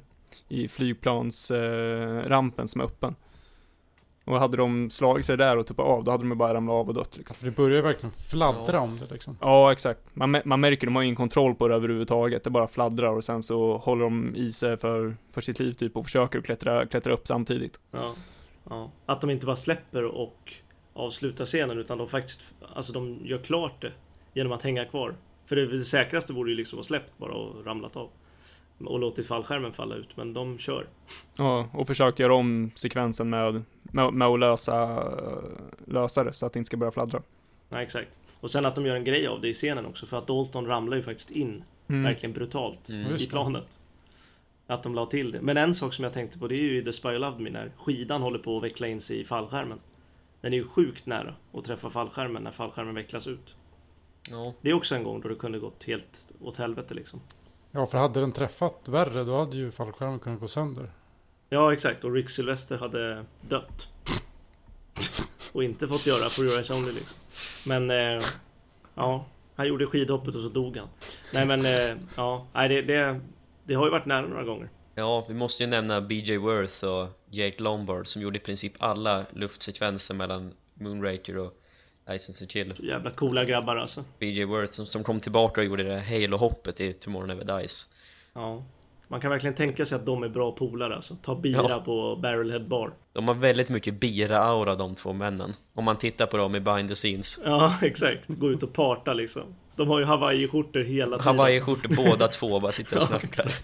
i 0.48 0.68
flygplansrampen 0.68 2.64
eh, 2.64 2.66
som 2.66 2.80
är 2.80 2.84
öppen. 2.84 3.14
Och 4.26 4.38
hade 4.38 4.56
de 4.56 4.90
slagit 4.90 5.24
sig 5.26 5.36
där 5.36 5.56
och 5.56 5.66
tuppat 5.66 5.86
av, 5.86 6.04
då 6.04 6.10
hade 6.10 6.28
de 6.28 6.38
bara 6.38 6.54
ramlat 6.54 6.74
av 6.74 6.88
och 6.88 6.94
dött 6.94 7.16
liksom. 7.16 7.36
För 7.36 7.44
det 7.46 7.50
börjar 7.56 7.76
ju 7.76 7.82
verkligen 7.82 8.10
fladdra 8.30 8.72
Ja. 8.72 8.80
om 8.80 8.98
det 8.98 9.12
liksom. 9.14 9.38
Ja, 9.40 9.72
exakt. 9.72 10.00
Man, 10.12 10.40
man 10.44 10.60
märker, 10.60 10.86
de 10.86 10.96
har 10.96 11.02
ingen 11.02 11.16
kontroll 11.16 11.54
på 11.54 11.68
det 11.68 11.74
överhuvudtaget. 11.74 12.44
Det 12.44 12.50
bara 12.50 12.68
fladdrar 12.68 13.12
och 13.16 13.24
sen 13.24 13.42
så 13.42 13.76
håller 13.76 14.04
de 14.04 14.36
i 14.36 14.52
sig 14.52 14.76
för, 14.76 15.16
för 15.32 15.40
sitt 15.40 15.58
liv 15.60 15.72
typ 15.72 15.96
och 15.96 16.04
försöker 16.04 16.40
klättra, 16.40 16.86
klättra 16.86 17.12
upp 17.12 17.26
samtidigt. 17.26 17.80
Ja. 17.90 18.14
ja. 18.70 18.90
Att 19.06 19.20
de 19.20 19.30
inte 19.30 19.46
bara 19.46 19.56
släpper 19.56 20.04
och 20.04 20.52
avslutar 20.92 21.44
scenen 21.44 21.78
utan 21.78 21.98
de 21.98 22.08
faktiskt, 22.08 22.40
alltså 22.74 22.92
de 22.92 23.18
gör 23.22 23.38
klart 23.38 23.82
det 23.82 23.92
genom 24.34 24.52
att 24.52 24.62
hänga 24.62 24.84
kvar. 24.84 25.14
För 25.46 25.56
det, 25.56 25.66
det 25.66 25.84
säkraste 25.84 26.32
vore 26.32 26.50
ju 26.50 26.56
liksom 26.56 26.78
att 26.80 26.86
släppt 26.86 27.18
bara 27.18 27.32
och 27.32 27.66
ramlat 27.66 27.96
av. 27.96 28.08
Och 28.84 28.98
låtit 28.98 29.26
fallskärmen 29.26 29.72
falla 29.72 29.94
ut, 29.94 30.16
men 30.16 30.32
de 30.34 30.58
kör. 30.58 30.86
Ja, 31.36 31.68
och 31.72 31.86
försökt 31.86 32.18
göra 32.18 32.34
om 32.34 32.70
sekvensen 32.74 33.30
med, 33.30 33.62
med, 33.82 34.12
med 34.12 34.28
att 34.28 34.40
lösa, 34.40 35.04
lösa 35.86 36.24
det 36.24 36.32
så 36.32 36.46
att 36.46 36.52
det 36.52 36.58
inte 36.58 36.66
ska 36.66 36.76
börja 36.76 36.92
fladdra. 36.92 37.22
Nej 37.68 37.84
exakt. 37.84 38.18
Och 38.40 38.50
sen 38.50 38.64
att 38.66 38.74
de 38.74 38.86
gör 38.86 38.96
en 38.96 39.04
grej 39.04 39.26
av 39.26 39.40
det 39.40 39.48
i 39.48 39.54
scenen 39.54 39.86
också, 39.86 40.06
för 40.06 40.18
att 40.18 40.26
Dalton 40.26 40.66
ramlar 40.66 40.96
ju 40.96 41.02
faktiskt 41.02 41.30
in 41.30 41.64
Mm. 41.88 42.02
verkligen 42.02 42.32
brutalt 42.32 42.88
Mm. 42.88 43.14
i 43.14 43.26
planet. 43.26 43.64
Att 44.66 44.82
de 44.82 44.94
la 44.94 45.06
till 45.06 45.30
det. 45.32 45.40
Men 45.40 45.56
en 45.56 45.74
sak 45.74 45.94
som 45.94 46.04
jag 46.04 46.12
tänkte 46.12 46.38
på 46.38 46.48
det 46.48 46.54
är 46.54 46.62
ju 46.62 46.78
i 46.78 46.84
The 46.84 46.92
Spy 46.92 47.08
Loved 47.18 47.40
Me 47.40 47.50
när 47.50 47.70
skidan 47.76 48.22
håller 48.22 48.38
på 48.38 48.56
att 48.56 48.62
veckla 48.62 48.86
in 48.86 49.00
sig 49.00 49.20
i 49.20 49.24
fallskärmen. 49.24 49.78
Den 50.40 50.52
är 50.52 50.56
ju 50.56 50.68
sjukt 50.68 51.06
nära 51.06 51.34
att 51.52 51.64
träffa 51.64 51.90
fallskärmen 51.90 52.42
när 52.42 52.50
fallskärmen 52.50 52.94
vecklas 52.94 53.26
ut. 53.26 53.54
Ja, 54.30 54.52
Det 54.60 54.70
är 54.70 54.74
också 54.74 54.94
en 54.94 55.04
gång 55.04 55.20
då 55.20 55.28
det 55.28 55.34
kunde 55.34 55.58
gått 55.58 55.84
helt 55.84 56.24
åt 56.40 56.56
helvete 56.56 56.94
liksom. 56.94 57.20
Ja, 57.76 57.86
för 57.86 57.98
hade 57.98 58.20
den 58.20 58.32
träffat 58.32 58.88
värre 58.88 59.24
då 59.24 59.38
hade 59.38 59.56
ju 59.56 59.70
fallskärmen 59.70 60.18
kunnat 60.18 60.40
gå 60.40 60.48
sönder. 60.48 60.90
Ja 61.48 61.72
exakt, 61.72 62.04
och 62.04 62.12
Rick 62.12 62.30
Sylvester 62.30 62.78
hade 62.78 63.24
dött. 63.40 63.88
och 65.52 65.64
inte 65.64 65.88
fått 65.88 66.06
göra 66.06 66.28
For 66.28 66.44
Your 66.44 66.54
Eyes 66.56 66.70
Only 66.70 66.92
liksom. 66.92 67.16
Men 67.66 67.90
eh, 67.90 68.22
ja, 68.94 69.24
han 69.56 69.68
gjorde 69.68 69.86
skidhoppet 69.86 70.34
och 70.34 70.42
så 70.42 70.48
dog 70.48 70.76
han. 70.76 70.88
Nej 71.32 71.46
men 71.46 71.66
eh, 71.66 71.96
ja, 72.16 72.46
nej, 72.52 72.68
det, 72.68 72.82
det, 72.82 73.20
det 73.64 73.74
har 73.74 73.84
ju 73.84 73.90
varit 73.90 74.06
nära 74.06 74.26
några 74.26 74.44
gånger. 74.44 74.68
ja 74.94 75.24
vi 75.28 75.34
måste 75.34 75.62
ju 75.62 75.66
nämna 75.68 76.00
BJ 76.00 76.36
Worth 76.36 76.84
och 76.84 77.08
Jake 77.30 77.62
Lombard 77.62 78.06
som 78.06 78.22
gjorde 78.22 78.38
i 78.38 78.40
princip 78.40 78.72
alla 78.78 79.24
luftsekvenser 79.30 80.14
mellan 80.14 80.52
Moonraker 80.74 81.38
och 81.38 81.62
License 82.08 82.44
to 82.46 82.50
Kill 82.52 82.74
Så 82.76 82.82
jävla 82.82 83.10
coola 83.10 83.44
grabbar 83.44 83.76
alltså. 83.76 84.04
BJ 84.18 84.44
Worth 84.44 84.72
som, 84.72 84.86
som 84.86 85.04
kom 85.04 85.20
tillbaka 85.20 85.60
och 85.60 85.64
gjorde 85.66 85.82
det 85.82 85.98
här 85.98 86.20
Halo-hoppet 86.20 86.80
i 86.80 86.92
Tomorrow 86.92 87.28
Never 87.28 87.58
Dies 87.58 87.88
Ja. 88.34 88.62
Man 89.08 89.20
kan 89.20 89.30
verkligen 89.30 89.54
tänka 89.54 89.86
sig 89.86 89.96
att 89.96 90.06
de 90.06 90.22
är 90.22 90.28
bra 90.28 90.52
polare 90.52 90.96
alltså. 90.96 91.16
Ta 91.22 91.34
bira 91.34 91.66
Ja. 91.68 91.82
på 91.84 92.16
Barrelhead 92.16 92.60
Bar. 92.60 92.92
De 93.12 93.28
har 93.28 93.34
väldigt 93.34 93.68
mycket 93.70 93.94
bira-aura 93.94 94.74
de 94.74 94.94
två 94.94 95.12
männen 95.12 95.52
Om 95.74 95.84
man 95.84 95.96
tittar 95.96 96.26
på 96.26 96.36
dem 96.36 96.54
i 96.56 96.60
behind 96.60 96.88
the 96.88 96.94
scenes 96.94 97.38
Ja 97.44 97.74
exakt, 97.82 98.24
gå 98.28 98.50
ut 98.50 98.62
och 98.62 98.72
parta 98.72 99.12
liksom. 99.12 99.42
De 99.76 99.88
har 99.88 99.98
ju 99.98 100.04
hawaii-skjortor 100.04 100.82
hela 100.84 101.18
tiden. 101.18 101.36
Hawaii-skjortor 101.36 101.96
båda 101.96 102.28
två 102.28 102.60
bara 102.60 102.72
sitter 102.72 102.96
och 102.96 103.02
Ja, 103.02 103.06
snackar 103.06 103.54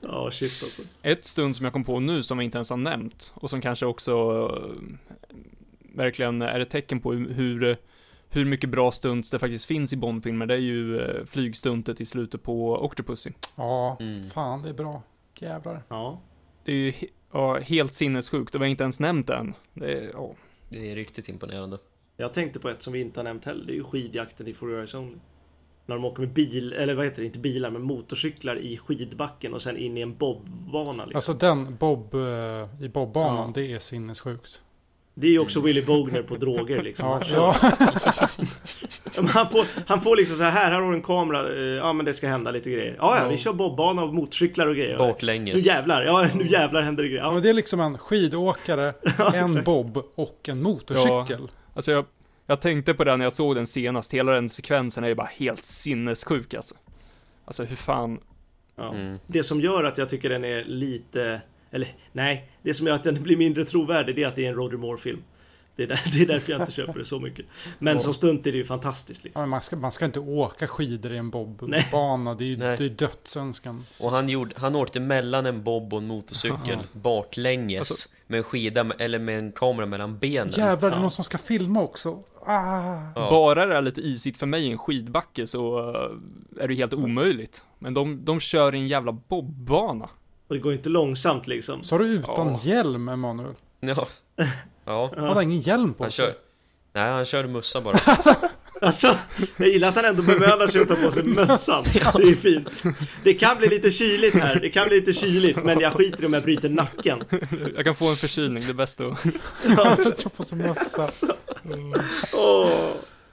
Ja 0.00 0.30
shit 0.30 0.60
alltså. 0.62 0.82
Ett 1.02 1.24
stund 1.24 1.56
som 1.56 1.64
jag 1.64 1.72
kom 1.72 1.84
på 1.84 2.00
nu 2.00 2.22
som 2.22 2.38
vi 2.38 2.44
inte 2.44 2.58
ens 2.58 2.70
har 2.70 2.76
nämnt 2.76 3.32
och 3.34 3.50
som 3.50 3.60
kanske 3.60 3.86
också 3.86 4.12
eh, 4.56 5.36
verkligen 5.96 6.42
är 6.42 6.60
ett 6.60 6.70
tecken 6.70 7.00
på 7.00 7.12
hur- 7.12 7.76
hur, 8.28 8.44
mycket 8.44 8.70
bra 8.70 8.90
stunts 8.90 9.30
det 9.30 9.38
faktiskt 9.38 9.64
finns 9.64 9.92
i 9.92 9.96
Bondfilmer, 9.96 10.46
det 10.46 10.54
är 10.54 10.58
ju 10.58 11.00
eh, 11.00 11.24
flygstuntet 11.24 12.00
i 12.00 12.04
slutet 12.06 12.42
på 12.42 12.84
Octopussy. 12.84 13.30
Ja, 13.56 13.96
Mm. 14.00 14.22
fan 14.22 14.62
det 14.62 14.68
är 14.68 14.72
bra. 14.74 15.02
Jävlar. 15.40 15.82
Ja. 15.88 16.20
Det 16.64 16.72
är 16.72 16.76
ju 16.76 16.92
ja, 17.32 17.58
helt 17.58 17.94
sinnessjukt 17.94 18.54
och 18.54 18.60
vi 18.60 18.64
har 18.64 18.70
inte 18.70 18.84
ens 18.84 19.00
nämnt 19.00 19.26
det 19.26 19.34
än. 19.34 19.54
Det 19.74 19.92
är, 19.92 20.10
ja. 20.12 20.34
Det 20.68 20.92
är 20.92 20.94
riktigt 20.94 21.28
imponerande 21.28 21.78
Jag 22.16 22.34
tänkte 22.34 22.58
på 22.58 22.68
ett 22.68 22.82
som 22.82 22.92
vi 22.92 23.00
inte 23.00 23.20
har 23.20 23.24
nämnt 23.24 23.44
heller. 23.44 23.64
Det 23.66 23.72
är 23.72 23.76
ju 23.76 23.84
skidjakten 23.84 24.46
i 24.48 24.54
For 24.54 24.68
Your 24.68 24.78
Eyes 24.80 24.94
Only. 24.94 25.16
När 25.86 25.94
de 25.94 26.04
åker 26.04 26.20
med 26.20 26.32
bil, 26.32 26.72
eller 26.72 26.94
vad 26.94 27.04
heter 27.04 27.20
det, 27.20 27.26
inte 27.26 27.38
bilar, 27.38 27.70
men 27.70 27.82
motorcyklar 27.82 28.56
i 28.58 28.76
skidbacken 28.78 29.54
och 29.54 29.62
sen 29.62 29.76
in 29.76 29.98
i 29.98 30.00
en 30.00 30.16
bobbana 30.16 31.04
liksom. 31.04 31.16
Alltså 31.16 31.32
den 31.32 31.76
Bob 31.76 32.14
eh, 32.14 32.84
i 32.84 32.88
bobbanan, 32.88 33.36
Ja. 33.46 33.52
det 33.54 33.72
är 33.72 33.78
sinnessjukt. 33.78 34.62
Det 35.18 35.26
är 35.26 35.30
ju 35.30 35.38
också 35.38 35.60
Willy 35.60 35.82
Bogner 35.82 36.22
på 36.22 36.36
droger 36.36 36.82
liksom. 36.82 37.06
Ja, 37.06 37.54
Han, 37.60 37.72
ja. 37.80 38.28
Ja, 39.16 39.22
han, 39.22 39.48
får, 39.48 39.64
han 39.88 40.00
får 40.00 40.16
liksom 40.16 40.36
så 40.36 40.42
här, 40.42 40.50
här 40.50 40.70
har 40.80 40.90
du 40.90 40.96
en 40.96 41.02
kamera, 41.02 41.54
eh, 41.56 41.62
ja 41.62 41.92
men 41.92 42.06
det 42.06 42.14
ska 42.14 42.28
hända 42.28 42.50
lite 42.50 42.70
grejer. 42.70 42.96
Ja, 42.98 43.16
ja, 43.16 43.22
Ja. 43.22 43.28
vi 43.28 43.36
kör 43.38 43.52
bobbana 43.52 44.04
och 44.04 44.14
motorcyklar 44.14 44.66
och 44.66 44.74
grejer. 44.76 44.92
Nu 44.92 44.98
Baklänges 44.98 45.66
jävlar, 45.66 46.02
ja 46.02 46.28
nu 46.34 46.48
jävlar 46.50 46.82
händer 46.82 47.02
det 47.02 47.08
grejer. 47.08 47.22
ja, 47.22 47.28
Ja, 47.28 47.32
men 47.32 47.42
det 47.42 47.48
är 47.48 47.54
liksom 47.54 47.80
en 47.80 47.98
skidåkare, 47.98 48.92
en 49.34 49.64
Bob 49.64 50.02
och 50.14 50.48
en 50.48 50.62
motorcykel. 50.62 51.48
Alltså 51.74 51.92
jag, 51.92 52.04
jag 52.46 52.60
tänkte 52.60 52.94
på 52.94 53.04
det 53.04 53.16
när 53.16 53.24
jag 53.24 53.32
såg 53.32 53.54
den 53.54 53.66
senast, 53.66 54.14
hela 54.14 54.32
den 54.32 54.48
sekvensen 54.48 55.04
är 55.04 55.08
ju 55.08 55.14
bara 55.14 55.30
helt 55.36 55.64
sinnessjuk 55.64 56.54
alltså. 56.54 56.74
Alltså 57.44 57.64
hur 57.64 57.76
fan, 57.76 58.20
ja. 58.76 58.92
mm. 58.94 59.18
Det 59.26 59.42
som 59.42 59.60
gör 59.60 59.84
att 59.84 59.98
jag 59.98 60.08
tycker 60.08 60.28
den 60.28 60.44
är 60.44 60.64
lite, 60.64 61.40
eller 61.70 61.94
nej, 62.12 62.50
det 62.62 62.74
som 62.74 62.86
gör 62.86 62.94
att 62.94 63.04
den 63.04 63.22
blir 63.22 63.36
mindre 63.36 63.64
trovärdig 63.64 64.16
det 64.16 64.22
är 64.22 64.26
att 64.28 64.36
det 64.36 64.44
är 64.44 64.48
en 64.48 64.54
Roger 64.54 64.76
Moore-film. 64.76 65.22
Det 65.76 65.82
är, 65.82 65.86
där, 65.86 66.00
det 66.12 66.22
är 66.22 66.26
därför 66.26 66.52
jag 66.52 66.60
inte 66.62 66.72
köper 66.72 66.98
det 66.98 67.04
så 67.04 67.20
mycket. 67.20 67.46
Men 67.78 68.00
som 68.00 68.14
stunt 68.14 68.46
är 68.46 68.52
det 68.52 68.58
ju 68.58 68.64
fantastiskt 68.64 69.24
liksom. 69.24 69.40
Ja, 69.40 69.46
man, 69.46 69.60
ska, 69.60 69.76
man 69.76 69.92
ska 69.92 70.04
inte 70.04 70.20
åka 70.20 70.66
skidor 70.66 71.12
i 71.12 71.16
en 71.16 71.30
bobbana, 71.30 72.34
det 72.34 72.44
är 72.44 72.46
ju 72.46 72.56
Nej. 72.56 72.76
det 72.78 72.84
är 72.84 72.88
dödsönskan. 72.88 73.84
Och 74.00 74.10
han, 74.10 74.28
gjorde, 74.28 74.54
han 74.58 74.76
åkte 74.76 75.00
mellan 75.00 75.46
en 75.46 75.64
bob 75.64 75.92
och 75.94 75.98
en 76.00 76.06
motorcykel 76.06 76.78
baklänges 76.92 77.78
Alltså- 77.90 78.08
med 78.26 78.38
en 78.38 78.44
skida 78.44 78.84
med- 78.84 79.00
eller 79.00 79.18
med 79.18 79.38
en 79.38 79.52
kamera 79.52 79.86
mellan 79.86 80.18
benen 80.18 80.50
Jävlar, 80.56 80.90
det 80.90 80.94
är 80.94 80.98
Ja. 80.98 81.02
någon 81.02 81.10
som 81.10 81.24
ska 81.24 81.38
filma 81.38 81.82
också. 81.82 82.22
Ah. 82.46 83.00
Ja. 83.14 83.30
bara 83.30 83.66
det 83.66 83.74
är 83.76 83.82
lite 83.82 84.00
isigt 84.00 84.38
för 84.38 84.46
mig 84.46 84.66
i 84.66 84.70
en 84.72 84.78
skidbacke 84.78 85.46
så 85.46 85.78
eh, 86.58 86.62
är 86.64 86.68
det 86.68 86.74
helt 86.74 86.94
omöjligt. 86.94 87.64
Men 87.78 87.94
de, 87.94 88.24
de 88.24 88.40
kör 88.40 88.74
i 88.74 88.78
en 88.78 88.88
jävla 88.88 89.12
bobbana. 89.12 90.08
Och 90.48 90.54
det 90.54 90.60
går 90.60 90.72
inte 90.72 90.88
långsamt 90.88 91.46
liksom. 91.46 91.82
Så 91.82 91.94
har 91.94 91.98
du 92.00 92.06
utan 92.06 92.48
Ja. 92.48 92.60
hjälm, 92.62 93.08
Emanuel? 93.08 93.54
Ja, 93.80 94.08
ja. 94.84 95.12
Han 95.16 95.24
hade 95.28 95.42
ingen 95.42 95.60
hjälm 95.60 95.94
på 95.94 96.04
Han 96.04 96.10
sig. 96.10 96.24
kör 96.26 96.34
Nej, 96.92 97.10
han 97.12 97.24
körde 97.24 97.48
mussa 97.48 97.80
bara 97.80 97.96
Alltså, 98.80 99.16
jag 99.56 99.68
gillar 99.68 99.88
att 99.88 99.94
han 99.94 100.04
ändå 100.04 100.22
bemödar 100.22 100.66
sig 100.68 100.80
att 100.82 100.88
ta 100.88 100.94
på 100.94 101.12
sig 101.12 101.22
mössan. 101.22 101.82
Det 101.94 102.28
är 102.28 102.34
fint. 102.34 102.82
Det 103.24 103.34
kan 103.34 103.58
bli 103.58 103.68
lite 103.68 103.90
kyligt 103.90 104.34
här. 104.34 104.60
Det 104.60 104.70
kan 104.70 104.88
bli 104.88 105.00
lite 105.00 105.12
kyligt, 105.12 105.64
men 105.64 105.80
jag 105.80 105.92
skiter 105.92 106.22
i 106.22 106.26
om 106.26 106.32
jag 106.32 106.42
bryter 106.42 106.68
nacken. 106.68 107.24
Jag 107.74 107.84
kan 107.84 107.94
få 107.94 108.08
en 108.10 108.16
förkylning, 108.16 108.64
det 108.64 108.70
är 108.70 108.74
bäst 108.74 109.00
att... 109.00 109.22
Ta 110.22 110.28
på 110.28 110.44
sig 110.44 110.58
mössa. 110.58 111.10
Åh, 112.34 112.70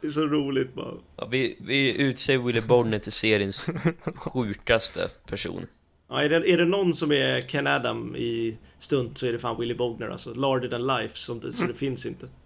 det 0.01 0.07
är 0.07 0.11
så 0.11 0.21
roligt 0.25 0.73
bara. 0.73 0.93
ja, 1.17 1.25
vi, 1.31 1.57
vi 1.61 1.93
utser 1.97 2.37
Willy 2.37 2.61
Bogner 2.61 2.99
till 2.99 3.11
seriens 3.11 3.69
sjukaste 4.15 5.07
person 5.27 5.65
Ja, 6.13 6.23
är, 6.23 6.29
det, 6.29 6.51
är 6.51 6.57
det 6.57 6.65
någon 6.65 6.93
som 6.93 7.11
är 7.11 7.41
Ken 7.41 7.67
Adam 7.67 8.15
i 8.15 8.57
stunt 8.79 9.17
så 9.17 9.25
är 9.25 9.31
det 9.31 9.39
fan 9.39 9.59
Willy 9.59 9.73
Bogner 9.73 10.09
alltså. 10.09 10.33
Larger 10.33 10.69
than 10.69 10.87
life, 10.87 11.17
som 11.17 11.39
det, 11.39 11.53
så 11.53 11.63
det 11.63 11.73
finns 11.73 12.05
inte. 12.05 12.27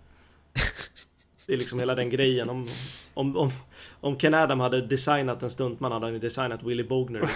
Det 1.45 1.53
är 1.53 1.57
liksom 1.57 1.79
hela 1.79 1.95
den 1.95 2.09
grejen. 2.09 2.49
Om, 2.49 2.69
om, 3.13 3.37
om, 3.37 3.51
om 4.01 4.19
Ken 4.19 4.33
Adam 4.33 4.59
hade 4.59 4.81
designat 4.81 5.43
en 5.43 5.49
stuntman 5.49 5.91
hade 5.91 6.05
han 6.05 6.13
ju 6.13 6.19
designat 6.19 6.63
Willy 6.63 6.83
Bogner. 6.83 7.29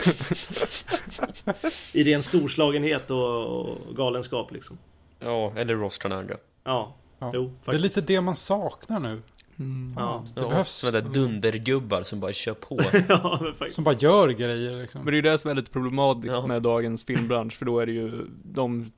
I 1.94 2.04
ren 2.04 2.24
storslagenhet 2.24 3.12
och, 3.12 3.46
och 3.46 3.96
galenskap 3.96 4.52
liksom. 4.52 4.78
Ja, 5.20 5.54
eller 5.56 5.76
Ross 5.76 6.00
Tranandra 6.00 6.36
Ja, 6.64 6.96
Ja. 7.20 7.32
jo 7.34 7.52
Det 7.66 7.72
är 7.72 7.80
lite 7.80 8.02
det 8.02 8.22
man 8.22 8.36
saknar 8.36 9.00
nu. 9.00 9.22
Mm. 9.62 9.94
Ja, 9.98 10.24
Det 10.36 10.42
behövs. 10.42 10.70
Sådana 10.72 11.02
där 11.02 11.10
dundergubbar 11.14 12.04
som 12.04 12.20
bara 12.20 12.34
kör 12.34 12.54
på 12.54 12.80
ja. 13.10 13.40
Som 13.70 13.84
bara 13.84 13.96
gör 13.96 14.30
grejer 14.30 14.82
liksom. 14.82 15.02
Men 15.02 15.06
det 15.06 15.12
är 15.12 15.16
ju 15.16 15.22
det 15.32 15.38
som 15.38 15.52
är 15.52 15.56
lite 15.56 15.72
problematiskt 15.72 16.36
Ja. 16.42 16.48
med 16.48 16.62
dagens 16.62 17.06
filmbransch, 17.06 17.54
för 17.54 17.66
då 17.66 17.80
är 17.80 17.86
det 17.86 17.92
ju 17.92 18.26
de 18.44 18.92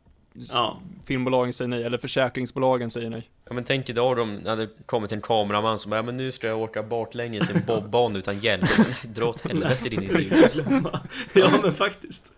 Ja. 0.53 0.80
filmbolagen 1.05 1.53
säger 1.53 1.70
nej, 1.70 1.84
eller 1.84 1.97
försäkringsbolagen 1.97 2.89
säger 2.89 3.09
nej. 3.09 3.30
Ja 3.45 3.53
men 3.53 3.64
tänk 3.64 3.89
idag 3.89 4.20
om 4.20 4.39
det 4.43 4.49
hade 4.49 4.68
kommit 4.86 5.11
en 5.11 5.22
kameraman 5.22 5.80
som 5.80 5.89
bara, 5.89 5.95
ja 5.95 6.03
men 6.03 6.18
nu 6.18 6.32
ska 6.32 6.47
jag 6.47 6.59
åka 6.59 6.84
baklänges 6.84 7.49
i 7.49 7.53
en 7.53 7.66
bobbana 7.68 8.18
utan 8.20 8.39
hjälm 8.39 8.64
Dra 9.16 9.26
åt 9.30 9.41
helvete 9.41 9.89
din 9.89 10.04
idiot 10.04 10.55
Ja 11.33 11.50
men 11.63 11.74
faktiskt. 11.74 12.32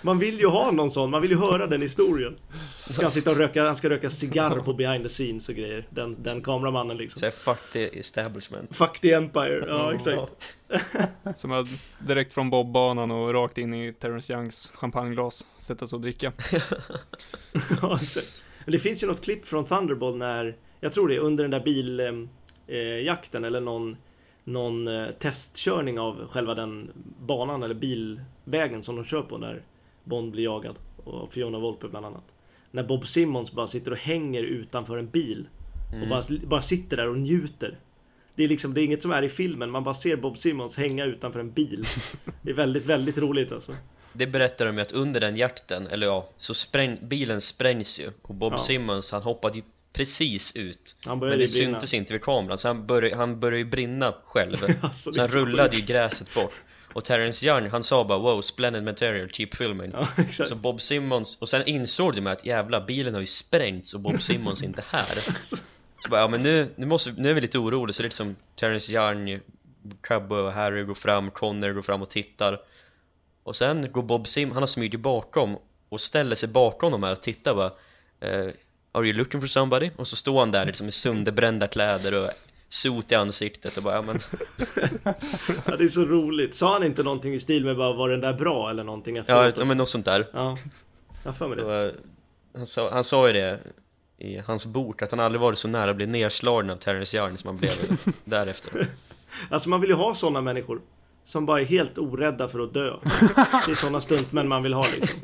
Man 0.00 0.18
vill 0.18 0.38
ju 0.38 0.46
ha 0.46 0.70
någon 0.70 0.90
sån, 0.90 1.10
man 1.10 1.22
vill 1.22 1.30
ju 1.30 1.36
höra 1.36 1.66
den 1.66 1.82
historien. 1.82 2.36
Ska 2.90 3.02
han 3.02 3.12
sitta 3.12 3.30
och 3.30 3.36
röka, 3.36 3.64
han 3.64 3.76
ska 3.76 3.90
röka 3.90 4.10
cigarr 4.10 4.58
på 4.58 4.72
behind 4.72 5.04
the 5.04 5.08
scenes 5.08 5.48
och 5.48 5.54
grejer. 5.54 5.86
Den, 5.90 6.22
den 6.22 6.42
kameramannen 6.42 6.96
liksom. 6.96 7.20
Såhär, 7.20 7.32
fuck 7.32 7.72
the 7.72 7.98
establishment 8.00 8.76
Fuck 8.76 9.00
the 9.00 9.12
Empire, 9.12 9.64
ja 9.68 9.94
exakt. 9.94 10.32
Som 11.36 11.52
att 11.52 11.66
direkt 11.98 12.32
från 12.32 12.50
bobbanan 12.50 13.10
och 13.10 13.34
rakt 13.34 13.58
in 13.58 13.74
i 13.74 13.92
Terrence 13.92 14.32
Youngs 14.32 14.72
champagneglas 14.74 15.46
sätta 15.58 15.86
sig 15.86 15.96
och 15.96 16.02
dricka. 16.02 16.32
Ja, 17.82 17.98
exakt. 18.02 18.28
Men 18.64 18.72
det 18.72 18.78
finns 18.78 19.02
ju 19.02 19.06
något 19.06 19.24
klipp 19.24 19.44
från 19.44 19.64
Thunderball 19.64 20.16
när, 20.16 20.56
jag 20.80 20.92
tror 20.92 21.08
det 21.08 21.14
är 21.14 21.18
under 21.18 21.44
den 21.44 21.50
där 21.50 21.60
biljakten 21.60 22.28
eh, 22.66 22.78
jakten 22.78 23.44
eller 23.44 23.60
någon, 23.60 23.96
någon 24.44 24.88
eh, 24.88 25.10
testkörning 25.10 26.00
av 26.00 26.28
själva 26.30 26.54
den 26.54 26.90
banan 27.18 27.62
eller 27.62 27.74
bilvägen 28.44 28.82
som 28.82 28.96
de 28.96 29.04
kör 29.04 29.22
på 29.22 29.38
när 29.38 29.62
Bond 30.04 30.32
blir 30.32 30.44
jagad. 30.44 30.76
Och 31.04 31.32
Fiona 31.32 31.58
Volpe 31.58 31.88
bland 31.88 32.06
annat. 32.06 32.24
När 32.70 32.82
Bob 32.82 33.06
Simmons 33.06 33.52
bara 33.52 33.66
sitter 33.66 33.90
och 33.90 33.96
hänger 33.96 34.42
utanför 34.42 34.98
en 34.98 35.08
bil. 35.08 35.48
Och 36.02 36.08
bara, 36.08 36.22
bara 36.46 36.62
sitter 36.62 36.96
där 36.96 37.08
och 37.08 37.18
njuter. 37.18 37.78
Det 38.34 38.44
är 38.44 38.48
liksom, 38.48 38.74
det 38.74 38.80
är 38.80 38.84
inget 38.84 39.02
som 39.02 39.10
är 39.10 39.22
i 39.22 39.28
filmen, 39.28 39.70
man 39.70 39.84
bara 39.84 39.94
ser 39.94 40.16
Bob 40.16 40.38
Simmons 40.38 40.76
hänga 40.76 41.04
utanför 41.04 41.40
en 41.40 41.50
bil. 41.52 41.84
Det 42.42 42.50
är 42.50 42.54
väldigt, 42.54 42.86
väldigt 42.86 43.18
roligt 43.18 43.52
alltså. 43.52 43.72
Det 44.12 44.26
berättar 44.26 44.66
de 44.66 44.76
ju 44.76 44.82
att 44.82 44.92
under 44.92 45.20
den 45.20 45.36
jakten, 45.36 45.86
eller 45.86 46.06
ja, 46.06 46.28
så 46.36 46.54
spräng, 46.54 46.98
bilen 47.02 47.40
sprängs 47.40 48.00
ju 48.00 48.10
Och 48.22 48.34
Bob 48.34 48.52
Ja. 48.52 48.58
Simmons, 48.58 49.12
han 49.12 49.22
hoppade 49.22 49.56
ju 49.56 49.62
precis 49.92 50.56
ut 50.56 50.96
Men 51.06 51.20
det 51.20 51.28
brinna. 51.36 51.46
syntes 51.48 51.94
inte 51.94 52.12
vid 52.12 52.22
kameran, 52.22 52.58
så 52.58 52.68
han 52.68 52.86
började, 52.86 53.16
han 53.16 53.40
började 53.40 53.58
ju 53.58 53.64
brinna 53.64 54.14
själv 54.24 54.56
Alltså, 54.80 55.12
Så 55.12 55.20
han 55.20 55.28
rullade 55.30 55.76
ju 55.76 55.82
gräset 55.82 56.34
bort 56.34 56.54
Och 56.94 57.04
Terrence 57.04 57.46
Young, 57.46 57.68
han 57.68 57.84
sa 57.84 58.04
bara 58.04 58.18
wow, 58.18 58.40
splendid 58.40 58.82
material, 58.82 59.28
keep 59.28 59.48
filming 59.52 59.90
Ja, 59.92 60.08
exakt. 60.16 60.48
Så 60.48 60.56
Bob 60.56 60.80
Simmons, 60.80 61.38
och 61.40 61.48
sen 61.48 61.66
insåg 61.66 62.14
de 62.14 62.20
med 62.20 62.32
att 62.32 62.46
jävla 62.46 62.80
bilen 62.80 63.14
har 63.14 63.20
ju 63.20 63.26
sprängts 63.26 63.94
och 63.94 64.00
Bob 64.00 64.22
Simmons 64.22 64.62
är 64.62 64.66
inte 64.66 64.84
här 64.88 65.04
Så 66.02 66.08
bara, 66.08 66.20
ja 66.20 66.28
men 66.28 66.42
nu, 66.42 66.72
nu, 66.76 66.86
måste, 66.86 67.12
nu 67.16 67.30
är 67.30 67.34
vi 67.34 67.40
lite 67.40 67.58
oroliga 67.58 67.94
så 67.94 68.02
det 68.02 68.06
är 68.06 68.08
liksom 68.08 68.36
Terrence 68.56 68.92
Young, 68.92 69.40
Cubbo 70.00 70.34
och 70.34 70.52
Harry 70.52 70.84
går 70.84 70.94
fram, 70.94 71.30
Connor 71.30 71.72
går 71.72 71.82
fram 71.82 72.02
och 72.02 72.10
tittar 72.10 72.60
Och 73.42 73.56
sen 73.56 73.92
går 73.92 74.02
Bob 74.02 74.28
Sim, 74.28 74.50
han 74.50 74.62
har 74.62 74.66
smugit 74.66 75.00
bakom 75.00 75.58
och 75.88 76.00
ställer 76.00 76.36
sig 76.36 76.48
bakom 76.48 76.92
de 76.92 77.02
här 77.02 77.12
och 77.12 77.22
tittar 77.22 77.54
bara 77.54 77.72
eh, 78.20 78.52
Are 78.92 79.06
you 79.06 79.12
looking 79.12 79.40
for 79.40 79.48
somebody? 79.48 79.90
Och 79.96 80.08
så 80.08 80.16
står 80.16 80.40
han 80.40 80.50
där 80.50 80.64
liksom 80.64 80.88
i 80.88 80.92
sönderbrända 80.92 81.68
kläder 81.68 82.14
och 82.14 82.30
sot 82.72 83.12
i 83.12 83.14
ansiktet 83.14 83.76
och 83.76 83.82
bara 83.82 83.94
ja 83.94 84.02
men 84.02 84.18
Ja, 85.66 85.76
det 85.76 85.84
är 85.84 85.88
så 85.88 86.04
roligt. 86.04 86.54
Sa 86.54 86.72
han 86.72 86.84
inte 86.84 87.02
någonting 87.02 87.34
i 87.34 87.40
stil 87.40 87.64
med 87.64 87.76
bara 87.76 87.92
var 87.92 88.08
den 88.08 88.20
där 88.20 88.32
bra 88.32 88.70
eller 88.70 88.84
någonting 88.84 89.16
efteråt? 89.16 89.54
ja 89.58 89.64
men 89.64 89.76
något 89.76 89.88
sånt 89.88 90.04
där 90.04 90.28
ja. 90.32 90.56
Jag 91.24 91.36
för 91.36 91.48
mig 91.48 91.56
det. 91.56 91.64
och, 91.64 91.74
eh, 91.74 91.92
han, 92.54 92.66
sa, 92.66 92.90
han 92.92 93.04
sa 93.04 93.26
ju 93.26 93.32
det 93.32 93.60
i 94.18 94.38
hans 94.38 94.66
bok 94.66 95.02
att 95.02 95.10
han 95.10 95.20
aldrig 95.20 95.40
varit 95.40 95.58
så 95.58 95.68
nära 95.68 95.90
att 95.90 95.96
bli 95.96 96.06
nedslagen 96.06 96.70
av 96.70 96.76
Terrence 96.76 97.16
Young 97.16 97.36
som 97.36 97.48
han 97.48 97.56
blev 97.56 97.72
därefter 98.24 98.88
Alltså 99.50 99.68
man 99.68 99.80
vill 99.80 99.90
ju 99.90 99.96
ha 99.96 100.14
sådana 100.14 100.40
människor. 100.40 100.80
Som 101.24 101.46
bara 101.46 101.60
är 101.60 101.64
helt 101.64 101.98
orädda 101.98 102.48
för 102.48 102.60
att 102.60 102.74
dö. 102.74 102.96
Det 103.66 103.72
är 103.72 103.74
sådana 103.74 104.00
stuntmän 104.00 104.48
man 104.48 104.62
vill 104.62 104.74
ha 104.74 104.86
liksom. 104.94 105.20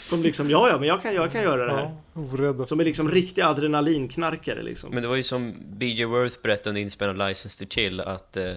Som 0.00 0.22
liksom, 0.22 0.50
ja 0.50 0.68
ja 0.68 0.78
men 0.78 0.88
jag 0.88 1.02
kan, 1.02 1.14
jag 1.14 1.32
kan 1.32 1.42
göra 1.42 1.66
det 1.66 1.72
här. 1.72 1.82
Ja, 2.14 2.20
orädda. 2.20 2.66
Som 2.66 2.80
är 2.80 2.84
liksom 2.84 3.10
riktiga 3.10 3.46
adrenalinknarkare 3.48 4.62
liksom. 4.62 4.90
Men 4.90 5.02
det 5.02 5.08
var 5.08 5.16
ju 5.16 5.22
som 5.22 5.54
BJ 5.66 6.04
Worth 6.04 6.42
berättade 6.42 6.68
under 6.68 6.82
inspelningen 6.82 7.20
av 7.20 7.28
License 7.28 7.64
to 7.64 7.70
Kill 7.70 8.00
att 8.00 8.36
eh, 8.36 8.54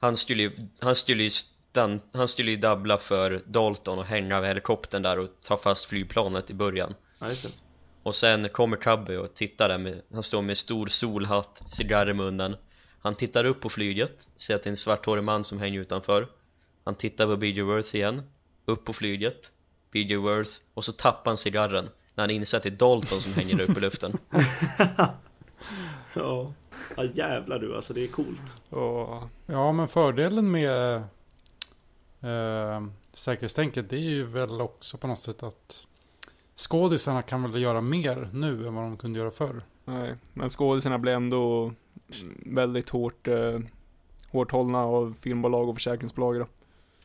han 0.00 0.16
skulle 0.16 0.42
ju, 0.42 0.52
han 0.80 0.96
skulle 0.96 1.22
ju 1.22 1.30
stan, 1.30 2.00
han 2.12 2.28
skulle 2.28 2.50
ju 2.50 2.56
dubbla 2.56 2.98
för 2.98 3.42
Dalton 3.46 3.98
och 3.98 4.04
hänga 4.04 4.38
av 4.38 4.44
helikoptern 4.44 5.02
där 5.02 5.18
och 5.18 5.28
ta 5.46 5.56
fast 5.56 5.84
flygplanet 5.84 6.50
i 6.50 6.54
början 6.54 6.94
Ja, 7.18 7.28
just 7.28 7.42
det. 7.42 7.48
Och 8.02 8.14
sen 8.14 8.48
kommer 8.48 8.76
Cubby 8.76 9.16
och 9.16 9.34
tittar 9.34 9.68
där 9.68 9.78
med, 9.78 10.02
han 10.12 10.22
står 10.22 10.42
med 10.42 10.58
stor 10.58 10.86
solhatt, 10.86 11.62
cigarr 11.66 12.10
i 12.10 12.12
munnen 12.12 12.56
Han 13.02 13.14
tittar 13.14 13.44
upp 13.44 13.60
på 13.60 13.68
flyget, 13.68 14.28
ser 14.36 14.54
att 14.54 14.62
det 14.62 14.68
är 14.68 14.70
en 14.70 14.76
svarthårig 14.76 15.24
man 15.24 15.44
som 15.44 15.58
hänger 15.58 15.80
utanför 15.80 16.26
Han 16.84 16.94
tittar 16.94 17.26
på 17.26 17.36
BJ 17.36 17.60
Worth 17.60 17.96
igen, 17.96 18.22
upp 18.64 18.84
på 18.84 18.92
flyget 18.92 19.52
BJ 19.90 20.16
Worth, 20.16 20.50
och 20.74 20.84
så 20.84 20.92
tappar 20.92 21.30
han 21.30 21.38
cigarren 21.38 21.88
när 22.14 22.22
han 22.22 22.30
inser 22.30 22.56
att 22.56 22.62
det 22.62 22.68
är 22.68 22.70
Dalton 22.70 23.20
som 23.20 23.32
hänger 23.32 23.60
upp 23.60 23.76
i 23.76 23.80
luften 23.80 24.18
Ja. 26.14 26.52
ja 26.96 27.04
jävlar 27.04 27.58
du 27.58 27.76
alltså, 27.76 27.92
det 27.92 28.04
är 28.04 28.08
coolt. 28.08 28.40
Ja, 29.46 29.72
men 29.72 29.88
fördelen 29.88 30.50
med 30.50 30.94
eh, 32.20 32.86
säkerhetstänket 33.12 33.90
det 33.90 33.96
är 33.96 34.00
ju 34.00 34.26
väl 34.26 34.60
också 34.60 34.96
på 34.96 35.06
något 35.06 35.22
sätt 35.22 35.42
att 35.42 35.86
skådisarna 36.56 37.22
kan 37.22 37.52
väl 37.52 37.62
göra 37.62 37.80
mer 37.80 38.30
nu 38.32 38.66
än 38.66 38.74
vad 38.74 38.84
de 38.84 38.96
kunde 38.96 39.18
göra 39.18 39.30
förr. 39.30 39.62
Nej, 39.84 40.14
men 40.32 40.48
skådisarna 40.48 40.98
blev 40.98 41.14
ändå 41.14 41.72
väldigt 42.46 42.90
hårt, 42.90 43.28
eh, 43.28 43.58
hårt 44.30 44.52
hållna 44.52 44.78
av 44.78 45.14
filmbolag 45.20 45.68
och 45.68 45.74
försäkringsbolag 45.76 46.38
då. 46.38 46.46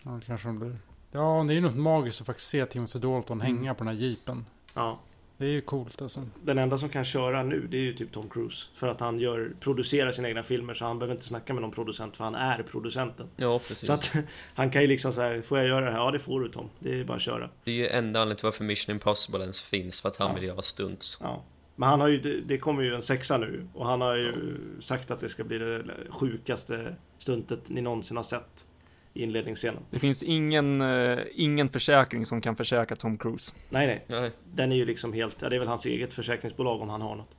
Ja, 0.03 0.11
det 0.11 0.25
kanske 0.25 0.47
de 0.47 0.59
blir. 0.59 0.75
Ja, 1.11 1.43
det 1.47 1.53
är 1.53 1.55
ju 1.55 1.61
något 1.61 1.75
magiskt 1.77 2.21
att 2.21 2.27
faktiskt 2.27 2.49
se 2.49 2.65
Timothy 2.65 2.99
Dalton 2.99 3.41
Mm. 3.41 3.55
hänga 3.57 3.73
på 3.73 3.83
den 3.83 3.93
här 3.95 4.01
jeepen. 4.03 4.45
Ja. 4.73 4.99
Det 5.39 5.45
är 5.45 5.49
ju 5.49 5.61
coolt 5.61 6.01
alltså. 6.01 6.21
Den 6.43 6.57
enda 6.57 6.77
som 6.77 6.89
kan 6.89 7.05
köra 7.05 7.43
nu 7.43 7.67
det 7.71 7.77
är 7.77 7.81
ju 7.81 7.93
typ 7.93 8.11
Tom 8.13 8.29
Cruise. 8.29 8.65
För 8.75 8.87
att 8.87 8.99
han 8.99 9.19
gör, 9.19 9.51
producerar 9.59 10.11
sina 10.11 10.27
egna 10.27 10.43
filmer 10.43 10.73
så 10.73 10.85
han 10.85 10.99
behöver 10.99 11.15
inte 11.15 11.27
snacka 11.27 11.53
med 11.53 11.61
någon 11.61 11.71
producent 11.71 12.17
för 12.17 12.23
han 12.23 12.35
är 12.35 12.63
producenten. 12.63 13.27
Ja 13.35 13.59
precis 13.59 13.87
Så 13.87 13.93
att 13.93 14.11
han 14.55 14.71
kan 14.71 14.81
ju 14.81 14.87
liksom 14.87 15.13
så 15.13 15.21
här, 15.21 15.41
får 15.41 15.57
jag 15.57 15.67
göra 15.67 15.85
det 15.85 15.91
här? 15.91 15.97
Ja 15.99 16.11
det 16.11 16.19
får 16.19 16.39
du 16.41 16.49
Tom. 16.49 16.69
Det 16.79 16.99
är 16.99 17.03
bara 17.03 17.15
att 17.15 17.21
köra. 17.21 17.49
Det 17.63 17.71
är 17.71 17.75
ju 17.75 17.87
enda 17.87 18.19
anledningen 18.19 18.37
till 18.37 18.45
varför 18.45 18.63
Mission 18.63 18.93
Impossible 18.95 19.39
ens 19.41 19.61
finns, 19.61 20.01
för 20.01 20.09
att 20.09 20.17
han 20.17 20.27
Ja. 20.29 20.35
vill 20.35 20.43
göra 20.43 20.61
stunts 20.61 21.17
Ja. 21.21 21.43
Men 21.79 21.89
han 21.89 21.99
har 22.01 22.07
ju, 22.07 22.41
det, 22.41 22.57
kommer 22.57 22.83
ju 22.83 22.95
en 22.95 23.01
sexa 23.01 23.37
nu 23.37 23.67
och 23.73 23.85
han 23.85 24.01
har 24.01 24.15
ju 24.15 24.57
sagt 24.81 25.11
att 25.11 25.19
det 25.19 25.29
ska 25.29 25.43
bli 25.43 25.57
det 25.57 25.83
sjukaste 26.09 26.95
stuntet 27.19 27.59
ni 27.69 27.81
någonsin 27.81 28.17
har 28.17 28.23
sett 28.23 28.65
i 29.13 29.23
inledningsscenen. 29.23 29.83
Det 29.91 29.99
finns 29.99 30.23
ingen, 30.23 30.81
eh, 30.81 31.19
ingen 31.35 31.69
försäkring 31.69 32.25
som 32.25 32.41
kan 32.41 32.55
försäkra 32.55 32.95
Tom 32.95 33.17
Cruise. 33.17 33.55
Nej 33.69 33.87
nej, 33.87 34.05
Nej, 34.21 34.31
den 34.53 34.71
är 34.71 34.75
ju 34.75 34.85
liksom 34.85 35.13
helt, 35.13 35.35
ja 35.41 35.49
det 35.49 35.55
är 35.55 35.59
väl 35.59 35.67
hans 35.67 35.85
eget 35.85 36.13
försäkringsbolag 36.13 36.81
om 36.81 36.89
han 36.89 37.01
har 37.01 37.15
något. 37.15 37.35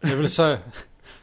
Det 0.00 0.08
är 0.08 0.16
väl 0.16 0.26
Sci- 0.26 0.58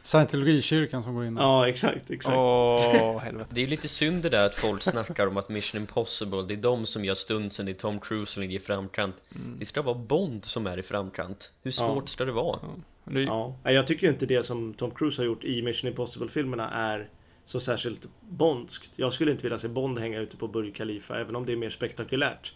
Scientologikyrkan 0.02 1.02
som 1.02 1.14
går 1.14 1.24
in 1.24 1.34
där. 1.34 1.42
Ja 1.42 1.68
exakt, 1.68 2.10
exakt. 2.10 2.36
Åh, 2.36 3.18
helvete. 3.22 3.50
det 3.52 3.60
är 3.60 3.62
ju 3.64 3.70
lite 3.70 3.88
synd 3.88 4.22
det 4.22 4.28
där 4.28 4.46
att 4.46 4.54
folk 4.54 4.82
snackar 4.82 5.26
om 5.26 5.36
att 5.36 5.48
Mission 5.48 5.80
Impossible, 5.80 6.42
det 6.42 6.54
är 6.54 6.56
de 6.56 6.86
som 6.86 7.04
gör 7.04 7.14
stuntsen, 7.14 7.66
det 7.66 7.72
är 7.72 7.74
Tom 7.74 8.00
Cruise 8.00 8.32
som 8.32 8.42
ligger 8.42 8.56
i 8.56 8.62
framkant 8.62 9.14
Mm. 9.34 9.56
Det 9.58 9.66
ska 9.66 9.82
vara 9.82 9.94
Bond 9.94 10.44
som 10.44 10.66
är 10.66 10.78
i 10.78 10.82
framkant 10.82 11.52
Hur 11.62 11.70
svårt 11.70 12.08
ska 12.08 12.24
det 12.24 12.32
vara? 12.32 12.58
Det 13.04 13.20
är, 13.20 13.24
Ja, 13.24 13.56
Nej, 13.64 13.74
jag 13.74 13.86
tycker 13.86 14.08
inte 14.08 14.26
det 14.26 14.46
som 14.46 14.74
Tom 14.74 14.90
Cruise 14.90 15.20
har 15.22 15.26
gjort 15.26 15.44
i 15.44 15.62
Mission 15.62 15.88
Impossible-filmerna 15.90 16.70
är 16.70 17.08
så 17.46 17.60
särskilt 17.60 18.00
bondskt. 18.20 18.90
Jag 18.96 19.12
skulle 19.12 19.30
inte 19.30 19.42
vilja 19.42 19.58
se 19.58 19.68
Bond 19.68 19.98
hänga 19.98 20.20
ute 20.20 20.36
på 20.36 20.48
Burj 20.48 20.72
Khalifa, 20.72 21.20
även 21.20 21.36
om 21.36 21.46
det 21.46 21.52
är 21.52 21.56
mer 21.56 21.70
spektakulärt. 21.70 22.52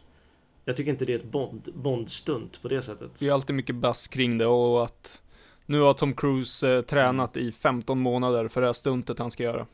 Jag 0.65 0.77
tycker 0.77 0.91
inte 0.91 1.05
det 1.05 1.13
är 1.13 1.19
ett 1.19 1.25
Bond, 1.25 1.69
Bond-stunt 1.75 2.63
på 2.63 2.69
det 2.69 2.83
sättet. 2.83 3.11
det 3.19 3.29
är 3.29 3.33
alltid 3.33 3.57
mycket 3.57 3.75
bass 3.77 4.07
kring 4.07 4.39
det 4.39 4.47
och 4.47 4.85
att 4.85 5.22
nu 5.67 5.81
har 5.81 5.95
Tom 5.95 6.15
Cruise 6.15 6.73
eh, 6.77 6.83
tränat 6.83 7.37
i 7.37 7.53
15 7.53 7.99
månader 8.01 8.49
för 8.49 8.61
det 8.61 8.67
här 8.69 8.73
stuntet 8.73 9.19
han 9.19 9.31
ska 9.31 9.43
göra. 9.43 9.67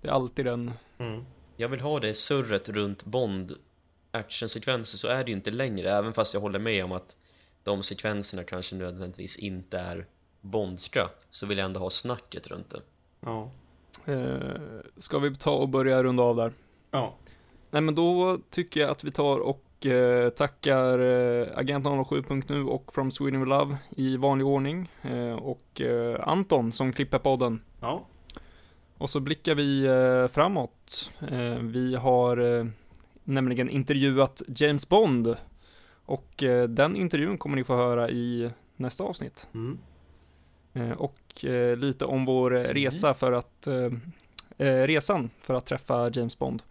Det 0.00 0.08
är 0.08 0.12
alltid 0.12 0.44
den, 0.46 0.72
Mm. 0.98 1.24
Jag 1.56 1.68
vill 1.68 1.80
ha 1.80 2.00
det 2.00 2.14
surret 2.14 2.68
runt 2.68 3.04
Bond 3.04 3.52
actionsekvenser 4.10 4.98
så 4.98 5.08
är 5.08 5.24
det 5.24 5.30
ju 5.30 5.36
inte 5.36 5.50
längre 5.50 5.90
även 5.90 6.12
fast 6.12 6.34
jag 6.34 6.40
håller 6.40 6.58
med 6.58 6.84
om 6.84 6.92
att 6.92 7.16
de 7.62 7.82
sekvenserna 7.82 8.44
kanske 8.44 8.76
nödvändigtvis 8.76 9.36
inte 9.36 9.78
är 9.78 10.06
Bondska 10.40 11.08
så 11.30 11.46
vill 11.46 11.58
jag 11.58 11.64
ändå 11.64 11.80
ha 11.80 11.90
snacket 11.90 12.46
runt 12.46 12.70
det 12.70 12.80
Ja. 13.20 13.50
eh, 14.04 14.38
ska 14.96 15.18
vi 15.18 15.36
ta 15.36 15.50
och 15.54 15.68
börja 15.68 16.02
runda 16.02 16.22
av 16.22 16.36
där? 16.36 16.52
Ja. 16.90 17.14
Nej 17.70 17.82
men 17.82 17.94
då 17.94 18.38
tycker 18.50 18.80
jag 18.80 18.90
att 18.90 19.04
vi 19.04 19.10
tar 19.10 19.38
och 19.38 19.64
eh, 19.80 20.28
tackar 20.28 20.98
eh, 20.98 21.58
Agent 21.58 21.86
07.nu 21.86 22.64
och 22.64 22.92
From 22.92 23.10
Sweden 23.10 23.40
with 23.40 23.48
Love 23.48 23.76
i 23.96 24.16
vanlig 24.16 24.46
ordning. 24.46 24.90
Eh, 25.02 25.32
och 25.32 25.80
eh, 25.80 26.28
Anton 26.28 26.72
som 26.72 26.92
klipper 26.92 27.18
podden. 27.18 27.60
Ja. 27.80 28.06
Och 28.98 29.10
så 29.10 29.20
blickar 29.20 29.54
vi 29.54 29.84
eh, 29.84 30.28
framåt. 30.28 31.12
Eh, 31.30 31.58
vi 31.58 31.94
har 31.94 32.66
nämligen 33.24 33.68
intervjuat 33.68 34.42
James 34.48 34.88
Bond. 34.88 35.36
Och 36.06 36.44
den 36.68 36.96
intervjun 36.96 37.38
kommer 37.38 37.56
ni 37.56 37.64
få 37.64 37.76
höra 37.76 38.10
i 38.10 38.50
nästa 38.76 39.04
avsnitt. 39.04 39.48
Mm. 39.54 39.78
Och 40.96 41.44
lite 41.76 42.04
om 42.04 42.24
vår 42.24 42.50
resa 42.50 43.14
för 43.14 43.32
att 43.32 43.68
resan 44.58 45.30
för 45.40 45.54
att 45.54 45.66
träffa 45.66 46.10
James 46.10 46.38
Bond. 46.38 46.62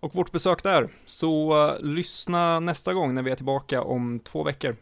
Och 0.00 0.14
vårt 0.14 0.32
besök 0.32 0.62
där. 0.62 0.88
Så 1.06 1.62
eh, 1.68 1.80
lyssna 1.80 2.60
nästa 2.60 2.94
gång 2.94 3.14
när 3.14 3.22
vi 3.22 3.30
är 3.30 3.36
tillbaka 3.36 3.82
om 3.82 4.20
två 4.24 4.44
veckor. 4.44 4.76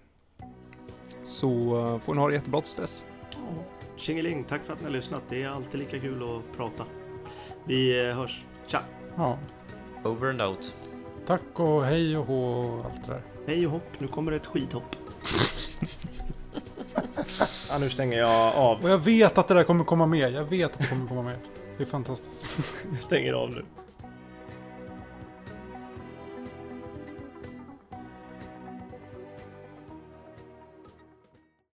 Så 1.22 1.48
eh, 1.48 2.00
får 2.00 2.14
ni 2.14 2.20
ha 2.20 2.28
det 2.28 2.34
jättebra 2.34 2.60
tills 2.60 2.74
dess. 2.74 3.04
Tjingeling, 3.96 4.44
tack 4.44 4.64
för 4.64 4.72
att 4.72 4.78
ni 4.78 4.84
har 4.84 4.92
lyssnat. 4.92 5.22
Det 5.28 5.42
är 5.42 5.48
alltid 5.48 5.80
lika 5.80 6.00
kul 6.00 6.22
att 6.22 6.56
prata. 6.56 6.84
Vi 7.64 8.08
eh, 8.08 8.14
hörs. 8.16 8.44
Tja! 8.66 8.80
Ja. 9.16 9.38
Over 10.04 10.30
and 10.30 10.42
out 10.42 10.76
Tack 11.26 11.60
och 11.60 11.84
hej 11.84 12.16
och 12.16 12.26
hå 12.26 12.60
och 12.60 12.84
allt 12.84 13.04
det 13.06 13.12
där. 13.12 13.22
Hej 13.46 13.66
och 13.66 13.72
hopp, 13.72 14.00
nu 14.00 14.08
kommer 14.08 14.30
det 14.30 14.36
ett 14.36 14.46
skidhopp. 14.46 14.96
ja, 17.70 17.78
nu 17.78 17.90
stänger 17.90 18.18
jag 18.18 18.56
av. 18.56 18.82
Och 18.84 18.90
jag 18.90 18.98
vet 18.98 19.38
att 19.38 19.48
det 19.48 19.54
där 19.54 19.64
kommer 19.64 19.84
komma 19.84 20.06
med. 20.06 20.32
Jag 20.32 20.44
vet 20.44 20.72
att 20.72 20.78
det 20.78 20.86
kommer 20.86 21.08
komma 21.08 21.22
med. 21.22 21.38
Det 21.76 21.82
är 21.82 21.86
fantastiskt. 21.86 22.58
Jag 22.92 23.02
stänger 23.02 23.32
av 23.32 23.50
nu. 23.50 23.64